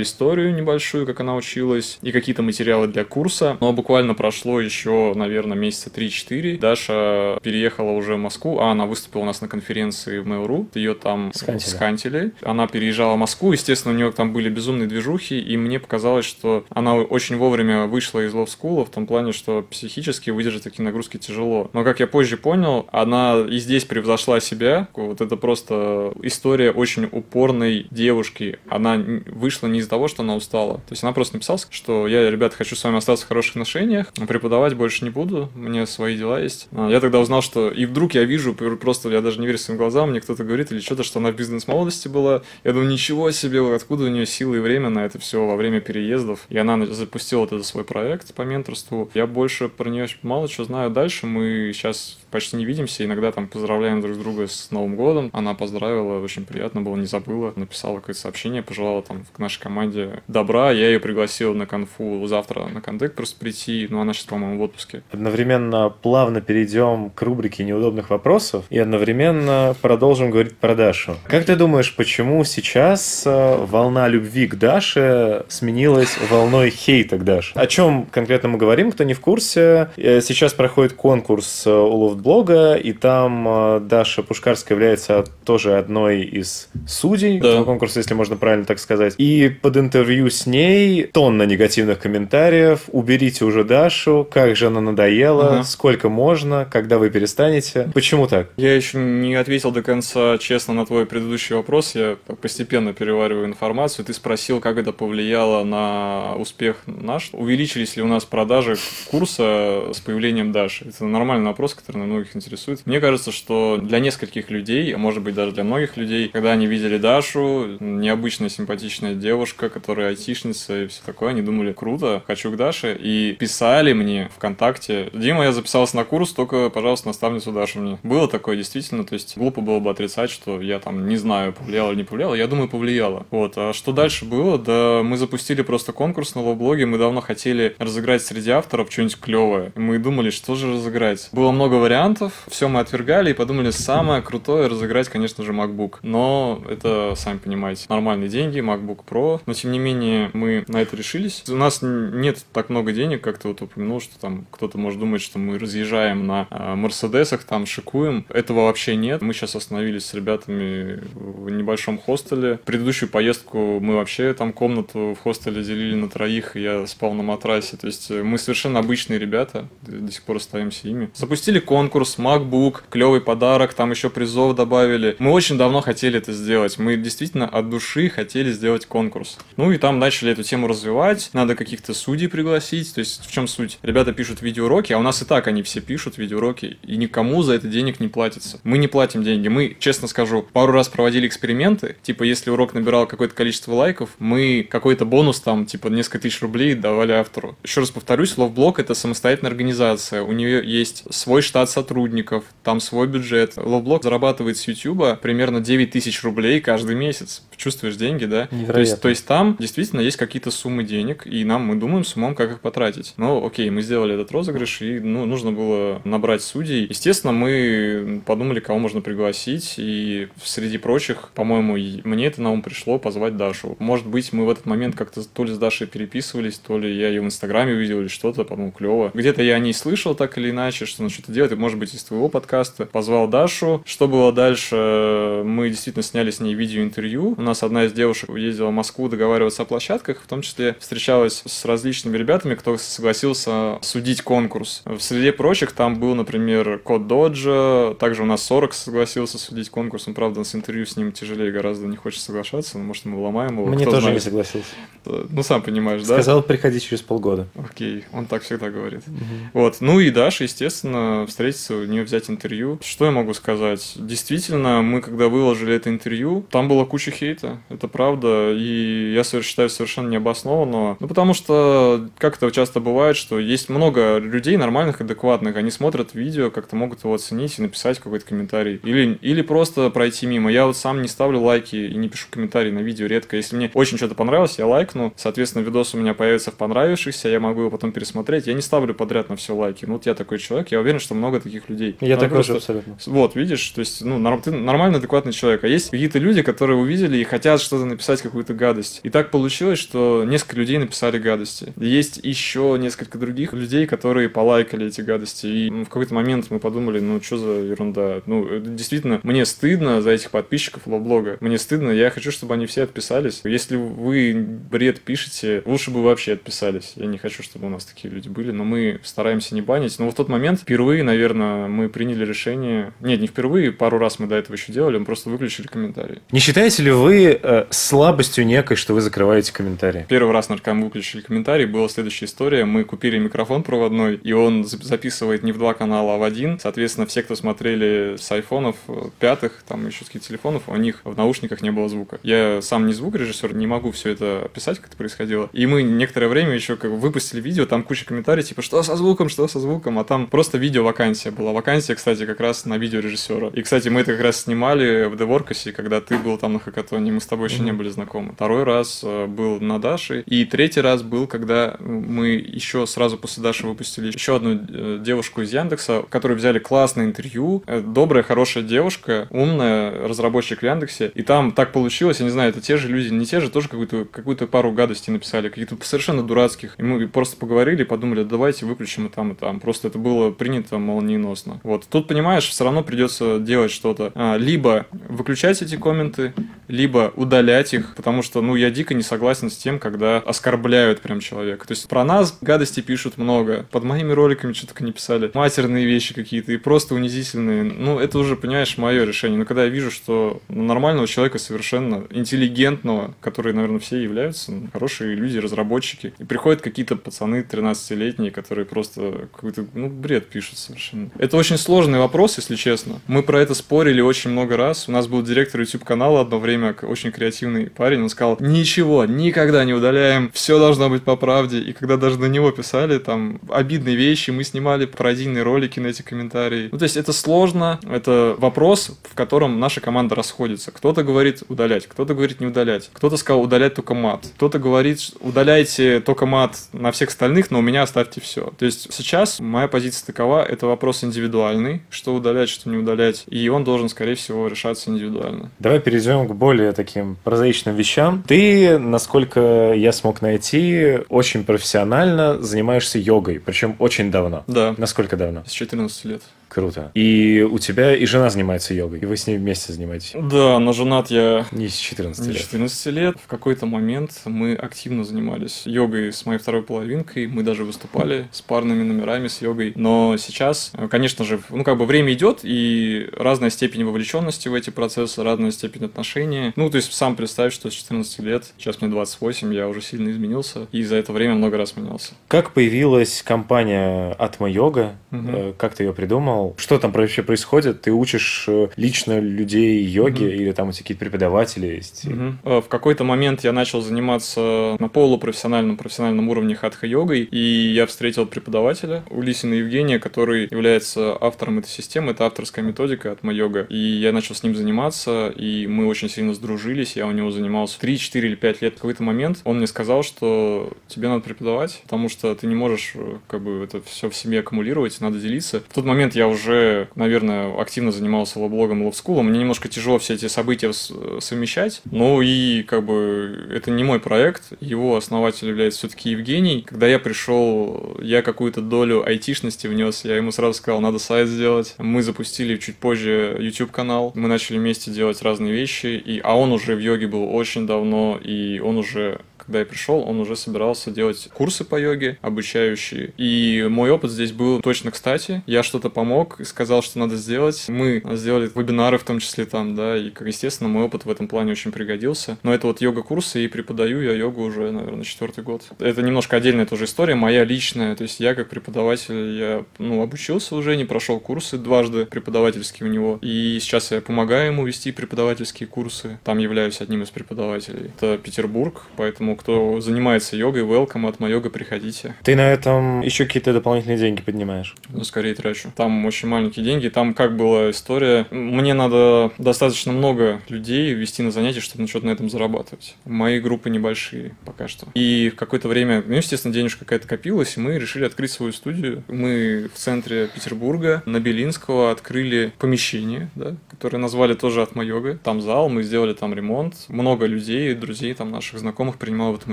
историю 0.00 0.54
небольшую, 0.54 1.06
как 1.06 1.20
она 1.20 1.36
училась, 1.36 1.98
и 2.00 2.12
какие-то 2.12 2.42
материалы 2.42 2.88
для 2.88 3.04
курса. 3.04 3.58
Но 3.60 3.72
буквально 3.72 4.14
прошло 4.14 4.60
еще, 4.60 5.12
наверное, 5.14 5.56
месяца 5.56 5.90
3-4. 5.90 6.58
Даша 6.58 7.38
переехала 7.42 7.90
уже 7.90 8.14
в 8.14 8.18
Москву, 8.18 8.58
а 8.60 8.70
она 8.70 8.86
выступила 8.86 9.22
у 9.22 9.26
нас 9.26 9.40
на 9.40 9.48
конференции 9.48 10.18
в 10.18 10.26
Mail.ru, 10.26 10.66
ее 10.74 10.94
там 10.94 11.32
скантили 11.34 12.05
слушателей. 12.06 12.32
Она 12.42 12.66
переезжала 12.66 13.14
в 13.14 13.18
Москву, 13.18 13.52
естественно, 13.52 13.94
у 13.94 13.96
нее 13.96 14.12
там 14.12 14.32
были 14.32 14.48
безумные 14.48 14.86
движухи, 14.86 15.38
и 15.38 15.56
мне 15.56 15.78
показалось, 15.78 16.24
что 16.24 16.64
она 16.70 16.96
очень 16.96 17.36
вовремя 17.36 17.86
вышла 17.86 18.24
из 18.24 18.34
School, 18.34 18.84
в 18.84 18.90
том 18.90 19.06
плане, 19.06 19.32
что 19.32 19.62
психически 19.62 20.30
выдержать 20.30 20.64
такие 20.64 20.84
нагрузки 20.84 21.16
тяжело. 21.16 21.70
Но, 21.72 21.84
как 21.84 22.00
я 22.00 22.06
позже 22.06 22.36
понял, 22.36 22.86
она 22.92 23.44
и 23.48 23.58
здесь 23.58 23.84
превзошла 23.84 24.40
себя. 24.40 24.88
Вот 24.94 25.20
это 25.20 25.36
просто 25.36 26.12
история 26.22 26.70
очень 26.70 27.08
упорной 27.10 27.86
девушки. 27.90 28.58
Она 28.68 29.02
вышла 29.26 29.66
не 29.68 29.78
из-за 29.78 29.90
того, 29.90 30.08
что 30.08 30.22
она 30.22 30.36
устала. 30.36 30.74
То 30.74 30.92
есть 30.92 31.02
она 31.02 31.12
просто 31.12 31.36
написала, 31.36 31.58
что 31.70 32.06
я, 32.06 32.30
ребята, 32.30 32.56
хочу 32.56 32.76
с 32.76 32.84
вами 32.84 32.98
остаться 32.98 33.24
в 33.24 33.28
хороших 33.28 33.52
отношениях, 33.52 34.12
преподавать 34.28 34.74
больше 34.74 35.04
не 35.04 35.10
буду, 35.10 35.48
мне 35.54 35.86
свои 35.86 36.16
дела 36.16 36.40
есть. 36.40 36.68
А 36.72 36.90
я 36.90 37.00
тогда 37.00 37.20
узнал, 37.20 37.42
что 37.42 37.70
и 37.70 37.86
вдруг 37.86 38.14
я 38.14 38.24
вижу, 38.24 38.54
просто 38.54 39.08
я 39.08 39.22
даже 39.22 39.40
не 39.40 39.46
верю 39.46 39.58
своим 39.58 39.78
глазам, 39.78 40.10
мне 40.10 40.20
кто-то 40.20 40.44
говорит 40.44 40.72
или 40.72 40.80
что-то, 40.80 41.02
что 41.02 41.18
она 41.18 41.30
в 41.30 41.36
бизнес-молодости 41.36 41.95
молодости 41.96 42.08
была. 42.08 42.42
Я 42.64 42.72
думаю, 42.72 42.90
ничего 42.90 43.30
себе, 43.30 43.74
откуда 43.74 44.04
у 44.04 44.08
нее 44.08 44.26
силы 44.26 44.56
и 44.56 44.60
время 44.60 44.90
на 44.90 45.04
это 45.04 45.18
все 45.18 45.44
во 45.44 45.56
время 45.56 45.80
переездов. 45.80 46.46
И 46.48 46.58
она 46.58 46.84
запустила 46.86 47.44
этот 47.46 47.64
свой 47.64 47.84
проект 47.84 48.34
по 48.34 48.42
менторству. 48.42 49.10
Я 49.14 49.26
больше 49.26 49.68
про 49.68 49.88
нее 49.88 50.06
мало 50.22 50.48
чего 50.48 50.64
знаю 50.64 50.90
дальше. 50.90 51.26
Мы 51.26 51.72
сейчас 51.74 52.18
почти 52.30 52.56
не 52.56 52.64
видимся, 52.64 53.04
иногда 53.04 53.32
там 53.32 53.46
поздравляем 53.48 54.00
друг 54.00 54.18
друга 54.18 54.46
с 54.46 54.70
Новым 54.70 54.96
годом. 54.96 55.30
Она 55.32 55.54
поздравила, 55.54 56.20
очень 56.20 56.44
приятно 56.44 56.82
было, 56.82 56.96
не 56.96 57.06
забыла, 57.06 57.52
написала 57.56 57.96
какое-то 57.96 58.20
сообщение, 58.20 58.62
пожелала 58.62 59.02
там 59.02 59.24
к 59.32 59.38
нашей 59.38 59.60
команде 59.60 60.22
добра. 60.28 60.70
Я 60.72 60.88
ее 60.88 61.00
пригласил 61.00 61.54
на 61.54 61.66
конфу 61.66 62.26
завтра 62.26 62.66
на 62.66 62.80
кондек 62.80 63.14
просто 63.14 63.38
прийти, 63.38 63.86
но 63.90 64.00
она 64.00 64.12
сейчас, 64.12 64.26
по-моему, 64.26 64.58
в 64.58 64.62
отпуске. 64.62 65.02
Одновременно 65.10 65.90
плавно 65.90 66.40
перейдем 66.40 67.10
к 67.10 67.22
рубрике 67.22 67.64
неудобных 67.64 68.10
вопросов 68.10 68.64
и 68.70 68.78
одновременно 68.78 69.74
продолжим 69.80 70.30
говорить 70.30 70.56
про 70.56 70.74
Дашу. 70.74 71.16
Как 71.26 71.44
ты 71.44 71.56
думаешь, 71.56 71.94
почему 71.94 72.44
сейчас 72.44 73.24
э, 73.26 73.56
волна 73.56 74.08
любви 74.08 74.46
к 74.46 74.56
Даше 74.56 75.44
сменилась 75.48 76.16
волной 76.30 76.70
хейта 76.70 77.18
к 77.18 77.24
Даше? 77.24 77.52
О 77.54 77.66
чем 77.66 78.06
конкретно 78.06 78.48
мы 78.48 78.58
говорим, 78.58 78.92
кто 78.92 79.04
не 79.04 79.14
в 79.14 79.20
курсе? 79.20 79.90
Э, 79.96 80.20
сейчас 80.20 80.54
проходит 80.54 80.92
конкурс 80.94 81.66
у 81.66 82.08
блога, 82.26 82.74
и 82.74 82.92
там 82.92 83.46
э, 83.48 83.80
Даша 83.80 84.24
Пушкарская 84.24 84.76
является 84.76 85.24
тоже 85.44 85.78
одной 85.78 86.22
из 86.22 86.68
судей 86.86 87.38
да. 87.38 87.50
этого 87.50 87.64
конкурса, 87.64 88.00
если 88.00 88.14
можно 88.14 88.36
правильно 88.36 88.64
так 88.64 88.80
сказать. 88.80 89.14
И 89.18 89.48
под 89.48 89.76
интервью 89.76 90.28
с 90.28 90.44
ней 90.44 91.04
тонна 91.04 91.44
негативных 91.44 92.00
комментариев. 92.00 92.80
Уберите 92.88 93.44
уже 93.44 93.62
Дашу, 93.62 94.26
как 94.28 94.56
же 94.56 94.66
она 94.66 94.80
надоела, 94.80 95.48
ага. 95.48 95.62
сколько 95.62 96.08
можно, 96.08 96.66
когда 96.68 96.98
вы 96.98 97.10
перестанете. 97.10 97.88
Почему 97.94 98.26
так? 98.26 98.48
Я 98.56 98.74
еще 98.74 98.98
не 98.98 99.36
ответил 99.36 99.70
до 99.70 99.82
конца 99.82 100.36
честно 100.38 100.74
на 100.74 100.84
твой 100.84 101.06
предыдущий 101.06 101.54
вопрос. 101.54 101.94
Я 101.94 102.16
постепенно 102.42 102.92
перевариваю 102.92 103.46
информацию. 103.46 104.04
Ты 104.04 104.12
спросил, 104.12 104.58
как 104.58 104.78
это 104.78 104.90
повлияло 104.90 105.62
на 105.62 106.34
успех 106.36 106.78
наш. 106.86 107.30
Увеличились 107.32 107.94
ли 107.96 108.02
у 108.02 108.08
нас 108.08 108.24
продажи 108.24 108.76
курса 109.12 109.92
с 109.92 110.00
появлением 110.00 110.50
Даши? 110.50 110.86
Это 110.88 111.04
нормальный 111.04 111.46
вопрос, 111.46 111.74
который 111.74 111.98
многих 112.06 112.36
интересует. 112.36 112.84
Мне 112.86 113.00
кажется, 113.00 113.32
что 113.32 113.78
для 113.82 113.98
нескольких 113.98 114.50
людей, 114.50 114.94
а 114.94 114.98
может 114.98 115.22
быть 115.22 115.34
даже 115.34 115.52
для 115.52 115.64
многих 115.64 115.96
людей, 115.96 116.28
когда 116.28 116.52
они 116.52 116.66
видели 116.66 116.98
Дашу, 116.98 117.76
необычная 117.80 118.48
симпатичная 118.48 119.14
девушка, 119.14 119.68
которая 119.68 120.10
айтишница 120.10 120.84
и 120.84 120.86
все 120.86 121.00
такое, 121.04 121.30
они 121.30 121.42
думали, 121.42 121.72
круто, 121.72 122.22
хочу 122.26 122.50
к 122.50 122.56
Даше, 122.56 122.96
и 122.98 123.32
писали 123.32 123.92
мне 123.92 124.30
ВКонтакте, 124.36 125.10
Дима, 125.12 125.44
я 125.44 125.52
записался 125.52 125.96
на 125.96 126.04
курс, 126.04 126.32
только, 126.32 126.70
пожалуйста, 126.70 127.08
наставницу 127.08 127.52
Дашу 127.52 127.80
мне. 127.80 127.98
Было 128.02 128.28
такое 128.28 128.56
действительно, 128.56 129.04
то 129.04 129.14
есть 129.14 129.36
глупо 129.36 129.60
было 129.60 129.80
бы 129.80 129.90
отрицать, 129.90 130.30
что 130.30 130.60
я 130.60 130.78
там 130.78 131.08
не 131.08 131.16
знаю, 131.16 131.52
повлияло 131.52 131.90
или 131.90 131.98
не 131.98 132.04
повлияло, 132.04 132.34
я 132.34 132.46
думаю, 132.46 132.68
повлияло. 132.68 133.26
Вот, 133.30 133.54
а 133.56 133.72
что 133.72 133.92
дальше 133.92 134.24
было? 134.24 134.58
Да 134.58 135.02
мы 135.02 135.16
запустили 135.16 135.62
просто 135.62 135.92
конкурс 135.92 136.34
на 136.34 136.42
блоге, 136.54 136.86
мы 136.86 136.98
давно 136.98 137.20
хотели 137.20 137.74
разыграть 137.78 138.22
среди 138.22 138.50
авторов 138.50 138.90
что-нибудь 138.90 139.18
клевое. 139.18 139.72
Мы 139.74 139.98
думали, 139.98 140.30
что 140.30 140.54
же 140.54 140.72
разыграть. 140.72 141.28
Было 141.32 141.50
много 141.50 141.74
вариантов, 141.74 141.95
вариантов, 141.96 142.44
все 142.48 142.68
мы 142.68 142.80
отвергали 142.80 143.30
и 143.30 143.34
подумали, 143.34 143.70
самое 143.70 144.20
крутое 144.20 144.68
разыграть, 144.68 145.08
конечно 145.08 145.44
же, 145.44 145.52
MacBook. 145.52 145.96
Но 146.02 146.62
это, 146.68 147.14
сами 147.16 147.38
понимаете, 147.38 147.86
нормальные 147.88 148.28
деньги, 148.28 148.60
MacBook 148.60 149.00
Pro, 149.08 149.40
но 149.46 149.54
тем 149.54 149.72
не 149.72 149.78
менее 149.78 150.30
мы 150.34 150.64
на 150.68 150.82
это 150.82 150.96
решились. 150.96 151.44
У 151.48 151.56
нас 151.56 151.80
нет 151.82 152.44
так 152.52 152.68
много 152.68 152.92
денег, 152.92 153.22
как 153.22 153.38
ты 153.38 153.48
вот 153.48 153.62
упомянул, 153.62 154.00
что 154.00 154.18
там 154.18 154.46
кто-то 154.50 154.78
может 154.78 155.00
думать, 155.00 155.22
что 155.22 155.38
мы 155.38 155.58
разъезжаем 155.58 156.26
на 156.26 156.46
э, 156.50 156.74
Мерседесах, 156.74 157.44
там 157.44 157.64
шикуем. 157.66 158.26
Этого 158.28 158.66
вообще 158.66 158.96
нет. 158.96 159.22
Мы 159.22 159.32
сейчас 159.32 159.56
остановились 159.56 160.04
с 160.04 160.14
ребятами 160.14 161.00
в 161.14 161.48
небольшом 161.50 161.98
хостеле. 161.98 162.60
Предыдущую 162.64 163.08
поездку 163.08 163.80
мы 163.80 163.94
вообще 163.94 164.34
там 164.34 164.52
комнату 164.52 165.16
в 165.18 165.22
хостеле 165.22 165.62
делили 165.62 165.94
на 165.94 166.08
троих, 166.08 166.56
и 166.56 166.60
я 166.60 166.86
спал 166.86 167.14
на 167.14 167.22
матрасе. 167.22 167.76
То 167.76 167.86
есть 167.86 168.10
мы 168.10 168.36
совершенно 168.38 168.80
обычные 168.80 169.18
ребята, 169.18 169.68
до 169.82 170.12
сих 170.12 170.22
пор 170.22 170.36
остаемся 170.36 170.88
ими. 170.88 171.10
Запустили 171.14 171.58
конкурс 171.58 171.85
конкурс, 171.86 172.18
MacBook, 172.18 172.80
клевый 172.90 173.20
подарок, 173.20 173.72
там 173.72 173.92
еще 173.92 174.10
призов 174.10 174.56
добавили. 174.56 175.14
Мы 175.20 175.30
очень 175.30 175.56
давно 175.56 175.80
хотели 175.82 176.18
это 176.18 176.32
сделать. 176.32 176.78
Мы 176.78 176.96
действительно 176.96 177.46
от 177.46 177.70
души 177.70 178.08
хотели 178.08 178.50
сделать 178.50 178.86
конкурс. 178.86 179.38
Ну 179.56 179.70
и 179.70 179.78
там 179.78 180.00
начали 180.00 180.32
эту 180.32 180.42
тему 180.42 180.66
развивать. 180.66 181.30
Надо 181.32 181.54
каких-то 181.54 181.94
судей 181.94 182.26
пригласить. 182.26 182.92
То 182.92 182.98
есть 182.98 183.24
в 183.24 183.30
чем 183.30 183.46
суть? 183.46 183.78
Ребята 183.82 184.12
пишут 184.12 184.42
видеоуроки, 184.42 184.92
а 184.92 184.98
у 184.98 185.02
нас 185.02 185.22
и 185.22 185.24
так 185.24 185.46
они 185.46 185.62
все 185.62 185.80
пишут 185.80 186.18
видеоуроки, 186.18 186.76
и 186.82 186.96
никому 186.96 187.44
за 187.44 187.52
это 187.52 187.68
денег 187.68 188.00
не 188.00 188.08
платится. 188.08 188.58
Мы 188.64 188.78
не 188.78 188.88
платим 188.88 189.22
деньги. 189.22 189.46
Мы, 189.46 189.76
честно 189.78 190.08
скажу, 190.08 190.44
пару 190.52 190.72
раз 190.72 190.88
проводили 190.88 191.28
эксперименты. 191.28 191.94
Типа, 192.02 192.24
если 192.24 192.50
урок 192.50 192.74
набирал 192.74 193.06
какое-то 193.06 193.36
количество 193.36 193.74
лайков, 193.74 194.10
мы 194.18 194.66
какой-то 194.68 195.04
бонус 195.04 195.38
там, 195.38 195.66
типа, 195.66 195.86
несколько 195.86 196.18
тысяч 196.18 196.42
рублей 196.42 196.74
давали 196.74 197.12
автору. 197.12 197.56
Еще 197.62 197.78
раз 197.78 197.92
повторюсь, 197.92 198.36
Ловблок 198.36 198.80
это 198.80 198.94
самостоятельная 198.94 199.52
организация. 199.52 200.22
У 200.22 200.32
нее 200.32 200.60
есть 200.64 201.04
свой 201.14 201.42
штат 201.42 201.70
сотрудников, 201.76 202.44
там 202.62 202.80
свой 202.80 203.06
бюджет. 203.06 203.54
Ловблок 203.56 204.02
зарабатывает 204.02 204.56
с 204.56 204.66
YouTube 204.66 205.20
примерно 205.20 205.60
9 205.60 205.90
тысяч 205.90 206.22
рублей 206.22 206.60
каждый 206.60 206.96
месяц. 206.96 207.45
Чувствуешь 207.56 207.96
деньги, 207.96 208.24
да. 208.24 208.48
Невероятно. 208.50 208.72
То 208.72 208.80
есть, 208.80 209.00
то 209.02 209.08
есть 209.08 209.26
там 209.26 209.56
действительно 209.58 210.00
есть 210.00 210.16
какие-то 210.16 210.50
суммы 210.50 210.84
денег, 210.84 211.26
и 211.26 211.44
нам 211.44 211.62
мы 211.62 211.76
думаем 211.76 212.04
с 212.04 212.16
умом, 212.16 212.34
как 212.34 212.52
их 212.52 212.60
потратить. 212.60 213.14
Ну, 213.16 213.44
окей, 213.44 213.68
мы 213.70 213.82
сделали 213.82 214.14
этот 214.14 214.30
розыгрыш, 214.32 214.82
и 214.82 215.00
ну, 215.00 215.24
нужно 215.26 215.52
было 215.52 216.00
набрать 216.04 216.42
судей. 216.42 216.86
Естественно, 216.88 217.32
мы 217.32 218.22
подумали, 218.24 218.60
кого 218.60 218.78
можно 218.78 219.00
пригласить, 219.00 219.74
и 219.78 220.28
среди 220.42 220.78
прочих, 220.78 221.30
по-моему, 221.34 221.76
мне 222.04 222.26
это 222.26 222.42
на 222.42 222.52
ум 222.52 222.62
пришло 222.62 222.98
позвать 222.98 223.36
Дашу. 223.36 223.76
Может 223.78 224.06
быть, 224.06 224.32
мы 224.32 224.46
в 224.46 224.50
этот 224.50 224.66
момент 224.66 224.96
как-то 224.96 225.22
то 225.26 225.44
ли 225.44 225.52
с 225.52 225.58
Дашей 225.58 225.86
переписывались, 225.86 226.58
то 226.58 226.78
ли 226.78 226.94
я 226.94 227.08
ее 227.08 227.20
в 227.20 227.24
Инстаграме 227.24 227.72
увидел 227.72 228.00
или 228.00 228.08
что-то, 228.08 228.44
по-моему, 228.44 228.72
клево. 228.72 229.10
Где-то 229.14 229.42
я 229.42 229.54
о 229.54 229.58
ней 229.58 229.74
слышал 229.74 230.14
так 230.14 230.38
или 230.38 230.50
иначе, 230.50 230.86
что 230.86 231.02
она 231.02 231.10
что-то 231.10 231.32
делает, 231.32 231.52
и, 231.52 231.56
может 231.56 231.78
быть, 231.78 231.94
из 231.94 232.04
твоего 232.04 232.28
подкаста. 232.28 232.86
Позвал 232.86 233.28
Дашу. 233.28 233.82
Что 233.86 234.08
было 234.08 234.32
дальше? 234.32 235.42
Мы 235.44 235.70
действительно 235.70 236.02
сняли 236.02 236.30
с 236.30 236.40
ней 236.40 236.54
видеоинтервью. 236.54 237.34
У 237.46 237.48
нас 237.48 237.62
одна 237.62 237.84
из 237.84 237.92
девушек 237.92 238.28
ездила 238.30 238.70
в 238.70 238.72
Москву 238.72 239.08
договариваться 239.08 239.62
о 239.62 239.66
площадках, 239.66 240.20
в 240.20 240.26
том 240.26 240.42
числе 240.42 240.74
встречалась 240.80 241.44
с 241.46 241.64
различными 241.64 242.16
ребятами, 242.16 242.56
кто 242.56 242.76
согласился 242.76 243.78
судить 243.82 244.22
конкурс. 244.22 244.82
В 244.84 244.98
среде 244.98 245.30
прочих 245.30 245.70
там 245.70 245.94
был, 246.00 246.16
например, 246.16 246.80
Код 246.80 247.06
Доджа, 247.06 247.94
также 248.00 248.22
у 248.22 248.26
нас 248.26 248.42
40 248.42 248.74
согласился 248.74 249.38
судить 249.38 249.70
конкурс, 249.70 250.08
ну, 250.08 250.14
правда, 250.14 250.42
с 250.42 250.56
интервью 250.56 250.86
с 250.86 250.96
ним 250.96 251.12
тяжелее 251.12 251.52
гораздо 251.52 251.86
не 251.86 251.96
хочет 251.96 252.20
соглашаться, 252.20 252.78
но, 252.78 252.84
может, 252.84 253.04
мы 253.04 253.22
ломаем 253.22 253.60
его. 253.60 253.66
Мне 253.66 253.84
кто 253.84 253.92
тоже 253.92 254.00
знает. 254.00 254.16
не 254.16 254.20
согласился. 254.22 254.70
Ну, 255.04 255.44
сам 255.44 255.62
понимаешь, 255.62 256.02
да? 256.02 256.14
Сказал, 256.14 256.42
приходи 256.42 256.80
через 256.80 257.00
полгода. 257.00 257.46
Окей, 257.54 258.06
он 258.12 258.26
так 258.26 258.42
всегда 258.42 258.70
говорит. 258.70 259.04
Вот, 259.52 259.76
ну 259.80 260.00
и 260.00 260.10
Даша, 260.10 260.42
естественно, 260.42 261.24
встретиться, 261.28 261.76
у 261.76 261.84
нее 261.84 262.02
взять 262.02 262.28
интервью. 262.28 262.80
Что 262.82 263.04
я 263.04 263.12
могу 263.12 263.34
сказать? 263.34 263.92
Действительно, 263.94 264.82
мы 264.82 265.00
когда 265.00 265.28
выложили 265.28 265.76
это 265.76 265.90
интервью, 265.90 266.44
там 266.50 266.66
была 266.66 266.84
куча 266.84 267.12
хейта, 267.12 267.35
это 267.68 267.88
правда, 267.88 268.52
и 268.52 269.12
я 269.14 269.24
считаю 269.24 269.68
совершенно 269.68 270.08
необоснованного. 270.08 270.96
Ну, 271.00 271.08
потому 271.08 271.34
что, 271.34 272.08
как 272.18 272.36
это 272.36 272.50
часто 272.50 272.80
бывает, 272.80 273.16
что 273.16 273.38
есть 273.38 273.68
много 273.68 274.18
людей 274.18 274.56
нормальных, 274.56 275.00
адекватных, 275.00 275.56
они 275.56 275.70
смотрят 275.70 276.14
видео, 276.14 276.50
как-то 276.50 276.76
могут 276.76 277.04
его 277.04 277.14
оценить 277.14 277.58
и 277.58 277.62
написать 277.62 277.98
какой-то 277.98 278.26
комментарий. 278.26 278.80
Или, 278.84 279.18
или 279.22 279.42
просто 279.42 279.90
пройти 279.90 280.26
мимо. 280.26 280.50
Я 280.50 280.66
вот 280.66 280.76
сам 280.76 281.02
не 281.02 281.08
ставлю 281.08 281.40
лайки 281.40 281.76
и 281.76 281.94
не 281.96 282.08
пишу 282.08 282.26
комментарии 282.30 282.70
на 282.70 282.80
видео 282.80 283.06
редко. 283.06 283.36
Если 283.36 283.56
мне 283.56 283.70
очень 283.74 283.96
что-то 283.96 284.14
понравилось, 284.14 284.58
я 284.58 284.66
лайкну. 284.66 285.12
Соответственно, 285.16 285.62
видос 285.62 285.94
у 285.94 285.98
меня 285.98 286.14
появится 286.14 286.50
в 286.50 286.54
понравившихся, 286.54 287.28
я 287.28 287.40
могу 287.40 287.60
его 287.60 287.70
потом 287.70 287.92
пересмотреть. 287.92 288.46
Я 288.46 288.54
не 288.54 288.62
ставлю 288.62 288.94
подряд 288.94 289.28
на 289.28 289.36
все 289.36 289.54
лайки. 289.54 289.84
Ну, 289.84 289.94
вот 289.94 290.06
я 290.06 290.14
такой 290.14 290.38
человек, 290.38 290.70
я 290.72 290.80
уверен, 290.80 291.00
что 291.00 291.14
много 291.14 291.40
таких 291.40 291.68
людей. 291.68 291.96
Я 292.00 292.14
Ну, 292.16 292.20
такой 292.20 292.42
же 292.42 292.52
просто- 292.52 292.72
абсолютно. 292.72 292.96
вот, 293.06 293.36
видишь, 293.36 293.68
то 293.70 293.80
есть, 293.80 294.04
ну, 294.04 294.40
ты 294.42 294.50
нормальный, 294.50 294.98
адекватный 294.98 295.32
человек. 295.32 295.64
А 295.64 295.68
есть 295.68 295.90
какие-то 295.90 296.18
люди, 296.18 296.42
которые 296.42 296.76
увидели 296.78 297.18
и 297.18 297.24
хотят 297.26 297.60
что-то 297.60 297.84
написать, 297.84 298.22
какую-то 298.22 298.54
гадость. 298.54 299.00
И 299.02 299.10
так 299.10 299.30
получилось, 299.30 299.78
что 299.78 300.24
несколько 300.26 300.56
людей 300.56 300.78
написали 300.78 301.18
гадости. 301.18 301.72
Есть 301.76 302.20
еще 302.22 302.76
несколько 302.78 303.18
других 303.18 303.52
людей, 303.52 303.86
которые 303.86 304.28
полайкали 304.28 304.86
эти 304.86 305.00
гадости. 305.00 305.46
И 305.46 305.70
в 305.70 305.86
какой-то 305.86 306.14
момент 306.14 306.46
мы 306.50 306.58
подумали, 306.58 307.00
ну, 307.00 307.20
что 307.22 307.38
за 307.38 307.50
ерунда. 307.50 308.22
Ну, 308.26 308.60
действительно, 308.60 309.20
мне 309.22 309.44
стыдно 309.44 310.02
за 310.02 310.10
этих 310.10 310.30
подписчиков 310.30 310.82
блога. 310.86 311.36
Мне 311.40 311.58
стыдно, 311.58 311.90
я 311.90 312.10
хочу, 312.10 312.30
чтобы 312.30 312.54
они 312.54 312.66
все 312.66 312.82
отписались. 312.84 313.40
Если 313.44 313.76
вы 313.76 314.34
бред 314.70 315.00
пишете, 315.00 315.62
лучше 315.64 315.90
бы 315.90 316.02
вообще 316.02 316.32
отписались. 316.32 316.92
Я 316.96 317.06
не 317.06 317.18
хочу, 317.18 317.42
чтобы 317.42 317.66
у 317.66 317.70
нас 317.70 317.84
такие 317.84 318.12
люди 318.12 318.28
были, 318.28 318.50
но 318.50 318.64
мы 318.64 319.00
стараемся 319.02 319.54
не 319.54 319.62
банить. 319.62 319.98
Но 319.98 320.10
в 320.10 320.14
тот 320.14 320.28
момент 320.28 320.60
впервые, 320.60 321.02
наверное, 321.02 321.68
мы 321.68 321.88
приняли 321.88 322.24
решение... 322.24 322.92
Нет, 323.00 323.20
не 323.20 323.26
впервые, 323.26 323.72
пару 323.72 323.98
раз 323.98 324.18
мы 324.18 324.26
до 324.26 324.36
этого 324.36 324.56
еще 324.56 324.72
делали, 324.72 324.98
мы 324.98 325.04
просто 325.04 325.30
выключили 325.30 325.66
комментарии. 325.66 326.20
Не 326.32 326.38
считаете 326.38 326.82
ли 326.82 326.90
вы 326.90 327.15
э, 327.24 327.66
слабостью 327.70 328.46
некой, 328.46 328.76
что 328.76 328.94
вы 328.94 329.00
закрываете 329.00 329.52
комментарии? 329.52 330.06
Первый 330.08 330.32
раз, 330.32 330.48
наверное, 330.48 330.74
мы 330.74 330.84
выключили 330.84 331.20
комментарий, 331.22 331.66
была 331.66 331.88
следующая 331.88 332.26
история. 332.26 332.64
Мы 332.64 332.84
купили 332.84 333.18
микрофон 333.18 333.62
проводной, 333.62 334.16
и 334.16 334.32
он 334.32 334.64
за- 334.64 334.82
записывает 334.82 335.42
не 335.42 335.52
в 335.52 335.58
два 335.58 335.74
канала, 335.74 336.14
а 336.14 336.18
в 336.18 336.22
один. 336.22 336.58
Соответственно, 336.58 337.06
все, 337.06 337.22
кто 337.22 337.34
смотрели 337.34 338.16
с 338.18 338.30
айфонов 338.32 338.76
э, 338.88 338.92
пятых, 339.18 339.62
там 339.66 339.86
еще 339.86 340.04
с 340.04 340.08
каких-то 340.08 340.28
телефонов, 340.28 340.64
у 340.68 340.76
них 340.76 341.00
в 341.04 341.16
наушниках 341.16 341.62
не 341.62 341.70
было 341.70 341.88
звука. 341.88 342.18
Я 342.22 342.60
сам 342.62 342.86
не 342.86 342.92
звукорежиссер, 342.92 343.54
не 343.54 343.66
могу 343.66 343.90
все 343.92 344.10
это 344.10 344.42
описать, 344.44 344.78
как 344.78 344.88
это 344.88 344.96
происходило. 344.96 345.48
И 345.52 345.66
мы 345.66 345.82
некоторое 345.82 346.28
время 346.28 346.52
еще 346.52 346.76
как 346.76 346.90
выпустили 346.90 347.40
видео, 347.40 347.66
там 347.66 347.82
куча 347.82 348.04
комментариев, 348.04 348.46
типа, 348.46 348.62
что 348.62 348.82
со 348.82 348.96
звуком, 348.96 349.28
что 349.28 349.48
со 349.48 349.60
звуком, 349.60 349.98
а 349.98 350.04
там 350.04 350.26
просто 350.26 350.58
видео 350.58 350.84
вакансия 350.84 351.30
была. 351.30 351.52
Вакансия, 351.52 351.94
кстати, 351.94 352.26
как 352.26 352.40
раз 352.40 352.64
на 352.64 352.78
видеорежиссера. 352.78 353.48
И, 353.54 353.62
кстати, 353.62 353.88
мы 353.88 354.00
это 354.00 354.12
как 354.12 354.22
раз 354.22 354.42
снимали 354.42 355.04
в 355.06 355.16
Деворкасе, 355.16 355.72
когда 355.72 356.00
ты 356.00 356.18
был 356.18 356.38
там 356.38 356.54
на 356.54 356.58
хакатоне, 356.58 357.05
мы 357.12 357.20
с 357.20 357.26
тобой 357.26 357.48
еще 357.48 357.62
не 357.62 357.72
были 357.72 357.88
знакомы. 357.88 358.32
Второй 358.32 358.64
раз 358.64 359.00
э, 359.04 359.26
был 359.26 359.60
на 359.60 359.80
Даше, 359.80 360.22
и 360.22 360.44
третий 360.44 360.80
раз 360.80 361.02
был, 361.02 361.26
когда 361.26 361.76
мы 361.80 362.28
еще 362.28 362.86
сразу 362.86 363.18
после 363.18 363.42
Даши 363.42 363.66
выпустили 363.66 364.12
еще 364.12 364.36
одну 364.36 364.54
э, 364.54 364.98
девушку 365.02 365.42
из 365.42 365.52
Яндекса, 365.52 366.04
которую 366.08 366.38
взяли 366.38 366.58
классное 366.58 367.04
интервью, 367.04 367.62
Э, 367.66 367.80
добрая, 367.80 368.22
хорошая 368.22 368.64
девушка, 368.64 369.26
умная, 369.30 370.06
разработчик 370.06 370.60
в 370.60 370.62
Яндексе, 370.62 371.10
и 371.14 371.22
там 371.22 371.52
так 371.52 371.72
получилось, 371.72 372.20
я 372.20 372.24
не 372.24 372.30
знаю, 372.30 372.50
это 372.50 372.60
те 372.60 372.76
же 372.76 372.88
люди, 372.88 373.12
не 373.12 373.26
те 373.26 373.40
же, 373.40 373.50
тоже 373.50 373.68
какую-то 373.68 374.04
какую-то 374.04 374.46
пару 374.46 374.72
гадостей 374.72 375.12
написали, 375.12 375.48
каких-то 375.48 375.76
совершенно 375.82 376.22
дурацких, 376.22 376.74
и 376.78 376.82
мы 376.82 377.06
просто 377.08 377.36
поговорили, 377.36 377.84
подумали, 377.84 378.22
давайте 378.24 378.66
выключим 378.66 379.06
и 379.06 379.10
там, 379.10 379.32
и 379.32 379.34
там, 379.34 379.60
просто 379.60 379.88
это 379.88 379.98
было 379.98 380.30
принято 380.30 380.78
молниеносно. 380.78 381.60
Вот, 381.62 381.86
тут, 381.88 382.08
понимаешь, 382.08 382.46
все 382.48 382.64
равно 382.64 382.82
придется 382.82 383.38
делать 383.38 383.70
что-то, 383.70 384.12
А, 384.14 384.36
либо 384.36 384.86
выключать 385.08 385.62
эти 385.62 385.76
комменты, 385.76 386.32
либо 386.68 386.95
удалять 387.16 387.74
их, 387.74 387.94
потому 387.94 388.22
что, 388.22 388.42
ну, 388.42 388.56
я 388.56 388.70
дико 388.70 388.94
не 388.94 389.02
согласен 389.02 389.50
с 389.50 389.56
тем, 389.56 389.78
когда 389.78 390.18
оскорбляют 390.18 391.00
прям 391.00 391.20
человека. 391.20 391.66
То 391.66 391.72
есть 391.72 391.88
про 391.88 392.04
нас 392.04 392.36
гадости 392.40 392.80
пишут 392.80 393.18
много, 393.18 393.66
под 393.70 393.84
моими 393.84 394.12
роликами 394.12 394.52
что 394.52 394.66
только 394.66 394.84
не 394.84 394.92
писали, 394.92 395.30
матерные 395.34 395.86
вещи 395.86 396.14
какие-то 396.14 396.52
и 396.52 396.56
просто 396.56 396.94
унизительные. 396.94 397.62
Ну, 397.62 397.98
это 397.98 398.18
уже, 398.18 398.36
понимаешь, 398.36 398.78
мое 398.78 399.04
решение. 399.04 399.38
Но 399.38 399.44
когда 399.44 399.64
я 399.64 399.70
вижу, 399.70 399.90
что 399.90 400.40
ну, 400.48 400.64
нормального 400.64 401.06
человека 401.06 401.38
совершенно 401.38 402.04
интеллигентного, 402.10 403.14
которые, 403.20 403.54
наверное, 403.54 403.80
все 403.80 404.02
являются 404.02 404.52
ну, 404.52 404.68
хорошие 404.72 405.14
люди, 405.14 405.38
разработчики, 405.38 406.14
и 406.18 406.24
приходят 406.24 406.62
какие-то 406.62 406.96
пацаны 406.96 407.46
13-летние, 407.48 408.30
которые 408.30 408.64
просто 408.64 409.28
какой-то, 409.32 409.66
ну, 409.74 409.88
бред 409.88 410.26
пишут 410.28 410.58
совершенно. 410.58 411.10
Это 411.18 411.36
очень 411.36 411.58
сложный 411.58 411.98
вопрос, 411.98 412.36
если 412.38 412.56
честно. 412.56 413.00
Мы 413.06 413.22
про 413.22 413.40
это 413.40 413.54
спорили 413.54 414.00
очень 414.00 414.30
много 414.30 414.56
раз. 414.56 414.88
У 414.88 414.92
нас 414.92 415.06
был 415.06 415.22
директор 415.22 415.60
YouTube-канала 415.60 416.22
одно 416.22 416.38
время, 416.38 416.70
к- 416.76 416.84
очень 416.84 417.10
креативный 417.10 417.68
парень, 417.70 418.02
он 418.02 418.08
сказал, 418.08 418.36
ничего, 418.40 419.04
никогда 419.04 419.64
не 419.64 419.74
удаляем, 419.74 420.30
все 420.32 420.58
должно 420.58 420.88
быть 420.88 421.02
по 421.02 421.16
правде. 421.16 421.58
И 421.58 421.72
когда 421.72 421.96
даже 421.96 422.18
на 422.18 422.26
него 422.26 422.50
писали 422.52 422.98
там 422.98 423.40
обидные 423.48 423.96
вещи, 423.96 424.30
мы 424.30 424.44
снимали 424.44 424.86
пародийные 424.86 425.42
ролики 425.42 425.80
на 425.80 425.88
эти 425.88 426.02
комментарии. 426.02 426.68
Ну, 426.70 426.78
то 426.78 426.84
есть 426.84 426.96
это 426.96 427.12
сложно, 427.12 427.80
это 427.90 428.36
вопрос, 428.38 428.96
в 429.02 429.14
котором 429.14 429.58
наша 429.58 429.80
команда 429.80 430.14
расходится. 430.14 430.70
Кто-то 430.70 431.02
говорит 431.02 431.42
удалять, 431.48 431.86
кто-то 431.86 432.14
говорит 432.14 432.40
не 432.40 432.46
удалять, 432.46 432.90
кто-то 432.92 433.16
сказал 433.16 433.42
удалять 433.42 433.74
только 433.74 433.94
мат, 433.94 434.26
кто-то 434.36 434.58
говорит 434.58 435.10
удаляйте 435.20 436.00
только 436.00 436.26
мат 436.26 436.56
на 436.72 436.92
всех 436.92 437.08
остальных, 437.08 437.50
но 437.50 437.58
у 437.58 437.62
меня 437.62 437.82
оставьте 437.82 438.20
все. 438.20 438.52
То 438.58 438.64
есть 438.64 438.92
сейчас 438.92 439.40
моя 439.40 439.68
позиция 439.68 440.06
такова, 440.06 440.42
это 440.44 440.66
вопрос 440.66 441.04
индивидуальный, 441.04 441.82
что 441.90 442.14
удалять, 442.14 442.48
что 442.48 442.68
не 442.70 442.76
удалять, 442.76 443.24
и 443.28 443.48
он 443.48 443.64
должен, 443.64 443.88
скорее 443.88 444.14
всего, 444.14 444.48
решаться 444.48 444.90
индивидуально. 444.90 445.50
Давай 445.58 445.80
перейдем 445.80 446.26
к 446.28 446.34
более 446.34 446.65
таким 446.72 447.16
прозаичным 447.24 447.74
вещам. 447.76 448.24
Ты, 448.26 448.78
насколько 448.78 449.72
я 449.74 449.92
смог 449.92 450.22
найти, 450.22 451.00
очень 451.08 451.44
профессионально 451.44 452.40
занимаешься 452.42 452.98
йогой, 452.98 453.40
причем 453.40 453.76
очень 453.78 454.10
давно. 454.10 454.44
Да, 454.46 454.74
Насколько 454.78 455.16
давно? 455.16 455.42
с 455.46 455.50
14 455.52 456.04
лет. 456.06 456.22
Круто. 456.48 456.90
И 456.94 457.46
у 457.48 457.58
тебя 457.58 457.94
и 457.94 458.06
жена 458.06 458.30
занимается 458.30 458.72
йогой, 458.74 459.00
и 459.00 459.06
вы 459.06 459.16
с 459.16 459.26
ней 459.26 459.36
вместе 459.36 459.72
занимаетесь. 459.72 460.12
Да, 460.14 460.58
но 460.58 460.72
женат 460.72 461.10
я 461.10 461.44
Не 461.52 461.68
с 461.68 461.76
14 461.76 462.24
Не 462.26 462.32
лет. 462.32 462.42
14 462.42 462.86
лет. 462.94 463.16
В 463.22 463.26
какой-то 463.26 463.66
момент 463.66 464.12
мы 464.24 464.54
активно 464.54 465.04
занимались 465.04 465.62
йогой 465.66 466.12
с 466.12 466.24
моей 466.24 466.38
второй 466.38 466.62
половинкой. 466.62 467.26
Мы 467.26 467.42
даже 467.42 467.64
выступали 467.64 468.28
с 468.32 468.40
парными 468.42 468.82
номерами 468.82 469.28
с 469.28 469.42
йогой. 469.42 469.72
Но 469.76 470.16
сейчас, 470.18 470.70
э, 470.74 470.88
конечно 470.88 471.24
же, 471.24 471.40
ну 471.50 471.64
как 471.64 471.76
бы 471.78 471.84
время 471.86 472.12
идет, 472.12 472.40
и 472.42 473.08
разная 473.16 473.50
степень 473.50 473.84
вовлеченности 473.84 474.48
в 474.48 474.54
эти 474.54 474.70
процессы, 474.70 475.22
разная 475.22 475.50
степень 475.50 475.84
отношения. 475.86 476.52
Ну, 476.56 476.70
то 476.70 476.76
есть 476.76 476.92
сам 476.92 477.16
представь, 477.16 477.52
что 477.52 477.70
с 477.70 477.74
14 477.74 478.20
лет, 478.20 478.44
сейчас 478.56 478.80
мне 478.80 478.90
28, 478.90 479.52
я 479.52 479.68
уже 479.68 479.82
сильно 479.82 480.10
изменился, 480.10 480.66
и 480.72 480.82
за 480.84 480.96
это 480.96 481.12
время 481.12 481.34
много 481.34 481.56
раз 481.56 481.76
менялся. 481.76 482.12
Как 482.28 482.52
появилась 482.52 483.22
компания 483.22 484.12
Атма 484.18 484.48
Йога? 484.50 484.96
Мгм. 485.10 485.34
Э, 485.34 485.52
Как 485.56 485.74
ты 485.74 485.84
ее 485.84 485.92
придумал? 485.92 486.35
Понял, 486.36 486.54
что 486.56 486.78
там 486.78 486.92
вообще 486.92 487.22
происходит. 487.22 487.82
Ты 487.82 487.92
учишь 487.92 488.44
э, 488.48 488.68
лично 488.76 489.18
людей 489.18 489.82
йоге 489.82 490.26
mm-hmm. 490.26 490.36
или 490.36 490.52
там 490.52 490.68
у 490.68 490.72
тебя 490.72 490.82
какие-то 490.82 491.04
преподаватели 491.04 491.66
есть? 491.66 492.04
Mm-hmm. 492.04 492.62
В 492.62 492.68
какой-то 492.68 493.04
момент 493.04 493.44
я 493.44 493.52
начал 493.52 493.80
заниматься 493.82 494.76
на 494.78 494.88
полупрофессиональном, 494.88 495.76
профессиональном 495.76 496.28
уровне 496.28 496.54
хатха-йогой, 496.54 497.22
и 497.22 497.72
я 497.72 497.86
встретил 497.86 498.26
преподавателя 498.26 499.02
Улисина 499.10 499.54
Евгения, 499.54 499.98
который 499.98 500.48
является 500.50 501.16
автором 501.20 501.58
этой 501.58 501.68
системы, 501.68 502.12
это 502.12 502.26
авторская 502.26 502.64
методика 502.64 503.12
от 503.12 503.22
Майога. 503.22 503.66
И 503.68 503.78
я 503.78 504.12
начал 504.12 504.34
с 504.34 504.42
ним 504.42 504.54
заниматься, 504.54 505.32
и 505.36 505.66
мы 505.66 505.86
очень 505.86 506.08
сильно 506.08 506.34
сдружились, 506.34 506.96
я 506.96 507.06
у 507.06 507.12
него 507.12 507.30
занимался 507.30 507.78
3, 507.80 507.98
4 507.98 508.28
или 508.28 508.34
5 508.34 508.62
лет. 508.62 508.74
В 508.74 508.76
какой-то 508.76 509.02
момент 509.02 509.40
он 509.44 509.58
мне 509.58 509.66
сказал, 509.66 510.02
что 510.02 510.72
тебе 510.88 511.08
надо 511.08 511.20
преподавать, 511.20 511.80
потому 511.82 512.08
что 512.08 512.34
ты 512.34 512.46
не 512.46 512.54
можешь 512.54 512.92
э, 512.94 513.16
как 513.26 513.42
бы 513.42 513.62
это 513.64 513.80
все 513.82 514.10
в 514.10 514.14
себе 514.14 514.40
аккумулировать, 514.40 515.00
надо 515.00 515.18
делиться. 515.18 515.62
В 515.68 515.74
тот 515.74 515.84
момент 515.84 516.14
я 516.14 516.25
уже, 516.26 516.88
наверное, 516.94 517.58
активно 517.60 517.92
занимался 517.92 518.38
лоблогом 518.38 518.82
и 518.82 518.84
ловскулом. 518.84 519.28
Мне 519.28 519.40
немножко 519.40 519.68
тяжело 519.68 519.98
все 519.98 520.14
эти 520.14 520.28
события 520.28 520.72
совмещать. 520.72 521.82
Ну 521.90 522.22
и 522.22 522.62
как 522.62 522.84
бы 522.84 523.48
это 523.52 523.70
не 523.70 523.84
мой 523.84 524.00
проект. 524.00 524.44
Его 524.60 524.96
основатель 524.96 525.48
является 525.48 525.80
все-таки 525.80 526.10
Евгений. 526.10 526.64
Когда 526.66 526.86
я 526.86 526.98
пришел, 526.98 527.98
я 528.00 528.22
какую-то 528.22 528.60
долю 528.60 529.06
айтишности 529.06 529.66
внес. 529.66 530.04
Я 530.04 530.16
ему 530.16 530.32
сразу 530.32 530.54
сказал, 530.54 530.80
надо 530.80 530.98
сайт 530.98 531.28
сделать. 531.28 531.74
Мы 531.78 532.02
запустили 532.02 532.56
чуть 532.56 532.76
позже 532.76 533.36
YouTube 533.40 533.70
канал. 533.70 534.12
Мы 534.14 534.28
начали 534.28 534.58
вместе 534.58 534.90
делать 534.90 535.22
разные 535.22 535.52
вещи. 535.52 535.86
И, 535.86 536.20
а 536.22 536.36
он 536.36 536.52
уже 536.52 536.74
в 536.74 536.80
йоге 536.80 537.06
был 537.06 537.34
очень 537.34 537.66
давно, 537.66 538.18
и 538.22 538.60
он 538.60 538.78
уже 538.78 539.20
когда 539.46 539.60
я 539.60 539.64
пришел, 539.64 540.00
он 540.06 540.18
уже 540.20 540.36
собирался 540.36 540.90
делать 540.90 541.28
курсы 541.32 541.64
по 541.64 541.80
йоге, 541.80 542.18
обучающие. 542.20 543.12
И 543.16 543.66
мой 543.68 543.90
опыт 543.90 544.10
здесь 544.10 544.32
был 544.32 544.60
точно 544.60 544.90
кстати. 544.90 545.42
Я 545.46 545.62
что-то 545.62 545.88
помог, 545.88 546.40
сказал, 546.44 546.82
что 546.82 546.98
надо 546.98 547.16
сделать. 547.16 547.64
Мы 547.68 548.02
сделали 548.12 548.50
вебинары 548.54 548.98
в 548.98 549.04
том 549.04 549.20
числе 549.20 549.46
там, 549.46 549.74
да, 549.76 549.96
и, 549.96 550.10
как 550.10 550.26
естественно, 550.26 550.68
мой 550.68 550.84
опыт 550.84 551.04
в 551.04 551.10
этом 551.10 551.28
плане 551.28 551.52
очень 551.52 551.72
пригодился. 551.72 552.38
Но 552.42 552.52
это 552.52 552.66
вот 552.66 552.80
йога-курсы, 552.80 553.44
и 553.44 553.48
преподаю 553.48 554.02
я 554.02 554.12
йогу 554.12 554.42
уже, 554.42 554.72
наверное, 554.72 555.04
четвертый 555.04 555.44
год. 555.44 555.62
Это 555.78 556.02
немножко 556.02 556.36
отдельная 556.36 556.66
тоже 556.66 556.86
история, 556.86 557.14
моя 557.14 557.44
личная. 557.44 557.94
То 557.94 558.02
есть 558.02 558.18
я 558.18 558.34
как 558.34 558.48
преподаватель, 558.48 559.38
я, 559.38 559.64
ну, 559.78 560.02
обучился 560.02 560.56
уже, 560.56 560.76
не 560.76 560.84
прошел 560.84 561.20
курсы 561.20 561.56
дважды 561.56 562.04
преподавательские 562.06 562.88
у 562.88 562.92
него. 562.92 563.18
И 563.22 563.58
сейчас 563.60 563.92
я 563.92 564.00
помогаю 564.00 564.52
ему 564.52 564.66
вести 564.66 564.90
преподавательские 564.90 565.68
курсы. 565.68 566.18
Там 566.24 566.38
являюсь 566.38 566.80
одним 566.80 567.02
из 567.04 567.10
преподавателей. 567.10 567.92
Это 567.96 568.18
Петербург, 568.18 568.82
поэтому 568.96 569.35
кто 569.36 569.80
занимается 569.80 570.36
йогой, 570.36 570.62
welcome 570.62 571.08
от 571.08 571.20
йога, 571.20 571.50
приходите. 571.50 572.14
Ты 572.22 572.36
на 572.36 572.50
этом 572.50 573.00
еще 573.00 573.24
какие-то 573.26 573.52
дополнительные 573.52 573.98
деньги 573.98 574.22
поднимаешь? 574.22 574.74
Ну, 574.88 575.04
скорее 575.04 575.34
трачу. 575.34 575.70
Там 575.76 576.04
очень 576.06 576.28
маленькие 576.28 576.64
деньги. 576.64 576.88
Там 576.88 577.14
как 577.14 577.36
была 577.36 577.70
история. 577.70 578.26
Мне 578.30 578.74
надо 578.74 579.32
достаточно 579.38 579.92
много 579.92 580.40
людей 580.48 580.92
вести 580.94 581.22
на 581.22 581.30
занятия, 581.30 581.60
чтобы 581.60 581.82
начать 581.82 582.02
на 582.02 582.10
этом 582.10 582.30
зарабатывать. 582.30 582.96
Мои 583.04 583.40
группы 583.40 583.70
небольшие 583.70 584.34
пока 584.44 584.68
что. 584.68 584.86
И 584.94 585.30
в 585.30 585.36
какое-то 585.36 585.68
время, 585.68 586.02
ну, 586.06 586.14
естественно, 586.14 586.54
денежка 586.54 586.80
какая-то 586.80 587.08
копилась, 587.08 587.56
и 587.56 587.60
мы 587.60 587.78
решили 587.78 588.04
открыть 588.04 588.30
свою 588.30 588.52
студию. 588.52 589.04
Мы 589.08 589.68
в 589.72 589.78
центре 589.78 590.28
Петербурга, 590.32 591.02
на 591.06 591.20
Белинского, 591.20 591.90
открыли 591.90 592.52
помещение, 592.58 593.30
да, 593.34 593.56
которое 593.70 593.98
назвали 593.98 594.34
тоже 594.34 594.62
от 594.62 594.76
йога. 594.76 595.18
Там 595.22 595.40
зал, 595.40 595.68
мы 595.68 595.82
сделали 595.82 596.12
там 596.12 596.34
ремонт. 596.34 596.74
Много 596.88 597.26
людей, 597.26 597.74
друзей 597.74 598.14
там 598.14 598.30
наших 598.30 598.58
знакомых 598.58 598.96
принимало 598.96 599.25
принимал 599.26 599.32
в 599.32 599.36
этом 599.36 599.52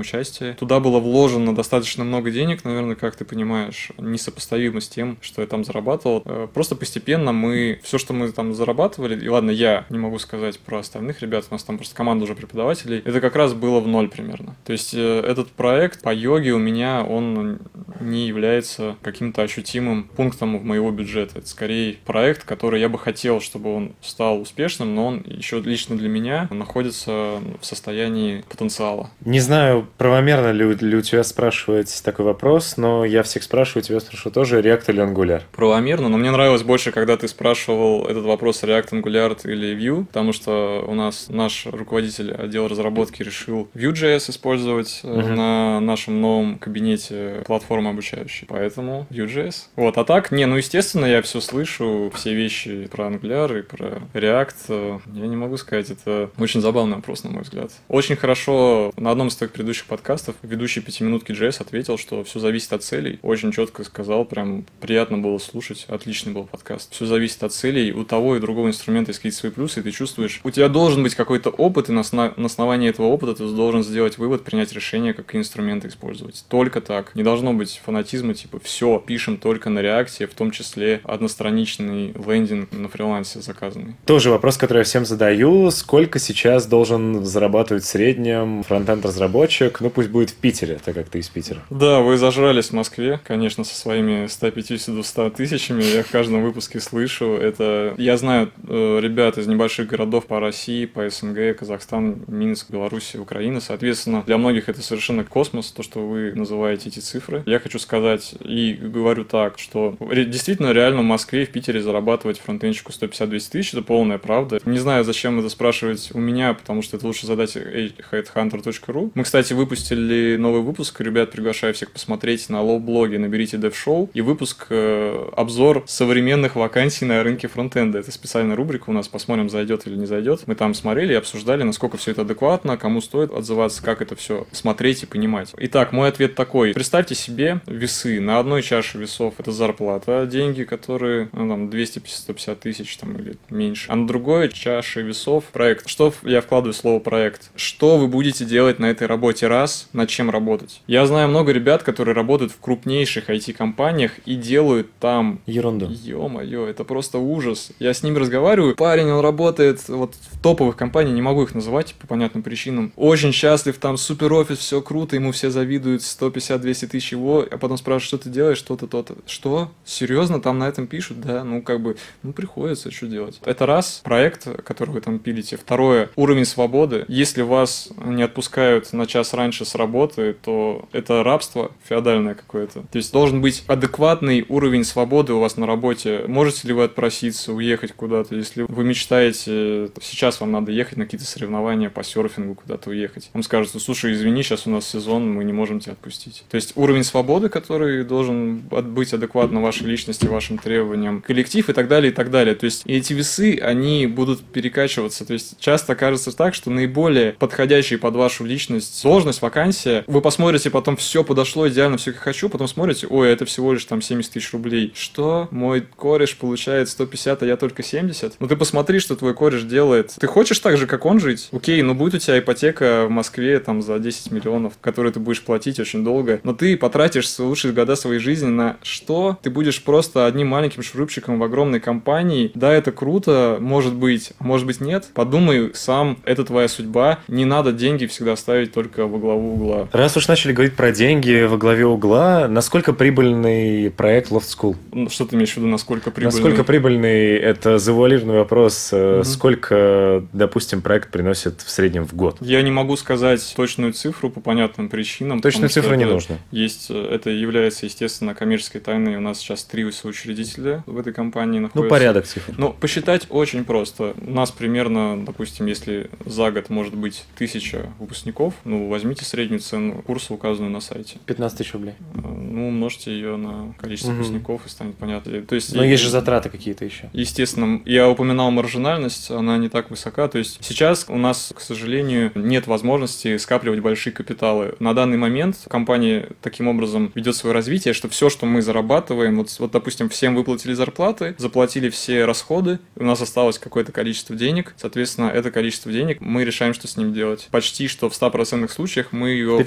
участие. 0.00 0.54
Туда 0.54 0.80
было 0.80 0.98
вложено 0.98 1.54
достаточно 1.54 2.04
много 2.04 2.30
денег, 2.30 2.64
наверное, 2.64 2.96
как 2.96 3.16
ты 3.16 3.24
понимаешь, 3.24 3.90
несопоставимо 3.98 4.80
с 4.80 4.88
тем, 4.88 5.16
что 5.20 5.42
я 5.42 5.46
там 5.46 5.64
зарабатывал. 5.64 6.22
Э, 6.24 6.48
просто 6.52 6.76
постепенно 6.76 7.32
мы, 7.32 7.80
все, 7.82 7.98
что 7.98 8.12
мы 8.12 8.30
там 8.32 8.54
зарабатывали, 8.54 9.24
и 9.24 9.28
ладно, 9.28 9.50
я 9.50 9.86
не 9.90 9.98
могу 9.98 10.18
сказать 10.18 10.58
про 10.58 10.78
остальных 10.78 11.22
ребят, 11.22 11.44
у 11.50 11.54
нас 11.54 11.64
там 11.64 11.76
просто 11.76 11.94
команда 11.94 12.24
уже 12.24 12.34
преподавателей, 12.34 13.02
это 13.04 13.20
как 13.20 13.36
раз 13.36 13.54
было 13.54 13.80
в 13.80 13.88
ноль 13.88 14.08
примерно. 14.08 14.56
То 14.64 14.72
есть 14.72 14.94
э, 14.94 15.20
этот 15.20 15.48
проект 15.48 16.02
по 16.02 16.12
йоге 16.12 16.52
у 16.52 16.58
меня, 16.58 17.04
он 17.04 17.58
не 18.00 18.26
является 18.26 18.96
каким-то 19.02 19.42
ощутимым 19.42 20.04
пунктом 20.04 20.58
в 20.58 20.64
моего 20.64 20.90
бюджета. 20.90 21.38
Это 21.38 21.48
скорее 21.48 21.96
проект, 22.04 22.44
который 22.44 22.80
я 22.80 22.88
бы 22.88 22.98
хотел, 22.98 23.40
чтобы 23.40 23.74
он 23.74 23.92
стал 24.00 24.40
успешным, 24.40 24.94
но 24.94 25.06
он 25.06 25.24
еще 25.26 25.60
лично 25.60 25.96
для 25.96 26.08
меня 26.08 26.48
находится 26.50 27.40
в 27.60 27.64
состоянии 27.64 28.44
потенциала. 28.48 29.10
Не 29.24 29.40
знаю, 29.40 29.63
знаю, 29.64 29.86
правомерно 29.96 30.50
ли, 30.50 30.74
ли 30.74 30.96
у 30.96 31.00
тебя 31.00 31.24
спрашивать 31.24 32.02
такой 32.04 32.26
вопрос, 32.26 32.76
но 32.76 33.04
я 33.04 33.22
всех 33.22 33.42
спрашиваю, 33.42 33.82
тебя 33.82 34.00
спрашиваю 34.00 34.32
тоже, 34.32 34.60
React 34.60 34.84
или 34.88 35.02
Angular? 35.02 35.42
Правомерно, 35.52 36.08
но 36.08 36.18
мне 36.18 36.30
нравилось 36.30 36.62
больше, 36.62 36.92
когда 36.92 37.16
ты 37.16 37.28
спрашивал 37.28 38.06
этот 38.06 38.24
вопрос 38.24 38.62
React, 38.62 39.02
Angular 39.02 39.38
или 39.44 39.74
Vue, 39.74 40.04
потому 40.04 40.34
что 40.34 40.84
у 40.86 40.94
нас 40.94 41.28
наш 41.30 41.66
руководитель 41.66 42.32
отдела 42.32 42.68
разработки 42.68 43.22
решил 43.22 43.68
Vue.js 43.74 44.30
использовать 44.30 45.00
uh-huh. 45.02 45.34
на 45.34 45.80
нашем 45.80 46.20
новом 46.20 46.58
кабинете 46.58 47.42
платформы 47.46 47.90
обучающей, 47.90 48.46
поэтому 48.46 49.06
Vue.js. 49.10 49.68
Вот, 49.76 49.96
а 49.96 50.04
так, 50.04 50.30
не, 50.30 50.44
ну 50.44 50.56
естественно, 50.56 51.06
я 51.06 51.22
все 51.22 51.40
слышу, 51.40 52.12
все 52.14 52.34
вещи 52.34 52.86
про 52.92 53.06
Angular 53.06 53.60
и 53.60 53.62
про 53.62 54.02
React, 54.12 55.00
я 55.14 55.26
не 55.26 55.36
могу 55.36 55.56
сказать, 55.56 55.90
это 55.90 56.28
очень 56.38 56.60
забавный 56.60 56.96
вопрос, 56.96 57.24
на 57.24 57.30
мой 57.30 57.42
взгляд. 57.42 57.70
Очень 57.88 58.16
хорошо 58.16 58.92
на 58.96 59.10
одном 59.10 59.28
из 59.28 59.36
предыдущих 59.54 59.86
подкастов 59.86 60.34
ведущий 60.42 60.80
пятиминутки 60.80 61.32
JS 61.32 61.62
ответил, 61.62 61.96
что 61.96 62.22
все 62.24 62.40
зависит 62.40 62.72
от 62.72 62.82
целей. 62.82 63.18
Очень 63.22 63.52
четко 63.52 63.84
сказал, 63.84 64.24
прям 64.24 64.66
приятно 64.80 65.18
было 65.18 65.38
слушать. 65.38 65.86
Отличный 65.88 66.32
был 66.32 66.44
подкаст. 66.44 66.92
Все 66.92 67.06
зависит 67.06 67.42
от 67.42 67.52
целей. 67.52 67.92
У 67.92 68.04
того 68.04 68.36
и 68.36 68.40
другого 68.40 68.68
инструмента 68.68 69.10
есть 69.10 69.20
какие-то 69.20 69.38
свои 69.38 69.52
плюсы, 69.52 69.80
и 69.80 69.82
ты 69.82 69.90
чувствуешь, 69.92 70.40
у 70.44 70.50
тебя 70.50 70.68
должен 70.68 71.02
быть 71.02 71.14
какой-то 71.14 71.50
опыт, 71.50 71.88
и 71.88 71.92
на, 71.92 72.02
на 72.12 72.46
основании 72.46 72.90
этого 72.90 73.06
опыта 73.06 73.34
ты 73.34 73.46
должен 73.46 73.82
сделать 73.82 74.18
вывод, 74.18 74.44
принять 74.44 74.72
решение, 74.72 75.14
какие 75.14 75.40
инструменты 75.40 75.88
использовать. 75.88 76.44
Только 76.48 76.80
так. 76.80 77.14
Не 77.14 77.22
должно 77.22 77.52
быть 77.54 77.80
фанатизма, 77.84 78.34
типа, 78.34 78.60
все, 78.62 79.02
пишем 79.04 79.36
только 79.38 79.70
на 79.70 79.78
реакции, 79.78 80.26
в 80.26 80.34
том 80.34 80.50
числе 80.50 81.00
одностраничный 81.04 82.12
лендинг 82.26 82.72
на 82.72 82.88
фрилансе 82.88 83.40
заказанный. 83.40 83.94
Тоже 84.04 84.30
вопрос, 84.30 84.56
который 84.56 84.78
я 84.78 84.84
всем 84.84 85.06
задаю. 85.06 85.70
Сколько 85.70 86.18
сейчас 86.18 86.66
должен 86.66 87.24
зарабатывать 87.24 87.84
в 87.84 87.86
среднем 87.86 88.62
фронтенд 88.64 89.06
разработчик 89.06 89.43
разработчик, 89.44 89.80
ну 89.80 89.90
пусть 89.90 90.08
будет 90.08 90.30
в 90.30 90.34
Питере, 90.34 90.78
так 90.84 90.94
как 90.94 91.08
ты 91.08 91.18
из 91.18 91.28
Питера. 91.28 91.62
Да, 91.70 92.00
вы 92.00 92.16
зажрались 92.16 92.68
в 92.68 92.72
Москве, 92.72 93.20
конечно, 93.24 93.64
со 93.64 93.74
своими 93.74 94.26
150-200 94.26 95.30
тысячами, 95.34 95.82
я 95.82 96.02
в 96.02 96.10
каждом 96.10 96.42
выпуске 96.42 96.80
слышу. 96.80 97.34
Это 97.34 97.94
Я 97.98 98.16
знаю 98.16 98.50
э, 98.66 99.00
ребят 99.00 99.38
из 99.38 99.46
небольших 99.46 99.88
городов 99.88 100.26
по 100.26 100.40
России, 100.40 100.86
по 100.86 101.08
СНГ, 101.08 101.58
Казахстан, 101.58 102.24
Минск, 102.26 102.70
Беларусь, 102.70 103.14
Украина. 103.14 103.60
Соответственно, 103.60 104.22
для 104.26 104.38
многих 104.38 104.68
это 104.68 104.82
совершенно 104.82 105.24
космос, 105.24 105.70
то, 105.72 105.82
что 105.82 106.06
вы 106.06 106.32
называете 106.34 106.88
эти 106.88 107.00
цифры. 107.00 107.42
Я 107.46 107.58
хочу 107.58 107.78
сказать 107.78 108.34
и 108.40 108.72
говорю 108.72 109.24
так, 109.24 109.58
что 109.58 109.96
действительно 110.00 110.72
реально 110.72 111.02
в 111.02 111.04
Москве 111.04 111.42
и 111.42 111.46
в 111.46 111.50
Питере 111.50 111.80
зарабатывать 111.80 112.38
фронтенщику 112.38 112.92
150-200 112.92 113.50
тысяч, 113.50 113.74
это 113.74 113.82
полная 113.82 114.18
правда. 114.18 114.60
Не 114.64 114.78
знаю, 114.78 115.04
зачем 115.04 115.38
это 115.38 115.48
спрашивать 115.48 116.10
у 116.14 116.18
меня, 116.18 116.54
потому 116.54 116.82
что 116.82 116.96
это 116.96 117.06
лучше 117.06 117.26
задать 117.26 117.56
headhunter.ru. 117.56 119.12
Мы, 119.14 119.22
кстати, 119.24 119.33
выпустили 119.34 120.36
новый 120.36 120.60
выпуск. 120.60 121.00
Ребят, 121.00 121.32
приглашаю 121.32 121.74
всех 121.74 121.90
посмотреть 121.90 122.48
на 122.48 122.62
LoftBlog 122.62 123.07
е, 123.07 123.18
наберите 123.18 123.56
DevShow. 123.56 124.10
И 124.14 124.20
выпуск 124.20 124.66
э, 124.70 125.28
обзор 125.36 125.82
современных 125.86 126.54
вакансий 126.54 127.04
на 127.04 127.22
рынке 127.22 127.48
фронтенда. 127.48 127.98
Это 127.98 128.12
специальная 128.12 128.54
рубрика 128.54 128.90
у 128.90 128.92
нас. 128.92 129.08
Посмотрим, 129.08 129.50
зайдет 129.50 129.86
или 129.86 129.96
не 129.96 130.06
зайдет. 130.06 130.42
Мы 130.46 130.54
там 130.54 130.72
смотрели 130.74 131.14
и 131.14 131.16
обсуждали, 131.16 131.64
насколько 131.64 131.96
все 131.96 132.12
это 132.12 132.22
адекватно, 132.22 132.76
кому 132.76 133.00
стоит 133.00 133.32
отзываться, 133.32 133.82
как 133.82 134.02
это 134.02 134.14
все 134.14 134.46
смотреть 134.52 135.02
и 135.02 135.06
понимать. 135.06 135.52
Итак, 135.58 135.92
мой 135.92 136.08
ответ 136.08 136.36
такой. 136.36 136.72
Представьте 136.72 137.16
себе 137.16 137.60
весы. 137.66 138.20
На 138.20 138.38
одной 138.38 138.62
чаше 138.62 138.98
весов 138.98 139.34
это 139.38 139.50
зарплата, 139.50 140.28
деньги, 140.30 140.62
которые, 140.62 141.28
ну, 141.32 141.48
там, 141.48 141.68
250-150 141.68 142.56
тысяч 142.56 142.96
там, 142.98 143.16
или 143.16 143.36
меньше. 143.50 143.86
А 143.90 143.96
на 143.96 144.06
другой 144.06 144.48
чаше 144.50 145.02
весов 145.02 145.44
проект. 145.52 145.88
Что 145.88 146.14
я 146.22 146.40
вкладываю 146.40 146.72
в 146.72 146.76
слово 146.76 147.00
проект? 147.00 147.50
Что 147.56 147.98
вы 147.98 148.06
будете 148.06 148.44
делать 148.44 148.78
на 148.78 148.86
этой 148.86 149.08
работе? 149.08 149.13
Работе 149.14 149.46
раз, 149.46 149.88
над 149.92 150.08
чем 150.08 150.28
работать. 150.28 150.82
Я 150.88 151.06
знаю 151.06 151.28
много 151.28 151.52
ребят, 151.52 151.84
которые 151.84 152.14
работают 152.14 152.50
в 152.50 152.58
крупнейших 152.58 153.30
IT-компаниях 153.30 154.18
и 154.26 154.34
делают 154.34 154.88
там... 154.98 155.40
Ерунду. 155.46 155.86
Ё-моё, 155.88 156.66
это 156.66 156.82
просто 156.82 157.18
ужас. 157.18 157.70
Я 157.78 157.94
с 157.94 158.02
ними 158.02 158.18
разговариваю, 158.18 158.74
парень, 158.74 159.08
он 159.10 159.20
работает 159.20 159.88
вот 159.88 160.14
в 160.14 160.42
топовых 160.42 160.76
компаниях, 160.76 161.14
не 161.14 161.22
могу 161.22 161.44
их 161.44 161.54
называть 161.54 161.94
по 161.94 162.08
понятным 162.08 162.42
причинам. 162.42 162.92
Очень 162.96 163.32
счастлив, 163.32 163.78
там 163.78 163.96
супер 163.96 164.32
офис, 164.32 164.58
все 164.58 164.82
круто, 164.82 165.14
ему 165.14 165.30
все 165.30 165.50
завидуют, 165.50 166.02
150-200 166.02 166.86
тысяч 166.88 167.12
его, 167.12 167.46
а 167.48 167.56
потом 167.56 167.76
спрашивают, 167.76 168.08
что 168.08 168.18
ты 168.18 168.30
делаешь, 168.30 168.58
что-то, 168.58 168.88
то-то. 168.88 169.14
Что? 169.26 169.70
Серьезно? 169.84 170.40
Там 170.40 170.58
на 170.58 170.68
этом 170.68 170.88
пишут? 170.88 171.20
Да, 171.20 171.44
ну 171.44 171.62
как 171.62 171.80
бы, 171.80 171.96
ну 172.24 172.32
приходится, 172.32 172.90
что 172.90 173.06
делать. 173.06 173.40
Это 173.44 173.64
раз, 173.66 174.00
проект, 174.02 174.48
который 174.64 174.90
вы 174.90 175.00
там 175.00 175.20
пилите. 175.20 175.56
Второе, 175.56 176.10
уровень 176.16 176.44
свободы. 176.44 177.04
Если 177.06 177.42
вас 177.42 177.90
не 178.04 178.24
отпускают 178.24 178.92
на 178.92 179.03
час 179.06 179.34
раньше 179.34 179.64
с 179.64 179.74
работы, 179.74 180.34
то 180.42 180.88
это 180.92 181.22
рабство 181.22 181.72
феодальное 181.88 182.34
какое-то. 182.34 182.80
То 182.80 182.98
есть 182.98 183.12
должен 183.12 183.40
быть 183.40 183.64
адекватный 183.66 184.44
уровень 184.48 184.84
свободы 184.84 185.32
у 185.32 185.40
вас 185.40 185.56
на 185.56 185.66
работе. 185.66 186.24
Можете 186.26 186.68
ли 186.68 186.74
вы 186.74 186.84
отпроситься, 186.84 187.52
уехать 187.52 187.92
куда-то, 187.92 188.34
если 188.34 188.66
вы 188.68 188.84
мечтаете, 188.84 189.90
сейчас 190.00 190.40
вам 190.40 190.52
надо 190.52 190.72
ехать 190.72 190.96
на 190.96 191.04
какие-то 191.04 191.26
соревнования 191.26 191.90
по 191.90 192.02
серфингу, 192.02 192.54
куда-то 192.54 192.90
уехать. 192.90 193.30
Вам 193.32 193.42
скажут, 193.42 193.80
слушай, 193.82 194.12
извини, 194.12 194.42
сейчас 194.42 194.66
у 194.66 194.70
нас 194.70 194.88
сезон, 194.88 195.32
мы 195.32 195.44
не 195.44 195.52
можем 195.52 195.80
тебя 195.80 195.92
отпустить. 195.92 196.44
То 196.50 196.56
есть 196.56 196.72
уровень 196.76 197.04
свободы, 197.04 197.48
который 197.48 198.04
должен 198.04 198.58
быть 198.58 199.12
адекватно 199.12 199.60
вашей 199.60 199.86
личности, 199.86 200.26
вашим 200.26 200.58
требованиям, 200.58 201.22
коллектив 201.22 201.68
и 201.68 201.72
так 201.72 201.88
далее, 201.88 202.12
и 202.12 202.14
так 202.14 202.30
далее. 202.30 202.54
То 202.54 202.64
есть 202.64 202.82
эти 202.86 203.12
весы, 203.12 203.58
они 203.60 204.06
будут 204.06 204.40
перекачиваться. 204.42 205.24
То 205.24 205.32
есть 205.32 205.58
часто 205.60 205.94
кажется 205.94 206.36
так, 206.36 206.54
что 206.54 206.70
наиболее 206.70 207.32
подходящий 207.32 207.96
под 207.96 208.14
вашу 208.16 208.44
личность 208.44 208.93
сложность, 208.94 209.42
вакансия, 209.42 210.04
вы 210.06 210.20
посмотрите 210.20 210.70
потом, 210.70 210.96
все 210.96 211.24
подошло 211.24 211.68
идеально, 211.68 211.96
все 211.96 212.12
как 212.12 212.22
хочу, 212.22 212.48
потом 212.48 212.68
смотрите, 212.68 213.06
ой, 213.08 213.30
это 213.30 213.44
всего 213.44 213.72
лишь 213.72 213.84
там 213.84 214.00
70 214.00 214.32
тысяч 214.32 214.52
рублей. 214.52 214.92
Что? 214.94 215.48
Мой 215.50 215.80
кореш 215.82 216.36
получает 216.36 216.88
150, 216.88 217.42
а 217.42 217.46
я 217.46 217.56
только 217.56 217.82
70? 217.82 218.36
Ну 218.38 218.48
ты 218.48 218.56
посмотри, 218.56 219.00
что 219.00 219.16
твой 219.16 219.34
кореш 219.34 219.62
делает. 219.62 220.14
Ты 220.18 220.26
хочешь 220.26 220.58
так 220.60 220.76
же, 220.76 220.86
как 220.86 221.04
он 221.06 221.20
жить? 221.20 221.48
Окей, 221.52 221.82
ну 221.82 221.94
будет 221.94 222.14
у 222.14 222.18
тебя 222.18 222.38
ипотека 222.38 223.06
в 223.06 223.10
Москве 223.10 223.58
там 223.58 223.82
за 223.82 223.98
10 223.98 224.30
миллионов, 224.30 224.74
которые 224.80 225.12
ты 225.12 225.20
будешь 225.20 225.42
платить 225.42 225.80
очень 225.80 226.04
долго, 226.04 226.40
но 226.44 226.54
ты 226.54 226.76
потратишь 226.76 227.38
лучшие 227.38 227.72
года 227.72 227.96
своей 227.96 228.20
жизни 228.20 228.48
на 228.48 228.76
что? 228.82 229.38
Ты 229.42 229.50
будешь 229.50 229.82
просто 229.82 230.26
одним 230.26 230.48
маленьким 230.48 230.82
шурупчиком 230.82 231.38
в 231.38 231.42
огромной 231.42 231.80
компании. 231.80 232.52
Да, 232.54 232.72
это 232.72 232.92
круто, 232.92 233.58
может 233.60 233.94
быть, 233.94 234.32
может 234.38 234.66
быть 234.66 234.80
нет. 234.80 235.06
Подумай 235.14 235.72
сам, 235.74 236.18
это 236.24 236.44
твоя 236.44 236.68
судьба. 236.68 237.18
Не 237.28 237.44
надо 237.44 237.72
деньги 237.72 238.06
всегда 238.06 238.36
ставить 238.36 238.72
только 238.72 238.83
во 238.96 239.18
главу 239.18 239.54
угла. 239.54 239.88
Раз 239.92 240.16
уж 240.16 240.28
начали 240.28 240.52
говорить 240.52 240.74
про 240.74 240.92
деньги 240.92 241.44
во 241.44 241.56
главе 241.56 241.86
угла, 241.86 242.48
насколько 242.48 242.92
прибыльный 242.92 243.90
проект 243.90 244.30
Loft 244.30 244.48
School? 244.56 244.76
Ну, 244.92 245.10
что 245.10 245.26
ты 245.26 245.36
имеешь 245.36 245.52
в 245.52 245.56
виду, 245.56 245.66
насколько 245.66 246.10
прибыльный? 246.10 246.40
Насколько 246.40 246.64
прибыльный, 246.64 247.36
это 247.36 247.78
завуалированный 247.78 248.38
вопрос, 248.38 248.92
угу. 248.92 249.24
сколько, 249.24 250.24
допустим, 250.32 250.82
проект 250.82 251.10
приносит 251.10 251.60
в 251.60 251.70
среднем 251.70 252.04
в 252.04 252.14
год? 252.14 252.36
Я 252.40 252.62
не 252.62 252.70
могу 252.70 252.96
сказать 252.96 253.52
точную 253.56 253.92
цифру 253.92 254.30
по 254.30 254.40
понятным 254.40 254.88
причинам. 254.88 255.40
Точную 255.40 255.68
цифру 255.70 255.94
не 255.94 256.04
нужно. 256.04 256.38
Есть, 256.50 256.86
э, 256.90 257.08
это 257.12 257.30
является, 257.30 257.86
естественно, 257.86 258.34
коммерческой 258.34 258.80
тайной. 258.80 259.16
У 259.16 259.20
нас 259.20 259.38
сейчас 259.38 259.64
три 259.64 259.90
соучредителя 259.90 260.82
в 260.86 260.98
этой 260.98 261.12
компании 261.12 261.58
находятся. 261.58 261.82
Ну, 261.82 261.88
порядок 261.88 262.26
цифр. 262.26 262.54
Ну, 262.56 262.72
посчитать 262.72 263.26
очень 263.30 263.64
просто. 263.64 264.14
У 264.26 264.30
нас 264.30 264.50
примерно, 264.50 265.24
допустим, 265.24 265.66
если 265.66 266.10
за 266.24 266.50
год 266.50 266.70
может 266.70 266.94
быть 266.94 267.24
тысяча 267.36 267.86
выпускников, 267.98 268.54
ну, 268.74 268.88
возьмите 268.88 269.24
среднюю 269.24 269.60
цену 269.60 270.02
курса, 270.02 270.34
указанную 270.34 270.72
на 270.72 270.80
сайте. 270.80 271.18
15 271.26 271.58
тысяч 271.58 271.72
рублей. 271.72 271.94
Э, 272.14 272.20
ну, 272.22 272.68
умножьте 272.68 273.12
ее 273.12 273.36
на 273.36 273.72
количество 273.78 274.10
угу. 274.10 274.18
выпускников 274.18 274.66
и 274.66 274.68
станет 274.68 274.96
понятно. 274.96 275.42
То 275.42 275.54
есть, 275.54 275.74
Но 275.74 275.84
есть 275.84 276.02
же 276.02 276.10
затраты 276.10 276.50
какие-то 276.50 276.84
еще. 276.84 277.08
Естественно. 277.12 277.80
Я 277.84 278.08
упоминал 278.08 278.50
маржинальность, 278.50 279.30
она 279.30 279.56
не 279.58 279.68
так 279.68 279.90
высока. 279.90 280.28
То 280.28 280.38
есть 280.38 280.58
сейчас 280.60 281.06
у 281.08 281.16
нас, 281.16 281.52
к 281.54 281.60
сожалению, 281.60 282.32
нет 282.34 282.66
возможности 282.66 283.36
скапливать 283.36 283.80
большие 283.80 284.12
капиталы. 284.12 284.74
На 284.80 284.92
данный 284.92 285.16
момент 285.16 285.66
компания 285.68 286.30
таким 286.42 286.68
образом 286.68 287.12
ведет 287.14 287.36
свое 287.36 287.54
развитие, 287.54 287.94
что 287.94 288.08
все, 288.08 288.28
что 288.28 288.46
мы 288.46 288.60
зарабатываем, 288.60 289.36
вот, 289.36 289.54
вот 289.58 289.70
допустим, 289.70 290.08
всем 290.08 290.34
выплатили 290.34 290.74
зарплаты, 290.74 291.34
заплатили 291.38 291.90
все 291.90 292.24
расходы, 292.24 292.80
у 292.96 293.04
нас 293.04 293.20
осталось 293.20 293.58
какое-то 293.58 293.92
количество 293.92 294.34
денег, 294.34 294.74
соответственно, 294.76 295.26
это 295.26 295.50
количество 295.50 295.92
денег 295.92 296.20
мы 296.20 296.44
решаем, 296.44 296.74
что 296.74 296.88
с 296.88 296.96
ним 296.96 297.12
делать. 297.12 297.48
Почти 297.50 297.88
что 297.88 298.08
в 298.08 298.12
100% 298.12 298.63
случаях 298.72 299.08
мы 299.12 299.30
ее 299.30 299.58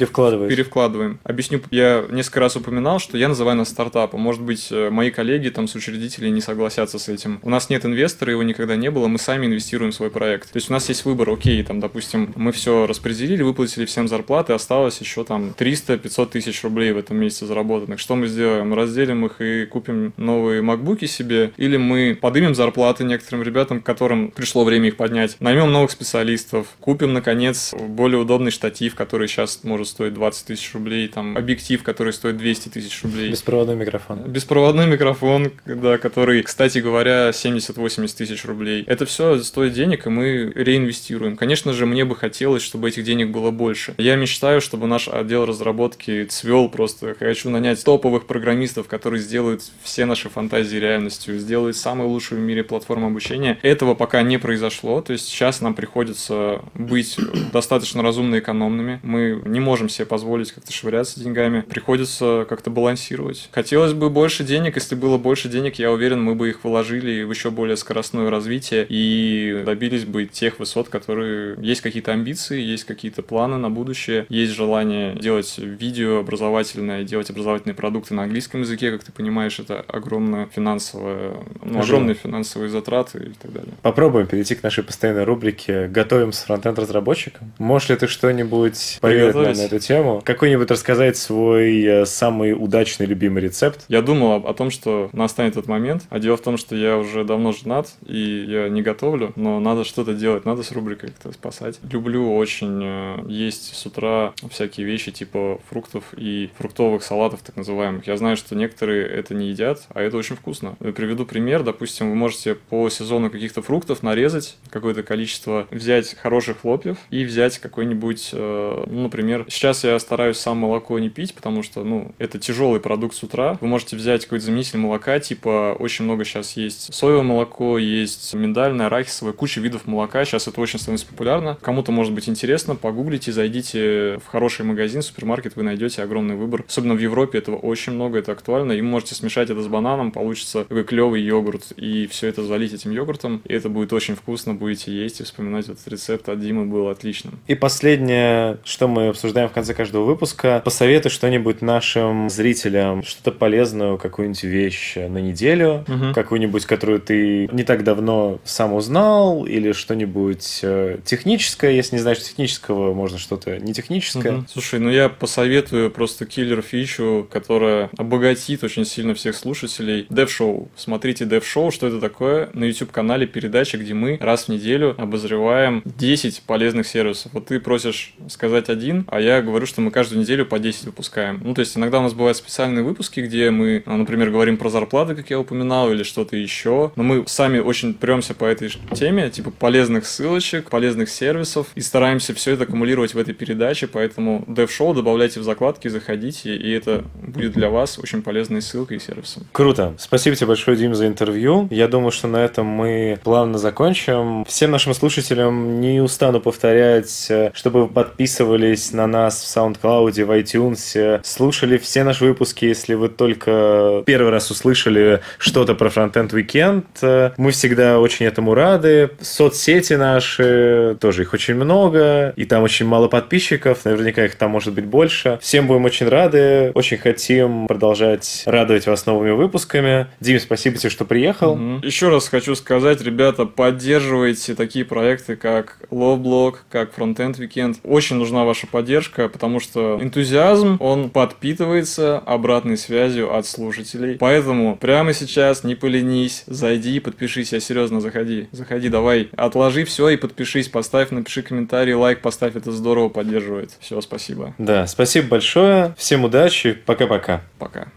перевкладываем. 0.47 1.19
Объясню, 1.23 1.61
я 1.71 2.05
несколько 2.09 2.39
раз 2.39 2.55
упоминал, 2.55 2.99
что 2.99 3.17
я 3.17 3.27
называю 3.27 3.57
нас 3.57 3.69
стартапом. 3.69 4.21
Может 4.21 4.41
быть, 4.41 4.67
э, 4.71 4.89
мои 4.89 5.11
коллеги, 5.11 5.49
там, 5.49 5.67
с 5.67 5.75
учредителей 5.75 6.31
не 6.31 6.41
согласятся 6.41 6.99
с 6.99 7.09
этим. 7.09 7.39
У 7.43 7.49
нас 7.49 7.69
нет 7.69 7.85
инвестора, 7.85 8.31
его 8.31 8.43
никогда 8.43 8.75
не 8.75 8.89
было, 8.91 9.07
мы 9.07 9.19
сами 9.19 9.45
инвестируем 9.45 9.91
в 9.91 9.95
свой 9.95 10.09
проект. 10.09 10.51
То 10.51 10.57
есть 10.57 10.69
у 10.69 10.73
нас 10.73 10.87
есть 10.89 11.05
выбор, 11.05 11.29
окей, 11.29 11.61
там, 11.63 11.79
допустим, 11.79 12.33
мы 12.35 12.51
все 12.51 12.87
распределили, 12.87 13.43
выплатили 13.43 13.85
всем 13.85 14.07
зарплаты, 14.07 14.53
осталось 14.53 14.99
еще 14.99 15.23
там 15.23 15.53
300-500 15.57 16.29
тысяч 16.29 16.63
рублей 16.63 16.91
в 16.91 16.97
этом 16.97 17.17
месяце 17.17 17.45
заработанных. 17.45 17.99
Что 17.99 18.15
мы 18.15 18.27
сделаем? 18.27 18.73
Разделим 18.73 19.25
их 19.25 19.41
и 19.41 19.65
купим 19.65 20.13
новые 20.17 20.61
макбуки 20.61 21.05
себе, 21.05 21.51
или 21.57 21.77
мы 21.77 22.17
подымем 22.19 22.55
зарплаты 22.55 23.03
некоторым 23.03 23.43
ребятам, 23.43 23.81
которым 23.81 24.31
пришло 24.31 24.63
время 24.63 24.87
их 24.87 24.97
поднять, 24.97 25.37
наймем 25.39 25.71
новых 25.71 25.91
специалистов, 25.91 26.67
купим, 26.79 27.13
наконец, 27.13 27.73
более 27.73 28.19
удобный 28.19 28.51
штатив, 28.51 28.86
который 28.95 29.27
сейчас 29.27 29.63
может 29.63 29.87
стоить 29.87 30.13
20 30.13 30.47
тысяч 30.47 30.73
рублей, 30.73 31.07
там, 31.07 31.37
объектив, 31.37 31.81
который 31.83 32.13
стоит 32.13 32.37
200 32.37 32.69
тысяч 32.69 33.03
рублей. 33.03 33.31
Беспроводной 33.31 33.75
микрофон. 33.75 34.23
Беспроводной 34.23 34.87
микрофон, 34.87 35.51
да, 35.65 35.97
который, 35.97 36.43
кстати 36.43 36.79
говоря, 36.79 37.29
70-80 37.29 38.15
тысяч 38.15 38.45
рублей. 38.45 38.83
Это 38.87 39.05
все 39.05 39.37
стоит 39.39 39.73
денег, 39.73 40.07
и 40.07 40.09
мы 40.09 40.51
реинвестируем. 40.55 41.35
Конечно 41.35 41.73
же, 41.73 41.85
мне 41.85 42.05
бы 42.05 42.15
хотелось, 42.15 42.63
чтобы 42.63 42.89
этих 42.89 43.03
денег 43.03 43.29
было 43.29 43.51
больше. 43.51 43.95
Я 43.97 44.15
мечтаю, 44.15 44.61
чтобы 44.61 44.87
наш 44.87 45.07
отдел 45.07 45.45
разработки 45.45 46.25
цвел 46.25 46.69
просто. 46.69 47.15
Хочу 47.15 47.49
нанять 47.49 47.83
топовых 47.83 48.27
программистов, 48.27 48.87
которые 48.87 49.21
сделают 49.21 49.63
все 49.83 50.05
наши 50.05 50.29
фантазии 50.29 50.77
реальностью, 50.77 51.37
сделают 51.39 51.77
самую 51.77 52.09
лучшую 52.09 52.41
в 52.41 52.43
мире 52.43 52.63
платформу 52.63 53.07
обучения. 53.07 53.57
Этого 53.61 53.93
пока 53.95 54.21
не 54.21 54.37
произошло, 54.37 55.01
то 55.01 55.13
есть 55.13 55.27
сейчас 55.27 55.61
нам 55.61 55.73
приходится 55.73 56.61
быть 56.73 57.17
достаточно 57.51 58.01
разумно 58.01 58.35
экономными. 58.77 58.99
Мы 59.03 59.41
не 59.45 59.59
можем 59.59 59.89
себе 59.89 60.05
позволить 60.05 60.51
как-то 60.51 60.71
швыряться 60.71 61.19
деньгами. 61.19 61.61
Приходится 61.61 62.45
как-то 62.47 62.69
балансировать. 62.69 63.49
Хотелось 63.51 63.93
бы 63.93 64.09
больше 64.09 64.43
денег. 64.43 64.75
Если 64.75 64.95
было 64.95 65.17
больше 65.17 65.49
денег, 65.49 65.75
я 65.75 65.91
уверен, 65.91 66.21
мы 66.21 66.35
бы 66.35 66.49
их 66.49 66.63
вложили 66.63 67.23
в 67.23 67.31
еще 67.31 67.51
более 67.51 67.77
скоростное 67.77 68.29
развитие 68.29 68.85
и 68.87 69.63
добились 69.65 70.05
бы 70.05 70.25
тех 70.25 70.59
высот, 70.59 70.89
которые... 70.89 71.57
Есть 71.61 71.81
какие-то 71.81 72.11
амбиции, 72.11 72.59
есть 72.59 72.85
какие-то 72.85 73.21
планы 73.21 73.57
на 73.57 73.69
будущее, 73.69 74.25
есть 74.29 74.53
желание 74.53 75.15
делать 75.15 75.57
видео 75.57 76.19
образовательное, 76.19 77.03
делать 77.03 77.29
образовательные 77.29 77.75
продукты 77.75 78.13
на 78.13 78.23
английском 78.23 78.61
языке, 78.61 78.91
как 78.91 79.03
ты 79.03 79.11
понимаешь, 79.11 79.59
это 79.59 79.83
огромная 79.87 80.47
финансовая, 80.53 81.33
ну, 81.63 81.79
огромные 81.79 82.15
финансовые 82.15 82.69
затраты 82.69 83.19
и 83.19 83.33
так 83.41 83.51
далее. 83.51 83.73
Попробуем 83.81 84.27
перейти 84.27 84.55
к 84.55 84.63
нашей 84.63 84.83
постоянной 84.83 85.23
рубрике 85.23 85.87
«Готовим 85.87 86.31
с 86.31 86.43
фронтенд 86.43 86.79
разработчиком». 86.79 87.51
Можешь 87.57 87.89
ли 87.89 87.95
ты 87.95 88.07
что-нибудь 88.07 88.66
поведать 89.01 89.35
нам 89.35 89.53
на 89.53 89.61
эту 89.61 89.79
тему? 89.79 90.21
Какой-нибудь 90.23 90.69
рассказать 90.69 91.17
свой 91.17 91.81
э, 91.83 92.05
самый 92.05 92.53
удачный 92.53 93.05
любимый 93.05 93.41
рецепт? 93.43 93.85
Я 93.87 94.01
думал 94.01 94.47
о 94.47 94.53
том, 94.53 94.71
что 94.71 95.09
настанет 95.13 95.53
этот 95.53 95.67
момент, 95.67 96.03
а 96.09 96.19
дело 96.19 96.37
в 96.37 96.41
том, 96.41 96.57
что 96.57 96.75
я 96.75 96.97
уже 96.97 97.23
давно 97.23 97.51
женат, 97.51 97.89
и 98.05 98.45
я 98.47 98.69
не 98.69 98.81
готовлю, 98.81 99.33
но 99.35 99.59
надо 99.59 99.83
что-то 99.83 100.13
делать, 100.13 100.45
надо 100.45 100.63
с 100.63 100.71
рубрикой 100.71 101.09
как-то 101.09 101.31
спасать. 101.31 101.79
Люблю 101.89 102.35
очень 102.35 102.81
э, 102.83 103.17
есть 103.27 103.75
с 103.75 103.85
утра 103.85 104.33
всякие 104.49 104.85
вещи 104.85 105.11
типа 105.11 105.59
фруктов 105.69 106.03
и 106.15 106.49
фруктовых 106.57 107.03
салатов, 107.03 107.41
так 107.41 107.55
называемых. 107.55 108.07
Я 108.07 108.17
знаю, 108.17 108.37
что 108.37 108.55
некоторые 108.55 109.07
это 109.07 109.33
не 109.33 109.49
едят, 109.49 109.83
а 109.93 110.01
это 110.01 110.17
очень 110.17 110.35
вкусно. 110.35 110.75
Я 110.79 110.91
приведу 110.91 111.25
пример. 111.25 111.63
Допустим, 111.63 112.09
вы 112.09 112.15
можете 112.15 112.55
по 112.55 112.89
сезону 112.89 113.29
каких-то 113.29 113.61
фруктов 113.61 114.03
нарезать 114.03 114.57
какое-то 114.69 115.03
количество, 115.03 115.67
взять 115.71 116.15
хороших 116.15 116.61
хлопьев 116.61 116.97
и 117.09 117.25
взять 117.25 117.59
какой-нибудь, 117.59 118.29
э, 118.33 118.46
ну, 118.87 119.03
например, 119.03 119.45
сейчас 119.49 119.83
я 119.83 119.97
стараюсь 119.99 120.37
сам 120.37 120.57
молоко 120.57 120.97
не 120.99 121.09
пить, 121.09 121.33
потому 121.33 121.63
что, 121.63 121.83
ну, 121.83 122.11
это 122.17 122.39
тяжелый 122.39 122.79
продукт 122.79 123.15
с 123.15 123.23
утра. 123.23 123.57
Вы 123.61 123.67
можете 123.67 123.95
взять 123.95 124.23
какой-то 124.23 124.45
заменитель 124.45 124.79
молока, 124.79 125.19
типа, 125.19 125.75
очень 125.77 126.05
много 126.05 126.25
сейчас 126.25 126.57
есть 126.57 126.93
соевое 126.93 127.23
молоко, 127.23 127.77
есть 127.77 128.33
миндальное, 128.33 128.87
арахисовое, 128.87 129.33
куча 129.33 129.61
видов 129.61 129.85
молока. 129.85 130.25
Сейчас 130.25 130.47
это 130.47 130.59
очень 130.61 130.79
становится 130.79 131.07
популярно. 131.07 131.57
Кому-то 131.61 131.91
может 131.91 132.13
быть 132.13 132.29
интересно, 132.29 132.75
погуглите, 132.75 133.31
зайдите 133.31 134.19
в 134.23 134.27
хороший 134.27 134.65
магазин, 134.65 135.01
супермаркет, 135.01 135.55
вы 135.55 135.63
найдете 135.63 136.03
огромный 136.03 136.35
выбор. 136.35 136.63
Особенно 136.67 136.93
в 136.93 136.99
Европе 136.99 137.37
этого 137.37 137.55
очень 137.55 137.93
много, 137.93 138.19
это 138.19 138.31
актуально. 138.31 138.73
И 138.73 138.81
можете 138.81 139.15
смешать 139.15 139.49
это 139.49 139.61
с 139.61 139.67
бананом, 139.67 140.11
получится 140.11 140.63
такой 140.63 140.83
клевый 140.83 141.21
йогурт. 141.21 141.73
И 141.77 142.07
все 142.07 142.27
это 142.27 142.43
залить 142.43 142.73
этим 142.73 142.91
йогуртом. 142.91 143.41
И 143.45 143.53
это 143.53 143.69
будет 143.69 143.93
очень 143.93 144.15
вкусно, 144.15 144.53
будете 144.53 144.91
есть 144.91 145.19
и 145.19 145.23
вспоминать 145.23 145.65
этот 145.65 145.87
рецепт 145.87 146.29
от 146.29 146.39
Димы 146.39 146.65
был 146.65 146.87
отличным. 146.89 147.39
И 147.47 147.55
последнее, 147.55 148.36
что 148.63 148.87
мы 148.87 149.09
обсуждаем 149.09 149.49
в 149.49 149.53
конце 149.53 149.73
каждого 149.73 150.03
выпуска. 150.03 150.61
Посоветуй 150.63 151.11
что-нибудь 151.11 151.61
нашим 151.61 152.29
зрителям, 152.29 153.03
что-то 153.03 153.31
полезное, 153.31 153.97
какую-нибудь 153.97 154.43
вещь 154.43 154.95
на 154.95 155.17
неделю, 155.17 155.85
угу. 155.87 156.13
какую-нибудь, 156.13 156.65
которую 156.65 156.99
ты 156.99 157.47
не 157.51 157.63
так 157.63 157.83
давно 157.83 158.39
сам 158.43 158.73
узнал, 158.73 159.45
или 159.45 159.71
что-нибудь 159.71 160.59
э, 160.63 160.99
техническое, 161.05 161.71
если 161.71 161.95
не 161.95 162.01
знаешь 162.01 162.21
технического, 162.21 162.93
можно 162.93 163.17
что-то 163.17 163.59
не 163.59 163.73
техническое. 163.73 164.37
Угу. 164.37 164.45
Слушай, 164.51 164.79
ну 164.79 164.89
я 164.89 165.09
посоветую 165.09 165.91
просто 165.91 166.25
киллер 166.25 166.61
фичу, 166.61 167.27
которая 167.31 167.89
обогатит 167.97 168.63
очень 168.63 168.85
сильно 168.85 169.13
всех 169.13 169.35
слушателей. 169.35 170.07
Show. 170.09 170.67
Смотрите 170.75 171.25
Show, 171.25 171.71
что 171.71 171.87
это 171.87 171.99
такое? 171.99 172.49
На 172.53 172.65
YouTube-канале 172.65 173.27
передача, 173.27 173.77
где 173.77 173.93
мы 173.93 174.17
раз 174.19 174.45
в 174.45 174.49
неделю 174.49 174.95
обозреваем 174.97 175.81
10 175.85 176.41
полезных 176.41 176.87
сервисов. 176.87 177.33
Вот 177.33 177.47
ты 177.47 177.59
просишь 177.59 178.13
сказать 178.29 178.69
один, 178.69 179.05
а 179.09 179.19
я 179.19 179.41
говорю, 179.41 179.65
что 179.65 179.81
мы 179.81 179.91
каждую 179.91 180.21
неделю 180.21 180.45
по 180.45 180.59
10 180.59 180.85
выпускаем. 180.85 181.41
Ну, 181.43 181.53
то 181.53 181.61
есть 181.61 181.77
иногда 181.77 181.99
у 181.99 182.03
нас 182.03 182.13
бывают 182.13 182.37
специальные 182.37 182.83
выпуски, 182.83 183.19
где 183.21 183.51
мы, 183.51 183.83
например, 183.85 184.29
говорим 184.29 184.57
про 184.57 184.69
зарплаты, 184.69 185.15
как 185.15 185.29
я 185.29 185.39
упоминал, 185.39 185.91
или 185.91 186.03
что-то 186.03 186.35
еще. 186.35 186.91
Но 186.95 187.03
мы 187.03 187.23
сами 187.27 187.59
очень 187.59 187.93
премся 187.93 188.33
по 188.33 188.45
этой 188.45 188.69
теме, 188.93 189.29
типа 189.29 189.51
полезных 189.51 190.05
ссылочек, 190.05 190.69
полезных 190.69 191.09
сервисов, 191.09 191.67
и 191.75 191.81
стараемся 191.81 192.33
все 192.33 192.53
это 192.53 192.63
аккумулировать 192.63 193.13
в 193.13 193.17
этой 193.17 193.33
передаче, 193.33 193.87
поэтому 193.87 194.43
Dev 194.47 194.67
Show 194.67 194.93
добавляйте 194.93 195.39
в 195.39 195.43
закладки, 195.43 195.87
заходите, 195.87 196.55
и 196.55 196.71
это 196.71 197.05
будет 197.21 197.53
для 197.53 197.69
вас 197.69 197.99
очень 197.99 198.21
полезной 198.21 198.61
ссылкой 198.61 198.97
и 198.97 198.99
сервисом. 198.99 199.43
Круто. 199.51 199.95
Спасибо 199.97 200.35
тебе 200.35 200.47
большое, 200.47 200.77
Дим, 200.77 200.95
за 200.95 201.07
интервью. 201.07 201.67
Я 201.71 201.87
думаю, 201.87 202.11
что 202.11 202.27
на 202.27 202.37
этом 202.37 202.65
мы 202.65 203.19
плавно 203.23 203.57
закончим. 203.57 204.45
Всем 204.45 204.71
нашим 204.71 204.93
слушателям 204.93 205.79
не 205.79 206.01
устану 206.01 206.39
повторять, 206.39 207.27
э, 207.29 207.51
чтобы 207.53 207.83
вы 207.83 207.87
подписывались 208.17 208.93
на 208.93 209.05
нас 209.05 209.43
в 209.43 209.55
SoundCloud, 209.55 210.25
в 210.25 210.31
iTunes, 210.31 211.21
слушали 211.23 211.77
все 211.77 212.03
наши 212.03 212.25
выпуски, 212.25 212.65
если 212.65 212.95
вы 212.95 213.09
только 213.09 214.01
первый 214.07 214.31
раз 214.31 214.49
услышали 214.49 215.21
что-то 215.37 215.75
про 215.75 215.89
Frontend 215.89 216.31
Weekend. 216.31 216.85
Э, 217.03 217.31
мы 217.37 217.51
всегда 217.51 217.99
очень 217.99 218.25
этому 218.25 218.55
рады. 218.55 219.11
Соцсети 219.21 219.93
наши, 219.93 220.97
тоже 220.99 221.21
их 221.21 221.33
очень 221.35 221.53
много, 221.53 222.33
и 222.35 222.45
там 222.45 222.63
очень 222.63 222.87
мало 222.87 223.07
подписчиков, 223.07 223.85
наверняка 223.85 224.25
их 224.25 224.33
там 224.33 224.49
может 224.49 224.73
быть 224.73 224.85
больше. 224.85 225.37
Всем 225.39 225.67
будем 225.67 225.85
очень 225.85 226.07
рады, 226.07 226.71
очень 226.73 226.97
хотим 226.97 227.67
продолжать 227.67 228.41
радовать 228.47 228.87
вас 228.87 229.05
новыми 229.05 229.31
выпусками. 229.31 230.07
Дим, 230.21 230.39
спасибо 230.39 230.77
тебе, 230.77 230.89
что 230.89 231.05
приехал. 231.05 231.51
Угу. 231.51 231.85
Еще 231.85 232.09
раз 232.09 232.29
хочу 232.29 232.55
сказать, 232.55 232.99
ребята, 233.01 233.45
поддерживайте 233.45 234.55
такие 234.55 234.85
проекты, 234.85 235.35
как 235.35 235.77
Lowblock, 235.91 236.55
как 236.71 236.97
Frontend 236.97 237.35
Weekend. 237.37 237.77
Очень 237.83 238.06
нужна 238.15 238.43
ваша 238.43 238.67
поддержка, 238.67 239.29
потому 239.29 239.59
что 239.59 239.99
энтузиазм, 240.01 240.77
он 240.79 241.09
подпитывается 241.09 242.19
обратной 242.19 242.77
связью 242.77 243.35
от 243.35 243.45
слушателей. 243.45 244.17
Поэтому 244.17 244.75
прямо 244.75 245.13
сейчас 245.13 245.63
не 245.63 245.75
поленись, 245.75 246.43
зайди, 246.47 246.99
подпишись, 246.99 247.53
я 247.53 247.59
серьезно, 247.59 248.01
заходи, 248.01 248.47
заходи, 248.51 248.89
давай, 248.89 249.29
отложи 249.35 249.85
все 249.85 250.09
и 250.09 250.17
подпишись, 250.17 250.67
поставь, 250.67 251.11
напиши 251.11 251.41
комментарий, 251.41 251.93
лайк, 251.93 252.21
поставь, 252.21 252.55
это 252.55 252.71
здорово 252.71 253.09
поддерживает. 253.09 253.71
Все, 253.79 253.99
спасибо. 254.01 254.53
Да, 254.57 254.87
спасибо 254.87 255.27
большое, 255.27 255.95
всем 255.97 256.23
удачи, 256.23 256.73
пока-пока. 256.73 257.41
Пока. 257.59 257.87